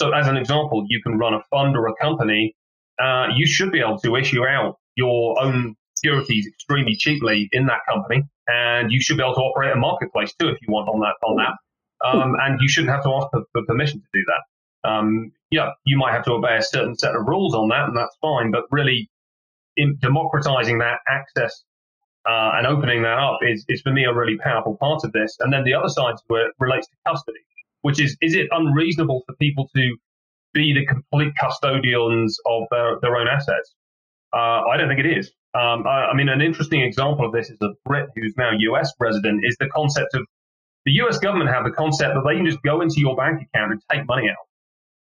So, 0.00 0.12
as 0.12 0.28
an 0.28 0.36
example, 0.36 0.84
you 0.88 1.02
can 1.02 1.18
run 1.18 1.34
a 1.34 1.42
fund 1.50 1.76
or 1.76 1.88
a 1.88 1.94
company. 2.00 2.54
Uh, 3.02 3.26
you 3.36 3.46
should 3.46 3.72
be 3.72 3.80
able 3.80 3.98
to 3.98 4.16
issue 4.16 4.46
out 4.46 4.76
your 4.96 5.40
own 5.42 5.74
securities 5.96 6.46
extremely 6.46 6.94
cheaply 6.96 7.48
in 7.52 7.66
that 7.66 7.80
company, 7.88 8.22
and 8.46 8.92
you 8.92 9.00
should 9.00 9.16
be 9.16 9.22
able 9.22 9.34
to 9.34 9.40
operate 9.40 9.72
a 9.72 9.76
marketplace 9.76 10.32
too 10.38 10.48
if 10.48 10.58
you 10.62 10.72
want 10.72 10.88
on 10.88 11.00
that 11.00 11.14
on 11.26 11.36
that. 11.36 11.54
Um, 12.06 12.34
and 12.40 12.60
you 12.60 12.68
shouldn't 12.68 12.92
have 12.92 13.02
to 13.02 13.10
ask 13.10 13.26
for, 13.32 13.42
for 13.52 13.64
permission 13.66 14.00
to 14.00 14.06
do 14.12 14.24
that. 14.26 14.88
Um, 14.88 15.32
yeah, 15.50 15.70
you 15.84 15.98
might 15.98 16.12
have 16.12 16.24
to 16.24 16.32
obey 16.32 16.56
a 16.56 16.62
certain 16.62 16.96
set 16.96 17.16
of 17.16 17.26
rules 17.26 17.54
on 17.54 17.68
that, 17.70 17.88
and 17.88 17.96
that's 17.96 18.16
fine. 18.20 18.52
But 18.52 18.64
really, 18.70 19.10
in 19.76 19.96
democratizing 20.00 20.78
that 20.78 20.98
access 21.08 21.64
uh, 22.26 22.52
and 22.54 22.66
opening 22.66 23.02
that 23.02 23.18
up 23.18 23.38
is, 23.42 23.64
is 23.68 23.80
for 23.82 23.92
me 23.92 24.04
a 24.04 24.14
really 24.14 24.36
powerful 24.38 24.76
part 24.76 25.04
of 25.04 25.12
this. 25.12 25.36
And 25.40 25.52
then 25.52 25.64
the 25.64 25.74
other 25.74 25.88
side 25.88 26.14
it 26.30 26.52
relates 26.58 26.86
to 26.88 26.96
custody, 27.06 27.40
which 27.82 28.00
is 28.00 28.16
is 28.20 28.34
it 28.34 28.48
unreasonable 28.50 29.22
for 29.26 29.34
people 29.36 29.68
to 29.74 29.96
be 30.54 30.74
the 30.74 30.86
complete 30.86 31.32
custodians 31.38 32.38
of 32.46 32.64
their, 32.70 32.98
their 33.00 33.16
own 33.16 33.28
assets? 33.28 33.74
Uh, 34.34 34.62
I 34.68 34.76
don't 34.76 34.88
think 34.88 35.00
it 35.00 35.18
is. 35.18 35.30
Um, 35.54 35.86
I, 35.86 36.10
I, 36.10 36.14
mean, 36.14 36.28
an 36.28 36.42
interesting 36.42 36.82
example 36.82 37.24
of 37.24 37.32
this 37.32 37.48
is 37.48 37.58
a 37.62 37.70
Brit 37.86 38.08
who's 38.14 38.34
now 38.36 38.50
US 38.52 38.92
resident 39.00 39.44
is 39.44 39.56
the 39.58 39.68
concept 39.68 40.14
of 40.14 40.26
the 40.84 40.92
US 41.02 41.18
government 41.18 41.50
have 41.50 41.64
the 41.64 41.70
concept 41.70 42.14
that 42.14 42.22
they 42.26 42.36
can 42.36 42.46
just 42.46 42.62
go 42.62 42.80
into 42.80 42.96
your 42.98 43.16
bank 43.16 43.42
account 43.42 43.72
and 43.72 43.82
take 43.90 44.06
money 44.06 44.28
out, 44.28 44.46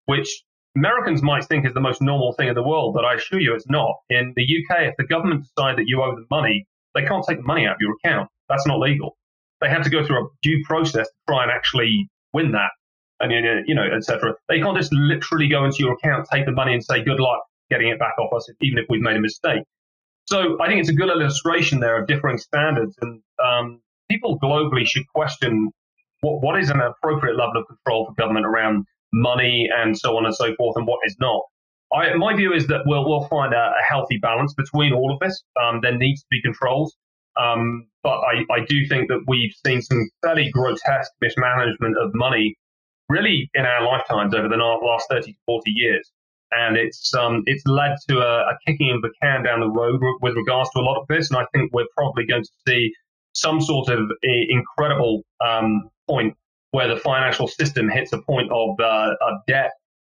which 0.05 0.43
Americans 0.75 1.21
might 1.21 1.45
think 1.45 1.65
is 1.65 1.73
the 1.73 1.81
most 1.81 2.01
normal 2.01 2.33
thing 2.33 2.47
in 2.47 2.55
the 2.55 2.63
world, 2.63 2.93
but 2.93 3.03
I 3.03 3.15
assure 3.15 3.39
you 3.39 3.53
it's 3.53 3.69
not. 3.69 3.95
In 4.09 4.33
the 4.35 4.43
UK, 4.43 4.83
if 4.83 4.95
the 4.97 5.03
government 5.03 5.43
decide 5.43 5.77
that 5.77 5.87
you 5.87 6.01
owe 6.01 6.15
them 6.15 6.27
money, 6.31 6.67
they 6.95 7.03
can't 7.03 7.23
take 7.27 7.37
the 7.37 7.43
money 7.43 7.65
out 7.65 7.73
of 7.73 7.81
your 7.81 7.95
account. 8.03 8.29
That's 8.49 8.65
not 8.65 8.79
legal. 8.79 9.17
They 9.61 9.69
have 9.69 9.83
to 9.83 9.89
go 9.89 10.05
through 10.05 10.25
a 10.25 10.27
due 10.41 10.63
process 10.65 11.07
to 11.07 11.13
try 11.27 11.43
and 11.43 11.51
actually 11.51 12.09
win 12.33 12.51
that, 12.53 12.71
and 13.19 13.31
you 13.67 13.75
know, 13.75 13.83
etc. 13.83 14.33
They 14.47 14.59
can't 14.59 14.77
just 14.77 14.93
literally 14.93 15.49
go 15.49 15.65
into 15.65 15.77
your 15.79 15.93
account, 15.93 16.27
take 16.31 16.45
the 16.45 16.51
money, 16.51 16.73
and 16.73 16.83
say 16.83 17.03
good 17.03 17.19
luck 17.19 17.41
getting 17.69 17.89
it 17.89 17.99
back 17.99 18.17
off 18.19 18.33
us, 18.33 18.49
even 18.61 18.79
if 18.79 18.85
we've 18.89 19.01
made 19.01 19.15
a 19.15 19.21
mistake. 19.21 19.61
So 20.25 20.61
I 20.61 20.67
think 20.67 20.79
it's 20.79 20.89
a 20.89 20.93
good 20.93 21.09
illustration 21.09 21.79
there 21.79 22.01
of 22.01 22.07
differing 22.07 22.37
standards, 22.37 22.95
and 23.01 23.21
um, 23.43 23.81
people 24.09 24.39
globally 24.39 24.85
should 24.85 25.07
question 25.13 25.71
what 26.21 26.41
what 26.41 26.59
is 26.59 26.69
an 26.69 26.81
appropriate 26.81 27.35
level 27.35 27.57
of 27.57 27.67
control 27.67 28.05
for 28.05 28.13
government 28.13 28.45
around 28.45 28.85
money 29.13 29.69
and 29.75 29.97
so 29.97 30.17
on 30.17 30.25
and 30.25 30.35
so 30.35 30.53
forth, 30.55 30.77
and 30.77 30.87
what 30.87 30.99
is 31.05 31.15
not. 31.19 31.41
I, 31.93 32.13
my 32.15 32.35
view 32.35 32.53
is 32.53 32.67
that 32.67 32.81
we'll, 32.85 33.07
we'll 33.07 33.27
find 33.27 33.53
a, 33.53 33.57
a 33.57 33.83
healthy 33.87 34.17
balance 34.17 34.53
between 34.53 34.93
all 34.93 35.11
of 35.11 35.19
this. 35.19 35.43
Um, 35.61 35.79
there 35.81 35.97
needs 35.97 36.21
to 36.21 36.27
be 36.29 36.41
controls. 36.41 36.95
Um, 37.39 37.87
but 38.03 38.19
I, 38.19 38.43
I 38.51 38.65
do 38.67 38.87
think 38.87 39.07
that 39.09 39.23
we've 39.27 39.53
seen 39.65 39.81
some 39.81 40.09
fairly 40.23 40.51
grotesque 40.51 41.11
mismanagement 41.21 41.97
of 41.97 42.11
money 42.13 42.55
really 43.07 43.49
in 43.53 43.65
our 43.65 43.83
lifetimes 43.83 44.35
over 44.35 44.47
the 44.47 44.55
last 44.55 45.07
30 45.09 45.31
to 45.31 45.37
40 45.45 45.71
years. 45.71 46.11
And 46.51 46.77
it's, 46.77 47.13
um, 47.13 47.43
it's 47.45 47.63
led 47.65 47.95
to 48.07 48.19
a, 48.19 48.49
a 48.49 48.57
kicking 48.65 48.91
of 48.91 49.01
the 49.01 49.11
can 49.21 49.43
down 49.43 49.59
the 49.59 49.69
road 49.69 49.99
with 50.21 50.35
regards 50.35 50.69
to 50.71 50.79
a 50.79 50.81
lot 50.81 50.99
of 50.99 51.07
this. 51.07 51.29
And 51.29 51.39
I 51.39 51.45
think 51.53 51.71
we're 51.73 51.85
probably 51.95 52.25
going 52.25 52.43
to 52.43 52.49
see 52.67 52.91
some 53.33 53.61
sort 53.61 53.89
of 53.89 53.99
incredible 54.23 55.23
um, 55.45 55.89
point 56.07 56.35
where 56.71 56.87
the 56.87 56.99
financial 56.99 57.47
system 57.47 57.89
hits 57.89 58.13
a 58.13 58.21
point 58.21 58.51
of, 58.51 58.79
uh, 58.79 59.13
of 59.21 59.39
debt 59.47 59.71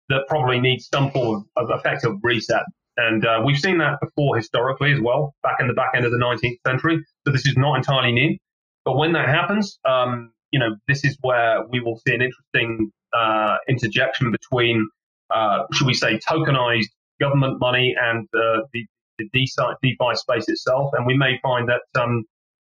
that 0.09 0.21
probably 0.27 0.59
needs 0.59 0.87
some 0.93 1.11
form 1.11 1.45
of, 1.55 1.69
effective 1.71 2.13
reset. 2.23 2.63
And 2.97 3.25
uh, 3.25 3.41
we've 3.45 3.57
seen 3.57 3.79
that 3.79 3.99
before 4.01 4.35
historically 4.37 4.93
as 4.93 4.99
well, 5.01 5.33
back 5.41 5.57
in 5.59 5.67
the 5.67 5.73
back 5.73 5.91
end 5.95 6.05
of 6.05 6.11
the 6.11 6.17
19th 6.17 6.57
century. 6.67 7.03
So 7.25 7.31
this 7.31 7.45
is 7.47 7.57
not 7.57 7.77
entirely 7.77 8.11
new. 8.11 8.37
But 8.85 8.97
when 8.97 9.13
that 9.13 9.29
happens, 9.29 9.79
um, 9.85 10.31
you 10.51 10.59
know, 10.59 10.75
this 10.87 11.03
is 11.03 11.17
where 11.21 11.65
we 11.69 11.79
will 11.79 11.99
see 12.05 12.13
an 12.13 12.21
interesting 12.21 12.91
uh, 13.13 13.57
interjection 13.67 14.31
between, 14.31 14.87
uh, 15.33 15.63
should 15.71 15.87
we 15.87 15.93
say, 15.93 16.19
tokenized 16.19 16.89
government 17.19 17.59
money 17.59 17.95
and 17.99 18.27
the, 18.33 18.63
the 18.73 18.85
DeFi 19.33 20.15
space 20.15 20.47
itself. 20.47 20.91
And 20.93 21.05
we 21.05 21.17
may 21.17 21.39
find 21.41 21.69
that 21.69 21.81
um, 21.99 22.23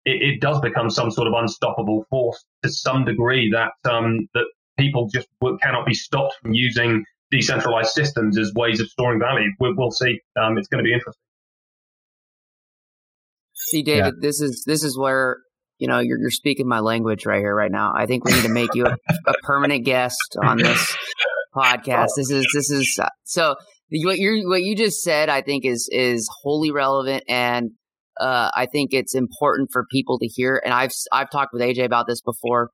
it, 0.05 0.23
it, 0.23 0.41
does 0.41 0.61
become 0.61 0.89
some 0.89 1.11
sort 1.11 1.27
of 1.27 1.35
unstoppable 1.35 2.07
force 2.09 2.45
to 2.63 2.71
some 2.71 3.05
degree 3.05 3.51
that 3.51 3.73
um, 3.91 4.29
that 4.35 4.45
people 4.79 5.09
just 5.13 5.29
cannot 5.63 5.87
be 5.87 5.95
stopped 5.95 6.35
from 6.41 6.53
using 6.53 7.05
decentralized 7.31 7.91
systems 7.91 8.39
as 8.39 8.53
ways 8.55 8.81
of 8.81 8.89
storing 8.89 9.21
value. 9.21 9.51
We'll, 9.61 9.75
we'll 9.77 9.91
see. 9.91 10.21
Um, 10.41 10.59
it's 10.59 10.69
going 10.69 10.83
to 10.83 10.87
be 10.87 10.93
interesting. 10.93 11.21
See, 13.55 13.83
David, 13.83 14.15
yeah. 14.17 14.21
this 14.21 14.41
is 14.41 14.65
this 14.67 14.85
is 14.85 14.97
where 14.99 15.39
you 15.79 15.89
know 15.89 15.99
you're, 15.99 16.19
you're 16.19 16.31
speaking 16.31 16.69
my 16.69 16.81
language 16.81 17.27
right 17.27 17.41
here, 17.41 17.55
right 17.55 17.71
now. 17.71 17.93
I 17.97 18.07
think 18.07 18.25
we 18.25 18.33
need 18.33 18.43
to 18.43 18.49
make 18.49 18.75
you 18.75 18.87
a, 18.87 18.97
a 19.27 19.35
permanent 19.43 19.85
guest 19.85 20.37
on 20.43 20.59
this 20.59 20.97
podcast. 21.55 22.11
This 22.17 22.31
is 22.31 22.47
this 22.55 22.71
is 22.71 22.99
uh, 23.03 23.09
so 23.25 23.57
what 23.91 24.19
you 24.19 24.49
what 24.49 24.63
you 24.63 24.77
just 24.77 25.03
said. 25.03 25.29
I 25.29 25.43
think 25.43 25.65
is 25.65 25.89
is 25.91 26.29
wholly 26.43 26.71
relevant 26.71 27.25
and 27.29 27.71
uh, 28.21 28.51
I 28.55 28.67
think 28.67 28.93
it's 28.93 29.15
important 29.15 29.71
for 29.73 29.87
people 29.91 30.19
to 30.19 30.27
hear. 30.27 30.61
And 30.65 30.73
I've 30.73 30.93
I've 31.13 31.31
talked 31.31 31.53
with 31.53 31.63
AJ 31.63 31.85
about 31.85 32.07
this 32.07 32.21
before 32.21 32.71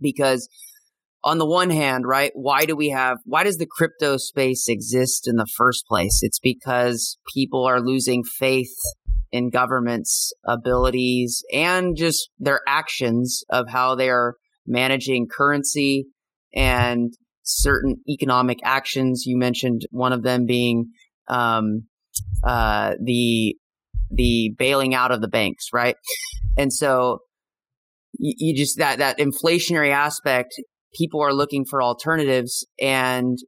because 0.00 0.48
on 1.22 1.38
the 1.38 1.46
one 1.46 1.70
hand, 1.70 2.06
right, 2.06 2.32
why 2.34 2.64
do 2.64 2.74
we 2.74 2.90
have, 2.90 3.18
why 3.24 3.44
does 3.44 3.58
the 3.58 3.68
crypto 3.70 4.16
space 4.16 4.68
exist 4.68 5.28
in 5.28 5.36
the 5.36 5.46
first 5.56 5.84
place? 5.86 6.20
It's 6.22 6.38
because 6.38 7.18
people 7.34 7.64
are 7.66 7.80
losing 7.80 8.24
faith 8.24 8.74
in 9.32 9.50
government's 9.50 10.32
abilities 10.46 11.44
and 11.52 11.96
just 11.96 12.30
their 12.38 12.60
actions 12.66 13.44
of 13.50 13.68
how 13.68 13.94
they 13.94 14.08
are 14.08 14.34
managing 14.66 15.26
currency 15.30 16.06
and 16.54 17.12
certain 17.42 17.96
economic 18.08 18.58
actions. 18.64 19.24
You 19.26 19.36
mentioned 19.36 19.82
one 19.90 20.12
of 20.12 20.22
them 20.22 20.46
being 20.46 20.86
um, 21.28 21.84
uh, 22.42 22.94
the 23.02 23.56
the 24.12 24.52
bailing 24.58 24.94
out 24.94 25.12
of 25.12 25.20
the 25.20 25.28
banks, 25.28 25.66
right? 25.72 25.94
And 26.58 26.72
so 26.72 27.20
you, 28.18 28.34
you 28.38 28.56
just 28.56 28.78
that 28.78 28.98
that 28.98 29.18
inflationary 29.18 29.90
aspect 29.90 30.54
people 30.94 31.22
are 31.22 31.32
looking 31.32 31.64
for 31.64 31.82
alternatives. 31.82 32.66
And 32.80 33.38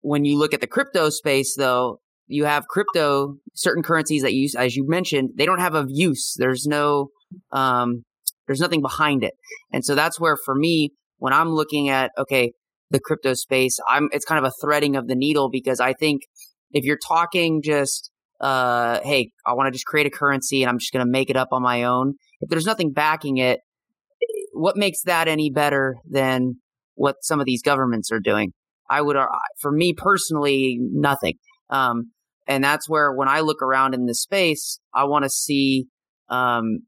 when 0.00 0.24
you 0.24 0.38
look 0.38 0.54
at 0.54 0.60
the 0.60 0.66
crypto 0.66 1.10
space, 1.10 1.54
though, 1.56 2.00
you 2.26 2.44
have 2.44 2.66
crypto, 2.68 3.36
certain 3.54 3.82
currencies 3.82 4.22
that 4.22 4.32
use, 4.32 4.54
as 4.54 4.76
you 4.76 4.88
mentioned, 4.88 5.30
they 5.36 5.46
don't 5.46 5.60
have 5.60 5.74
a 5.74 5.86
use. 5.88 6.34
There's 6.38 6.66
no, 6.66 7.08
um, 7.52 8.04
there's 8.46 8.60
nothing 8.60 8.80
behind 8.80 9.22
it. 9.22 9.34
And 9.72 9.84
so 9.84 9.94
that's 9.94 10.18
where, 10.18 10.36
for 10.44 10.54
me, 10.54 10.90
when 11.18 11.32
I'm 11.32 11.50
looking 11.50 11.88
at, 11.88 12.10
okay, 12.18 12.52
the 12.90 13.00
crypto 13.00 13.34
space, 13.34 13.78
I'm, 13.88 14.08
it's 14.12 14.24
kind 14.24 14.44
of 14.44 14.50
a 14.50 14.52
threading 14.62 14.96
of 14.96 15.08
the 15.08 15.14
needle 15.14 15.50
because 15.50 15.80
I 15.80 15.92
think 15.92 16.22
if 16.72 16.84
you're 16.84 16.98
talking 17.06 17.62
just, 17.62 18.10
uh, 18.40 19.00
hey, 19.02 19.30
I 19.46 19.54
want 19.54 19.68
to 19.68 19.72
just 19.72 19.86
create 19.86 20.06
a 20.06 20.10
currency 20.10 20.62
and 20.62 20.70
I'm 20.70 20.78
just 20.78 20.92
going 20.92 21.04
to 21.04 21.10
make 21.10 21.30
it 21.30 21.36
up 21.36 21.48
on 21.52 21.62
my 21.62 21.84
own. 21.84 22.14
If 22.40 22.48
there's 22.48 22.66
nothing 22.66 22.92
backing 22.92 23.36
it, 23.38 23.60
what 24.62 24.76
makes 24.76 25.02
that 25.02 25.26
any 25.26 25.50
better 25.50 25.96
than 26.08 26.54
what 26.94 27.16
some 27.22 27.40
of 27.40 27.46
these 27.46 27.62
governments 27.62 28.12
are 28.12 28.20
doing? 28.20 28.52
I 28.88 29.02
would, 29.02 29.16
uh, 29.16 29.26
for 29.60 29.72
me 29.72 29.92
personally, 29.92 30.78
nothing. 30.80 31.34
Um, 31.68 32.12
and 32.46 32.62
that's 32.62 32.88
where 32.88 33.12
when 33.12 33.28
I 33.28 33.40
look 33.40 33.60
around 33.60 33.94
in 33.94 34.06
this 34.06 34.22
space, 34.22 34.78
I 34.94 35.04
want 35.04 35.24
to 35.24 35.30
see, 35.30 35.86
um, 36.28 36.86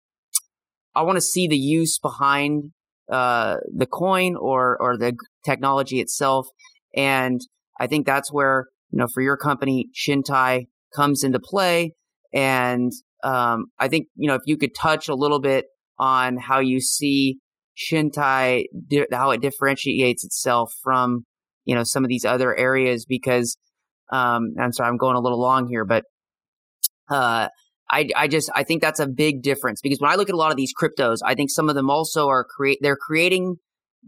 I 0.94 1.02
want 1.02 1.16
to 1.16 1.20
see 1.22 1.48
the 1.48 1.56
use 1.56 1.98
behind 1.98 2.70
uh, 3.10 3.56
the 3.76 3.86
coin 3.86 4.36
or 4.36 4.80
or 4.80 4.96
the 4.96 5.16
technology 5.44 6.00
itself, 6.00 6.46
and 6.96 7.40
I 7.78 7.86
think 7.86 8.06
that's 8.06 8.32
where 8.32 8.66
you 8.90 8.98
know 8.98 9.08
for 9.12 9.20
your 9.20 9.36
company 9.36 9.88
Chintai 9.94 10.68
comes 10.94 11.24
into 11.24 11.40
play. 11.40 11.92
And 12.32 12.92
um, 13.22 13.66
I 13.78 13.88
think 13.88 14.06
you 14.16 14.28
know 14.28 14.36
if 14.36 14.42
you 14.46 14.56
could 14.56 14.74
touch 14.74 15.08
a 15.08 15.14
little 15.14 15.40
bit 15.40 15.66
on 15.98 16.38
how 16.38 16.60
you 16.60 16.80
see 16.80 17.40
Chintai, 17.76 18.64
how 19.12 19.30
it 19.30 19.40
differentiates 19.40 20.24
itself 20.24 20.72
from, 20.82 21.24
you 21.64 21.74
know, 21.74 21.84
some 21.84 22.04
of 22.04 22.08
these 22.08 22.24
other 22.24 22.56
areas 22.56 23.06
because, 23.06 23.56
um, 24.10 24.54
I'm 24.60 24.72
sorry, 24.72 24.88
I'm 24.88 24.96
going 24.96 25.16
a 25.16 25.20
little 25.20 25.40
long 25.40 25.66
here, 25.68 25.84
but, 25.84 26.04
uh, 27.10 27.48
I, 27.90 28.08
I 28.16 28.28
just, 28.28 28.50
I 28.54 28.64
think 28.64 28.80
that's 28.80 29.00
a 29.00 29.06
big 29.06 29.42
difference 29.42 29.80
because 29.82 30.00
when 30.00 30.10
I 30.10 30.14
look 30.14 30.28
at 30.28 30.34
a 30.34 30.38
lot 30.38 30.50
of 30.50 30.56
these 30.56 30.72
cryptos, 30.72 31.18
I 31.24 31.34
think 31.34 31.50
some 31.50 31.68
of 31.68 31.74
them 31.74 31.90
also 31.90 32.28
are 32.28 32.44
create, 32.44 32.78
they're 32.80 32.96
creating 32.96 33.56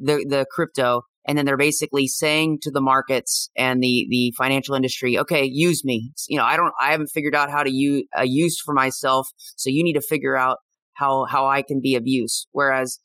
the, 0.00 0.24
the 0.28 0.46
crypto 0.50 1.02
and 1.26 1.36
then 1.36 1.44
they're 1.44 1.56
basically 1.56 2.06
saying 2.06 2.58
to 2.62 2.70
the 2.70 2.80
markets 2.80 3.50
and 3.56 3.82
the, 3.82 4.06
the 4.08 4.32
financial 4.36 4.74
industry, 4.74 5.18
okay, 5.18 5.44
use 5.44 5.84
me. 5.84 6.12
You 6.28 6.38
know, 6.38 6.44
I 6.44 6.56
don't, 6.56 6.72
I 6.80 6.92
haven't 6.92 7.08
figured 7.08 7.34
out 7.34 7.50
how 7.50 7.62
to 7.62 7.70
use 7.70 8.04
a 8.14 8.26
use 8.26 8.60
for 8.64 8.72
myself. 8.72 9.28
So 9.56 9.68
you 9.68 9.82
need 9.82 9.94
to 9.94 10.00
figure 10.00 10.36
out 10.36 10.58
how, 10.94 11.26
how 11.26 11.46
I 11.46 11.62
can 11.62 11.80
be 11.82 11.96
of 11.96 12.04
use. 12.06 12.46
Whereas 12.52 12.98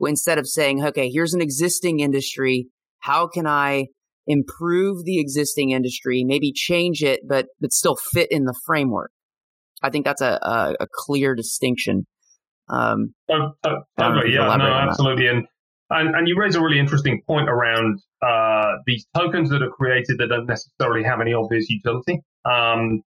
instead 0.00 0.38
of 0.38 0.46
saying, 0.46 0.84
okay, 0.84 1.10
here's 1.10 1.34
an 1.34 1.40
existing 1.40 2.00
industry. 2.00 2.68
How 3.00 3.26
can 3.26 3.46
I 3.46 3.86
improve 4.26 5.04
the 5.04 5.18
existing 5.18 5.70
industry, 5.70 6.24
maybe 6.24 6.52
change 6.52 7.02
it, 7.02 7.20
but, 7.26 7.46
but 7.60 7.72
still 7.72 7.96
fit 8.12 8.28
in 8.30 8.44
the 8.44 8.54
framework? 8.66 9.10
I 9.82 9.90
think 9.90 10.04
that's 10.04 10.20
a, 10.20 10.38
a, 10.42 10.74
a 10.80 10.86
clear 10.92 11.34
distinction. 11.34 12.06
Um, 12.68 13.14
oh, 13.30 13.52
oh, 13.64 13.76
totally, 13.98 14.34
yeah, 14.34 14.54
no, 14.56 14.64
absolutely. 14.64 15.26
And, 15.28 15.46
and, 15.90 16.14
and 16.14 16.28
you 16.28 16.36
raise 16.38 16.54
a 16.54 16.60
really 16.60 16.78
interesting 16.78 17.22
point 17.26 17.48
around 17.48 18.00
uh, 18.20 18.72
these 18.86 19.06
tokens 19.16 19.48
that 19.50 19.62
are 19.62 19.70
created 19.70 20.18
that 20.18 20.28
don't 20.28 20.46
necessarily 20.46 21.04
have 21.04 21.20
any 21.20 21.32
obvious 21.32 21.70
utility. 21.70 22.20
Um, 22.44 23.02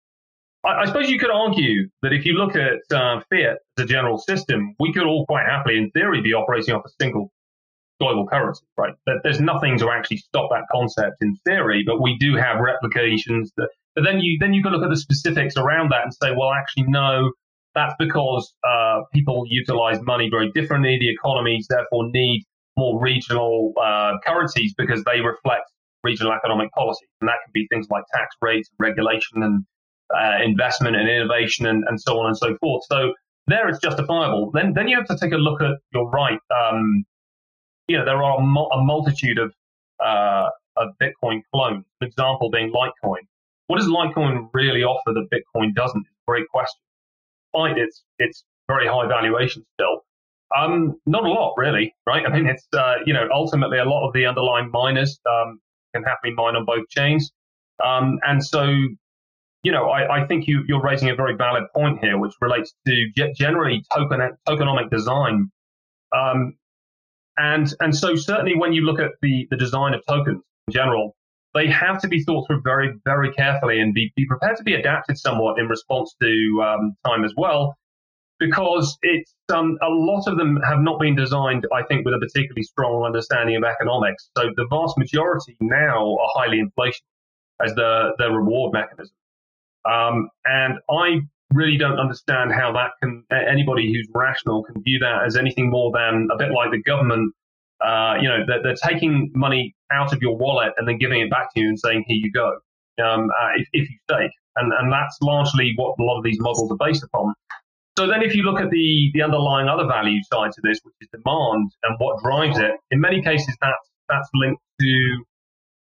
I, 0.67 0.81
I, 0.81 0.85
suppose 0.85 1.09
you 1.09 1.17
could 1.17 1.31
argue 1.31 1.89
that 2.01 2.13
if 2.13 2.25
you 2.25 2.33
look 2.33 2.55
at 2.55 2.79
uh, 2.91 3.21
fiat 3.29 3.57
as 3.77 3.83
a 3.83 3.85
general 3.85 4.17
system, 4.17 4.75
we 4.79 4.91
could 4.93 5.03
all 5.03 5.25
quite 5.25 5.45
happily, 5.45 5.77
in 5.77 5.89
theory, 5.91 6.21
be 6.21 6.33
operating 6.33 6.75
off 6.75 6.83
a 6.85 6.89
single 7.01 7.31
global 7.99 8.27
currency, 8.27 8.65
right? 8.77 8.93
There's 9.23 9.39
nothing 9.39 9.79
to 9.79 9.89
actually 9.89 10.17
stop 10.17 10.49
that 10.51 10.65
concept 10.71 11.17
in 11.21 11.35
theory, 11.45 11.83
but 11.85 12.01
we 12.01 12.17
do 12.17 12.35
have 12.35 12.59
replications 12.59 13.51
that. 13.57 13.69
But 13.95 14.03
then 14.03 14.19
you 14.19 14.37
then 14.39 14.53
you 14.53 14.61
can 14.61 14.73
look 14.73 14.83
at 14.83 14.89
the 14.89 14.97
specifics 14.97 15.57
around 15.57 15.89
that 15.89 16.03
and 16.03 16.13
say, 16.13 16.29
well, 16.37 16.51
actually, 16.51 16.83
no, 16.87 17.31
that's 17.73 17.95
because 17.97 18.53
uh, 18.67 19.01
people 19.11 19.45
utilize 19.47 19.99
money 20.01 20.29
very 20.29 20.51
differently. 20.51 20.97
The 20.99 21.09
economies 21.09 21.65
therefore 21.67 22.09
need 22.11 22.43
more 22.77 23.01
regional 23.01 23.73
uh, 23.81 24.13
currencies 24.23 24.75
because 24.77 25.03
they 25.05 25.21
reflect 25.21 25.63
regional 26.03 26.31
economic 26.31 26.71
policies, 26.73 27.09
and 27.21 27.27
that 27.27 27.37
can 27.43 27.51
be 27.53 27.65
things 27.71 27.87
like 27.89 28.03
tax 28.13 28.35
rates, 28.39 28.69
regulation, 28.77 29.41
and 29.41 29.65
uh, 30.15 30.43
investment 30.43 30.95
and 30.95 31.09
innovation 31.09 31.65
and, 31.65 31.83
and 31.87 31.99
so 31.99 32.19
on 32.19 32.27
and 32.27 32.37
so 32.37 32.57
forth. 32.57 32.83
So 32.89 33.13
there 33.47 33.67
it's 33.69 33.79
justifiable. 33.79 34.51
Then 34.53 34.73
then 34.73 34.87
you 34.87 34.97
have 34.97 35.07
to 35.07 35.17
take 35.17 35.33
a 35.33 35.37
look 35.37 35.61
at 35.61 35.71
you're 35.93 36.09
right. 36.09 36.39
Um, 36.51 37.05
you 37.87 37.97
know 37.97 38.05
there 38.05 38.21
are 38.21 38.39
a, 38.39 38.83
multitude 38.83 39.39
of 39.39 39.53
uh, 40.03 40.49
of 40.75 40.89
Bitcoin 41.01 41.41
clones. 41.53 41.85
An 42.01 42.07
example 42.07 42.49
being 42.51 42.71
Litecoin. 42.71 43.25
What 43.67 43.79
does 43.79 43.87
Litecoin 43.87 44.49
really 44.53 44.83
offer 44.83 45.13
that 45.13 45.27
Bitcoin 45.31 45.73
doesn't? 45.73 46.05
Great 46.27 46.47
question. 46.49 46.79
Despite 47.53 47.77
its 47.77 48.03
its 48.19 48.43
very 48.67 48.87
high 48.87 49.07
valuation 49.07 49.65
still. 49.73 50.03
Um, 50.55 50.95
not 51.05 51.25
a 51.25 51.29
lot 51.29 51.55
really, 51.57 51.93
right? 52.05 52.25
I 52.25 52.29
mean, 52.33 52.47
it's 52.47 52.67
uh, 52.73 52.95
you 53.05 53.13
know 53.13 53.27
ultimately 53.33 53.79
a 53.79 53.85
lot 53.85 54.07
of 54.07 54.13
the 54.13 54.25
underlying 54.25 54.71
miners 54.71 55.19
um, 55.29 55.59
can 55.93 56.03
happily 56.03 56.33
mine 56.33 56.55
on 56.55 56.65
both 56.65 56.87
chains, 56.89 57.31
um, 57.83 58.19
and 58.25 58.43
so 58.43 58.65
you 59.63 59.71
know, 59.71 59.89
I, 59.89 60.21
I 60.21 60.27
think 60.27 60.47
you, 60.47 60.63
you're 60.67 60.81
raising 60.81 61.09
a 61.09 61.15
very 61.15 61.35
valid 61.35 61.63
point 61.75 61.99
here, 61.99 62.17
which 62.17 62.33
relates 62.41 62.73
to 62.85 63.33
generally 63.35 63.83
token, 63.95 64.19
tokenomic 64.47 64.89
design. 64.89 65.51
Um, 66.15 66.55
and, 67.37 67.73
and 67.79 67.95
so 67.95 68.15
certainly 68.15 68.55
when 68.55 68.73
you 68.73 68.81
look 68.81 68.99
at 68.99 69.11
the, 69.21 69.47
the 69.49 69.57
design 69.57 69.93
of 69.93 70.01
tokens 70.07 70.41
in 70.67 70.73
general, 70.73 71.15
they 71.53 71.67
have 71.67 71.99
to 72.01 72.07
be 72.07 72.23
thought 72.23 72.45
through 72.47 72.61
very, 72.63 72.93
very 73.03 73.31
carefully 73.33 73.79
and 73.79 73.93
be, 73.93 74.11
be 74.15 74.25
prepared 74.27 74.57
to 74.57 74.63
be 74.63 74.75
adapted 74.75 75.17
somewhat 75.17 75.59
in 75.59 75.67
response 75.67 76.15
to 76.21 76.63
um, 76.63 76.95
time 77.05 77.23
as 77.23 77.33
well, 77.35 77.75
because 78.39 78.97
it's 79.01 79.33
um, 79.51 79.77
a 79.81 79.89
lot 79.89 80.27
of 80.27 80.37
them 80.37 80.59
have 80.67 80.79
not 80.79 80.99
been 80.99 81.15
designed, 81.15 81.65
I 81.73 81.81
think, 81.83 82.05
with 82.05 82.13
a 82.13 82.19
particularly 82.19 82.63
strong 82.63 83.03
understanding 83.05 83.55
of 83.55 83.63
economics. 83.63 84.29
So 84.37 84.51
the 84.55 84.67
vast 84.69 84.97
majority 84.97 85.57
now 85.59 86.17
are 86.17 86.29
highly 86.35 86.59
inflation 86.59 87.05
as 87.65 87.73
the, 87.73 88.11
the 88.19 88.29
reward 88.29 88.73
mechanism. 88.73 89.15
Um, 89.85 90.29
and 90.45 90.79
I 90.89 91.21
really 91.53 91.77
don't 91.77 91.99
understand 91.99 92.51
how 92.51 92.73
that 92.73 92.91
can 93.01 93.23
anybody 93.31 93.91
who's 93.93 94.07
rational 94.13 94.63
can 94.63 94.81
view 94.83 94.99
that 94.99 95.23
as 95.25 95.37
anything 95.37 95.69
more 95.69 95.91
than 95.93 96.27
a 96.31 96.37
bit 96.37 96.51
like 96.51 96.71
the 96.71 96.81
government. 96.81 97.33
Uh, 97.79 98.15
you 98.19 98.27
know, 98.27 98.39
they're, 98.45 98.63
they're, 98.63 98.89
taking 98.89 99.31
money 99.35 99.75
out 99.91 100.11
of 100.11 100.19
your 100.21 100.35
wallet 100.35 100.73
and 100.77 100.87
then 100.87 100.97
giving 100.97 101.21
it 101.21 101.29
back 101.29 101.53
to 101.53 101.61
you 101.61 101.67
and 101.67 101.79
saying, 101.79 102.03
"Here 102.07 102.17
you 102.17 102.31
go," 102.31 102.57
um, 103.03 103.29
uh, 103.29 103.49
if, 103.55 103.67
if, 103.71 103.89
you 103.89 103.97
stake, 104.09 104.31
and 104.55 104.73
and 104.73 104.91
that's 104.91 105.15
largely 105.21 105.73
what 105.75 105.93
a 105.99 106.03
lot 106.03 106.17
of 106.17 106.23
these 106.23 106.39
models 106.39 106.71
are 106.71 106.77
based 106.77 107.03
upon. 107.03 107.35
So 107.95 108.07
then, 108.07 108.23
if 108.23 108.35
you 108.35 108.41
look 108.41 108.59
at 108.59 108.71
the 108.71 109.11
the 109.13 109.21
underlying 109.21 109.67
other 109.67 109.85
value 109.85 110.21
side 110.23 110.53
to 110.53 110.61
this, 110.63 110.79
which 110.81 110.95
is 111.01 111.07
demand 111.11 111.69
and 111.83 111.95
what 111.99 112.21
drives 112.23 112.57
it, 112.57 112.71
in 112.89 112.99
many 112.99 113.21
cases 113.21 113.55
that's 113.61 113.89
that's 114.09 114.29
linked 114.33 114.61
to 114.81 115.23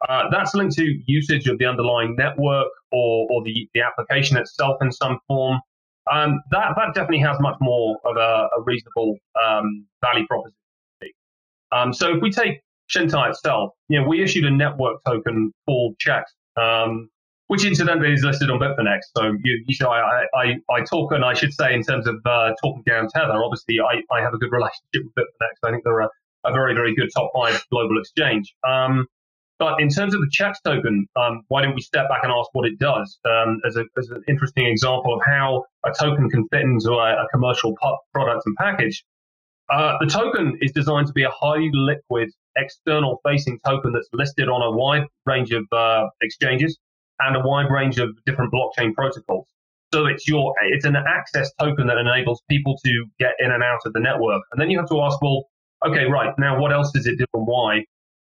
uh, 0.09 0.25
that's 0.31 0.55
linked 0.55 0.77
to 0.77 1.01
usage 1.07 1.47
of 1.49 1.59
the 1.59 1.67
underlying 1.67 2.15
network 2.17 2.69
or, 2.93 3.27
or 3.31 3.43
the, 3.45 3.69
the 3.75 3.81
application 3.81 4.37
itself 4.37 4.77
in 4.83 4.93
some 4.93 5.19
form. 5.27 5.59
Um, 6.13 6.43
that, 6.51 6.75
that 6.77 6.95
definitely 6.95 7.21
has 7.21 7.39
much 7.41 7.57
more 7.61 7.97
of 8.05 8.17
a, 8.17 8.49
a 8.59 8.63
reasonable 8.65 9.17
um, 9.43 9.87
value 10.03 10.27
proposition. 10.27 10.59
Um, 11.73 11.93
so 11.93 12.15
if 12.15 12.23
we 12.23 12.31
take 12.31 12.61
Chintai 12.91 13.31
itself, 13.31 13.73
you 13.89 14.01
know, 14.01 14.07
we 14.07 14.23
issued 14.23 14.45
a 14.45 14.51
network 14.51 15.03
token 15.07 15.53
called 15.67 15.97
CHEX, 15.99 16.31
um, 16.57 17.09
which 17.49 17.65
incidentally 17.65 18.13
is 18.13 18.23
listed 18.23 18.51
on 18.51 18.59
Bitfinex. 18.61 19.01
So 19.17 19.33
you, 19.43 19.65
you 19.67 19.77
know, 19.81 19.91
I, 19.91 20.25
I, 20.35 20.55
I 20.71 20.83
talk, 20.83 21.13
and 21.13 21.25
I 21.25 21.35
should 21.35 21.53
say 21.53 21.75
in 21.75 21.83
terms 21.83 22.07
of 22.07 22.17
uh, 22.25 22.53
talking 22.63 22.83
down 22.87 23.09
Tether, 23.09 23.43
obviously 23.43 23.81
I, 23.81 24.03
I 24.15 24.21
have 24.21 24.35
a 24.35 24.39
good 24.39 24.53
relationship 24.53 25.03
with 25.05 25.15
Bitfinex. 25.19 25.69
I 25.69 25.71
think 25.71 25.85
they're 25.85 26.01
a, 26.01 26.09
a 26.45 26.53
very, 26.53 26.75
very 26.75 26.95
good 26.95 27.09
top 27.15 27.33
five 27.35 27.65
global 27.71 27.99
exchange. 27.99 28.55
Um, 28.69 29.07
But 29.59 29.81
in 29.81 29.89
terms 29.89 30.15
of 30.15 30.21
the 30.21 30.31
CHEX 30.33 30.61
token, 30.65 31.07
um, 31.17 31.43
why 31.49 31.63
don't 31.63 31.75
we 31.75 31.81
step 31.81 32.09
back 32.09 32.21
and 32.25 32.33
ask 32.33 32.51
what 32.55 32.67
it 32.67 32.79
does 32.79 33.19
um, 33.25 33.61
as, 33.67 33.77
a, 33.77 33.85
as, 33.97 34.11
an 34.11 34.23
interesting 34.29 34.67
example 34.67 35.15
of 35.15 35.21
how 35.25 35.65
a 35.87 35.93
token 35.93 36.29
can 36.29 36.49
fit 36.49 36.63
into 36.63 36.91
a, 36.91 37.23
a 37.23 37.29
commercial 37.33 37.75
product 38.13 38.43
and 38.47 38.57
package? 38.57 39.05
Uh, 39.71 39.95
the 40.01 40.07
token 40.07 40.59
is 40.61 40.73
designed 40.73 41.07
to 41.07 41.13
be 41.13 41.23
a 41.23 41.31
highly 41.31 41.71
liquid 41.73 42.31
external 42.57 43.21
facing 43.25 43.59
token 43.65 43.93
that's 43.93 44.09
listed 44.13 44.49
on 44.49 44.61
a 44.61 44.77
wide 44.77 45.05
range 45.25 45.53
of 45.53 45.65
uh, 45.73 46.07
exchanges 46.21 46.79
and 47.21 47.37
a 47.37 47.41
wide 47.41 47.71
range 47.71 47.99
of 47.99 48.11
different 48.27 48.53
blockchain 48.53 48.93
protocols. 48.95 49.47
So 49.93 50.07
it's 50.07 50.27
your 50.27 50.53
it's 50.65 50.85
an 50.85 50.97
access 50.97 51.53
token 51.61 51.87
that 51.87 51.99
enables 51.99 52.43
people 52.51 52.77
to 52.85 53.07
get 53.21 53.35
in 53.39 53.53
and 53.53 53.63
out 53.63 53.81
of 53.87 53.93
the 53.93 54.01
network. 54.01 54.43
And 54.51 54.61
then 54.61 54.69
you 54.69 54.79
have 54.79 54.89
to 54.89 55.01
ask, 55.01 55.21
well, 55.23 55.45
okay, 55.87 56.07
right 56.07 56.35
now 56.39 56.61
what 56.61 56.73
else 56.73 56.91
does 56.93 57.07
it 57.07 57.17
do 57.17 57.25
and 57.33 57.47
why? 57.47 57.85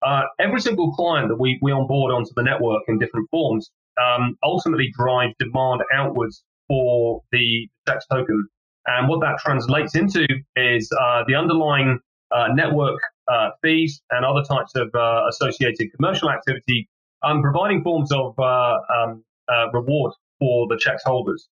Uh, 0.03 0.22
every 0.38 0.61
single 0.61 0.92
client 0.92 1.28
that 1.28 1.36
we, 1.36 1.59
we 1.62 1.72
onboard 1.72 2.12
onto 2.12 2.30
the 2.36 2.42
network 2.42 2.82
in 2.88 2.99
different 2.99 3.28
forms 3.30 3.70
um, 4.01 4.36
ultimately 4.44 4.92
drives 4.96 5.34
demand 5.38 5.82
outwards 5.92 6.42
for 6.68 7.22
the 7.32 7.68
CHEX 7.88 8.07
token. 8.11 8.46
And 8.86 9.09
what 9.09 9.20
that 9.20 9.38
translates 9.38 9.94
into 9.94 10.26
is 10.57 10.90
uh, 11.01 11.24
the 11.26 11.34
underlying 11.34 11.99
uh, 12.30 12.49
network 12.55 13.01
uh, 13.26 13.51
fees 13.62 14.01
and 14.11 14.24
other 14.24 14.42
types 14.42 14.72
of 14.76 14.88
uh, 14.94 15.22
associated 15.28 15.88
commercial 15.96 16.30
activity, 16.30 16.88
um, 17.22 17.42
providing 17.42 17.82
forms 17.82 18.12
of 18.12 18.38
uh, 18.38 18.78
um, 18.96 19.24
reward 19.72 20.12
for 20.38 20.68
the 20.68 20.76
CHEX 20.76 21.03
holders. 21.05 21.49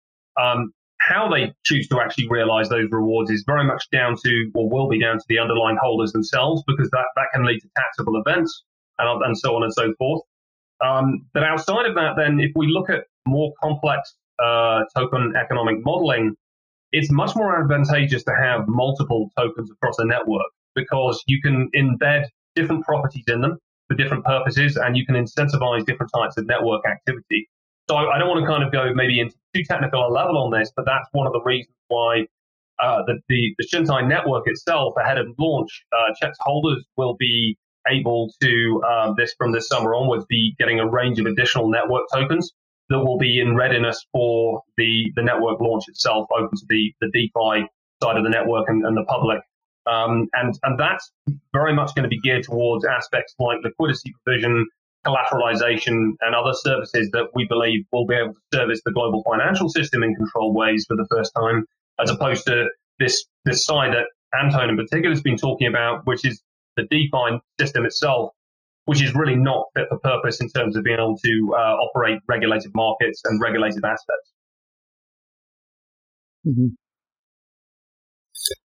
Um, 0.42 0.74
how 1.08 1.30
they 1.30 1.54
choose 1.66 1.88
to 1.88 2.00
actually 2.00 2.28
realize 2.30 2.70
those 2.70 2.88
rewards 2.92 3.32
is 3.32 3.44
very 3.46 3.66
much 3.66 3.90
down 3.92 4.16
to, 4.24 4.52
or 4.54 4.70
will 4.70 4.88
be 4.88 5.00
down 5.00 5.18
to 5.18 5.26
the 5.28 5.40
underlying 5.40 5.78
holders 5.82 6.12
themselves, 6.12 6.64
because 6.68 6.90
that, 6.92 7.06
that 7.16 7.26
can 7.34 7.46
lead 7.46 7.60
to 7.60 7.70
taxable 7.76 8.22
events 8.24 8.64
and, 9.00 9.24
and 9.24 9.38
so 9.38 9.56
on 9.56 9.64
and 9.64 9.74
so 9.74 9.94
forth. 9.98 10.22
Um, 10.84 11.26
but 11.34 11.44
outside 11.44 11.86
of 11.86 11.96
that, 11.96 12.14
then, 12.18 12.40
if 12.40 12.52
we 12.56 12.68
look 12.68 12.90
at 12.90 13.06
more 13.28 13.52
complex 13.62 14.16
uh, 14.44 14.82
token 14.96 15.34
economic 15.36 15.84
modeling, 15.84 16.36
it's 16.92 17.12
much 17.12 17.36
more 17.36 17.62
advantageous 17.62 18.24
to 18.24 18.36
have 18.36 18.68
multiple 18.68 19.30
tokens 19.38 19.72
across 19.72 19.98
a 20.00 20.06
network 20.06 20.52
because 20.76 21.24
you 21.28 21.42
can 21.42 21.70
embed 21.76 22.26
different 22.56 22.84
properties 22.86 23.24
in 23.28 23.42
them 23.42 23.58
for 23.88 23.96
different 23.96 24.26
purposes 24.26 24.78
and 24.78 24.98
you 24.98 25.06
can 25.06 25.16
incentivize 25.16 25.86
different 25.86 26.12
types 26.14 26.38
of 26.38 26.46
network 26.48 26.82
activity. 26.86 27.48
So 27.90 27.98
I, 27.98 28.18
don't 28.18 28.30
want 28.30 28.42
to 28.42 28.48
kind 28.48 28.64
of 28.64 28.72
go 28.72 28.94
maybe 28.94 29.20
into 29.20 29.36
too 29.54 29.64
technical 29.64 30.08
a 30.08 30.12
level 30.12 30.38
on 30.38 30.52
this, 30.52 30.72
but 30.76 30.86
that's 30.86 31.08
one 31.12 31.28
of 31.28 31.34
the 31.34 31.42
reasons 31.42 31.76
why 31.88 32.26
uh, 32.82 33.04
the, 33.06 33.20
the, 33.28 33.54
the 33.58 33.68
Chintai 33.68 34.08
network 34.08 34.44
itself, 34.48 34.94
ahead 34.98 35.18
of 35.18 35.28
launch, 35.38 35.86
uh, 35.92 36.14
CHEX 36.20 36.38
holders 36.42 36.86
will 36.98 37.16
be 37.16 37.58
able 37.88 38.32
to, 38.42 38.82
um, 38.84 39.16
this 39.18 39.34
from 39.38 39.52
this 39.52 39.68
summer 39.68 39.94
onwards, 39.94 40.26
be 40.30 40.56
getting 40.58 40.80
a 40.80 40.90
range 40.90 41.20
of 41.20 41.26
additional 41.26 41.70
network 41.70 42.04
tokens 42.14 42.52
that 42.90 43.00
will 43.00 43.18
be 43.18 43.40
in 43.40 43.56
readiness 43.56 44.06
for 44.12 44.62
the, 44.78 45.12
the 45.16 45.24
network 45.24 45.60
launch 45.60 45.88
itself, 45.88 46.28
open 46.38 46.56
to 46.58 46.66
the, 46.70 46.94
the 47.02 47.10
DeFi 47.12 47.68
side 48.02 48.18
of 48.18 48.24
the 48.24 48.30
network 48.30 48.68
and, 48.68 48.86
and 48.86 48.96
the 48.96 49.06
public. 49.06 49.40
Um, 49.88 50.28
and, 50.34 50.58
and 50.64 50.80
that's 50.80 51.12
very 51.54 51.74
much 51.74 51.96
going 51.96 52.04
to 52.04 52.10
be 52.10 52.20
geared 52.22 52.44
towards 52.44 52.86
aspects 52.86 53.34
like 53.40 53.58
liquidity 53.64 54.14
provision, 54.24 54.68
collateralization, 55.06 56.14
and 56.22 56.36
other 56.36 56.54
services 56.54 57.10
that 57.12 57.28
we 57.34 57.46
believe 57.48 57.86
will 57.92 58.06
be 58.06 58.16
able 58.16 58.34
to 58.34 58.40
service 58.54 58.82
the 58.86 58.92
global 58.92 59.24
financial 59.24 59.70
system 59.70 60.04
in 60.04 60.16
controlled 60.16 60.56
ways 60.56 60.86
for 60.88 60.96
the 60.96 61.08
first 61.10 61.32
time, 61.36 61.66
as 62.00 62.10
opposed 62.10 62.46
to 62.46 62.68
this, 63.00 63.26
this 63.46 63.66
side 63.66 63.94
that 63.94 64.06
Anton 64.38 64.70
in 64.70 64.78
particular 64.78 65.10
has 65.10 65.22
been 65.22 65.38
talking 65.38 65.68
about, 65.68 66.06
which 66.06 66.26
is 66.26 66.42
the 66.78 66.84
DeFi 66.84 67.40
system 67.60 67.86
itself, 67.86 68.32
which 68.86 69.02
is 69.02 69.14
really 69.14 69.36
not 69.36 69.66
fit 69.76 69.86
for 69.90 70.00
purpose 70.00 70.42
in 70.42 70.50
terms 70.50 70.76
of 70.76 70.84
being 70.84 71.00
able 71.00 71.18
to 71.18 71.54
uh, 71.56 71.76
operate 71.78 72.20
regulated 72.28 72.72
markets 72.74 73.22
and 73.26 73.42
regulated 73.42 73.84
assets. 73.84 74.32
Mm-hmm. 76.48 76.68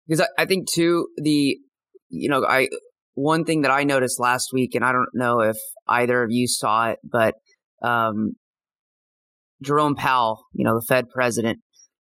Because 0.07 0.21
I, 0.21 0.43
I 0.43 0.45
think 0.45 0.69
too 0.69 1.07
the 1.17 1.57
you 2.09 2.29
know 2.29 2.45
I 2.45 2.69
one 3.15 3.45
thing 3.45 3.61
that 3.61 3.71
I 3.71 3.83
noticed 3.83 4.19
last 4.19 4.51
week, 4.53 4.75
and 4.75 4.85
I 4.85 4.91
don't 4.91 5.09
know 5.13 5.39
if 5.39 5.57
either 5.87 6.23
of 6.23 6.31
you 6.31 6.47
saw 6.47 6.89
it, 6.89 6.99
but 7.03 7.35
um, 7.81 8.33
Jerome 9.63 9.95
Powell, 9.95 10.43
you 10.53 10.65
know, 10.65 10.75
the 10.75 10.85
Fed 10.85 11.09
president, 11.09 11.59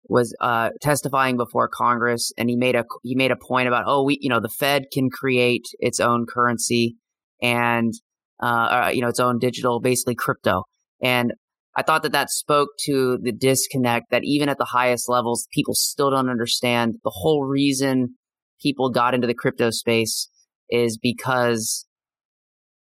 was 0.09 0.35
uh, 0.41 0.69
testifying 0.81 1.37
before 1.37 1.69
Congress, 1.69 2.31
and 2.37 2.49
he 2.49 2.55
made 2.55 2.75
a 2.75 2.85
he 3.03 3.15
made 3.15 3.31
a 3.31 3.35
point 3.35 3.67
about, 3.67 3.83
oh, 3.87 4.03
we, 4.03 4.17
you 4.21 4.29
know, 4.29 4.39
the 4.39 4.49
Fed 4.49 4.85
can 4.91 5.09
create 5.09 5.67
its 5.79 5.99
own 5.99 6.25
currency 6.25 6.95
and 7.41 7.93
uh, 8.41 8.45
uh, 8.85 8.91
you 8.93 9.01
know 9.01 9.09
its 9.09 9.19
own 9.19 9.37
digital, 9.37 9.79
basically 9.79 10.15
crypto. 10.15 10.63
And 11.01 11.33
I 11.75 11.83
thought 11.83 12.03
that 12.03 12.11
that 12.11 12.29
spoke 12.29 12.69
to 12.85 13.17
the 13.21 13.31
disconnect 13.31 14.11
that 14.11 14.23
even 14.23 14.49
at 14.49 14.57
the 14.57 14.65
highest 14.65 15.07
levels, 15.07 15.47
people 15.53 15.73
still 15.75 16.09
don't 16.09 16.29
understand 16.29 16.95
the 17.03 17.11
whole 17.13 17.45
reason 17.45 18.15
people 18.61 18.89
got 18.89 19.13
into 19.13 19.27
the 19.27 19.33
crypto 19.33 19.71
space 19.71 20.29
is 20.71 20.97
because 20.97 21.85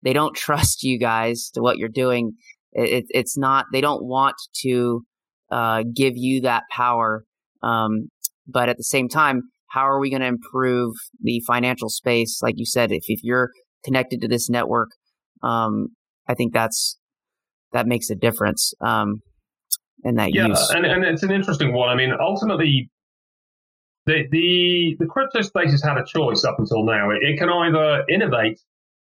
they 0.04 0.14
don't 0.14 0.36
trust 0.36 0.84
you 0.84 1.00
guys 1.00 1.50
to 1.54 1.62
what 1.62 1.78
you're 1.78 1.90
doing. 1.90 2.34
It, 2.74 3.06
it's 3.10 3.38
not, 3.38 3.66
they 3.72 3.82
don't 3.82 4.04
want 4.04 4.36
to 4.62 5.04
uh, 5.52 5.84
give 5.94 6.14
you 6.16 6.42
that 6.42 6.64
power. 6.72 7.24
Um, 7.64 8.10
but 8.48 8.70
at 8.70 8.78
the 8.78 8.84
same 8.84 9.10
time, 9.10 9.44
how 9.70 9.88
are 9.88 10.00
we 10.00 10.10
going 10.10 10.22
to 10.22 10.28
improve 10.28 10.94
the 11.22 11.42
financial 11.46 11.90
space? 11.90 12.40
Like 12.42 12.56
you 12.58 12.66
said, 12.66 12.92
if, 12.92 13.04
if 13.08 13.20
you're 13.24 13.50
connected 13.84 14.22
to 14.22 14.28
this 14.28 14.50
network, 14.50 14.90
um, 15.44 15.90
I 16.28 16.34
think 16.34 16.54
that's 16.54 16.98
that 17.74 17.86
makes 17.86 18.10
a 18.10 18.16
difference 18.16 18.74
um, 18.82 19.22
in 20.04 20.16
that 20.16 20.34
yeah, 20.34 20.48
use. 20.48 20.70
and, 20.70 20.86
and 20.86 21.04
it's 21.04 21.24
an 21.24 21.32
interesting 21.32 21.74
one. 21.74 21.90
I 21.90 21.96
mean, 21.96 22.14
ultimately, 22.20 22.90
the, 24.08 24.24
the, 24.32 24.96
the 25.00 25.06
crypto 25.06 25.42
space 25.42 25.72
has 25.72 25.84
had 25.84 25.98
a 25.98 26.06
choice 26.06 26.46
up 26.46 26.56
until 26.58 26.84
now. 26.84 27.12
It, 27.12 27.20
it, 27.22 27.38
can 27.38 27.50
either 27.50 28.06
innovate 28.10 28.60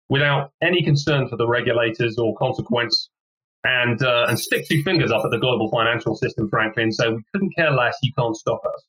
without 0.09 0.51
any 0.61 0.83
concern 0.83 1.29
for 1.29 1.37
the 1.37 1.47
regulators 1.47 2.19
or 2.19 2.35
consequence 2.37 3.09
and, 3.63 4.03
uh, 4.03 4.27
and 4.29 4.39
stick 4.39 4.67
two 4.69 4.83
fingers 4.83 5.13
up 5.13 5.25
at 5.25 5.31
the 5.31 5.39
global 5.39 5.71
financial 5.71 6.17
system, 6.17 6.49
frankly, 6.51 6.83
and 6.83 6.95
say, 6.95 7.09
we 7.09 7.23
couldn't 7.33 7.53
care 7.57 7.71
less, 7.71 7.97
you 8.03 8.13
can't 8.19 8.37
stop 8.37 8.61
us. 8.67 8.85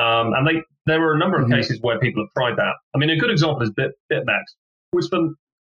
Um, 0.00 0.32
and 0.34 0.46
they, 0.46 0.62
there 0.86 1.00
were 1.00 1.14
a 1.14 1.18
number 1.18 1.38
of 1.38 1.48
mm-hmm. 1.48 1.54
cases 1.54 1.78
where 1.80 1.98
people 1.98 2.22
have 2.22 2.30
tried 2.36 2.56
that. 2.56 2.74
I 2.94 2.98
mean, 2.98 3.10
a 3.10 3.16
good 3.16 3.30
example 3.30 3.62
is 3.62 3.70
Bit, 3.70 3.92
BitMEX, 4.12 4.42
which 4.92 5.06
for 5.10 5.30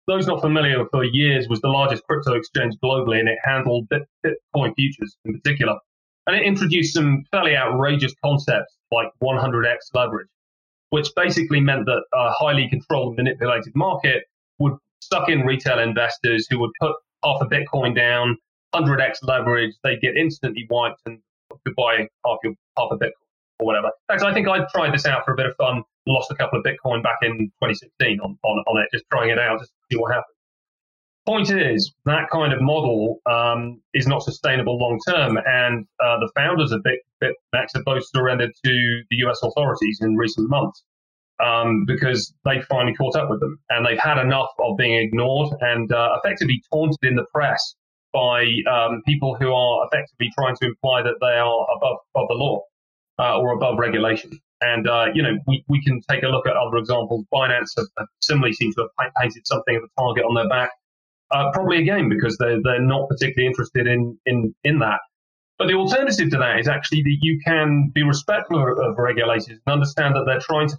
those 0.07 0.27
not 0.27 0.39
familiar 0.39 0.85
for 0.91 1.03
years 1.03 1.47
was 1.49 1.59
the 1.59 1.67
largest 1.67 2.03
crypto 2.03 2.33
exchange 2.35 2.75
globally 2.83 3.19
and 3.19 3.27
it 3.27 3.37
handled 3.43 3.87
Bitcoin 3.89 4.73
futures 4.75 5.17
in 5.25 5.33
particular. 5.33 5.75
And 6.27 6.35
it 6.35 6.43
introduced 6.43 6.93
some 6.93 7.23
fairly 7.31 7.55
outrageous 7.55 8.13
concepts 8.23 8.75
like 8.91 9.07
100x 9.23 9.77
leverage, 9.93 10.27
which 10.89 11.07
basically 11.15 11.59
meant 11.59 11.85
that 11.85 12.03
a 12.13 12.31
highly 12.31 12.67
controlled, 12.69 13.17
manipulated 13.17 13.73
market 13.75 14.23
would 14.59 14.73
suck 14.99 15.29
in 15.29 15.41
retail 15.41 15.79
investors 15.79 16.47
who 16.49 16.59
would 16.59 16.71
put 16.79 16.93
half 17.23 17.41
a 17.41 17.45
Bitcoin 17.45 17.95
down, 17.95 18.37
100x 18.75 19.17
leverage, 19.23 19.73
they'd 19.83 20.01
get 20.01 20.15
instantly 20.15 20.65
wiped 20.69 21.01
and 21.05 21.19
could 21.65 21.75
buy 21.75 22.07
half 22.25 22.37
your 22.43 22.53
half 22.77 22.89
a 22.91 22.97
Bitcoin 22.97 23.11
or 23.59 23.65
whatever. 23.65 23.89
Actually, 24.09 24.31
I 24.31 24.33
think 24.33 24.47
I 24.47 24.65
tried 24.73 24.93
this 24.93 25.05
out 25.05 25.25
for 25.25 25.33
a 25.33 25.35
bit 25.35 25.47
of 25.47 25.55
fun, 25.55 25.83
lost 26.07 26.31
a 26.31 26.35
couple 26.35 26.59
of 26.59 26.65
Bitcoin 26.65 27.03
back 27.03 27.17
in 27.21 27.51
2016 27.61 28.19
on, 28.19 28.37
on, 28.43 28.63
on 28.67 28.81
it, 28.81 28.87
just 28.93 29.05
trying 29.11 29.29
it 29.29 29.39
out, 29.39 29.59
just 29.59 29.71
to 29.71 29.77
see 29.91 29.99
what 29.99 30.11
happens. 30.11 30.35
Point 31.27 31.51
is, 31.51 31.93
that 32.05 32.31
kind 32.31 32.51
of 32.51 32.61
model 32.61 33.19
um, 33.29 33.79
is 33.93 34.07
not 34.07 34.23
sustainable 34.23 34.79
long 34.79 34.99
term, 35.07 35.37
and 35.37 35.85
uh, 36.03 36.17
the 36.17 36.31
founders 36.35 36.71
of 36.71 36.81
Bit, 36.83 36.99
BitMEX 37.21 37.67
have 37.75 37.85
both 37.85 38.03
surrendered 38.07 38.51
to 38.65 39.01
the 39.11 39.17
US 39.27 39.39
authorities 39.43 39.99
in 40.01 40.17
recent 40.17 40.49
months 40.49 40.83
um, 41.43 41.85
because 41.85 42.33
they 42.43 42.61
finally 42.61 42.95
caught 42.95 43.15
up 43.15 43.29
with 43.29 43.39
them, 43.39 43.59
and 43.69 43.85
they've 43.85 43.99
had 43.99 44.19
enough 44.19 44.49
of 44.59 44.77
being 44.77 44.95
ignored 44.95 45.53
and 45.61 45.93
uh, 45.93 46.17
effectively 46.17 46.59
taunted 46.71 46.97
in 47.03 47.15
the 47.15 47.25
press 47.31 47.75
by 48.11 48.43
um, 48.69 49.03
people 49.05 49.35
who 49.35 49.53
are 49.53 49.87
effectively 49.87 50.29
trying 50.35 50.55
to 50.55 50.65
imply 50.65 51.03
that 51.03 51.15
they 51.21 51.37
are 51.37 51.67
above, 51.77 51.97
above 52.15 52.27
the 52.29 52.35
law 52.35 52.61
uh, 53.19 53.37
or 53.37 53.53
above 53.53 53.77
regulation. 53.77 54.31
And, 54.61 54.87
uh, 54.87 55.05
you 55.13 55.21
know, 55.21 55.37
we, 55.47 55.63
we 55.69 55.83
can 55.83 56.01
take 56.09 56.23
a 56.23 56.27
look 56.27 56.47
at 56.47 56.55
other 56.55 56.77
examples. 56.77 57.25
Binance 57.33 57.69
have, 57.77 57.87
have 57.97 58.07
similarly 58.21 58.53
seem 58.53 58.73
to 58.73 58.87
have 58.97 59.11
painted 59.21 59.45
something 59.45 59.75
of 59.75 59.83
a 59.83 60.01
target 60.01 60.23
on 60.25 60.35
their 60.35 60.49
back 60.49 60.71
uh, 61.31 61.51
probably 61.51 61.79
again 61.79 62.09
because 62.09 62.37
they're 62.37 62.59
they're 62.63 62.81
not 62.81 63.09
particularly 63.09 63.47
interested 63.47 63.87
in 63.87 64.17
in 64.25 64.53
in 64.63 64.79
that. 64.79 64.99
But 65.57 65.67
the 65.67 65.75
alternative 65.75 66.31
to 66.31 66.37
that 66.37 66.59
is 66.59 66.67
actually 66.67 67.03
that 67.03 67.17
you 67.21 67.39
can 67.45 67.91
be 67.93 68.03
respectful 68.03 68.59
of 68.59 68.97
regulators 68.97 69.47
and 69.47 69.73
understand 69.73 70.15
that 70.15 70.23
they're 70.25 70.39
trying 70.39 70.67
to 70.69 70.77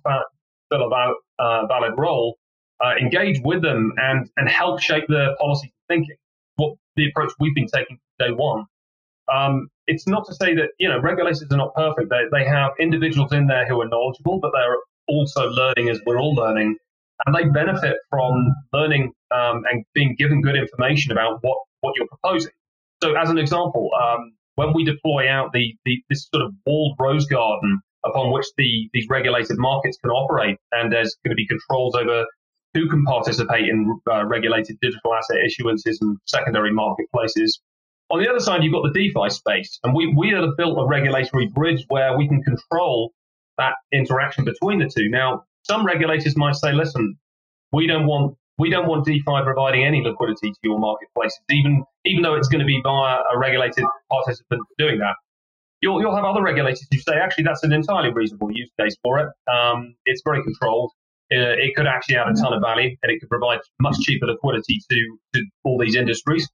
fill 0.71 0.83
a 0.83 0.89
valid, 0.89 1.17
uh, 1.39 1.67
valid 1.67 1.93
role, 1.97 2.37
uh, 2.85 2.95
engage 3.01 3.41
with 3.45 3.63
them, 3.63 3.93
and 3.97 4.29
and 4.37 4.49
help 4.49 4.81
shape 4.81 5.05
their 5.09 5.37
policy 5.37 5.73
thinking. 5.89 6.17
What 6.57 6.75
the 6.97 7.09
approach 7.09 7.33
we've 7.39 7.55
been 7.55 7.69
taking 7.69 7.99
day 8.19 8.31
one. 8.31 8.67
Um, 9.33 9.69
it's 9.87 10.07
not 10.07 10.27
to 10.27 10.35
say 10.35 10.55
that 10.55 10.71
you 10.79 10.89
know 10.89 11.01
regulators 11.01 11.47
are 11.51 11.57
not 11.57 11.75
perfect. 11.75 12.11
They 12.11 12.25
they 12.31 12.45
have 12.45 12.73
individuals 12.81 13.33
in 13.33 13.47
there 13.47 13.67
who 13.67 13.81
are 13.81 13.89
knowledgeable, 13.89 14.41
but 14.41 14.51
they're 14.53 14.77
also 15.09 15.49
learning 15.49 15.89
as 15.89 16.01
we're 16.05 16.19
all 16.19 16.35
learning 16.35 16.77
and 17.27 17.35
they 17.35 17.45
benefit 17.45 17.97
from 18.11 18.55
learning 18.73 19.13
um, 19.31 19.63
and 19.71 19.85
being 19.95 20.15
given 20.19 20.43
good 20.43 20.57
information 20.57 21.13
about 21.13 21.39
what, 21.43 21.59
what 21.81 21.95
you're 21.97 22.09
proposing. 22.09 22.53
So, 23.03 23.15
as 23.17 23.31
an 23.31 23.39
example, 23.39 23.91
um, 24.01 24.33
when 24.57 24.73
we 24.75 24.85
deploy 24.85 25.29
out 25.29 25.53
the, 25.53 25.75
the, 25.85 26.03
this 26.09 26.29
sort 26.33 26.45
of 26.45 26.53
walled 26.67 26.97
rose 27.01 27.27
garden 27.27 27.81
upon 28.05 28.33
which 28.33 28.47
the, 28.57 28.89
these 28.93 29.07
regulated 29.09 29.57
markets 29.59 29.97
can 30.03 30.11
operate, 30.11 30.59
and 30.73 30.93
there's 30.93 31.17
going 31.25 31.31
to 31.31 31.37
be 31.37 31.47
controls 31.47 31.95
over 31.95 32.25
who 32.75 32.89
can 32.89 33.05
participate 33.05 33.69
in 33.69 34.01
uh, 34.11 34.25
regulated 34.25 34.79
digital 34.81 35.15
asset 35.15 35.37
issuances 35.47 35.99
and 36.01 36.17
secondary 36.27 36.73
marketplaces. 36.73 37.61
On 38.11 38.21
the 38.23 38.29
other 38.29 38.41
side, 38.41 38.63
you've 38.63 38.73
got 38.73 38.83
the 38.83 38.93
DeFi 38.93 39.31
space, 39.31 39.79
and 39.85 39.95
we, 39.95 40.13
we 40.15 40.31
have 40.31 40.57
built 40.57 40.79
a 40.79 40.87
regulatory 40.87 41.49
bridge 41.49 41.85
where 41.89 42.17
we 42.17 42.29
can 42.29 42.43
control 42.43 43.13
that 43.59 43.75
interaction 43.93 44.45
between 44.45 44.79
the 44.79 44.91
two. 44.95 45.09
Now, 45.09 45.45
some 45.63 45.87
regulators 45.87 46.37
might 46.37 46.57
say, 46.57 46.73
listen, 46.73 47.17
we 47.73 47.87
don't 47.87 48.07
want 48.07 48.37
we 48.59 48.71
don't 48.71 48.87
want 48.87 49.05
DeFi 49.05 49.43
providing 49.45 49.85
any 49.85 50.03
liquidity 50.03 50.51
to 50.51 50.59
your 50.63 50.79
marketplaces, 50.79 51.41
even 51.51 51.85
even 52.05 52.23
though 52.23 52.35
it's 52.35 52.49
going 52.49 52.61
to 52.61 52.67
be 52.67 52.81
via 52.83 53.19
a 53.33 53.39
regulated 53.39 53.85
participant 54.11 54.63
doing 54.79 54.99
that. 54.99 55.15
You'll, 55.81 56.01
you'll 56.01 56.15
have 56.15 56.25
other 56.25 56.43
regulators 56.43 56.87
who 56.93 56.99
say, 56.99 57.15
actually, 57.21 57.43
that's 57.43 57.65
an 57.65 57.73
entirely 57.73 58.13
reasonable 58.13 58.53
use 58.53 58.71
case 58.79 58.95
for 59.03 59.19
it. 59.19 59.29
Um, 59.53 59.97
it's 60.07 60.23
very 60.25 60.41
controlled. 60.45 60.93
Uh, 61.33 61.59
it 61.59 61.75
could 61.75 61.87
actually 61.87 62.17
add 62.17 62.29
a 62.29 62.35
ton 62.35 62.53
of 62.53 62.61
value 62.63 62.95
and 63.03 63.11
it 63.11 63.19
could 63.19 63.29
provide 63.29 63.59
much 63.81 63.99
cheaper 64.01 64.27
liquidity 64.27 64.79
to, 64.89 65.19
to 65.35 65.43
all 65.65 65.79
these 65.79 65.97
industries. 65.97 66.49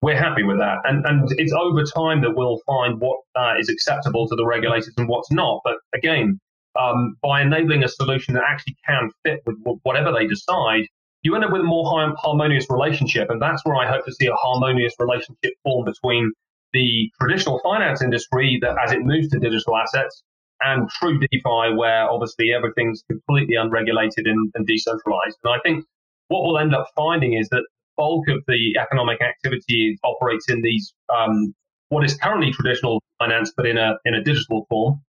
We're 0.00 0.16
happy 0.16 0.44
with 0.44 0.58
that. 0.60 0.78
And, 0.84 1.04
and 1.04 1.28
it's 1.36 1.52
over 1.52 1.82
time 1.82 2.22
that 2.22 2.36
we'll 2.36 2.60
find 2.66 3.00
what 3.00 3.18
uh, 3.36 3.54
is 3.58 3.68
acceptable 3.68 4.26
to 4.28 4.34
the 4.34 4.46
regulators 4.46 4.94
and 4.96 5.08
what's 5.08 5.30
not. 5.30 5.60
But 5.62 5.76
again, 5.94 6.40
um, 6.78 7.16
by 7.22 7.42
enabling 7.42 7.84
a 7.84 7.88
solution 7.88 8.34
that 8.34 8.44
actually 8.48 8.76
can 8.86 9.10
fit 9.24 9.40
with 9.46 9.56
whatever 9.82 10.12
they 10.12 10.26
decide, 10.26 10.86
you 11.22 11.34
end 11.34 11.44
up 11.44 11.52
with 11.52 11.62
a 11.62 11.64
more 11.64 12.14
harmonious 12.16 12.66
relationship. 12.68 13.30
And 13.30 13.40
that's 13.40 13.64
where 13.64 13.76
I 13.76 13.90
hope 13.90 14.04
to 14.04 14.12
see 14.12 14.26
a 14.26 14.34
harmonious 14.34 14.94
relationship 14.98 15.54
form 15.62 15.84
between 15.84 16.32
the 16.72 17.10
traditional 17.20 17.60
finance 17.60 18.02
industry 18.02 18.58
that 18.60 18.76
as 18.84 18.92
it 18.92 19.00
moves 19.02 19.28
to 19.28 19.38
digital 19.38 19.76
assets 19.76 20.22
and 20.60 20.88
true 20.90 21.18
DeFi, 21.18 21.74
where 21.76 22.10
obviously 22.10 22.52
everything's 22.52 23.02
completely 23.10 23.54
unregulated 23.54 24.26
and, 24.26 24.50
and 24.54 24.66
decentralized. 24.66 25.38
And 25.44 25.54
I 25.54 25.58
think 25.62 25.84
what 26.28 26.42
we'll 26.42 26.58
end 26.58 26.74
up 26.74 26.86
finding 26.96 27.34
is 27.34 27.48
that 27.50 27.64
bulk 27.96 28.28
of 28.28 28.42
the 28.48 28.76
economic 28.80 29.20
activity 29.22 29.98
operates 30.04 30.48
in 30.48 30.62
these 30.62 30.92
um, 31.14 31.54
what 31.88 32.04
is 32.04 32.16
currently 32.16 32.50
traditional 32.50 33.02
finance, 33.18 33.52
but 33.56 33.66
in 33.66 33.78
a 33.78 33.94
in 34.04 34.14
a 34.14 34.22
digital 34.22 34.66
form. 34.68 35.00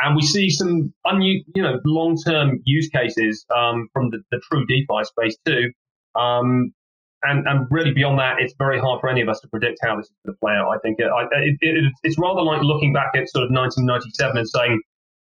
And 0.00 0.16
we 0.16 0.22
see 0.22 0.50
some 0.50 0.92
you 1.20 1.44
know, 1.56 1.80
long-term 1.84 2.60
use 2.64 2.88
cases 2.88 3.46
um, 3.54 3.88
from 3.92 4.10
the, 4.10 4.22
the, 4.32 4.40
true 4.50 4.66
DeFi 4.66 5.04
space 5.04 5.36
too. 5.46 5.70
Um, 6.16 6.74
and, 7.22 7.46
and 7.46 7.66
really 7.70 7.92
beyond 7.92 8.18
that, 8.18 8.36
it's 8.38 8.54
very 8.58 8.78
hard 8.80 9.00
for 9.00 9.08
any 9.08 9.22
of 9.22 9.28
us 9.28 9.40
to 9.40 9.48
predict 9.48 9.78
how 9.82 9.96
this 9.96 10.06
is 10.06 10.12
going 10.26 10.34
to 10.34 10.38
play 10.40 10.52
out. 10.52 10.68
I 10.70 10.78
think 10.78 10.98
it, 10.98 11.06
it, 11.32 11.58
it, 11.60 11.92
it's 12.02 12.18
rather 12.18 12.42
like 12.42 12.62
looking 12.62 12.92
back 12.92 13.12
at 13.14 13.28
sort 13.30 13.44
of 13.44 13.50
1997 13.50 14.36
and 14.36 14.48
saying 14.48 14.80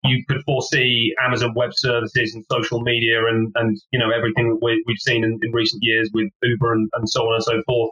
you 0.05 0.25
could 0.29 0.43
foresee 0.45 1.15
Amazon 1.25 1.55
Web 1.55 1.71
Services 1.75 2.35
and 2.35 2.45
social 2.51 2.81
media 2.81 3.27
and, 3.27 3.53
and 3.57 3.79
you 3.93 3.99
know 3.99 4.11
everything 4.11 4.59
we, 4.61 4.85
have 4.89 4.99
seen 4.99 5.25
in, 5.25 5.39
in, 5.43 5.53
recent 5.53 5.83
years 5.83 6.11
with 6.13 6.29
Uber 6.43 6.73
and, 6.73 6.91
and 6.95 7.09
so 7.09 7.23
on 7.23 7.35
and 7.35 7.45
so 7.45 7.63
forth. 7.67 7.91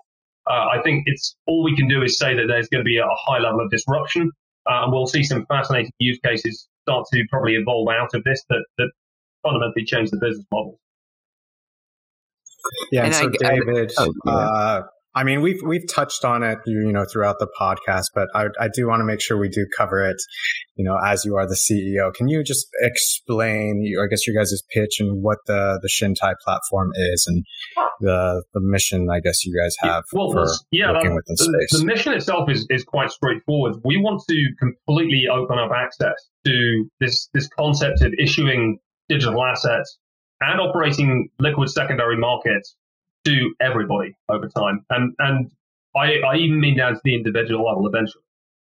Uh, 0.49 0.66
I 0.79 0.83
think 0.83 1.05
it's 1.07 1.37
all 1.47 1.64
we 1.64 1.75
can 1.75 1.89
do 1.89 2.03
is 2.03 2.18
say 2.18 2.35
that 2.35 2.45
there's 2.47 2.68
going 2.68 2.85
to 2.85 2.89
be 2.89 2.99
a 2.99 3.07
high 3.27 3.39
level 3.39 3.61
of 3.61 3.70
disruption 3.70 4.31
uh, 4.71 4.85
and 4.85 4.93
we'll 4.93 5.07
see 5.07 5.23
some 5.23 5.47
fascinating 5.47 5.93
use 5.99 6.19
cases 6.25 6.69
start 6.83 7.07
to 7.12 7.25
probably 7.31 7.55
evolve 7.55 7.89
out 7.89 8.15
of 8.15 8.25
this 8.25 8.43
that, 8.49 8.65
that 8.79 8.91
fundamentally 9.43 9.85
change 9.85 10.11
the 10.11 10.19
business 10.19 10.47
model. 10.53 10.79
Yeah, 12.91 13.05
and 13.05 13.15
so 13.15 13.31
I, 13.45 13.51
David, 13.51 13.93
I, 13.99 14.03
oh, 14.05 14.12
yeah. 14.25 14.33
uh, 14.33 14.83
I 15.17 15.23
mean, 15.23 15.43
we've 15.43 15.62
we've 15.62 15.87
touched 15.87 16.25
on 16.25 16.43
it, 16.43 16.59
you 16.67 16.91
know, 16.91 17.05
throughout 17.05 17.37
the 17.39 17.47
podcast, 17.59 18.07
but 18.15 18.29
I, 18.35 18.47
I 18.59 18.69
do 18.69 18.89
want 18.89 19.01
to 19.01 19.05
make 19.05 19.21
sure 19.21 19.39
we 19.39 19.49
do 19.49 19.65
cover 19.77 20.05
it, 20.05 20.17
you 20.75 20.85
know, 20.85 20.99
as 20.99 21.25
you 21.25 21.37
are 21.37 21.47
the 21.47 21.55
CEO. 21.55 22.12
Can 22.12 22.29
you 22.29 22.43
just 22.43 22.67
explain, 22.81 23.85
I 24.03 24.07
guess, 24.09 24.27
your 24.27 24.35
guys' 24.37 24.61
pitch 24.73 24.99
and 24.99 25.23
what 25.23 25.39
the 25.47 25.79
the 25.81 25.89
Chintai 25.89 26.35
platform 26.45 26.91
is 26.97 27.27
and 27.29 27.45
the 28.01 28.43
the 28.55 28.61
mission, 28.61 29.09
I 29.09 29.21
guess, 29.21 29.45
you 29.45 29.57
guys 29.57 29.75
have 29.81 30.03
well, 30.12 30.33
for 30.33 30.47
yeah, 30.73 30.91
working 30.91 31.15
within 31.15 31.37
the, 31.37 31.45
space? 31.45 31.81
The 31.81 31.87
mission 31.87 32.12
itself 32.12 32.51
is 32.51 32.67
is 32.69 32.83
quite 32.83 33.11
straightforward. 33.11 33.77
We 33.85 33.99
want 33.99 34.23
to 34.29 34.49
completely 34.59 35.29
open 35.33 35.59
up 35.59 35.71
access 35.71 36.29
to 36.45 36.91
this 36.99 37.29
this 37.33 37.49
concept 37.49 38.03
of 38.03 38.12
issuing 38.19 38.79
digital 39.09 39.45
assets 39.45 39.99
and 40.41 40.61
operating 40.61 41.29
liquid 41.39 41.71
secondary 41.71 42.17
markets 42.19 42.75
to 43.25 43.55
everybody 43.61 44.16
over 44.29 44.49
time. 44.49 44.85
And 44.91 45.14
and 45.18 45.51
I, 45.97 46.20
I 46.20 46.37
even 46.37 46.61
mean 46.61 46.77
down 46.77 46.95
to 46.95 47.01
the 47.05 47.14
individual 47.14 47.66
level 47.66 47.87
eventually. 47.87 48.22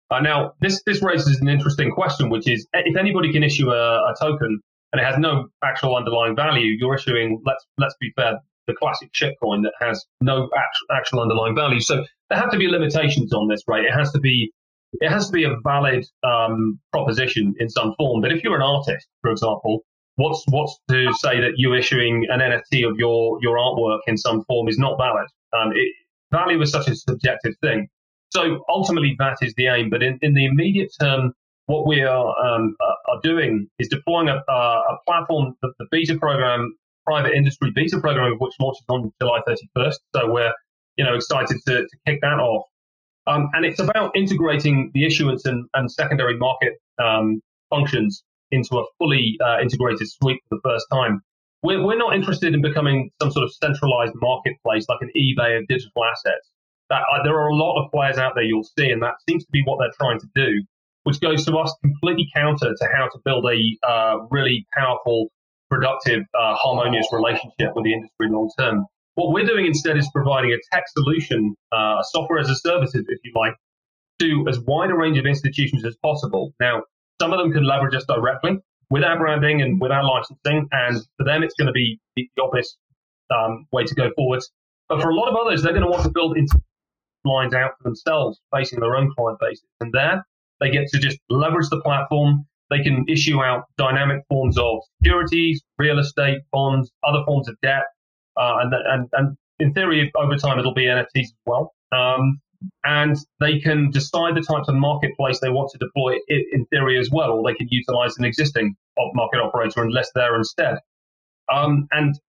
Uh, 0.09 0.19
now, 0.19 0.53
this, 0.59 0.81
this 0.85 1.01
raises 1.01 1.39
an 1.39 1.47
interesting 1.47 1.89
question, 1.89 2.29
which 2.29 2.47
is 2.47 2.67
if 2.73 2.97
anybody 2.97 3.31
can 3.31 3.43
issue 3.43 3.69
a, 3.69 4.11
a 4.11 4.13
token 4.19 4.59
and 4.91 5.01
it 5.01 5.05
has 5.05 5.17
no 5.17 5.47
actual 5.63 5.95
underlying 5.95 6.35
value, 6.35 6.75
you're 6.77 6.95
issuing, 6.95 7.41
let's, 7.45 7.65
let's 7.77 7.95
be 8.01 8.11
fair, 8.17 8.33
the 8.67 8.73
classic 8.73 9.09
shitcoin 9.13 9.63
that 9.63 9.73
has 9.79 10.05
no 10.19 10.49
actual, 10.57 10.87
actual 10.91 11.19
underlying 11.21 11.55
value. 11.55 11.79
So 11.79 12.03
there 12.29 12.37
have 12.37 12.51
to 12.51 12.57
be 12.57 12.67
limitations 12.67 13.33
on 13.33 13.47
this, 13.47 13.61
right? 13.67 13.85
It 13.85 13.93
has 13.93 14.11
to 14.11 14.19
be 14.19 14.51
it 14.99 15.09
has 15.09 15.27
to 15.27 15.31
be 15.31 15.45
a 15.45 15.55
valid 15.63 16.05
um, 16.23 16.77
proposition 16.91 17.55
in 17.59 17.69
some 17.69 17.93
form. 17.97 18.21
But 18.21 18.33
if 18.33 18.43
you're 18.43 18.57
an 18.57 18.61
artist, 18.61 19.07
for 19.21 19.31
example, 19.31 19.85
what's 20.15 20.43
what's 20.49 20.77
to 20.89 21.11
say 21.19 21.39
that 21.39 21.53
you 21.57 21.73
issuing 21.73 22.27
an 22.29 22.39
NFT 22.39 22.87
of 22.89 22.97
your 22.97 23.39
your 23.41 23.57
artwork 23.57 23.99
in 24.07 24.17
some 24.17 24.43
form 24.45 24.67
is 24.67 24.77
not 24.77 24.97
valid? 24.97 25.27
Um, 25.57 25.71
it, 25.75 25.93
value 26.31 26.61
is 26.61 26.71
such 26.71 26.87
a 26.87 26.95
subjective 26.95 27.53
thing. 27.61 27.87
So 28.29 28.63
ultimately, 28.69 29.15
that 29.19 29.37
is 29.41 29.53
the 29.55 29.67
aim. 29.67 29.89
But 29.89 30.01
in, 30.01 30.17
in 30.21 30.33
the 30.33 30.45
immediate 30.45 30.91
term, 30.99 31.33
what 31.65 31.85
we 31.85 32.01
are 32.01 32.35
um, 32.45 32.75
are 32.81 33.19
doing 33.21 33.67
is 33.79 33.89
deploying 33.89 34.29
a, 34.29 34.41
a 34.51 34.97
platform, 35.05 35.55
the, 35.61 35.73
the, 35.79 35.85
beta 35.91 36.17
program, 36.17 36.75
private 37.05 37.33
industry 37.33 37.71
beta 37.75 37.99
program, 37.99 38.37
which 38.39 38.53
launches 38.59 38.85
on 38.89 39.11
July 39.21 39.41
31st. 39.47 39.95
So 40.15 40.31
we're 40.31 40.53
you 40.97 41.05
know 41.05 41.15
excited 41.15 41.57
to, 41.67 41.81
to 41.81 41.97
kick 42.07 42.19
that 42.21 42.39
off. 42.39 42.65
Um, 43.27 43.49
and 43.53 43.65
it's 43.65 43.79
about 43.79 44.15
integrating 44.15 44.91
the 44.93 45.05
issuance 45.05 45.45
and, 45.45 45.67
and 45.75 45.91
secondary 45.91 46.37
market 46.37 46.73
um, 46.99 47.41
functions 47.69 48.23
into 48.51 48.77
a 48.77 48.83
fully 48.97 49.37
uh, 49.43 49.59
integrated 49.61 50.07
suite 50.07 50.39
for 50.49 50.57
the 50.57 50.61
first 50.63 50.85
time. 50.91 51.21
We're, 51.63 51.83
we're 51.85 51.97
not 51.97 52.15
interested 52.15 52.53
in 52.53 52.61
becoming 52.61 53.11
some 53.21 53.31
sort 53.31 53.43
of 53.43 53.53
centralized 53.53 54.13
marketplace 54.15 54.85
like 54.89 54.99
an 55.01 55.11
eBay 55.15 55.59
of 55.59 55.67
digital 55.67 56.03
assets. 56.03 56.49
That, 56.89 57.03
uh, 57.11 57.23
there 57.23 57.35
are 57.35 57.47
a 57.47 57.55
lot 57.55 57.83
of 57.83 57.91
players 57.91 58.17
out 58.17 58.33
there 58.35 58.43
you'll 58.43 58.67
see, 58.77 58.89
and 58.89 59.01
that 59.01 59.15
seems 59.29 59.45
to 59.45 59.51
be 59.51 59.61
what 59.65 59.77
they're 59.79 59.93
trying 59.99 60.19
to 60.19 60.27
do, 60.35 60.63
which 61.03 61.21
goes 61.21 61.45
to 61.45 61.55
us 61.57 61.73
completely 61.81 62.27
counter 62.35 62.73
to 62.75 62.87
how 62.93 63.07
to 63.07 63.19
build 63.23 63.45
a 63.45 63.87
uh, 63.87 64.17
really 64.29 64.65
powerful, 64.73 65.31
productive, 65.69 66.23
uh, 66.37 66.55
harmonious 66.55 67.07
relationship 67.11 67.75
with 67.75 67.85
the 67.85 67.93
industry 67.93 68.27
long 68.29 68.49
term. 68.59 68.85
What 69.15 69.31
we're 69.31 69.45
doing 69.45 69.65
instead 69.65 69.97
is 69.97 70.09
providing 70.13 70.51
a 70.51 70.57
tech 70.73 70.83
solution, 70.89 71.55
uh, 71.71 72.01
software 72.03 72.39
as 72.39 72.49
a 72.49 72.55
service, 72.55 72.95
if 72.95 73.05
you 73.23 73.31
like, 73.35 73.55
to 74.19 74.45
as 74.49 74.59
wide 74.59 74.89
a 74.89 74.95
range 74.95 75.17
of 75.17 75.25
institutions 75.25 75.85
as 75.85 75.95
possible. 76.01 76.53
Now, 76.59 76.83
some 77.21 77.33
of 77.33 77.37
them 77.37 77.51
can 77.51 77.63
leverage 77.63 77.93
us 77.93 78.03
directly 78.05 78.57
with 78.89 79.03
our 79.03 79.15
branding 79.15 79.61
and 79.61 79.79
with 79.79 79.91
our 79.91 80.03
licensing, 80.03 80.67
and 80.71 80.97
for 81.17 81.23
them, 81.23 81.43
it's 81.43 81.53
going 81.53 81.67
to 81.67 81.71
be 81.71 81.99
the 82.15 82.27
obvious 82.41 82.75
um, 83.29 83.67
way 83.71 83.83
to 83.83 83.93
go 83.93 84.09
forward. 84.15 84.41
But 84.89 85.03
for 85.03 85.11
a 85.11 85.13
lot 85.15 85.29
of 85.29 85.35
others, 85.35 85.61
they're 85.61 85.71
going 85.71 85.85
to 85.85 85.89
want 85.89 86.03
to 86.03 86.09
build 86.09 86.35
lines 87.23 87.53
out 87.53 87.73
for 87.77 87.83
themselves, 87.83 88.41
facing 88.51 88.79
their 88.79 88.95
own 88.95 89.13
client 89.15 89.39
bases. 89.39 89.63
And 89.81 89.93
there, 89.93 90.25
they 90.61 90.71
get 90.71 90.87
to 90.89 90.97
just 90.97 91.19
leverage 91.29 91.69
the 91.69 91.79
platform. 91.81 92.47
They 92.71 92.79
can 92.79 93.05
issue 93.07 93.43
out 93.43 93.65
dynamic 93.77 94.23
forms 94.27 94.57
of 94.57 94.79
securities, 94.97 95.61
real 95.77 95.99
estate, 95.99 96.39
bonds, 96.51 96.89
other 97.07 97.23
forms 97.25 97.47
of 97.49 97.55
debt, 97.61 97.83
uh, 98.35 98.55
and, 98.61 98.73
and 98.73 99.09
and 99.13 99.37
in 99.59 99.73
theory, 99.73 100.11
over 100.15 100.35
time, 100.37 100.57
it'll 100.57 100.73
be 100.73 100.85
NFTs 100.85 101.05
as 101.15 101.33
well. 101.45 101.75
Um, 101.91 102.41
and 102.83 103.15
they 103.39 103.59
can 103.59 103.89
decide 103.91 104.35
the 104.35 104.41
types 104.41 104.67
of 104.67 104.75
marketplace 104.75 105.39
they 105.39 105.49
want 105.49 105.71
to 105.71 105.77
deploy 105.77 106.15
it 106.27 106.45
in 106.51 106.65
theory 106.65 106.99
as 106.99 107.09
well, 107.11 107.31
or 107.31 107.49
they 107.49 107.55
can 107.55 107.67
utilize 107.69 108.17
an 108.17 108.25
existing 108.25 108.75
market 109.13 109.39
operator 109.39 109.89
list 109.89 110.11
there 110.15 110.35
instead. 110.35 110.77
Um, 111.51 111.87
and 111.91 112.19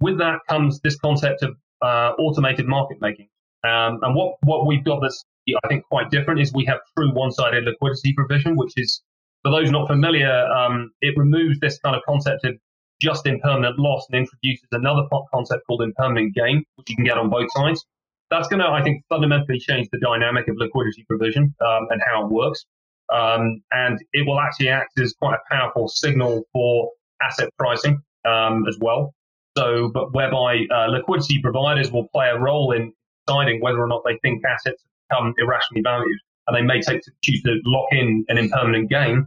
with 0.00 0.18
that 0.18 0.40
comes 0.48 0.80
this 0.80 0.96
concept 0.96 1.42
of 1.42 1.56
uh, 1.82 2.12
automated 2.18 2.66
market 2.66 2.98
making. 3.00 3.28
Um, 3.64 3.98
and 4.02 4.14
what, 4.14 4.36
what 4.42 4.66
we've 4.66 4.84
got 4.84 5.00
that's, 5.00 5.24
I 5.64 5.68
think, 5.68 5.84
quite 5.84 6.10
different 6.10 6.40
is 6.40 6.52
we 6.52 6.66
have 6.66 6.80
true 6.96 7.12
one 7.12 7.32
sided 7.32 7.64
liquidity 7.64 8.12
provision, 8.14 8.56
which 8.56 8.72
is, 8.76 9.02
for 9.42 9.50
those 9.50 9.70
not 9.70 9.88
familiar, 9.88 10.46
um, 10.46 10.90
it 11.00 11.14
removes 11.16 11.58
this 11.60 11.78
kind 11.78 11.96
of 11.96 12.02
concept 12.06 12.44
of 12.44 12.56
just 13.00 13.26
impermanent 13.26 13.78
loss 13.78 14.06
and 14.10 14.20
introduces 14.20 14.66
another 14.72 15.02
concept 15.32 15.66
called 15.66 15.82
impermanent 15.82 16.34
gain, 16.34 16.64
which 16.76 16.90
you 16.90 16.96
can 16.96 17.04
get 17.04 17.16
on 17.16 17.30
both 17.30 17.48
sides 17.52 17.84
that's 18.30 18.48
going 18.48 18.60
to, 18.60 18.68
I 18.68 18.82
think, 18.82 19.04
fundamentally 19.08 19.58
change 19.58 19.88
the 19.92 19.98
dynamic 19.98 20.48
of 20.48 20.56
liquidity 20.58 21.04
provision 21.08 21.54
um, 21.66 21.86
and 21.90 22.00
how 22.06 22.24
it 22.24 22.30
works. 22.30 22.64
Um, 23.12 23.62
and 23.72 23.98
it 24.12 24.26
will 24.26 24.38
actually 24.38 24.68
act 24.68 24.98
as 25.00 25.14
quite 25.14 25.34
a 25.34 25.54
powerful 25.54 25.88
signal 25.88 26.44
for 26.52 26.90
asset 27.22 27.48
pricing 27.58 28.02
um, 28.26 28.66
as 28.68 28.76
well. 28.80 29.14
So, 29.56 29.90
but 29.92 30.12
whereby 30.12 30.66
uh, 30.70 30.86
liquidity 30.86 31.40
providers 31.42 31.90
will 31.90 32.06
play 32.08 32.28
a 32.28 32.38
role 32.38 32.72
in 32.72 32.92
deciding 33.26 33.60
whether 33.60 33.80
or 33.80 33.88
not 33.88 34.02
they 34.04 34.18
think 34.22 34.44
assets 34.44 34.82
become 35.08 35.34
irrationally 35.38 35.82
valued, 35.82 36.18
and 36.46 36.56
they 36.56 36.62
may 36.62 36.80
take 36.80 37.02
to 37.02 37.10
choose 37.22 37.42
to 37.42 37.58
lock 37.64 37.88
in 37.92 38.24
an 38.28 38.38
impermanent 38.38 38.90
gain 38.90 39.26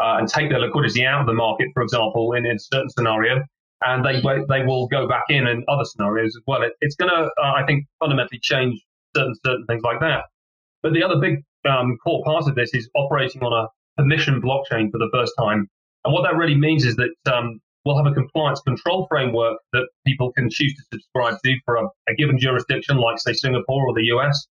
uh, 0.00 0.16
and 0.18 0.28
take 0.28 0.50
their 0.50 0.60
liquidity 0.60 1.04
out 1.04 1.20
of 1.20 1.26
the 1.26 1.32
market, 1.32 1.68
for 1.74 1.82
example, 1.82 2.32
in 2.34 2.46
a 2.46 2.58
certain 2.58 2.90
scenario, 2.90 3.42
and 3.84 4.04
they 4.04 4.20
they 4.48 4.64
will 4.64 4.86
go 4.88 5.08
back 5.08 5.24
in 5.28 5.46
in 5.46 5.64
other 5.68 5.84
scenarios 5.84 6.36
as 6.36 6.42
well. 6.46 6.62
It, 6.62 6.72
it's 6.80 6.96
going 6.96 7.10
to, 7.10 7.30
uh, 7.42 7.52
I 7.56 7.64
think, 7.66 7.86
fundamentally 8.00 8.40
change 8.42 8.80
certain 9.16 9.34
certain 9.44 9.66
things 9.66 9.82
like 9.82 10.00
that. 10.00 10.24
But 10.82 10.92
the 10.92 11.02
other 11.02 11.18
big 11.20 11.42
um, 11.68 11.96
core 12.02 12.22
part 12.24 12.48
of 12.48 12.54
this 12.54 12.74
is 12.74 12.88
operating 12.94 13.42
on 13.42 13.52
a 13.52 13.68
permission 14.00 14.40
blockchain 14.40 14.90
for 14.90 14.98
the 14.98 15.08
first 15.12 15.32
time, 15.38 15.68
and 16.04 16.12
what 16.12 16.22
that 16.22 16.36
really 16.36 16.56
means 16.56 16.84
is 16.84 16.96
that 16.96 17.32
um, 17.32 17.60
we'll 17.84 17.96
have 17.96 18.10
a 18.10 18.14
compliance 18.14 18.60
control 18.60 19.06
framework 19.08 19.58
that 19.72 19.86
people 20.06 20.32
can 20.32 20.48
choose 20.50 20.74
to 20.74 20.82
subscribe 20.92 21.36
to 21.44 21.56
for 21.64 21.76
a, 21.76 21.84
a 22.08 22.14
given 22.16 22.38
jurisdiction, 22.38 22.96
like 22.96 23.18
say 23.18 23.32
Singapore 23.32 23.86
or 23.86 23.94
the 23.94 24.06
US. 24.16 24.46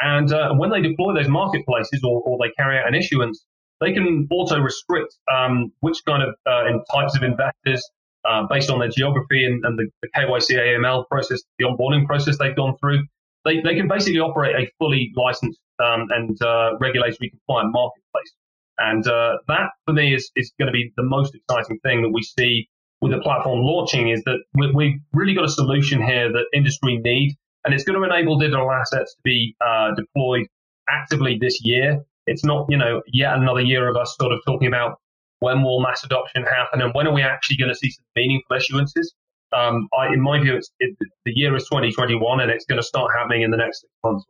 And 0.00 0.32
uh, 0.32 0.54
when 0.54 0.70
they 0.70 0.80
deploy 0.80 1.14
those 1.14 1.28
marketplaces 1.28 2.02
or, 2.02 2.20
or, 2.22 2.36
they 2.38 2.50
carry 2.58 2.78
out 2.78 2.88
an 2.88 2.96
issuance, 2.96 3.44
they 3.80 3.92
can 3.92 4.26
also 4.30 4.58
restrict 4.58 5.14
um, 5.32 5.72
which 5.80 5.98
kind 6.04 6.22
of 6.22 6.34
uh, 6.46 6.64
types 6.92 7.16
of 7.16 7.22
investors 7.22 7.82
uh, 8.24 8.46
based 8.48 8.70
on 8.70 8.78
their 8.78 8.88
geography 8.88 9.44
and, 9.44 9.64
and 9.64 9.78
the, 9.78 9.86
the, 10.02 10.08
KYC 10.16 10.56
AML 10.58 11.06
process, 11.08 11.42
the 11.58 11.66
onboarding 11.66 12.06
process 12.06 12.38
they've 12.38 12.56
gone 12.56 12.76
through. 12.78 13.02
They, 13.44 13.60
they 13.60 13.74
can 13.74 13.88
basically 13.88 14.20
operate 14.20 14.56
a 14.56 14.70
fully 14.78 15.12
licensed 15.16 15.60
um, 15.84 16.06
and 16.10 16.40
uh, 16.42 16.72
regulatory 16.80 17.30
compliant 17.30 17.72
marketplace. 17.72 18.32
And 18.78 19.06
uh, 19.06 19.36
that, 19.48 19.70
for 19.86 19.92
me, 19.92 20.14
is, 20.14 20.30
is 20.36 20.52
going 20.58 20.66
to 20.66 20.72
be 20.72 20.92
the 20.96 21.02
most 21.02 21.34
exciting 21.34 21.78
thing 21.80 22.02
that 22.02 22.10
we 22.10 22.22
see 22.22 22.68
with 23.00 23.12
the 23.12 23.20
platform 23.20 23.60
launching 23.60 24.08
is 24.08 24.22
that 24.24 24.38
we, 24.54 24.70
we've 24.72 25.00
really 25.12 25.34
got 25.34 25.44
a 25.44 25.48
solution 25.48 26.02
here 26.02 26.32
that 26.32 26.46
industry 26.54 26.98
need, 26.98 27.36
and 27.64 27.74
it's 27.74 27.84
going 27.84 27.98
to 27.98 28.04
enable 28.04 28.38
digital 28.38 28.70
assets 28.70 29.14
to 29.14 29.20
be 29.22 29.54
uh, 29.64 29.94
deployed 29.94 30.46
actively 30.88 31.38
this 31.40 31.60
year. 31.62 32.02
It's 32.26 32.44
not, 32.44 32.66
you 32.70 32.78
know, 32.78 33.02
yet 33.12 33.34
another 33.34 33.60
year 33.60 33.88
of 33.88 33.96
us 33.96 34.16
sort 34.18 34.32
of 34.32 34.40
talking 34.46 34.68
about 34.68 34.98
when 35.40 35.62
will 35.62 35.80
mass 35.80 36.04
adoption 36.04 36.44
happen 36.44 36.80
and 36.80 36.92
when 36.94 37.06
are 37.06 37.14
we 37.14 37.22
actually 37.22 37.56
going 37.56 37.68
to 37.68 37.74
see 37.74 37.90
some 37.90 38.04
meaningful 38.16 38.56
issuances. 38.56 39.08
Um, 39.52 39.88
I, 39.96 40.12
in 40.12 40.20
my 40.20 40.40
view, 40.40 40.56
it's, 40.56 40.70
it, 40.80 40.96
the 41.24 41.32
year 41.34 41.54
is 41.54 41.64
2021 41.64 42.40
and 42.40 42.50
it's 42.50 42.64
going 42.64 42.80
to 42.80 42.86
start 42.86 43.10
happening 43.16 43.42
in 43.42 43.50
the 43.50 43.56
next 43.56 43.82
six 43.82 43.92
months. 44.02 44.24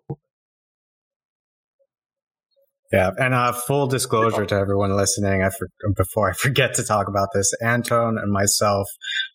Yeah, 2.93 3.11
and 3.19 3.35
uh, 3.35 3.53
full 3.53 3.89
disclosure 3.89 4.47
to 4.47 4.55
everyone 4.55 4.95
listening, 4.97 5.43
I 5.43 5.51
for, 5.51 5.69
before 5.97 6.31
I 6.31 6.33
forget 6.35 6.75
to 6.75 6.85
talk 6.85 7.09
about 7.09 7.27
this, 7.35 7.53
Antone 7.61 8.19
and 8.19 8.31
myself, 8.31 8.87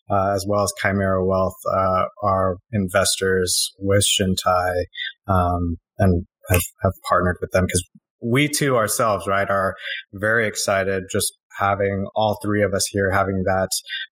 uh, 0.08 0.32
as 0.34 0.46
well 0.48 0.62
as 0.62 0.72
Chimera 0.80 1.22
Wealth, 1.26 1.56
uh, 1.70 2.04
are 2.22 2.56
investors 2.72 3.70
with 3.78 4.06
Chintai, 4.18 4.84
um, 5.28 5.76
and 5.98 6.24
have, 6.48 6.62
have 6.82 6.92
partnered 7.06 7.36
with 7.42 7.50
them 7.50 7.66
because 7.66 7.84
we 8.22 8.48
too 8.48 8.76
ourselves, 8.76 9.26
right, 9.26 9.50
are 9.50 9.74
very 10.14 10.46
excited 10.46 11.04
just 11.10 11.32
having 11.58 12.06
all 12.14 12.38
three 12.42 12.62
of 12.62 12.72
us 12.74 12.86
here 12.86 13.10
having 13.10 13.42
that 13.44 13.70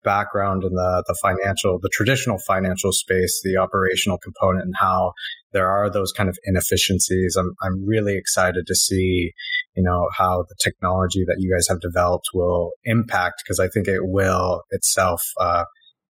background 0.04 0.64
in 0.64 0.74
the, 0.74 1.04
the 1.08 1.18
financial, 1.22 1.80
the 1.80 1.90
traditional 1.94 2.38
financial 2.40 2.92
space, 2.92 3.42
the 3.44 3.58
operational 3.58 4.18
component 4.18 4.66
and 4.66 4.74
how 4.80 5.14
there 5.54 5.70
are 5.70 5.90
those 5.90 6.12
kind 6.12 6.30
of 6.30 6.38
inefficiencies. 6.46 7.36
I'm, 7.38 7.54
I'm 7.62 7.86
really 7.86 8.18
excited 8.18 8.66
to 8.68 8.76
see, 8.76 9.32
you 9.76 9.84
know, 9.84 10.10
how 10.18 10.46
the 10.48 10.56
technology 10.62 11.24
that 11.28 11.38
you 11.40 11.54
guys 11.54 11.68
have 11.68 11.82
developed 11.82 12.30
will 12.34 12.72
impact 12.84 13.44
because 13.44 13.60
I 13.60 13.68
think 13.68 13.88
it 13.88 14.02
will 14.02 14.64
itself, 14.72 15.22
uh, 15.40 15.66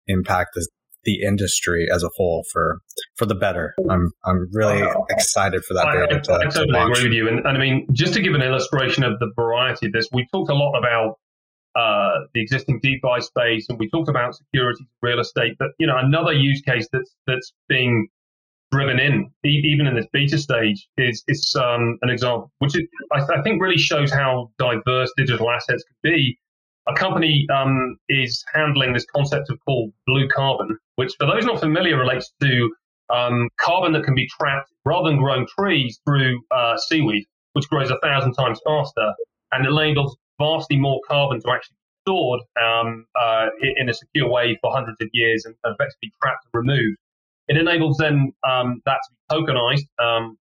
impact 0.07 0.51
the, 0.55 0.69
the 1.05 1.23
industry 1.23 1.87
as 1.93 2.03
a 2.03 2.09
whole 2.17 2.45
for 2.53 2.81
for 3.17 3.27
the 3.27 3.35
better. 3.35 3.75
I'm 3.89 4.11
I'm 4.25 4.49
really 4.53 4.87
excited 5.11 5.65
for 5.65 5.75
that 5.75 5.87
I, 5.87 6.05
I, 6.05 6.07
to, 6.07 6.35
I 6.35 6.45
totally 6.45 6.73
to 6.73 6.85
agree 6.85 7.03
with 7.05 7.13
you. 7.13 7.29
And, 7.29 7.39
and, 7.39 7.57
I 7.57 7.59
mean, 7.59 7.87
just 7.93 8.15
to 8.15 8.21
give 8.21 8.35
an 8.35 8.43
illustration 8.43 9.05
of 9.05 9.19
the 9.19 9.31
variety 9.37 9.87
of 9.87 9.93
this, 9.93 10.09
we 10.13 10.27
talked 10.33 10.51
a 10.51 10.55
lot 10.55 10.77
about 10.79 11.19
uh, 11.75 12.27
the 12.35 12.43
existing 12.43 12.81
DeFi 12.83 13.21
space, 13.21 13.67
and 13.69 13.79
we 13.79 13.89
talked 13.91 14.09
about 14.09 14.35
security, 14.35 14.85
real 15.03 15.21
estate. 15.21 15.55
But 15.59 15.69
you 15.79 15.87
know, 15.87 15.97
another 15.97 16.33
use 16.33 16.61
case 16.63 16.89
that's 16.93 17.15
that's 17.27 17.53
being 17.69 18.09
driven 18.71 18.99
in, 18.99 19.31
even 19.45 19.87
in 19.87 19.95
this 19.95 20.07
beta 20.13 20.39
stage, 20.39 20.89
is 20.97 21.23
is 21.29 21.55
um, 21.59 21.99
an 22.03 22.11
example, 22.11 22.51
which 22.59 22.77
is, 22.77 22.83
I, 23.13 23.21
I, 23.39 23.43
think 23.43 23.63
really 23.63 23.79
shows 23.79 24.13
how 24.13 24.51
diverse 24.59 25.11
digital 25.17 25.51
assets 25.51 25.85
can 25.85 26.13
be. 26.13 26.39
A 26.89 26.95
company 26.95 27.47
um, 27.55 27.99
is 28.09 28.43
handling 28.55 28.95
this 28.95 29.05
concept 29.15 29.51
of 29.51 29.59
called 29.67 29.93
blue 30.07 30.27
carbon, 30.29 30.79
which, 30.97 31.15
for 31.19 31.27
those 31.27 31.45
not 31.45 31.61
familiar, 31.61 31.99
relates 31.99 32.33
to 32.41 32.75
um, 33.11 33.49
carbon 33.59 33.93
that 33.93 34.05
can 34.05 34.15
be 34.15 34.27
trapped 34.29 34.71
rather 34.85 35.11
than 35.11 35.19
growing 35.19 35.47
trees 35.59 36.01
through 36.07 36.41
uh, 36.51 36.77
seaweed, 36.77 37.25
which 37.53 37.69
grows 37.69 37.91
a 37.91 37.99
thousand 38.03 38.33
times 38.33 38.59
faster, 38.67 39.13
and 39.53 39.67
enables 39.67 40.17
vastly 40.41 40.79
more 40.79 41.01
carbon 41.07 41.41
to 41.43 41.51
actually 41.51 41.75
be 41.75 42.11
stored 42.11 42.41
um, 42.63 43.07
uh, 43.21 43.49
in 43.77 43.91
a 43.91 43.95
secure 43.95 44.29
way 44.29 44.59
for 44.63 44.73
hundreds 44.73 44.97
of 45.01 45.09
years 45.13 45.45
and 45.45 45.55
effectively 45.65 46.13
trapped 46.23 46.47
and 46.53 46.67
removed. 46.67 46.97
It 47.49 47.57
enables 47.59 47.99
then 47.99 48.33
um, 48.49 48.81
that 48.87 48.99
to 49.05 49.11
be 49.11 49.37
tokenized 49.37 49.87
um, 49.99 50.39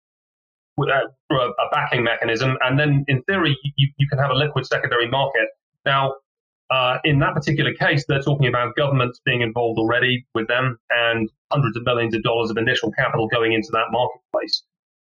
uh, 0.81 1.09
through 1.29 1.41
a, 1.41 1.49
a, 1.49 1.71
backing 1.71 2.03
mechanism, 2.03 2.57
and 2.63 2.79
then 2.79 3.05
in 3.09 3.23
theory 3.25 3.57
you, 3.77 3.89
you 3.99 4.09
can 4.09 4.19
have 4.19 4.31
a 4.31 4.35
liquid 4.35 4.67
secondary 4.67 5.09
market. 5.09 5.49
Now, 5.85 6.15
uh, 6.71 6.99
in 7.05 7.19
that 7.19 7.35
particular 7.35 7.73
case, 7.75 8.05
they're 8.07 8.23
talking 8.23 8.47
about 8.47 8.77
governments 8.77 9.21
being 9.25 9.41
involved 9.41 9.79
already 9.79 10.25
with 10.35 10.47
them 10.47 10.79
and 10.91 11.29
hundreds 11.51 11.77
of 11.77 11.83
millions 11.85 12.15
of 12.15 12.23
dollars 12.23 12.51
of 12.51 12.57
initial 12.57 12.93
capital 12.93 13.27
going 13.27 13.53
into 13.53 13.69
that 13.73 13.87
marketplace. 13.91 14.63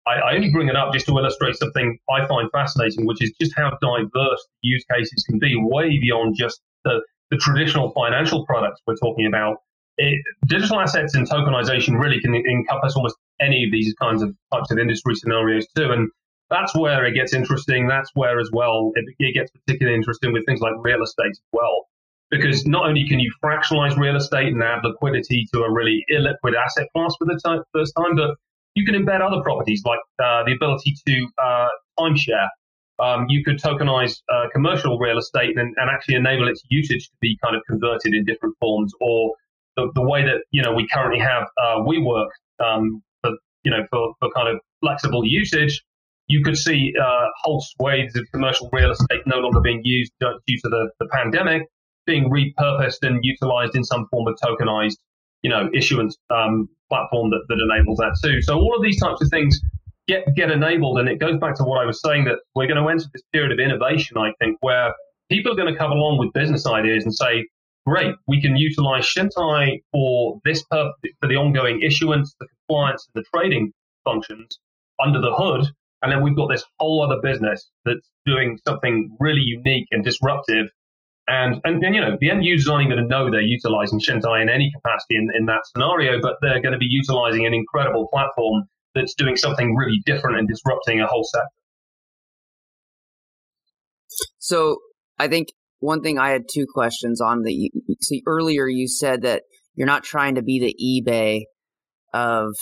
I, 0.07 0.13
I, 0.13 0.35
only 0.35 0.51
bring 0.51 0.69
it 0.69 0.77
up 0.77 0.93
just 0.93 1.05
to 1.07 1.17
illustrate 1.17 1.57
something 1.57 1.99
I 2.09 2.25
find 2.27 2.49
fascinating, 2.51 3.05
which 3.05 3.21
is 3.21 3.33
just 3.41 3.51
how 3.57 3.77
diverse 3.81 4.47
use 4.61 4.85
cases 4.89 5.25
can 5.29 5.37
be, 5.37 5.55
way 5.57 5.99
beyond 5.99 6.35
just 6.37 6.61
the, 6.85 7.01
the 7.29 7.37
traditional 7.37 7.91
financial 7.91 8.45
products 8.45 8.81
we're 8.87 8.95
talking 8.95 9.25
about. 9.25 9.57
It, 9.97 10.21
digital 10.47 10.79
assets 10.79 11.13
and 11.15 11.29
tokenization 11.29 11.99
really 11.99 12.21
can 12.21 12.33
encompass 12.33 12.95
almost 12.95 13.17
any 13.41 13.65
of 13.65 13.71
these 13.71 13.93
kinds 14.01 14.23
of 14.23 14.33
types 14.53 14.71
of 14.71 14.79
industry 14.79 15.15
scenarios 15.15 15.67
too. 15.75 15.91
And 15.91 16.09
that's 16.49 16.75
where 16.75 17.05
it 17.05 17.13
gets 17.13 17.33
interesting. 17.33 17.87
That's 17.87 18.09
where 18.13 18.39
as 18.39 18.49
well 18.51 18.91
it, 18.95 19.05
it 19.19 19.33
gets 19.33 19.51
particularly 19.51 19.97
interesting 19.97 20.33
with 20.33 20.45
things 20.45 20.61
like 20.61 20.73
real 20.81 21.01
estate 21.03 21.31
as 21.31 21.41
well. 21.51 21.87
Because 22.31 22.65
not 22.65 22.87
only 22.87 23.07
can 23.07 23.19
you 23.19 23.31
fractionalize 23.43 23.97
real 23.97 24.15
estate 24.15 24.53
and 24.53 24.61
add 24.61 24.83
liquidity 24.83 25.47
to 25.53 25.63
a 25.63 25.71
really 25.71 26.05
illiquid 26.11 26.55
asset 26.55 26.87
class 26.93 27.15
for 27.17 27.25
the 27.25 27.39
t- 27.43 27.61
first 27.73 27.93
time, 27.97 28.15
but 28.15 28.35
you 28.75 28.85
can 28.85 28.95
embed 28.95 29.21
other 29.21 29.41
properties 29.41 29.83
like 29.85 29.99
uh, 30.23 30.43
the 30.43 30.53
ability 30.53 30.95
to 31.07 31.27
uh, 31.41 31.67
timeshare. 31.99 32.47
Um, 32.99 33.25
you 33.29 33.43
could 33.43 33.57
tokenize 33.57 34.21
uh, 34.31 34.47
commercial 34.53 34.99
real 34.99 35.17
estate 35.17 35.57
and, 35.57 35.73
and, 35.77 35.89
actually 35.89 36.15
enable 36.15 36.49
its 36.49 36.61
usage 36.69 37.07
to 37.07 37.15
be 37.21 37.37
kind 37.41 37.55
of 37.55 37.61
converted 37.65 38.13
in 38.13 38.25
different 38.25 38.55
forms, 38.59 38.91
or 38.99 39.31
the, 39.77 39.89
the 39.95 40.01
way 40.01 40.23
that 40.25 40.43
you 40.51 40.61
know 40.61 40.73
we 40.73 40.85
currently 40.93 41.19
have 41.19 41.43
uh, 41.57 41.77
WeWork 41.77 42.27
um, 42.59 43.01
for 43.21 43.31
you 43.63 43.71
know 43.71 43.85
for, 43.89 44.13
for 44.19 44.29
kind 44.35 44.49
of 44.49 44.59
flexible 44.81 45.25
usage. 45.25 45.81
You 46.29 46.43
could 46.43 46.57
see 46.57 46.93
uh, 46.99 47.27
whole 47.43 47.61
swathes 47.61 48.15
of 48.15 48.25
commercial 48.33 48.69
real 48.71 48.91
estate 48.91 49.21
no 49.25 49.37
longer 49.39 49.59
being 49.59 49.81
used 49.83 50.13
due 50.19 50.37
to 50.47 50.69
the, 50.69 50.89
the 50.99 51.07
pandemic, 51.11 51.63
being 52.05 52.29
repurposed 52.29 53.01
and 53.01 53.19
utilized 53.23 53.75
in 53.75 53.83
some 53.83 54.07
form 54.09 54.27
of 54.27 54.37
tokenized 54.43 54.95
you 55.41 55.49
know, 55.49 55.69
issuance 55.73 56.17
um, 56.29 56.67
platform 56.89 57.29
that, 57.29 57.43
that 57.47 57.59
enables 57.59 57.97
that 57.97 58.17
too. 58.23 58.41
So 58.41 58.57
all 58.57 58.75
of 58.75 58.83
these 58.83 58.99
types 58.99 59.21
of 59.21 59.29
things 59.29 59.59
get 60.07 60.23
get 60.35 60.51
enabled, 60.51 60.99
and 60.99 61.07
it 61.07 61.19
goes 61.19 61.37
back 61.39 61.55
to 61.55 61.63
what 61.63 61.81
I 61.81 61.85
was 61.85 62.01
saying 62.01 62.25
that 62.25 62.39
we're 62.55 62.67
going 62.67 62.81
to 62.81 62.89
enter 62.89 63.05
this 63.13 63.23
period 63.31 63.51
of 63.51 63.59
innovation. 63.59 64.17
I 64.17 64.33
think 64.39 64.57
where 64.61 64.93
people 65.29 65.53
are 65.53 65.55
going 65.55 65.71
to 65.71 65.77
come 65.77 65.91
along 65.91 66.17
with 66.17 66.33
business 66.33 66.65
ideas 66.65 67.03
and 67.03 67.13
say, 67.13 67.47
"Great, 67.85 68.15
we 68.27 68.41
can 68.41 68.57
utilize 68.57 69.05
Chintai 69.05 69.81
for 69.91 70.39
this 70.43 70.63
purpose, 70.63 70.93
for 71.21 71.27
the 71.27 71.35
ongoing 71.35 71.81
issuance, 71.81 72.35
the 72.39 72.47
compliance, 72.47 73.07
and 73.13 73.23
the 73.23 73.27
trading 73.33 73.71
functions 74.03 74.59
under 75.03 75.21
the 75.21 75.33
hood." 75.33 75.67
And 76.01 76.11
then 76.11 76.23
we've 76.23 76.35
got 76.35 76.47
this 76.47 76.63
whole 76.79 77.03
other 77.03 77.21
business 77.21 77.69
that's 77.85 78.09
doing 78.25 78.57
something 78.65 79.15
really 79.19 79.41
unique 79.41 79.87
and 79.91 80.03
disruptive 80.03 80.67
and, 81.29 81.61
and, 81.63 81.83
you 81.93 82.01
know, 82.01 82.17
the 82.19 82.31
end 82.31 82.43
users 82.43 82.67
aren't 82.67 82.87
even 82.87 82.97
going 82.97 83.07
to 83.07 83.15
know 83.15 83.29
they're 83.29 83.41
utilizing 83.41 83.99
Chintai 83.99 84.41
in 84.41 84.49
any 84.49 84.71
capacity 84.75 85.15
in, 85.15 85.29
in 85.37 85.45
that 85.45 85.61
scenario, 85.67 86.19
but 86.19 86.37
they're 86.41 86.59
going 86.59 86.73
to 86.73 86.79
be 86.79 86.87
utilizing 86.89 87.45
an 87.45 87.53
incredible 87.53 88.07
platform 88.11 88.63
that's 88.95 89.13
doing 89.13 89.35
something 89.35 89.75
really 89.75 90.01
different 90.07 90.39
and 90.39 90.47
disrupting 90.47 91.01
a 91.01 91.05
whole 91.05 91.23
sector. 91.23 91.47
So 94.39 94.77
I 95.19 95.27
think 95.27 95.49
one 95.79 96.01
thing 96.01 96.17
I 96.17 96.31
had 96.31 96.45
two 96.51 96.65
questions 96.73 97.21
on 97.21 97.43
the 97.43 97.71
see 98.01 98.23
earlier 98.25 98.67
you 98.67 98.87
said 98.87 99.21
that 99.21 99.43
you're 99.75 99.85
not 99.85 100.03
trying 100.03 100.35
to 100.35 100.41
be 100.41 100.59
the 100.59 100.75
eBay 101.07 101.43
of 102.11 102.53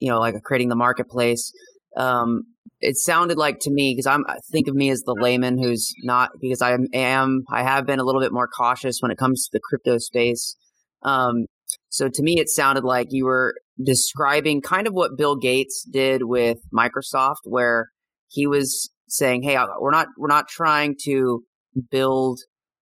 you 0.00 0.10
know 0.10 0.18
like 0.18 0.34
creating 0.42 0.68
the 0.68 0.76
marketplace. 0.76 1.52
Um, 1.98 2.44
it 2.80 2.96
sounded 2.96 3.36
like 3.36 3.58
to 3.60 3.70
me 3.70 3.92
because 3.92 4.06
I'm 4.06 4.24
I 4.28 4.36
think 4.52 4.68
of 4.68 4.74
me 4.74 4.90
as 4.90 5.02
the 5.02 5.16
layman 5.18 5.58
who's 5.58 5.92
not 6.04 6.30
because 6.40 6.62
I 6.62 6.76
am 6.94 7.42
I 7.50 7.62
have 7.64 7.86
been 7.86 7.98
a 7.98 8.04
little 8.04 8.20
bit 8.20 8.32
more 8.32 8.48
cautious 8.48 8.98
when 9.00 9.10
it 9.10 9.18
comes 9.18 9.44
to 9.44 9.50
the 9.52 9.60
crypto 9.60 9.98
space. 9.98 10.56
Um, 11.02 11.46
so 11.88 12.08
to 12.08 12.22
me, 12.22 12.38
it 12.38 12.48
sounded 12.48 12.84
like 12.84 13.08
you 13.10 13.24
were 13.24 13.54
describing 13.84 14.62
kind 14.62 14.86
of 14.86 14.94
what 14.94 15.18
Bill 15.18 15.36
Gates 15.36 15.84
did 15.90 16.22
with 16.24 16.58
Microsoft, 16.72 17.42
where 17.44 17.88
he 18.28 18.46
was 18.46 18.90
saying, 19.08 19.42
"Hey, 19.42 19.58
we're 19.80 19.90
not 19.90 20.06
we're 20.16 20.28
not 20.28 20.48
trying 20.48 20.94
to 21.04 21.42
build 21.90 22.40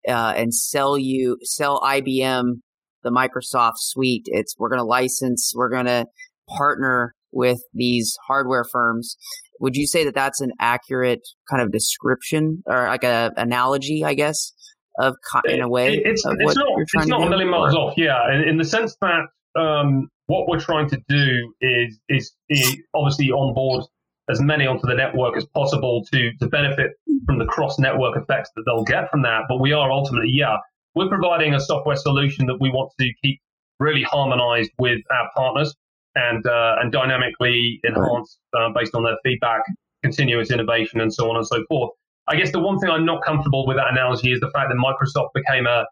uh, 0.08 0.34
and 0.36 0.52
sell 0.52 0.98
you 0.98 1.38
sell 1.42 1.80
IBM 1.80 2.60
the 3.06 3.10
Microsoft 3.10 3.78
suite. 3.78 4.24
It's 4.26 4.56
we're 4.58 4.68
going 4.68 4.80
to 4.80 4.84
license, 4.84 5.52
we're 5.54 5.70
going 5.70 5.86
to 5.86 6.06
partner 6.48 7.14
with 7.32 7.60
these 7.72 8.16
hardware 8.26 8.64
firms." 8.64 9.16
Would 9.60 9.76
you 9.76 9.86
say 9.86 10.04
that 10.04 10.14
that's 10.14 10.40
an 10.40 10.52
accurate 10.60 11.26
kind 11.50 11.62
of 11.62 11.72
description 11.72 12.62
or 12.66 12.86
like 12.88 13.04
a 13.04 13.32
analogy, 13.36 14.04
I 14.04 14.14
guess, 14.14 14.52
of 14.98 15.14
in 15.46 15.60
a 15.60 15.68
way? 15.68 16.00
it's, 16.04 16.24
it's 16.26 16.56
not, 16.56 16.66
it's 16.78 17.06
not 17.06 17.26
a 17.26 17.30
million 17.30 17.48
miles 17.48 17.74
or? 17.74 17.90
off, 17.90 17.94
yeah, 17.96 18.34
in, 18.34 18.48
in, 18.48 18.56
the 18.58 18.64
sense 18.64 18.96
that 19.00 19.60
um, 19.60 20.08
what 20.26 20.48
we're 20.48 20.60
trying 20.60 20.88
to 20.90 20.98
do 21.08 21.54
is, 21.60 21.98
is, 22.08 22.32
is 22.48 22.76
obviously 22.94 23.30
onboard 23.30 23.84
as 24.28 24.40
many 24.40 24.66
onto 24.66 24.86
the 24.86 24.94
network 24.94 25.36
as 25.36 25.46
possible 25.54 26.04
to, 26.12 26.32
to 26.40 26.48
benefit 26.48 26.92
from 27.26 27.38
the 27.38 27.46
cross 27.46 27.78
network 27.78 28.16
effects 28.16 28.50
that 28.56 28.62
they'll 28.66 28.84
get 28.84 29.10
from 29.10 29.22
that. 29.22 29.42
But 29.48 29.60
we 29.60 29.72
are 29.72 29.90
ultimately, 29.90 30.30
yeah, 30.32 30.56
we're 30.94 31.08
providing 31.08 31.54
a 31.54 31.60
software 31.60 31.96
solution 31.96 32.46
that 32.46 32.56
we 32.60 32.70
want 32.70 32.90
to 32.98 33.08
keep 33.22 33.40
really 33.78 34.02
harmonized 34.02 34.70
with 34.78 34.98
our 35.10 35.30
partners 35.36 35.74
and 36.16 36.44
uh, 36.46 36.76
and 36.80 36.90
dynamically 36.90 37.80
enhanced 37.84 38.38
uh, 38.56 38.70
based 38.74 38.94
on 38.94 39.04
their 39.04 39.16
feedback, 39.22 39.60
continuous 40.02 40.50
innovation, 40.50 41.00
and 41.00 41.12
so 41.12 41.30
on 41.30 41.36
and 41.36 41.46
so 41.46 41.62
forth. 41.68 41.90
I 42.28 42.34
guess 42.34 42.50
the 42.50 42.58
one 42.58 42.78
thing 42.78 42.90
I'm 42.90 43.04
not 43.04 43.22
comfortable 43.24 43.66
with 43.66 43.76
that 43.76 43.86
analogy 43.92 44.32
is 44.32 44.40
the 44.40 44.50
fact 44.50 44.70
that 44.70 44.76
Microsoft 44.76 45.28
became 45.34 45.66
a 45.66 45.84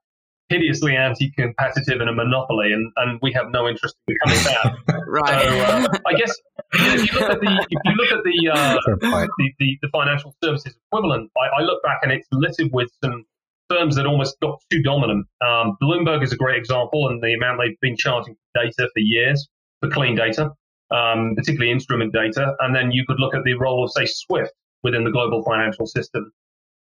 hideously 0.48 0.96
anti-competitive 0.96 2.00
and 2.00 2.10
a 2.10 2.12
monopoly, 2.12 2.72
and, 2.72 2.92
and 2.96 3.18
we 3.22 3.32
have 3.32 3.50
no 3.50 3.68
interest 3.68 3.96
in 4.08 4.14
becoming 4.14 4.44
that. 4.44 5.02
right. 5.08 5.42
So 5.42 5.58
uh, 5.60 5.98
I 6.06 6.14
guess 6.14 6.34
if 6.72 7.12
you 7.12 7.20
look 7.20 7.30
at 7.30 7.40
the 7.40 7.66
if 7.70 7.80
you 7.84 7.92
look 7.92 8.12
at 8.12 8.24
the 8.24 8.50
uh, 8.52 8.76
the, 9.38 9.52
the, 9.58 9.78
the, 9.82 9.88
financial 9.92 10.34
services 10.42 10.74
equivalent, 10.90 11.30
I, 11.38 11.60
I, 11.60 11.62
look 11.62 11.82
back 11.82 12.00
and 12.02 12.10
it's 12.10 12.26
littered 12.32 12.72
with 12.72 12.90
some 13.02 13.24
firms 13.70 13.96
that 13.96 14.06
almost 14.06 14.38
got 14.40 14.60
too 14.70 14.82
dominant. 14.82 15.26
Um, 15.46 15.76
Bloomberg 15.82 16.22
is 16.22 16.32
a 16.32 16.36
great 16.36 16.58
example, 16.58 17.08
and 17.08 17.22
the 17.22 17.34
amount 17.34 17.60
they've 17.64 17.78
been 17.80 17.96
charging 17.96 18.34
for 18.34 18.62
data 18.62 18.88
for 18.92 19.00
years 19.00 19.48
for 19.84 19.90
clean 19.90 20.14
data, 20.14 20.50
um, 20.90 21.34
particularly 21.36 21.72
instrument 21.72 22.12
data, 22.12 22.54
and 22.60 22.74
then 22.74 22.90
you 22.92 23.04
could 23.06 23.18
look 23.18 23.34
at 23.34 23.44
the 23.44 23.54
role 23.54 23.84
of 23.84 23.90
say 23.90 24.06
Swift 24.06 24.52
within 24.82 25.04
the 25.04 25.10
global 25.10 25.42
financial 25.42 25.86
system. 25.86 26.30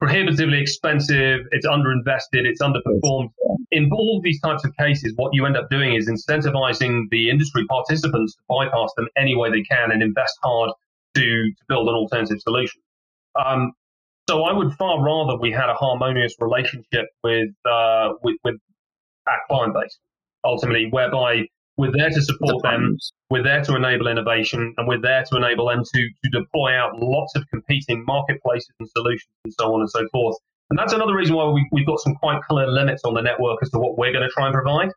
Prohibitively 0.00 0.60
expensive, 0.60 1.40
it's 1.52 1.66
underinvested, 1.66 2.44
it's 2.44 2.60
underperformed. 2.60 3.30
In 3.70 3.88
all 3.92 4.20
these 4.22 4.40
types 4.40 4.64
of 4.64 4.76
cases, 4.76 5.12
what 5.16 5.32
you 5.32 5.46
end 5.46 5.56
up 5.56 5.70
doing 5.70 5.94
is 5.94 6.10
incentivizing 6.10 7.04
the 7.10 7.30
industry 7.30 7.64
participants 7.68 8.34
to 8.34 8.42
bypass 8.48 8.90
them 8.96 9.06
any 9.16 9.36
way 9.36 9.50
they 9.50 9.62
can 9.62 9.92
and 9.92 10.02
invest 10.02 10.36
hard 10.42 10.70
to, 11.14 11.20
to 11.20 11.64
build 11.68 11.88
an 11.88 11.94
alternative 11.94 12.40
solution. 12.40 12.80
Um, 13.42 13.72
so 14.28 14.42
I 14.42 14.52
would 14.52 14.72
far 14.74 15.02
rather 15.02 15.38
we 15.38 15.52
had 15.52 15.68
a 15.68 15.74
harmonious 15.74 16.34
relationship 16.40 17.06
with, 17.22 17.50
uh, 17.64 18.14
with, 18.22 18.36
with 18.44 18.56
our 19.28 19.38
client 19.48 19.74
base, 19.74 19.98
ultimately, 20.44 20.88
whereby 20.90 21.46
we're 21.76 21.92
there 21.92 22.10
to 22.10 22.22
support 22.22 22.62
them. 22.62 22.96
We're 23.30 23.42
there 23.42 23.62
to 23.64 23.76
enable 23.76 24.06
innovation, 24.08 24.74
and 24.76 24.86
we're 24.86 25.00
there 25.00 25.24
to 25.24 25.36
enable 25.36 25.68
them 25.68 25.82
to, 25.82 26.08
to 26.24 26.30
deploy 26.30 26.74
out 26.74 26.92
lots 26.96 27.34
of 27.34 27.46
competing 27.48 28.04
marketplaces 28.06 28.70
and 28.78 28.88
solutions 28.90 29.30
and 29.44 29.54
so 29.58 29.74
on 29.74 29.80
and 29.80 29.90
so 29.90 30.06
forth. 30.12 30.36
And 30.70 30.78
that's 30.78 30.92
another 30.92 31.14
reason 31.14 31.34
why 31.34 31.48
we, 31.50 31.66
we've 31.72 31.86
got 31.86 32.00
some 32.00 32.14
quite 32.14 32.42
clear 32.42 32.66
limits 32.66 33.02
on 33.04 33.14
the 33.14 33.20
network 33.20 33.58
as 33.62 33.70
to 33.70 33.78
what 33.78 33.98
we're 33.98 34.12
going 34.12 34.26
to 34.26 34.30
try 34.30 34.46
and 34.46 34.54
provide. 34.54 34.90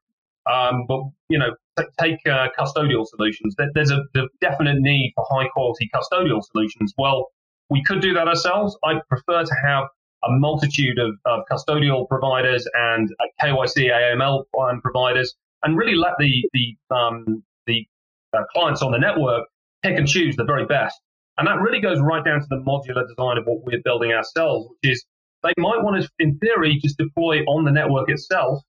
Um, 0.49 0.85
but 0.87 1.01
you 1.29 1.39
know, 1.39 1.55
t- 1.77 1.85
take 1.99 2.19
uh, 2.27 2.49
custodial 2.57 3.05
solutions. 3.07 3.55
There's 3.73 3.91
a 3.91 4.03
the 4.13 4.27
definite 4.41 4.77
need 4.79 5.13
for 5.15 5.25
high 5.29 5.47
quality 5.47 5.89
custodial 5.93 6.43
solutions. 6.43 6.93
Well, 6.97 7.31
we 7.69 7.83
could 7.83 8.01
do 8.01 8.13
that 8.13 8.27
ourselves. 8.27 8.77
I 8.83 9.01
prefer 9.09 9.43
to 9.43 9.55
have 9.65 9.85
a 10.23 10.31
multitude 10.31 10.99
of, 10.99 11.15
of 11.25 11.43
custodial 11.51 12.07
providers 12.07 12.67
and 12.73 13.09
uh, 13.19 13.25
KYC 13.43 13.89
AML 13.91 14.45
providers 14.81 15.35
and 15.63 15.77
really 15.77 15.95
let 15.95 16.13
the 16.19 16.49
the 16.53 16.95
um, 16.95 17.43
the 17.67 17.85
uh, 18.33 18.43
clients 18.53 18.81
on 18.81 18.91
the 18.91 18.97
network 18.97 19.47
pick 19.83 19.97
and 19.97 20.07
choose 20.07 20.35
the 20.35 20.43
very 20.43 20.65
best. 20.65 20.99
And 21.37 21.47
that 21.47 21.59
really 21.59 21.81
goes 21.81 21.99
right 21.99 22.23
down 22.23 22.39
to 22.39 22.47
the 22.49 22.57
modular 22.57 23.05
design 23.07 23.37
of 23.37 23.45
what 23.45 23.63
we're 23.65 23.81
building 23.83 24.11
ourselves, 24.13 24.67
which 24.69 24.93
is 24.93 25.05
they 25.43 25.53
might 25.57 25.83
want 25.83 26.01
to, 26.01 26.09
in 26.19 26.37
theory, 26.39 26.79
just 26.81 26.97
deploy 26.97 27.41
on 27.43 27.65
the 27.65 27.71
network 27.71 28.09
itself 28.09 28.61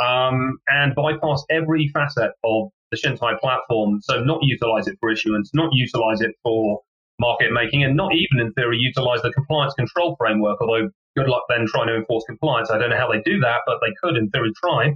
um, 0.00 0.58
and 0.68 0.94
bypass 0.94 1.44
every 1.50 1.88
facet 1.88 2.32
of 2.44 2.68
the 2.90 2.98
Chintai 2.98 3.38
platform. 3.40 4.00
So 4.02 4.22
not 4.22 4.40
utilize 4.42 4.86
it 4.86 4.96
for 5.00 5.10
issuance, 5.10 5.50
not 5.54 5.70
utilize 5.72 6.20
it 6.20 6.32
for 6.42 6.80
market 7.18 7.52
making, 7.52 7.84
and 7.84 7.96
not 7.96 8.12
even 8.14 8.46
in 8.46 8.52
theory 8.52 8.78
utilize 8.78 9.22
the 9.22 9.32
compliance 9.32 9.74
control 9.74 10.16
framework. 10.18 10.60
Although 10.60 10.90
good 11.16 11.28
luck 11.28 11.42
then 11.48 11.66
trying 11.66 11.88
to 11.88 11.96
enforce 11.96 12.24
compliance. 12.26 12.70
I 12.70 12.78
don't 12.78 12.90
know 12.90 12.96
how 12.96 13.10
they 13.10 13.20
do 13.22 13.40
that, 13.40 13.60
but 13.66 13.78
they 13.80 13.92
could 14.02 14.16
in 14.16 14.30
theory 14.30 14.52
try. 14.62 14.94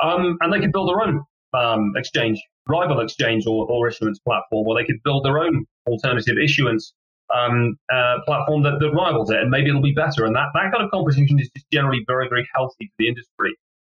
Um, 0.00 0.38
and 0.40 0.52
they 0.52 0.60
could 0.60 0.72
build 0.72 0.88
their 0.88 1.02
own 1.02 1.22
um, 1.54 1.92
exchange, 1.96 2.40
rival 2.68 3.00
exchange 3.00 3.46
or, 3.46 3.66
or, 3.70 3.88
issuance 3.88 4.18
platform, 4.20 4.66
or 4.66 4.78
they 4.78 4.84
could 4.84 5.02
build 5.04 5.24
their 5.24 5.38
own 5.38 5.64
alternative 5.86 6.36
issuance 6.42 6.92
um, 7.34 7.76
uh, 7.92 8.16
platform 8.26 8.62
that, 8.62 8.78
that, 8.80 8.90
rivals 8.92 9.30
it, 9.30 9.38
and 9.38 9.50
maybe 9.50 9.68
it'll 9.68 9.82
be 9.82 9.92
better. 9.92 10.24
And 10.24 10.34
that, 10.36 10.48
that 10.54 10.72
kind 10.72 10.84
of 10.84 10.90
competition 10.90 11.38
is 11.40 11.50
just 11.54 11.66
generally 11.72 12.04
very, 12.06 12.28
very 12.28 12.48
healthy 12.54 12.86
for 12.86 12.94
the 12.98 13.08
industry. 13.08 13.56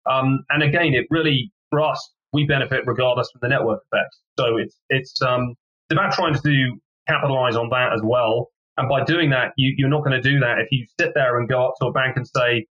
Um, 0.10 0.44
and 0.50 0.64
again, 0.64 0.94
it 0.94 1.06
really, 1.10 1.52
for 1.70 1.82
us, 1.82 2.12
we 2.34 2.46
benefit 2.46 2.84
regardless 2.86 3.30
from 3.32 3.40
the 3.42 3.50
network 3.50 3.82
effects. 3.92 4.20
So 4.40 4.58
it's, 4.58 4.76
it's, 4.90 5.22
um, 5.22 5.56
it's 5.90 6.00
about 6.00 6.14
trying 6.14 6.34
to 6.34 6.78
capitalize 7.08 7.56
on 7.56 7.70
that 7.70 7.94
as 7.94 8.02
well. 8.04 8.50
And 8.78 8.88
by 8.90 9.04
doing 9.04 9.30
that, 9.32 9.52
you, 9.58 9.74
you're 9.78 9.90
not 9.90 10.04
going 10.04 10.22
to 10.22 10.22
do 10.22 10.40
that 10.40 10.60
if 10.60 10.68
you 10.72 10.86
sit 11.00 11.12
there 11.14 11.40
and 11.40 11.48
go 11.48 11.68
up 11.68 11.74
to 11.82 11.88
a 11.88 11.92
bank 11.92 12.18
and 12.18 12.28
say, 12.28 12.66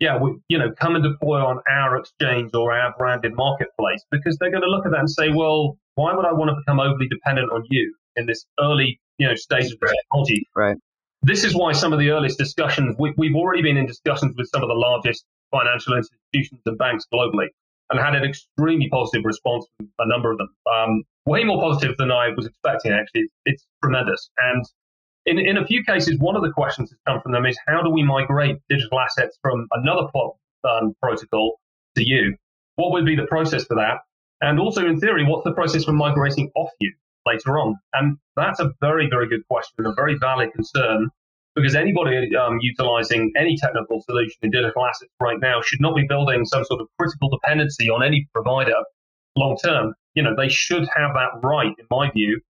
yeah, 0.00 0.16
we, 0.18 0.36
you 0.48 0.58
know, 0.58 0.70
come 0.78 0.94
and 0.94 1.02
deploy 1.02 1.44
on 1.44 1.60
our 1.70 1.96
exchange 1.96 2.50
or 2.54 2.72
our 2.72 2.94
branded 2.96 3.34
marketplace 3.34 4.04
because 4.10 4.36
they're 4.38 4.50
going 4.50 4.62
to 4.62 4.68
look 4.68 4.86
at 4.86 4.92
that 4.92 5.00
and 5.00 5.10
say, 5.10 5.30
well, 5.30 5.76
why 5.94 6.14
would 6.14 6.24
I 6.24 6.32
want 6.32 6.50
to 6.50 6.56
become 6.56 6.78
overly 6.78 7.08
dependent 7.08 7.50
on 7.52 7.64
you 7.68 7.94
in 8.16 8.26
this 8.26 8.46
early, 8.60 9.00
you 9.18 9.26
know, 9.26 9.34
stage 9.34 9.72
of 9.72 9.78
technology? 9.80 10.46
Right. 10.54 10.76
This 11.22 11.42
is 11.42 11.54
why 11.54 11.72
some 11.72 11.92
of 11.92 11.98
the 11.98 12.10
earliest 12.10 12.38
discussions, 12.38 12.94
we, 12.98 13.12
we've 13.16 13.34
already 13.34 13.62
been 13.62 13.76
in 13.76 13.86
discussions 13.86 14.34
with 14.36 14.48
some 14.52 14.62
of 14.62 14.68
the 14.68 14.74
largest 14.74 15.24
financial 15.50 15.96
institutions 15.96 16.60
and 16.64 16.78
banks 16.78 17.04
globally 17.12 17.48
and 17.90 17.98
had 17.98 18.14
an 18.14 18.22
extremely 18.22 18.88
positive 18.88 19.24
response 19.24 19.66
from 19.76 19.88
a 19.98 20.06
number 20.06 20.30
of 20.30 20.38
them. 20.38 20.48
Um, 20.72 21.02
way 21.26 21.42
more 21.42 21.60
positive 21.60 21.96
than 21.96 22.12
I 22.12 22.28
was 22.36 22.46
expecting, 22.46 22.92
actually. 22.92 23.22
It's, 23.22 23.34
it's 23.46 23.66
tremendous. 23.82 24.30
And 24.38 24.64
in, 25.28 25.38
in 25.38 25.56
a 25.56 25.66
few 25.66 25.84
cases, 25.84 26.18
one 26.18 26.36
of 26.36 26.42
the 26.42 26.52
questions 26.52 26.90
that's 26.90 27.02
come 27.06 27.20
from 27.22 27.32
them 27.32 27.46
is 27.46 27.58
how 27.66 27.82
do 27.82 27.90
we 27.90 28.02
migrate 28.02 28.56
digital 28.68 28.98
assets 29.00 29.38
from 29.42 29.66
another 29.72 30.08
um, 30.64 30.94
protocol 31.02 31.60
to 31.96 32.02
you? 32.02 32.36
What 32.76 32.92
would 32.92 33.04
be 33.04 33.16
the 33.16 33.26
process 33.26 33.64
for 33.64 33.76
that? 33.76 33.98
And 34.40 34.60
also, 34.60 34.86
in 34.86 35.00
theory, 35.00 35.24
what's 35.24 35.44
the 35.44 35.52
process 35.52 35.84
for 35.84 35.92
migrating 35.92 36.50
off 36.54 36.70
you 36.80 36.92
later 37.26 37.58
on? 37.58 37.76
And 37.92 38.16
that's 38.36 38.60
a 38.60 38.72
very, 38.80 39.08
very 39.08 39.28
good 39.28 39.46
question 39.48 39.84
a 39.84 39.92
very 39.94 40.16
valid 40.18 40.52
concern 40.52 41.10
because 41.54 41.74
anybody 41.74 42.36
um, 42.36 42.58
utilizing 42.60 43.32
any 43.36 43.56
technical 43.56 44.00
solution 44.02 44.38
in 44.42 44.50
digital 44.50 44.86
assets 44.86 45.10
right 45.20 45.38
now 45.40 45.60
should 45.60 45.80
not 45.80 45.96
be 45.96 46.06
building 46.08 46.44
some 46.44 46.64
sort 46.64 46.80
of 46.80 46.86
critical 46.98 47.28
dependency 47.30 47.90
on 47.90 48.02
any 48.02 48.28
provider 48.32 48.76
long 49.36 49.56
term. 49.62 49.94
You 50.14 50.22
know, 50.22 50.34
they 50.36 50.48
should 50.48 50.86
have 50.96 51.14
that 51.14 51.40
right, 51.42 51.74
in 51.78 51.86
my 51.90 52.10
view, 52.10 52.40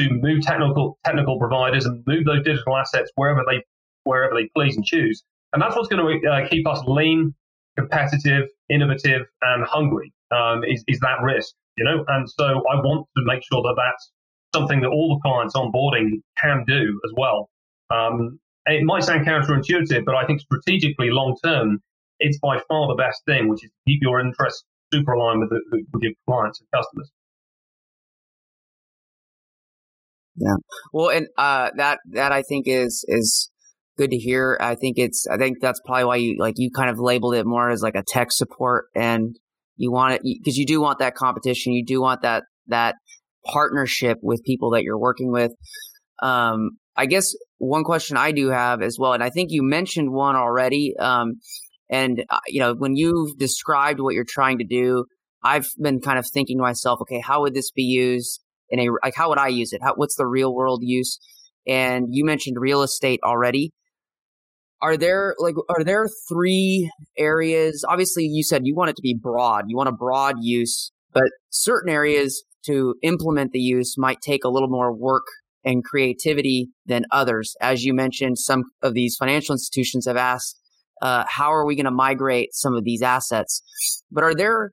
to 0.00 0.10
move 0.10 0.42
technical 0.42 0.98
technical 1.04 1.38
providers 1.38 1.84
and 1.84 2.02
move 2.06 2.24
those 2.24 2.42
digital 2.44 2.76
assets 2.76 3.10
wherever 3.14 3.42
they 3.48 3.62
wherever 4.04 4.34
they 4.34 4.48
please 4.56 4.76
and 4.76 4.84
choose. 4.84 5.22
And 5.52 5.60
that's 5.60 5.76
what's 5.76 5.88
going 5.88 6.22
to 6.22 6.28
uh, 6.28 6.48
keep 6.48 6.66
us 6.66 6.80
lean, 6.86 7.34
competitive, 7.76 8.48
innovative, 8.68 9.22
and 9.42 9.64
hungry. 9.64 10.12
Um, 10.30 10.62
is 10.64 10.84
is 10.86 11.00
that 11.00 11.22
risk, 11.22 11.54
you 11.76 11.84
know? 11.84 12.04
And 12.08 12.28
so 12.30 12.44
I 12.44 12.76
want 12.76 13.06
to 13.16 13.22
make 13.26 13.42
sure 13.50 13.62
that 13.62 13.74
that's 13.76 14.10
something 14.54 14.80
that 14.80 14.88
all 14.88 15.16
the 15.16 15.28
clients 15.28 15.54
onboarding 15.54 16.22
can 16.38 16.64
do 16.66 17.00
as 17.04 17.12
well. 17.16 17.50
Um, 17.90 18.38
it 18.66 18.84
might 18.84 19.02
sound 19.02 19.26
counterintuitive, 19.26 20.04
but 20.04 20.14
I 20.14 20.26
think 20.26 20.40
strategically, 20.40 21.10
long 21.10 21.36
term, 21.44 21.80
it's 22.20 22.38
by 22.38 22.60
far 22.68 22.86
the 22.88 22.94
best 22.94 23.22
thing, 23.26 23.48
which 23.48 23.64
is 23.64 23.70
to 23.70 23.76
keep 23.86 24.02
your 24.02 24.20
interests 24.20 24.64
super 24.92 25.12
aligned 25.12 25.40
with, 25.40 25.50
the, 25.50 25.84
with 25.92 26.02
your 26.02 26.12
clients 26.28 26.60
and 26.60 26.68
customers. 26.74 27.10
Yeah. 30.40 30.56
Well, 30.92 31.10
and 31.10 31.26
uh, 31.36 31.70
that 31.76 31.98
that 32.12 32.32
I 32.32 32.42
think 32.42 32.66
is 32.66 33.04
is 33.06 33.50
good 33.98 34.10
to 34.10 34.16
hear. 34.16 34.56
I 34.60 34.74
think 34.74 34.98
it's 34.98 35.26
I 35.30 35.36
think 35.36 35.58
that's 35.60 35.80
probably 35.84 36.04
why 36.04 36.16
you 36.16 36.36
like 36.38 36.54
you 36.56 36.70
kind 36.74 36.88
of 36.88 36.98
labeled 36.98 37.34
it 37.34 37.44
more 37.46 37.70
as 37.70 37.82
like 37.82 37.94
a 37.94 38.04
tech 38.08 38.32
support, 38.32 38.86
and 38.94 39.36
you 39.76 39.92
want 39.92 40.14
it 40.14 40.22
because 40.22 40.56
you 40.56 40.64
do 40.64 40.80
want 40.80 40.98
that 41.00 41.14
competition. 41.14 41.74
You 41.74 41.84
do 41.84 42.00
want 42.00 42.22
that 42.22 42.44
that 42.68 42.96
partnership 43.44 44.18
with 44.22 44.42
people 44.44 44.70
that 44.70 44.82
you're 44.82 44.98
working 44.98 45.30
with. 45.30 45.52
Um, 46.22 46.70
I 46.96 47.04
guess 47.06 47.34
one 47.58 47.84
question 47.84 48.16
I 48.16 48.32
do 48.32 48.48
have 48.48 48.80
as 48.82 48.96
well, 48.98 49.12
and 49.12 49.22
I 49.22 49.28
think 49.28 49.50
you 49.52 49.62
mentioned 49.62 50.10
one 50.10 50.36
already. 50.36 50.94
Um, 50.98 51.34
and 51.90 52.24
uh, 52.30 52.38
you 52.46 52.60
know, 52.60 52.74
when 52.74 52.96
you've 52.96 53.36
described 53.36 54.00
what 54.00 54.14
you're 54.14 54.24
trying 54.26 54.58
to 54.58 54.64
do, 54.64 55.04
I've 55.42 55.66
been 55.78 56.00
kind 56.00 56.18
of 56.18 56.26
thinking 56.26 56.56
to 56.56 56.62
myself, 56.62 57.00
okay, 57.02 57.20
how 57.20 57.42
would 57.42 57.52
this 57.52 57.70
be 57.70 57.82
used 57.82 58.39
in 58.70 58.80
a 58.80 58.88
like 59.02 59.14
how 59.14 59.28
would 59.28 59.38
I 59.38 59.48
use 59.48 59.72
it? 59.72 59.82
How, 59.82 59.94
what's 59.94 60.16
the 60.16 60.26
real 60.26 60.54
world 60.54 60.80
use? 60.82 61.18
And 61.66 62.06
you 62.10 62.24
mentioned 62.24 62.56
real 62.58 62.82
estate 62.82 63.20
already. 63.24 63.72
Are 64.82 64.96
there 64.96 65.34
like 65.38 65.56
are 65.68 65.84
there 65.84 66.08
three 66.28 66.90
areas? 67.18 67.84
Obviously, 67.86 68.24
you 68.24 68.42
said 68.42 68.62
you 68.64 68.74
want 68.74 68.90
it 68.90 68.96
to 68.96 69.02
be 69.02 69.14
broad. 69.20 69.64
You 69.68 69.76
want 69.76 69.90
a 69.90 69.92
broad 69.92 70.36
use, 70.40 70.90
but 71.12 71.24
certain 71.50 71.90
areas 71.90 72.42
to 72.66 72.94
implement 73.02 73.52
the 73.52 73.60
use 73.60 73.96
might 73.96 74.20
take 74.20 74.44
a 74.44 74.48
little 74.48 74.68
more 74.68 74.94
work 74.94 75.26
and 75.64 75.84
creativity 75.84 76.68
than 76.86 77.04
others. 77.10 77.54
As 77.60 77.84
you 77.84 77.94
mentioned, 77.94 78.38
some 78.38 78.64
of 78.82 78.94
these 78.94 79.16
financial 79.16 79.54
institutions 79.54 80.06
have 80.06 80.16
asked, 80.16 80.58
uh, 81.02 81.24
how 81.28 81.52
are 81.52 81.66
we 81.66 81.76
going 81.76 81.84
to 81.84 81.90
migrate 81.90 82.54
some 82.54 82.74
of 82.74 82.84
these 82.84 83.02
assets? 83.02 83.62
But 84.10 84.24
are 84.24 84.34
there, 84.34 84.72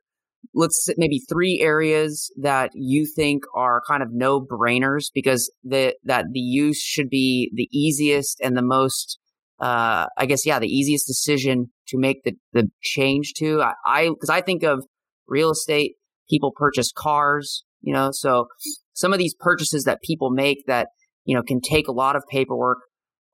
let's 0.54 0.88
maybe 0.98 1.20
three 1.30 1.60
areas 1.62 2.32
that 2.42 2.72
you 2.74 3.06
think 3.06 3.44
are 3.56 3.82
kind 3.88 4.02
of 4.02 4.10
no 4.12 4.42
brainers 4.42 5.06
because 5.14 5.52
the, 5.64 5.96
that 6.04 6.26
the 6.32 6.40
use 6.40 6.80
should 6.80 7.10
be 7.10 7.52
the 7.54 7.68
easiest 7.72 8.40
and 8.42 8.58
the 8.58 8.62
most, 8.62 9.20
uh, 9.60 10.08
I 10.18 10.26
guess, 10.26 10.46
yeah, 10.46 10.60
the 10.60 10.68
easiest 10.68 11.08
decision 11.08 11.72
to 11.90 11.98
make 11.98 12.24
the, 12.24 12.34
the 12.54 12.70
change 12.82 13.34
to? 13.38 13.62
I, 13.86 14.10
because 14.10 14.30
I, 14.30 14.38
I 14.38 14.42
think 14.42 14.64
of 14.64 14.86
real 15.28 15.52
estate, 15.52 15.94
people 16.30 16.52
purchase 16.56 16.92
cars, 16.96 17.64
you 17.82 17.94
know, 17.94 18.10
so 18.12 18.48
some 18.94 19.14
of 19.14 19.20
these 19.20 19.36
purchases 19.40 19.84
that 19.84 20.02
people 20.02 20.32
make 20.32 20.66
that, 20.68 20.88
you 21.26 21.36
know, 21.36 21.44
can 21.44 21.62
take 21.62 21.88
a 21.88 21.94
lot 21.94 22.16
of 22.16 22.24
paperwork, 22.30 22.80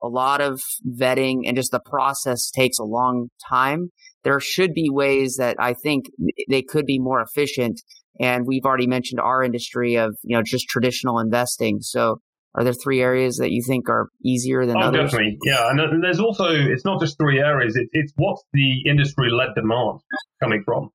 a 0.02 0.08
lot 0.08 0.40
of 0.40 0.60
vetting, 0.86 1.42
and 1.46 1.56
just 1.56 1.70
the 1.70 1.80
process 1.80 2.50
takes 2.50 2.78
a 2.78 2.84
long 2.84 3.28
time. 3.48 3.90
There 4.24 4.40
should 4.40 4.74
be 4.74 4.88
ways 4.90 5.36
that 5.36 5.56
I 5.58 5.74
think 5.74 6.06
they 6.48 6.62
could 6.62 6.86
be 6.86 6.98
more 6.98 7.20
efficient. 7.20 7.80
And 8.20 8.46
we've 8.46 8.64
already 8.64 8.86
mentioned 8.86 9.20
our 9.20 9.42
industry 9.42 9.96
of, 9.96 10.16
you 10.22 10.36
know, 10.36 10.42
just 10.44 10.68
traditional 10.68 11.18
investing. 11.18 11.78
So 11.80 12.20
are 12.54 12.62
there 12.62 12.72
three 12.72 13.00
areas 13.00 13.36
that 13.36 13.50
you 13.50 13.62
think 13.66 13.88
are 13.88 14.08
easier 14.24 14.64
than 14.64 14.76
oh, 14.76 14.86
others? 14.86 15.10
Definitely, 15.10 15.38
yeah. 15.44 15.70
And 15.70 16.02
there's 16.02 16.20
also 16.20 16.46
it's 16.48 16.84
not 16.84 17.00
just 17.00 17.18
three 17.18 17.40
areas. 17.40 17.76
It, 17.76 17.88
it's 17.92 18.12
what's 18.16 18.42
the 18.52 18.82
industry-led 18.88 19.54
demand 19.56 20.00
coming 20.40 20.62
from 20.64 20.90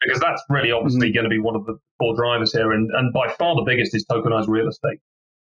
because 0.00 0.20
that's 0.20 0.42
really 0.48 0.72
obviously 0.72 1.08
mm-hmm. 1.08 1.14
going 1.14 1.24
to 1.24 1.30
be 1.30 1.38
one 1.38 1.56
of 1.56 1.66
the 1.66 1.78
core 2.00 2.16
drivers 2.16 2.52
here. 2.52 2.72
And, 2.72 2.90
and 2.92 3.12
by 3.12 3.28
far 3.28 3.54
the 3.56 3.64
biggest 3.66 3.94
is 3.94 4.06
tokenized 4.10 4.48
real 4.48 4.68
estate. 4.68 4.98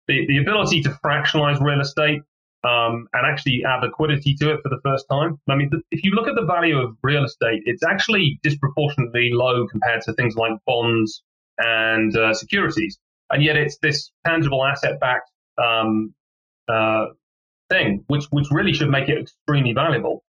The, 0.09 0.25
the 0.29 0.39
ability 0.39 0.83
to 0.83 0.91
fractionalize 1.05 1.61
real 1.61 1.81
estate 1.81 2.23
um, 2.67 3.07
and 3.13 3.27
actually 3.27 3.63
add 3.67 3.83
liquidity 3.83 4.35
to 4.41 4.53
it 4.53 4.61
for 4.63 4.69
the 4.69 4.81
first 4.83 5.07
time. 5.11 5.39
I 5.49 5.55
mean, 5.55 5.71
if 5.91 6.03
you 6.03 6.11
look 6.13 6.27
at 6.27 6.35
the 6.35 6.45
value 6.45 6.79
of 6.79 6.97
real 7.03 7.25
estate, 7.25 7.63
it's 7.65 7.83
actually 7.85 8.41
disproportionately 8.43 9.31
low 9.33 9.67
compared 9.69 10.03
to 10.03 10.15
things 10.15 10.35
like 10.37 10.53
bonds 10.67 11.23
and 11.59 12.17
uh, 12.17 12.35
securities. 12.35 12.99
And 13.31 13.43
yet 13.43 13.57
it's 13.57 13.79
this 13.83 14.11
tangible 14.27 14.65
asset 14.65 14.99
backed 15.01 15.31
um, 15.63 16.15
uh, 16.69 17.07
thing, 17.71 18.05
which, 18.09 18.25
which 18.31 18.47
really 18.51 18.73
should 18.73 18.91
make 18.91 19.09
it 19.09 19.19
extremely 19.19 19.73
valuable. 19.73 20.25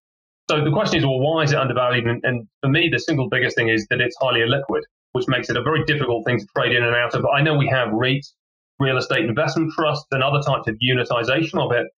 So 0.50 0.62
the 0.62 0.70
question 0.70 0.98
is, 0.98 1.04
well, 1.04 1.18
why 1.18 1.42
is 1.42 1.52
it 1.52 1.58
undervalued? 1.58 2.06
And, 2.06 2.24
and, 2.24 2.48
for 2.62 2.68
me, 2.68 2.88
the 2.90 2.98
single 2.98 3.28
biggest 3.28 3.56
thing 3.56 3.68
is 3.68 3.86
that 3.90 4.00
it's 4.00 4.16
highly 4.20 4.40
illiquid, 4.40 4.82
which 5.12 5.26
makes 5.26 5.50
it 5.50 5.56
a 5.56 5.62
very 5.62 5.84
difficult 5.84 6.24
thing 6.24 6.38
to 6.38 6.46
trade 6.56 6.72
in 6.72 6.84
and 6.84 6.94
out 6.94 7.14
of. 7.14 7.26
I 7.26 7.42
know 7.42 7.56
we 7.56 7.68
have 7.68 7.88
REITs, 7.88 8.32
real 8.78 8.96
estate 8.96 9.24
investment 9.24 9.72
trusts, 9.72 10.06
and 10.12 10.22
other 10.22 10.40
types 10.46 10.68
of 10.68 10.76
unitization 10.76 11.58
of 11.58 11.72
it. 11.72 11.88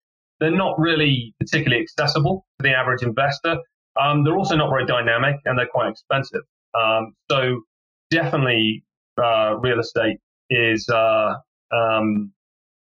They're 0.40 0.50
not 0.50 0.78
really 0.78 1.34
particularly 1.40 1.82
accessible 1.82 2.46
to 2.58 2.62
the 2.62 2.74
average 2.74 3.02
investor. 3.02 3.56
Um, 4.00 4.24
they're 4.24 4.36
also 4.36 4.56
not 4.56 4.70
very 4.70 4.86
dynamic 4.86 5.36
and 5.44 5.58
they're 5.58 5.66
quite 5.66 5.90
expensive. 5.90 6.42
Um, 6.78 7.14
so 7.30 7.62
definitely, 8.10 8.84
uh, 9.20 9.56
real 9.58 9.80
estate 9.80 10.18
is 10.50 10.88
uh, 10.88 11.34
um, 11.72 12.32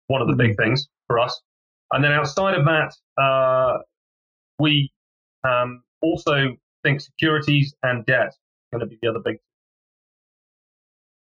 one 0.06 0.22
of 0.22 0.28
the 0.28 0.36
big 0.36 0.56
things 0.56 0.86
for 1.06 1.18
us. 1.18 1.38
And 1.90 2.02
then 2.02 2.12
outside 2.12 2.54
of 2.54 2.64
that, 2.64 3.22
uh, 3.22 3.78
we 4.58 4.90
um, 5.44 5.82
also 6.00 6.56
think 6.82 7.00
securities 7.00 7.74
and 7.82 8.04
debt 8.06 8.32
are 8.72 8.78
going 8.78 8.80
to 8.80 8.86
be 8.86 8.98
the 9.02 9.08
other 9.08 9.20
big. 9.24 9.36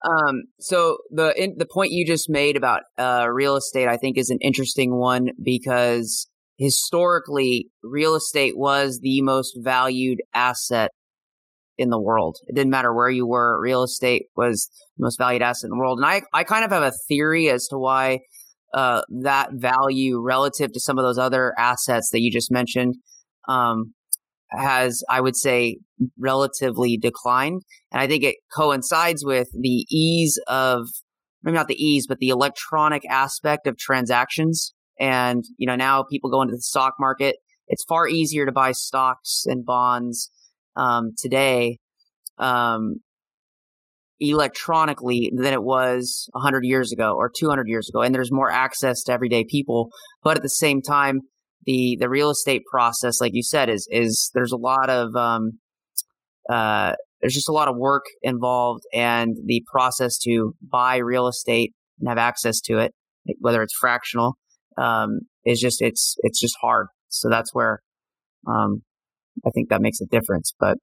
Um, 0.06 0.44
so 0.60 0.98
the 1.10 1.34
in, 1.42 1.56
the 1.58 1.66
point 1.66 1.92
you 1.92 2.06
just 2.06 2.30
made 2.30 2.58
about 2.58 2.82
uh, 2.98 3.28
real 3.32 3.56
estate, 3.56 3.88
I 3.88 3.98
think, 3.98 4.18
is 4.18 4.30
an 4.30 4.38
interesting 4.42 4.96
one 4.96 5.30
because 5.42 6.28
historically, 6.58 7.70
real 7.84 8.16
estate 8.16 8.58
was 8.58 9.00
the 9.02 9.22
most 9.22 9.58
valued 9.58 10.20
asset 10.34 10.92
in 11.78 11.90
the 11.90 12.00
world. 12.00 12.38
It 12.48 12.56
didn't 12.56 12.72
matter 12.72 12.94
where 12.94 13.10
you 13.10 13.26
were; 13.26 13.60
real 13.60 13.84
estate 13.84 14.28
was 14.36 14.70
the 14.98 15.06
most 15.06 15.18
valued 15.18 15.42
asset 15.42 15.68
in 15.68 15.72
the 15.72 15.78
world. 15.78 15.98
And 16.00 16.06
I, 16.06 16.22
I 16.34 16.44
kind 16.44 16.64
of 16.64 16.72
have 16.72 16.84
a 16.84 16.94
theory 17.08 17.50
as 17.50 17.68
to 17.70 17.78
why 17.78 18.20
uh, 18.76 19.02
that 19.24 19.50
value 19.54 20.22
relative 20.22 20.72
to 20.74 20.80
some 20.80 21.00
of 21.00 21.04
those 21.04 21.18
other 21.18 21.54
assets 21.58 22.10
that 22.12 22.22
you 22.22 22.32
just 22.32 22.52
mentioned 22.52 22.96
um, 23.48 23.94
has, 24.58 25.04
I 25.10 25.22
would 25.22 25.36
say, 25.36 25.78
relatively 26.18 26.98
declined. 26.98 27.62
And 27.92 28.02
I 28.02 28.08
think 28.08 28.24
it 28.24 28.36
coincides 28.56 29.24
with 29.26 29.48
the 29.54 29.86
ease 29.90 30.40
of, 30.48 30.88
maybe 31.44 31.56
not 31.56 31.68
the 31.68 31.84
ease, 31.84 32.08
but 32.08 32.20
the 32.20 32.30
electronic 32.30 33.06
aspect 33.10 33.68
of 33.68 33.78
transactions. 33.78 34.74
And, 35.00 35.44
you 35.58 35.68
know, 35.68 35.76
now 35.76 36.04
people 36.04 36.30
go 36.30 36.42
into 36.42 36.56
the 36.56 36.62
stock 36.62 36.94
market. 37.00 37.36
It's 37.68 37.84
far 37.84 38.08
easier 38.08 38.46
to 38.46 38.52
buy 38.52 38.72
stocks 38.72 39.44
and 39.46 39.66
bonds 39.66 40.32
um, 40.76 41.12
today 41.18 41.80
um, 42.38 42.98
electronically 44.20 45.32
than 45.36 45.54
it 45.54 45.64
was 45.64 46.30
100 46.32 46.64
years 46.64 46.92
ago 46.92 47.16
or 47.16 47.32
200 47.36 47.68
years 47.68 47.90
ago. 47.90 48.02
And 48.02 48.14
there's 48.14 48.32
more 48.32 48.52
access 48.52 49.04
to 49.04 49.14
everyday 49.14 49.44
people. 49.44 49.90
But 50.24 50.38
at 50.38 50.44
the 50.44 50.50
same 50.50 50.82
time, 50.82 51.22
the 51.66 51.98
the 52.00 52.10
real 52.10 52.30
estate 52.30 52.64
process, 52.70 53.20
like 53.20 53.32
you 53.34 53.44
said, 53.44 53.70
is 53.70 53.88
is 53.92 54.32
there's 54.34 54.52
a 54.52 54.58
lot 54.58 54.90
of 54.90 55.16
um, 55.16 55.60
uh, 56.50 56.94
there's 57.22 57.34
just 57.34 57.50
a 57.50 57.54
lot 57.54 57.68
of 57.68 57.76
work 57.78 58.04
involved, 58.22 58.84
and 58.94 59.36
the 59.46 59.64
process 59.72 60.18
to 60.20 60.54
buy 60.62 60.98
real 60.98 61.28
estate 61.28 61.74
and 62.00 62.10
have 62.10 62.18
access 62.18 62.62
to 62.62 62.78
it, 62.78 62.94
whether 63.40 63.62
it's 63.64 63.76
fractional, 63.80 64.38
um, 64.78 65.22
is 65.46 65.60
just 65.60 65.82
it's 65.82 66.16
it's 66.20 66.40
just 66.40 66.56
hard. 66.62 66.88
So 67.10 67.30
that's 67.30 67.54
where 67.54 67.80
um, 68.48 68.84
I 69.46 69.50
think 69.54 69.70
that 69.70 69.82
makes 69.82 70.02
a 70.02 70.06
difference. 70.06 70.54
But 70.60 70.78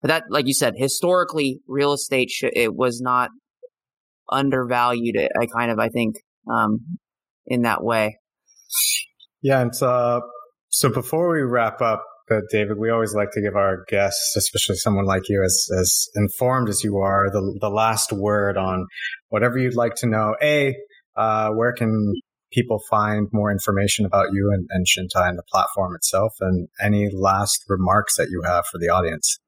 but 0.00 0.08
that, 0.08 0.24
like 0.30 0.46
you 0.46 0.54
said, 0.54 0.74
historically, 0.76 1.60
real 1.66 1.92
estate 1.92 2.30
sh- 2.30 2.44
it 2.52 2.74
was 2.74 3.00
not 3.00 3.30
undervalued. 4.30 5.16
I 5.16 5.46
kind 5.46 5.70
of 5.70 5.78
I 5.78 5.88
think 5.88 6.16
um, 6.50 6.98
in 7.46 7.62
that 7.62 7.82
way. 7.82 8.18
Yeah, 9.42 9.60
and 9.60 9.82
uh, 9.82 10.20
so 10.70 10.88
before 10.90 11.32
we 11.32 11.42
wrap 11.42 11.80
up, 11.80 12.04
uh, 12.30 12.40
David, 12.50 12.78
we 12.78 12.90
always 12.90 13.14
like 13.14 13.30
to 13.32 13.42
give 13.42 13.56
our 13.56 13.84
guests, 13.88 14.36
especially 14.36 14.76
someone 14.76 15.04
like 15.04 15.28
you, 15.28 15.42
as 15.44 15.66
as 15.78 16.08
informed 16.14 16.68
as 16.68 16.84
you 16.84 16.98
are, 16.98 17.28
the 17.30 17.58
the 17.60 17.68
last 17.68 18.12
word 18.12 18.56
on 18.56 18.86
whatever 19.28 19.58
you'd 19.58 19.74
like 19.74 19.94
to 19.96 20.06
know. 20.06 20.36
A, 20.40 20.74
uh, 21.16 21.50
where 21.50 21.72
can 21.72 22.14
people 22.52 22.80
find 22.88 23.28
more 23.32 23.50
information 23.50 24.04
about 24.06 24.28
you 24.32 24.50
and, 24.52 24.68
and 24.70 24.86
Chintai 24.86 25.28
and 25.28 25.38
the 25.38 25.42
platform 25.50 25.94
itself, 25.96 26.34
and 26.40 26.68
any 26.80 27.10
last 27.12 27.64
remarks 27.68 28.16
that 28.16 28.28
you 28.30 28.42
have 28.44 28.64
for 28.70 28.78
the 28.78 28.88
audience? 28.88 29.38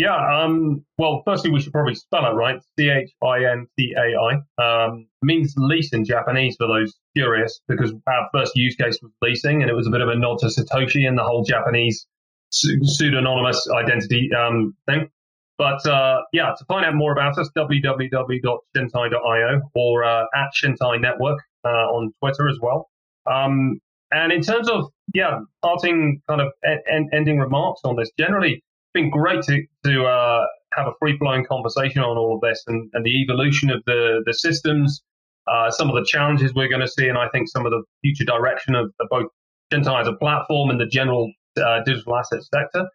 Yeah. 0.00 0.16
Um, 0.16 0.84
well, 0.96 1.20
firstly, 1.26 1.50
we 1.50 1.60
should 1.60 1.74
probably 1.74 1.94
spell 1.94 2.24
it 2.24 2.32
right. 2.34 2.58
C 2.78 2.88
H 2.88 3.10
I 3.22 3.44
N 3.44 3.66
T 3.78 3.94
A 3.94 4.16
I 4.16 4.38
um, 4.64 5.06
means 5.20 5.52
lease 5.58 5.92
in 5.92 6.06
Japanese 6.06 6.56
for 6.56 6.66
those 6.66 6.98
curious, 7.14 7.60
because 7.68 7.92
our 8.06 8.30
first 8.32 8.56
use 8.56 8.76
case 8.76 8.98
was 9.02 9.12
leasing, 9.20 9.60
and 9.60 9.70
it 9.70 9.74
was 9.74 9.86
a 9.86 9.90
bit 9.90 10.00
of 10.00 10.08
a 10.08 10.16
nod 10.16 10.38
to 10.38 10.46
Satoshi 10.46 11.06
and 11.06 11.18
the 11.18 11.22
whole 11.22 11.44
Japanese 11.44 12.06
pseudonymous 12.50 13.68
identity 13.76 14.30
um, 14.32 14.74
thing. 14.86 15.10
But 15.58 15.86
uh, 15.86 16.22
yeah, 16.32 16.54
to 16.56 16.64
find 16.64 16.86
out 16.86 16.94
more 16.94 17.12
about 17.12 17.36
us, 17.36 17.50
www.chintai.io 17.54 19.60
or 19.74 20.04
uh, 20.04 20.24
at 20.34 20.48
Chintai 20.56 20.98
Network 20.98 21.40
uh, 21.62 21.68
on 21.68 22.14
Twitter 22.20 22.48
as 22.48 22.58
well. 22.58 22.88
Um, 23.30 23.82
and 24.10 24.32
in 24.32 24.40
terms 24.40 24.70
of 24.70 24.90
yeah, 25.12 25.40
parting 25.62 26.22
kind 26.26 26.40
of 26.40 26.54
en- 26.64 27.10
ending 27.12 27.38
remarks 27.38 27.82
on 27.84 27.96
this, 27.96 28.10
generally 28.18 28.64
been 28.92 29.10
great 29.10 29.42
to, 29.44 29.62
to 29.84 30.04
uh, 30.04 30.46
have 30.74 30.86
a 30.86 30.92
free 30.98 31.16
flowing 31.18 31.44
conversation 31.44 32.02
on 32.02 32.16
all 32.16 32.34
of 32.34 32.40
this 32.40 32.62
and, 32.66 32.90
and 32.92 33.04
the 33.04 33.22
evolution 33.22 33.70
of 33.70 33.82
the, 33.86 34.22
the 34.26 34.34
systems, 34.34 35.02
uh, 35.46 35.70
some 35.70 35.88
of 35.88 35.94
the 35.94 36.04
challenges 36.06 36.54
we're 36.54 36.68
going 36.68 36.80
to 36.80 36.88
see, 36.88 37.08
and 37.08 37.18
I 37.18 37.28
think 37.28 37.48
some 37.48 37.66
of 37.66 37.72
the 37.72 37.82
future 38.02 38.24
direction 38.24 38.74
of, 38.74 38.92
of 39.00 39.08
both 39.10 39.26
Chintai 39.72 40.00
as 40.00 40.08
a 40.08 40.14
platform 40.14 40.70
and 40.70 40.80
the 40.80 40.86
general 40.86 41.32
uh, 41.56 41.82
digital 41.84 42.16
asset 42.16 42.42
sector. 42.42 42.86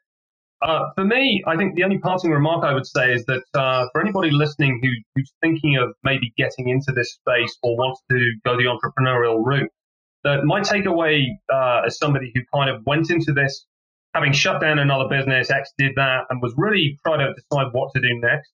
Uh, 0.62 0.90
for 0.96 1.04
me, 1.04 1.44
I 1.46 1.58
think 1.58 1.76
the 1.76 1.84
only 1.84 1.98
parting 1.98 2.32
remark 2.32 2.64
I 2.64 2.74
would 2.74 2.88
say 2.88 3.14
is 3.14 3.26
that 3.26 3.44
uh, 3.54 3.86
for 3.92 4.02
anybody 4.02 4.32
listening 4.32 4.80
who, 4.82 4.90
who's 5.16 5.32
thinking 5.42 5.76
of 5.78 5.94
maybe 6.04 6.34
getting 6.38 6.70
into 6.70 6.92
this 6.92 7.14
space 7.14 7.58
or 7.62 7.76
wants 7.78 8.02
to 8.10 8.32
go 8.46 8.56
the 8.58 8.64
entrepreneurial 8.64 9.46
route, 9.46 9.70
that 10.24 10.44
my 10.44 10.62
takeaway 10.62 11.28
uh, 11.54 11.82
as 11.86 11.98
somebody 11.98 12.32
who 12.34 12.42
kind 12.54 12.70
of 12.70 12.82
went 12.86 13.12
into 13.12 13.32
this 13.32 13.66
having 14.16 14.32
shut 14.32 14.62
down 14.62 14.80
another 14.80 15.10
business, 15.10 15.50
did 15.78 15.92
that, 15.98 16.22
and 16.30 16.42
was 16.42 16.54
really 16.56 16.98
trying 17.06 17.20
to 17.20 17.34
decide 17.34 17.68
what 17.74 17.92
to 17.94 18.02
do 18.02 18.20
next. 18.22 18.50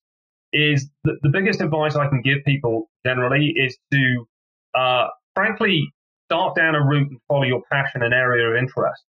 is 0.52 0.90
the, 1.04 1.14
the 1.22 1.30
biggest 1.30 1.62
advice 1.62 1.96
I 1.96 2.08
can 2.08 2.22
give 2.22 2.40
people 2.46 2.90
generally 3.06 3.54
is 3.56 3.78
to, 3.94 4.26
uh, 4.76 5.08
frankly, 5.36 5.88
start 6.28 6.56
down 6.56 6.76
a 6.76 6.84
route 6.84 7.10
and 7.12 7.20
follow 7.28 7.44
your 7.44 7.62
passion 7.72 8.02
and 8.02 8.14
area 8.14 8.50
of 8.50 8.56
interest. 8.56 9.04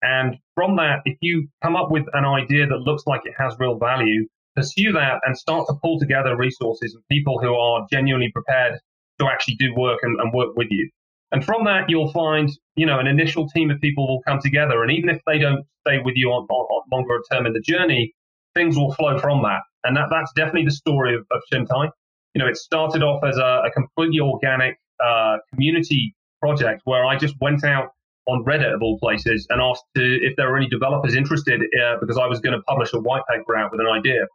And 0.00 0.36
from 0.54 0.76
that, 0.76 1.00
if 1.04 1.18
you 1.20 1.48
come 1.62 1.74
up 1.74 1.90
with 1.90 2.04
an 2.12 2.24
idea 2.24 2.66
that 2.66 2.76
looks 2.76 3.02
like 3.06 3.22
it 3.24 3.34
has 3.36 3.56
real 3.58 3.76
value, 3.76 4.28
pursue 4.54 4.92
that 4.92 5.20
and 5.24 5.36
start 5.36 5.66
to 5.68 5.74
pull 5.82 5.98
together 5.98 6.36
resources 6.36 6.94
and 6.94 7.02
people 7.10 7.40
who 7.40 7.52
are 7.54 7.86
genuinely 7.90 8.30
prepared 8.32 8.78
to 9.18 9.26
actually 9.26 9.56
do 9.56 9.74
work 9.74 9.98
and, 10.02 10.18
and 10.20 10.32
work 10.32 10.54
with 10.56 10.68
you. 10.70 10.88
And 11.32 11.44
from 11.44 11.64
that, 11.64 11.88
you'll 11.88 12.12
find, 12.12 12.48
you 12.76 12.86
know, 12.86 12.98
an 12.98 13.06
initial 13.06 13.48
team 13.48 13.70
of 13.70 13.80
people 13.80 14.06
will 14.06 14.22
come 14.22 14.38
together. 14.40 14.82
And 14.82 14.92
even 14.92 15.10
if 15.10 15.20
they 15.26 15.38
don't 15.38 15.64
stay 15.86 15.98
with 16.04 16.14
you 16.16 16.30
on, 16.30 16.46
on, 16.48 16.66
on 16.66 16.82
longer 16.92 17.20
term 17.30 17.46
in 17.46 17.52
the 17.52 17.60
journey, 17.60 18.14
things 18.54 18.76
will 18.76 18.94
flow 18.94 19.18
from 19.18 19.42
that. 19.42 19.60
And 19.84 19.96
that, 19.96 20.06
that's 20.10 20.32
definitely 20.34 20.64
the 20.64 20.72
story 20.72 21.14
of, 21.14 21.26
of 21.30 21.40
Chintai. 21.52 21.90
You 22.34 22.42
know, 22.42 22.48
it 22.48 22.56
started 22.56 23.02
off 23.02 23.24
as 23.24 23.38
a, 23.38 23.62
a 23.66 23.70
completely 23.70 24.20
organic 24.20 24.78
uh, 25.04 25.38
community 25.52 26.14
project 26.40 26.82
where 26.84 27.04
I 27.04 27.16
just 27.16 27.34
went 27.40 27.64
out 27.64 27.88
on 28.28 28.44
Reddit 28.44 28.74
of 28.74 28.82
all 28.82 28.98
places 28.98 29.46
and 29.50 29.60
asked 29.60 29.84
to, 29.96 30.02
if 30.02 30.36
there 30.36 30.50
were 30.50 30.56
any 30.56 30.68
developers 30.68 31.14
interested 31.14 31.60
uh, 31.60 31.96
because 32.00 32.18
I 32.18 32.26
was 32.26 32.40
going 32.40 32.56
to 32.56 32.62
publish 32.62 32.92
a 32.92 33.00
white 33.00 33.22
paper 33.30 33.56
out 33.56 33.70
with 33.70 33.80
an 33.80 33.86
idea. 33.86 34.26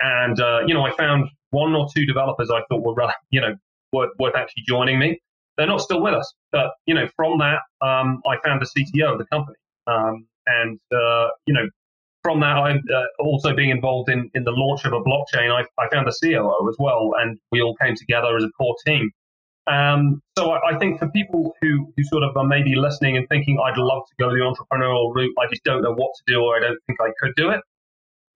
And, 0.00 0.40
uh, 0.40 0.60
you 0.66 0.74
know, 0.74 0.84
I 0.84 0.90
found 0.96 1.28
one 1.50 1.74
or 1.74 1.86
two 1.94 2.06
developers 2.06 2.50
I 2.50 2.60
thought 2.68 2.82
were, 2.82 2.94
you 3.30 3.40
know, 3.40 3.54
worth, 3.92 4.10
worth 4.18 4.34
actually 4.34 4.64
joining 4.66 4.98
me. 4.98 5.20
They're 5.56 5.66
not 5.66 5.80
still 5.80 6.02
with 6.02 6.14
us, 6.14 6.32
but, 6.52 6.72
you 6.86 6.94
know, 6.94 7.08
from 7.16 7.38
that, 7.38 7.60
um, 7.80 8.22
I 8.26 8.36
found 8.44 8.60
the 8.60 8.66
CTO 8.66 9.12
of 9.12 9.18
the 9.18 9.26
company. 9.26 9.56
Um, 9.86 10.26
and, 10.46 10.78
uh, 10.94 11.28
you 11.46 11.54
know, 11.54 11.68
from 12.22 12.40
that, 12.40 12.56
I 12.56 12.72
uh, 12.72 13.04
also 13.20 13.54
being 13.54 13.70
involved 13.70 14.10
in, 14.10 14.30
in 14.34 14.44
the 14.44 14.50
launch 14.50 14.84
of 14.84 14.92
a 14.92 15.00
blockchain, 15.00 15.50
I, 15.50 15.64
I 15.80 15.88
found 15.88 16.06
the 16.06 16.16
COO 16.20 16.68
as 16.68 16.76
well, 16.78 17.12
and 17.20 17.38
we 17.52 17.62
all 17.62 17.76
came 17.76 17.94
together 17.94 18.36
as 18.36 18.44
a 18.44 18.50
core 18.58 18.74
team. 18.84 19.10
Um, 19.68 20.22
so 20.38 20.50
I, 20.50 20.74
I, 20.74 20.78
think 20.78 20.98
for 20.98 21.08
people 21.10 21.52
who, 21.60 21.92
who 21.96 22.04
sort 22.04 22.22
of 22.22 22.36
are 22.36 22.46
maybe 22.46 22.76
listening 22.76 23.16
and 23.16 23.28
thinking, 23.28 23.58
I'd 23.64 23.78
love 23.78 24.02
to 24.08 24.14
go 24.18 24.30
the 24.30 24.36
entrepreneurial 24.36 25.12
route, 25.14 25.34
I 25.40 25.48
just 25.48 25.64
don't 25.64 25.82
know 25.82 25.92
what 25.92 26.10
to 26.14 26.32
do 26.32 26.40
or 26.40 26.56
I 26.56 26.60
don't 26.60 26.78
think 26.86 27.00
I 27.00 27.10
could 27.20 27.34
do 27.36 27.50
it. 27.50 27.60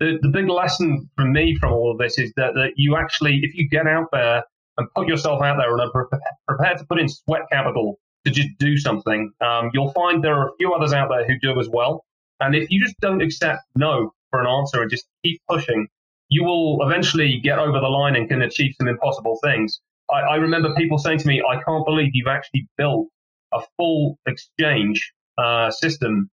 The, 0.01 0.19
the 0.23 0.29
big 0.29 0.49
lesson 0.49 1.09
for 1.17 1.25
me 1.25 1.57
from 1.61 1.73
all 1.73 1.93
of 1.93 1.99
this 1.99 2.19
is 2.19 2.33
that, 2.37 2.55
that 2.55 2.73
you 2.77 2.97
actually, 2.97 3.41
if 3.45 3.55
you 3.55 3.69
get 3.69 3.87
out 3.87 4.07
there 4.13 4.43
and 4.81 4.89
put 4.97 5.07
yourself 5.07 5.43
out 5.43 5.59
there 5.59 5.71
and 5.73 5.81
are 5.81 6.09
prepared 6.49 6.79
to 6.79 6.85
put 6.85 6.99
in 6.99 7.09
sweat 7.09 7.43
capital 7.53 7.99
to 8.25 8.33
just 8.33 8.49
do 8.59 8.77
something, 8.77 9.31
um, 9.41 9.71
you'll 9.73 9.93
find 9.93 10.25
there 10.25 10.35
are 10.35 10.49
a 10.49 10.57
few 10.59 10.73
others 10.73 10.93
out 10.93 11.09
there 11.11 11.27
who 11.27 11.39
do 11.41 11.61
as 11.61 11.69
well. 11.69 12.05
And 12.41 12.55
if 12.55 12.71
you 12.71 12.81
just 12.81 12.99
don't 13.01 13.21
accept 13.21 13.61
no 13.77 14.13
for 14.31 14.41
an 14.41 14.47
answer 14.47 14.83
and 14.83 14.91
just 14.91 15.07
keep 15.23 15.41
pushing, 15.49 15.87
you 16.29 16.45
will 16.45 16.79
eventually 16.83 17.41
get 17.43 17.59
over 17.59 17.79
the 17.79 17.89
line 17.89 18.17
and 18.17 18.29
can 18.29 18.43
achieve 18.43 18.75
some 18.79 18.89
impossible 18.89 19.39
things. 19.45 19.81
I, 20.11 20.21
I 20.21 20.37
remember 20.37 20.75
people 20.75 20.99
saying 20.99 21.19
to 21.19 21.29
me, 21.29 21.43
I 21.49 21.63
can't 21.63 21.85
believe 21.85 22.11
you've 22.15 22.29
actually 22.29 22.67
built 22.79 23.09
a 23.53 23.61
full 23.77 24.19
exchange 24.27 25.13
uh, 25.39 25.71
system 25.71 26.31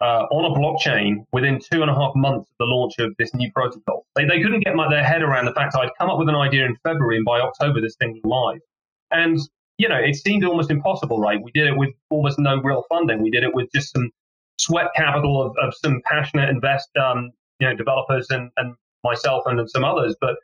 uh, 0.00 0.26
on 0.30 0.44
a 0.44 0.54
blockchain 0.54 1.24
within 1.32 1.58
two 1.58 1.82
and 1.82 1.90
a 1.90 1.94
half 1.94 2.12
months 2.14 2.48
of 2.50 2.56
the 2.58 2.64
launch 2.66 2.94
of 2.98 3.14
this 3.18 3.34
new 3.34 3.50
protocol. 3.52 4.06
They, 4.14 4.24
they 4.24 4.42
couldn't 4.42 4.60
get 4.60 4.74
my, 4.74 4.88
their 4.88 5.04
head 5.04 5.22
around 5.22 5.46
the 5.46 5.52
fact 5.52 5.74
I'd 5.74 5.90
come 5.98 6.10
up 6.10 6.18
with 6.18 6.28
an 6.28 6.34
idea 6.34 6.66
in 6.66 6.76
February 6.82 7.16
and 7.16 7.24
by 7.24 7.40
October 7.40 7.80
this 7.80 7.96
thing 7.96 8.12
was 8.12 8.24
live. 8.24 8.60
And, 9.10 9.38
you 9.78 9.88
know, 9.88 9.96
it 9.96 10.16
seemed 10.16 10.44
almost 10.44 10.70
impossible, 10.70 11.18
right? 11.18 11.40
We 11.42 11.50
did 11.52 11.66
it 11.66 11.76
with 11.76 11.90
almost 12.10 12.38
no 12.38 12.60
real 12.60 12.84
funding. 12.88 13.22
We 13.22 13.30
did 13.30 13.42
it 13.42 13.54
with 13.54 13.68
just 13.74 13.92
some 13.92 14.10
sweat 14.58 14.88
capital 14.94 15.42
of, 15.42 15.56
of 15.62 15.74
some 15.82 16.02
passionate 16.04 16.50
invest, 16.50 16.88
um, 16.96 17.30
you 17.60 17.68
know, 17.68 17.74
developers 17.74 18.26
and, 18.30 18.50
and 18.56 18.74
myself 19.02 19.44
and 19.46 19.68
some 19.70 19.84
others. 19.84 20.14
But 20.20 20.36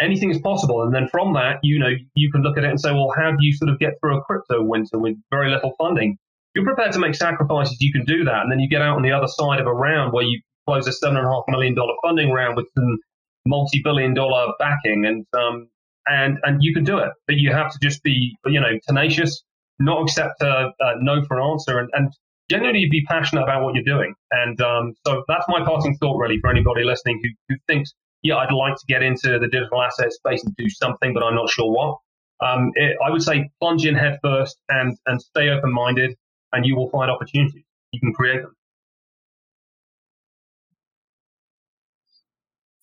anything 0.00 0.30
is 0.30 0.38
possible. 0.38 0.82
And 0.82 0.94
then 0.94 1.08
from 1.08 1.34
that, 1.34 1.58
you 1.62 1.78
know, 1.78 1.90
you 2.14 2.30
can 2.30 2.42
look 2.42 2.56
at 2.56 2.64
it 2.64 2.70
and 2.70 2.80
say, 2.80 2.92
well, 2.92 3.12
how 3.16 3.30
do 3.30 3.36
you 3.40 3.52
sort 3.52 3.70
of 3.70 3.78
get 3.78 3.94
through 4.00 4.16
a 4.16 4.22
crypto 4.22 4.62
winter 4.62 4.98
with 4.98 5.16
very 5.30 5.50
little 5.50 5.74
funding? 5.78 6.18
You're 6.56 6.64
prepared 6.64 6.92
to 6.92 6.98
make 6.98 7.14
sacrifices, 7.14 7.76
you 7.80 7.92
can 7.92 8.06
do 8.06 8.24
that. 8.24 8.40
And 8.40 8.50
then 8.50 8.60
you 8.60 8.68
get 8.68 8.80
out 8.80 8.96
on 8.96 9.02
the 9.02 9.12
other 9.12 9.26
side 9.28 9.60
of 9.60 9.66
a 9.66 9.72
round 9.74 10.14
where 10.14 10.24
you 10.24 10.40
close 10.66 10.88
a 10.88 10.92
seven 10.92 11.18
and 11.18 11.26
a 11.26 11.30
half 11.30 11.44
million 11.48 11.74
dollar 11.74 11.92
funding 12.02 12.30
round 12.30 12.56
with 12.56 12.66
some 12.74 12.96
multi 13.44 13.82
billion 13.84 14.14
dollar 14.14 14.54
backing 14.58 15.04
and, 15.04 15.26
um, 15.38 15.68
and, 16.06 16.38
and 16.44 16.62
you 16.62 16.72
can 16.72 16.82
do 16.82 16.96
it, 16.96 17.10
but 17.26 17.36
you 17.36 17.52
have 17.52 17.70
to 17.70 17.78
just 17.82 18.02
be, 18.02 18.34
you 18.46 18.58
know, 18.58 18.72
tenacious, 18.88 19.42
not 19.78 20.00
accept 20.00 20.40
a, 20.40 20.72
a 20.80 20.94
no 21.02 21.22
for 21.26 21.38
an 21.38 21.44
answer 21.44 21.78
and, 21.78 21.90
and 21.92 22.10
generally 22.48 22.88
be 22.90 23.04
passionate 23.04 23.42
about 23.42 23.62
what 23.62 23.74
you're 23.74 23.84
doing. 23.84 24.14
And, 24.30 24.58
um, 24.62 24.94
so 25.06 25.24
that's 25.28 25.44
my 25.48 25.62
parting 25.62 25.98
thought 25.98 26.16
really 26.16 26.38
for 26.40 26.48
anybody 26.48 26.84
listening 26.84 27.20
who, 27.22 27.28
who 27.50 27.56
thinks 27.66 27.92
yeah, 28.22 28.36
I'd 28.36 28.50
like 28.50 28.76
to 28.76 28.86
get 28.88 29.02
into 29.02 29.38
the 29.38 29.46
digital 29.46 29.82
asset 29.82 30.10
space 30.12 30.42
and 30.42 30.56
do 30.56 30.68
something, 30.68 31.12
but 31.12 31.22
I'm 31.22 31.34
not 31.34 31.50
sure 31.50 31.70
what. 31.70 31.98
Um, 32.40 32.70
it, 32.74 32.96
I 33.04 33.10
would 33.10 33.22
say 33.22 33.50
plunge 33.60 33.86
in 33.86 33.94
head 33.94 34.18
first 34.22 34.56
and, 34.68 34.96
and 35.06 35.20
stay 35.20 35.50
open 35.50 35.72
minded, 35.72 36.16
and 36.52 36.64
you 36.64 36.76
will 36.76 36.90
find 36.90 37.10
opportunities. 37.10 37.64
You 37.92 38.00
can 38.00 38.12
create 38.12 38.42
them. 38.42 38.52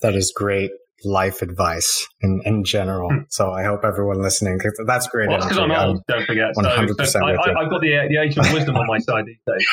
That 0.01 0.15
is 0.15 0.33
great 0.35 0.71
life 1.05 1.41
advice 1.41 2.07
in, 2.21 2.41
in 2.45 2.63
general. 2.63 3.09
Hmm. 3.09 3.19
So 3.29 3.51
I 3.51 3.63
hope 3.63 3.81
everyone 3.83 4.21
listening, 4.21 4.59
that's 4.85 5.07
great. 5.07 5.29
Well, 5.29 5.39
because 5.39 5.57
I'm 5.57 5.71
old, 5.71 6.01
don't 6.07 6.25
forget. 6.25 6.55
100% 6.55 7.05
so, 7.05 7.25
I, 7.25 7.31
have 7.31 7.69
got 7.69 7.81
the, 7.81 8.07
the 8.09 8.17
age 8.21 8.37
of 8.37 8.51
wisdom 8.53 8.75
on 8.75 8.87
my 8.87 8.97
side 8.99 9.25
these 9.25 9.37
days. 9.45 9.65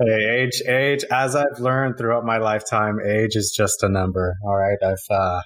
Hey, 0.00 0.44
age, 0.44 0.62
age. 0.68 1.04
As 1.10 1.34
I've 1.34 1.58
learned 1.58 1.98
throughout 1.98 2.24
my 2.24 2.38
lifetime, 2.38 2.98
age 3.04 3.34
is 3.34 3.52
just 3.56 3.82
a 3.82 3.88
number. 3.88 4.36
All 4.44 4.54
right, 4.54 4.78
I've 4.80 4.96
uh, 5.10 5.40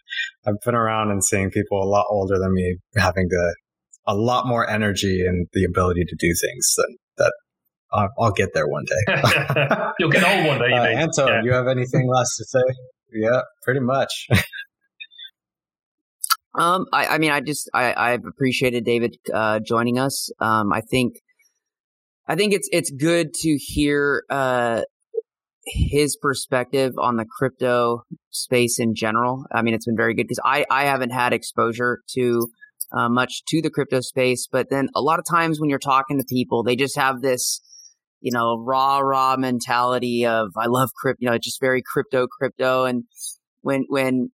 I've 0.46 0.60
been 0.62 0.74
around 0.74 1.10
and 1.10 1.24
seeing 1.24 1.50
people 1.50 1.82
a 1.82 1.88
lot 1.88 2.04
older 2.10 2.38
than 2.38 2.52
me 2.52 2.76
having 2.94 3.28
the 3.30 3.56
a 4.06 4.14
lot 4.14 4.46
more 4.46 4.68
energy 4.68 5.24
and 5.26 5.46
the 5.52 5.64
ability 5.64 6.04
to 6.08 6.16
do 6.18 6.32
things 6.40 6.74
than 6.76 6.96
that. 7.18 7.32
I'll, 7.92 8.08
I'll 8.18 8.32
get 8.32 8.54
there 8.54 8.66
one 8.66 8.84
day. 8.84 9.14
You'll 9.98 10.10
get 10.10 10.24
old 10.24 10.46
one 10.46 10.58
day. 10.58 10.72
Uh, 10.72 10.86
Anton, 10.86 11.28
yeah. 11.28 11.42
you 11.44 11.52
have 11.52 11.68
anything 11.68 12.08
less 12.08 12.36
to 12.38 12.44
say? 12.44 12.62
Yeah, 13.12 13.42
pretty 13.62 13.80
much. 13.80 14.28
um, 16.58 16.86
I, 16.92 17.06
I 17.06 17.18
mean, 17.18 17.30
I 17.30 17.40
just 17.40 17.68
I 17.74 17.92
I've 17.94 18.24
appreciated 18.26 18.84
David 18.84 19.16
uh, 19.32 19.60
joining 19.60 19.98
us. 19.98 20.30
Um, 20.40 20.72
I 20.72 20.80
think 20.80 21.16
I 22.26 22.34
think 22.34 22.54
it's 22.54 22.68
it's 22.72 22.90
good 22.90 23.34
to 23.34 23.58
hear 23.58 24.24
uh, 24.30 24.82
his 25.66 26.16
perspective 26.16 26.94
on 26.98 27.16
the 27.16 27.26
crypto 27.26 28.04
space 28.30 28.78
in 28.78 28.94
general. 28.94 29.44
I 29.52 29.62
mean, 29.62 29.74
it's 29.74 29.86
been 29.86 29.96
very 29.96 30.14
good 30.14 30.24
because 30.24 30.40
I 30.44 30.64
I 30.70 30.84
haven't 30.84 31.10
had 31.10 31.34
exposure 31.34 32.00
to 32.14 32.48
uh, 32.96 33.08
much 33.08 33.44
to 33.48 33.62
the 33.62 33.70
crypto 33.70 34.00
space, 34.00 34.48
but 34.50 34.68
then 34.70 34.88
a 34.94 35.00
lot 35.00 35.18
of 35.18 35.24
times 35.24 35.60
when 35.60 35.70
you're 35.70 35.78
talking 35.78 36.18
to 36.18 36.24
people, 36.28 36.62
they 36.62 36.76
just 36.76 36.96
have 36.96 37.20
this 37.20 37.60
you 38.20 38.32
know 38.32 38.56
raw 38.58 38.98
raw 38.98 39.36
mentality 39.36 40.26
of 40.26 40.48
I 40.56 40.66
love 40.66 40.90
crypto, 40.94 41.18
you 41.20 41.30
know, 41.30 41.38
just 41.38 41.60
very 41.60 41.82
crypto 41.82 42.26
crypto, 42.26 42.84
and 42.84 43.04
when 43.62 43.84
when 43.88 44.30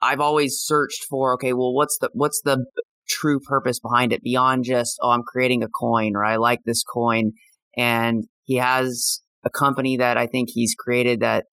I've 0.00 0.20
always 0.20 0.56
searched 0.58 1.06
for 1.08 1.34
okay, 1.34 1.52
well, 1.52 1.74
what's 1.74 1.98
the 1.98 2.10
what's 2.12 2.40
the 2.44 2.64
true 3.08 3.40
purpose 3.40 3.80
behind 3.80 4.12
it 4.12 4.22
beyond 4.22 4.64
just, 4.64 4.98
oh, 5.02 5.10
I'm 5.10 5.22
creating 5.22 5.62
a 5.62 5.68
coin 5.68 6.14
or 6.14 6.24
I 6.24 6.36
like 6.36 6.60
this 6.64 6.84
coin. 6.84 7.32
And 7.76 8.24
he 8.44 8.56
has 8.56 9.22
a 9.44 9.50
company 9.50 9.96
that 9.96 10.16
I 10.16 10.26
think 10.26 10.50
he's 10.52 10.74
created 10.74 11.20
that 11.20 11.46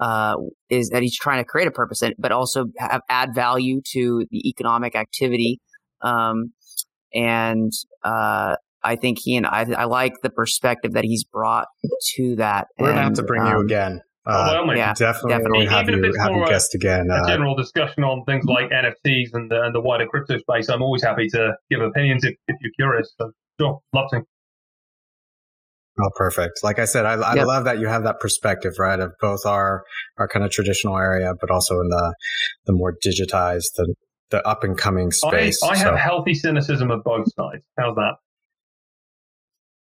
uh, 0.00 0.36
is 0.70 0.90
that 0.90 1.02
he's 1.02 1.16
trying 1.16 1.42
to 1.42 1.44
create 1.44 1.66
a 1.66 1.72
purpose, 1.72 2.02
in, 2.02 2.14
but 2.18 2.30
also 2.30 2.66
have, 2.78 3.00
add 3.08 3.30
value 3.34 3.80
to 3.92 4.26
the 4.30 4.48
economic 4.48 4.94
activity. 4.94 5.60
Um, 6.02 6.52
and 7.14 7.72
uh, 8.04 8.56
I 8.82 8.96
think 8.96 9.18
he 9.20 9.36
and 9.36 9.46
I, 9.46 9.66
I 9.76 9.84
like 9.84 10.14
the 10.22 10.30
perspective 10.30 10.92
that 10.92 11.04
he's 11.04 11.24
brought 11.24 11.66
to 12.16 12.36
that. 12.36 12.68
We're 12.78 12.88
gonna 12.88 13.02
have 13.02 13.14
to 13.14 13.22
bring 13.22 13.42
um, 13.42 13.48
you 13.48 13.60
again. 13.60 14.00
Uh, 14.26 14.62
well, 14.66 14.76
yeah, 14.76 14.92
definitely, 14.92 15.30
definitely. 15.30 15.66
have 15.66 15.88
Even 15.88 16.04
you, 16.04 16.12
have 16.20 16.32
you 16.32 16.46
guest 16.46 16.74
again. 16.74 17.08
A 17.10 17.14
uh, 17.14 17.28
general 17.28 17.56
discussion 17.56 18.04
on 18.04 18.24
things 18.26 18.44
like 18.44 18.70
NFTs 18.70 19.30
and 19.32 19.50
the, 19.50 19.62
and 19.62 19.74
the 19.74 19.80
wider 19.80 20.06
crypto 20.06 20.36
space. 20.36 20.68
I'm 20.68 20.82
always 20.82 21.02
happy 21.02 21.28
to 21.28 21.54
give 21.70 21.80
opinions 21.80 22.24
if, 22.24 22.34
if 22.46 22.56
you're 22.60 22.72
curious. 22.76 23.10
So, 23.16 23.30
sure, 23.58 23.80
love 23.94 24.10
to. 24.10 24.20
Oh, 26.00 26.10
perfect. 26.14 26.60
Like 26.62 26.78
I 26.78 26.84
said, 26.84 27.06
I, 27.06 27.14
I 27.14 27.34
yep. 27.36 27.46
love 27.46 27.64
that 27.64 27.80
you 27.80 27.88
have 27.88 28.04
that 28.04 28.20
perspective, 28.20 28.74
right, 28.78 29.00
of 29.00 29.12
both 29.18 29.46
our 29.46 29.82
our 30.18 30.28
kind 30.28 30.44
of 30.44 30.50
traditional 30.50 30.96
area, 30.98 31.32
but 31.40 31.50
also 31.50 31.80
in 31.80 31.88
the 31.88 32.14
the 32.66 32.74
more 32.74 32.94
digitized, 33.04 33.72
the 33.76 33.94
the 34.30 34.46
up 34.46 34.64
and 34.64 34.76
coming 34.76 35.10
space. 35.10 35.62
I, 35.62 35.68
I 35.68 35.74
so. 35.76 35.84
have 35.90 35.98
healthy 35.98 36.34
cynicism 36.34 36.90
of 36.90 37.04
both 37.04 37.32
sides. 37.34 37.62
How's 37.78 37.96
that? 37.96 38.14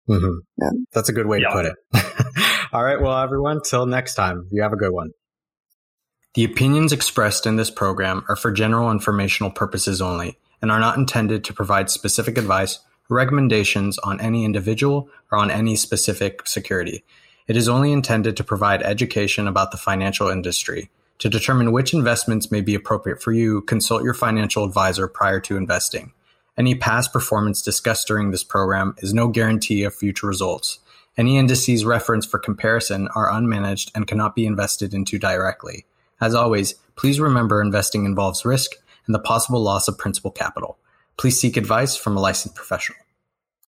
Mm-hmm. 0.10 0.39
Yeah. 0.61 0.69
That's 0.93 1.10
a 1.10 1.14
good 1.14 1.27
way 1.27 1.39
to 1.39 1.49
put 1.51 1.65
it. 1.65 1.76
All 2.73 2.84
right. 2.84 2.99
Well, 2.99 3.18
everyone, 3.18 3.61
till 3.61 3.85
next 3.85 4.15
time, 4.15 4.47
you 4.51 4.61
have 4.61 4.73
a 4.73 4.77
good 4.77 4.91
one. 4.91 5.11
The 6.35 6.43
opinions 6.43 6.93
expressed 6.93 7.45
in 7.45 7.56
this 7.56 7.72
program 7.72 8.23
are 8.27 8.35
for 8.35 8.51
general 8.51 8.91
informational 8.91 9.51
purposes 9.51 10.01
only 10.01 10.38
and 10.61 10.72
are 10.72 10.80
not 10.80 10.97
intended 10.97 11.43
to 11.43 11.53
provide 11.53 11.89
specific 11.89 12.38
advice 12.38 12.80
or 13.10 13.18
recommendations 13.18 13.97
on 13.99 14.19
any 14.22 14.45
individual 14.45 15.10
or 15.31 15.38
on 15.38 15.49
any 15.49 15.76
specific 15.76 16.47
security. 16.47 17.03
It 17.47 17.57
is 17.57 17.68
only 17.68 17.91
intended 17.91 18.38
to 18.38 18.43
provide 18.43 18.84
education 18.84 19.47
about 19.47 19.72
the 19.72 19.77
financial 19.77 20.27
industry. 20.27 20.91
To 21.19 21.29
determine 21.29 21.73
which 21.73 21.93
investments 21.93 22.49
may 22.49 22.61
be 22.61 22.75
appropriate 22.75 23.21
for 23.21 23.33
you, 23.33 23.61
consult 23.61 24.03
your 24.03 24.13
financial 24.13 24.63
advisor 24.63 25.07
prior 25.09 25.41
to 25.41 25.57
investing. 25.57 26.13
Any 26.57 26.75
past 26.75 27.11
performance 27.11 27.61
discussed 27.61 28.07
during 28.07 28.31
this 28.31 28.43
program 28.45 28.95
is 28.99 29.13
no 29.13 29.27
guarantee 29.27 29.83
of 29.83 29.93
future 29.93 30.27
results. 30.27 30.79
Any 31.17 31.37
indices 31.37 31.83
referenced 31.83 32.31
for 32.31 32.39
comparison 32.39 33.09
are 33.15 33.29
unmanaged 33.29 33.91
and 33.93 34.07
cannot 34.07 34.33
be 34.33 34.45
invested 34.45 34.93
into 34.93 35.19
directly. 35.19 35.85
As 36.21 36.33
always, 36.33 36.75
please 36.95 37.19
remember 37.19 37.61
investing 37.61 38.05
involves 38.05 38.45
risk 38.45 38.71
and 39.05 39.13
the 39.13 39.19
possible 39.19 39.61
loss 39.61 39.89
of 39.89 39.97
principal 39.97 40.31
capital. 40.31 40.77
Please 41.17 41.37
seek 41.37 41.57
advice 41.57 41.97
from 41.97 42.15
a 42.15 42.21
licensed 42.21 42.55
professional. 42.55 42.99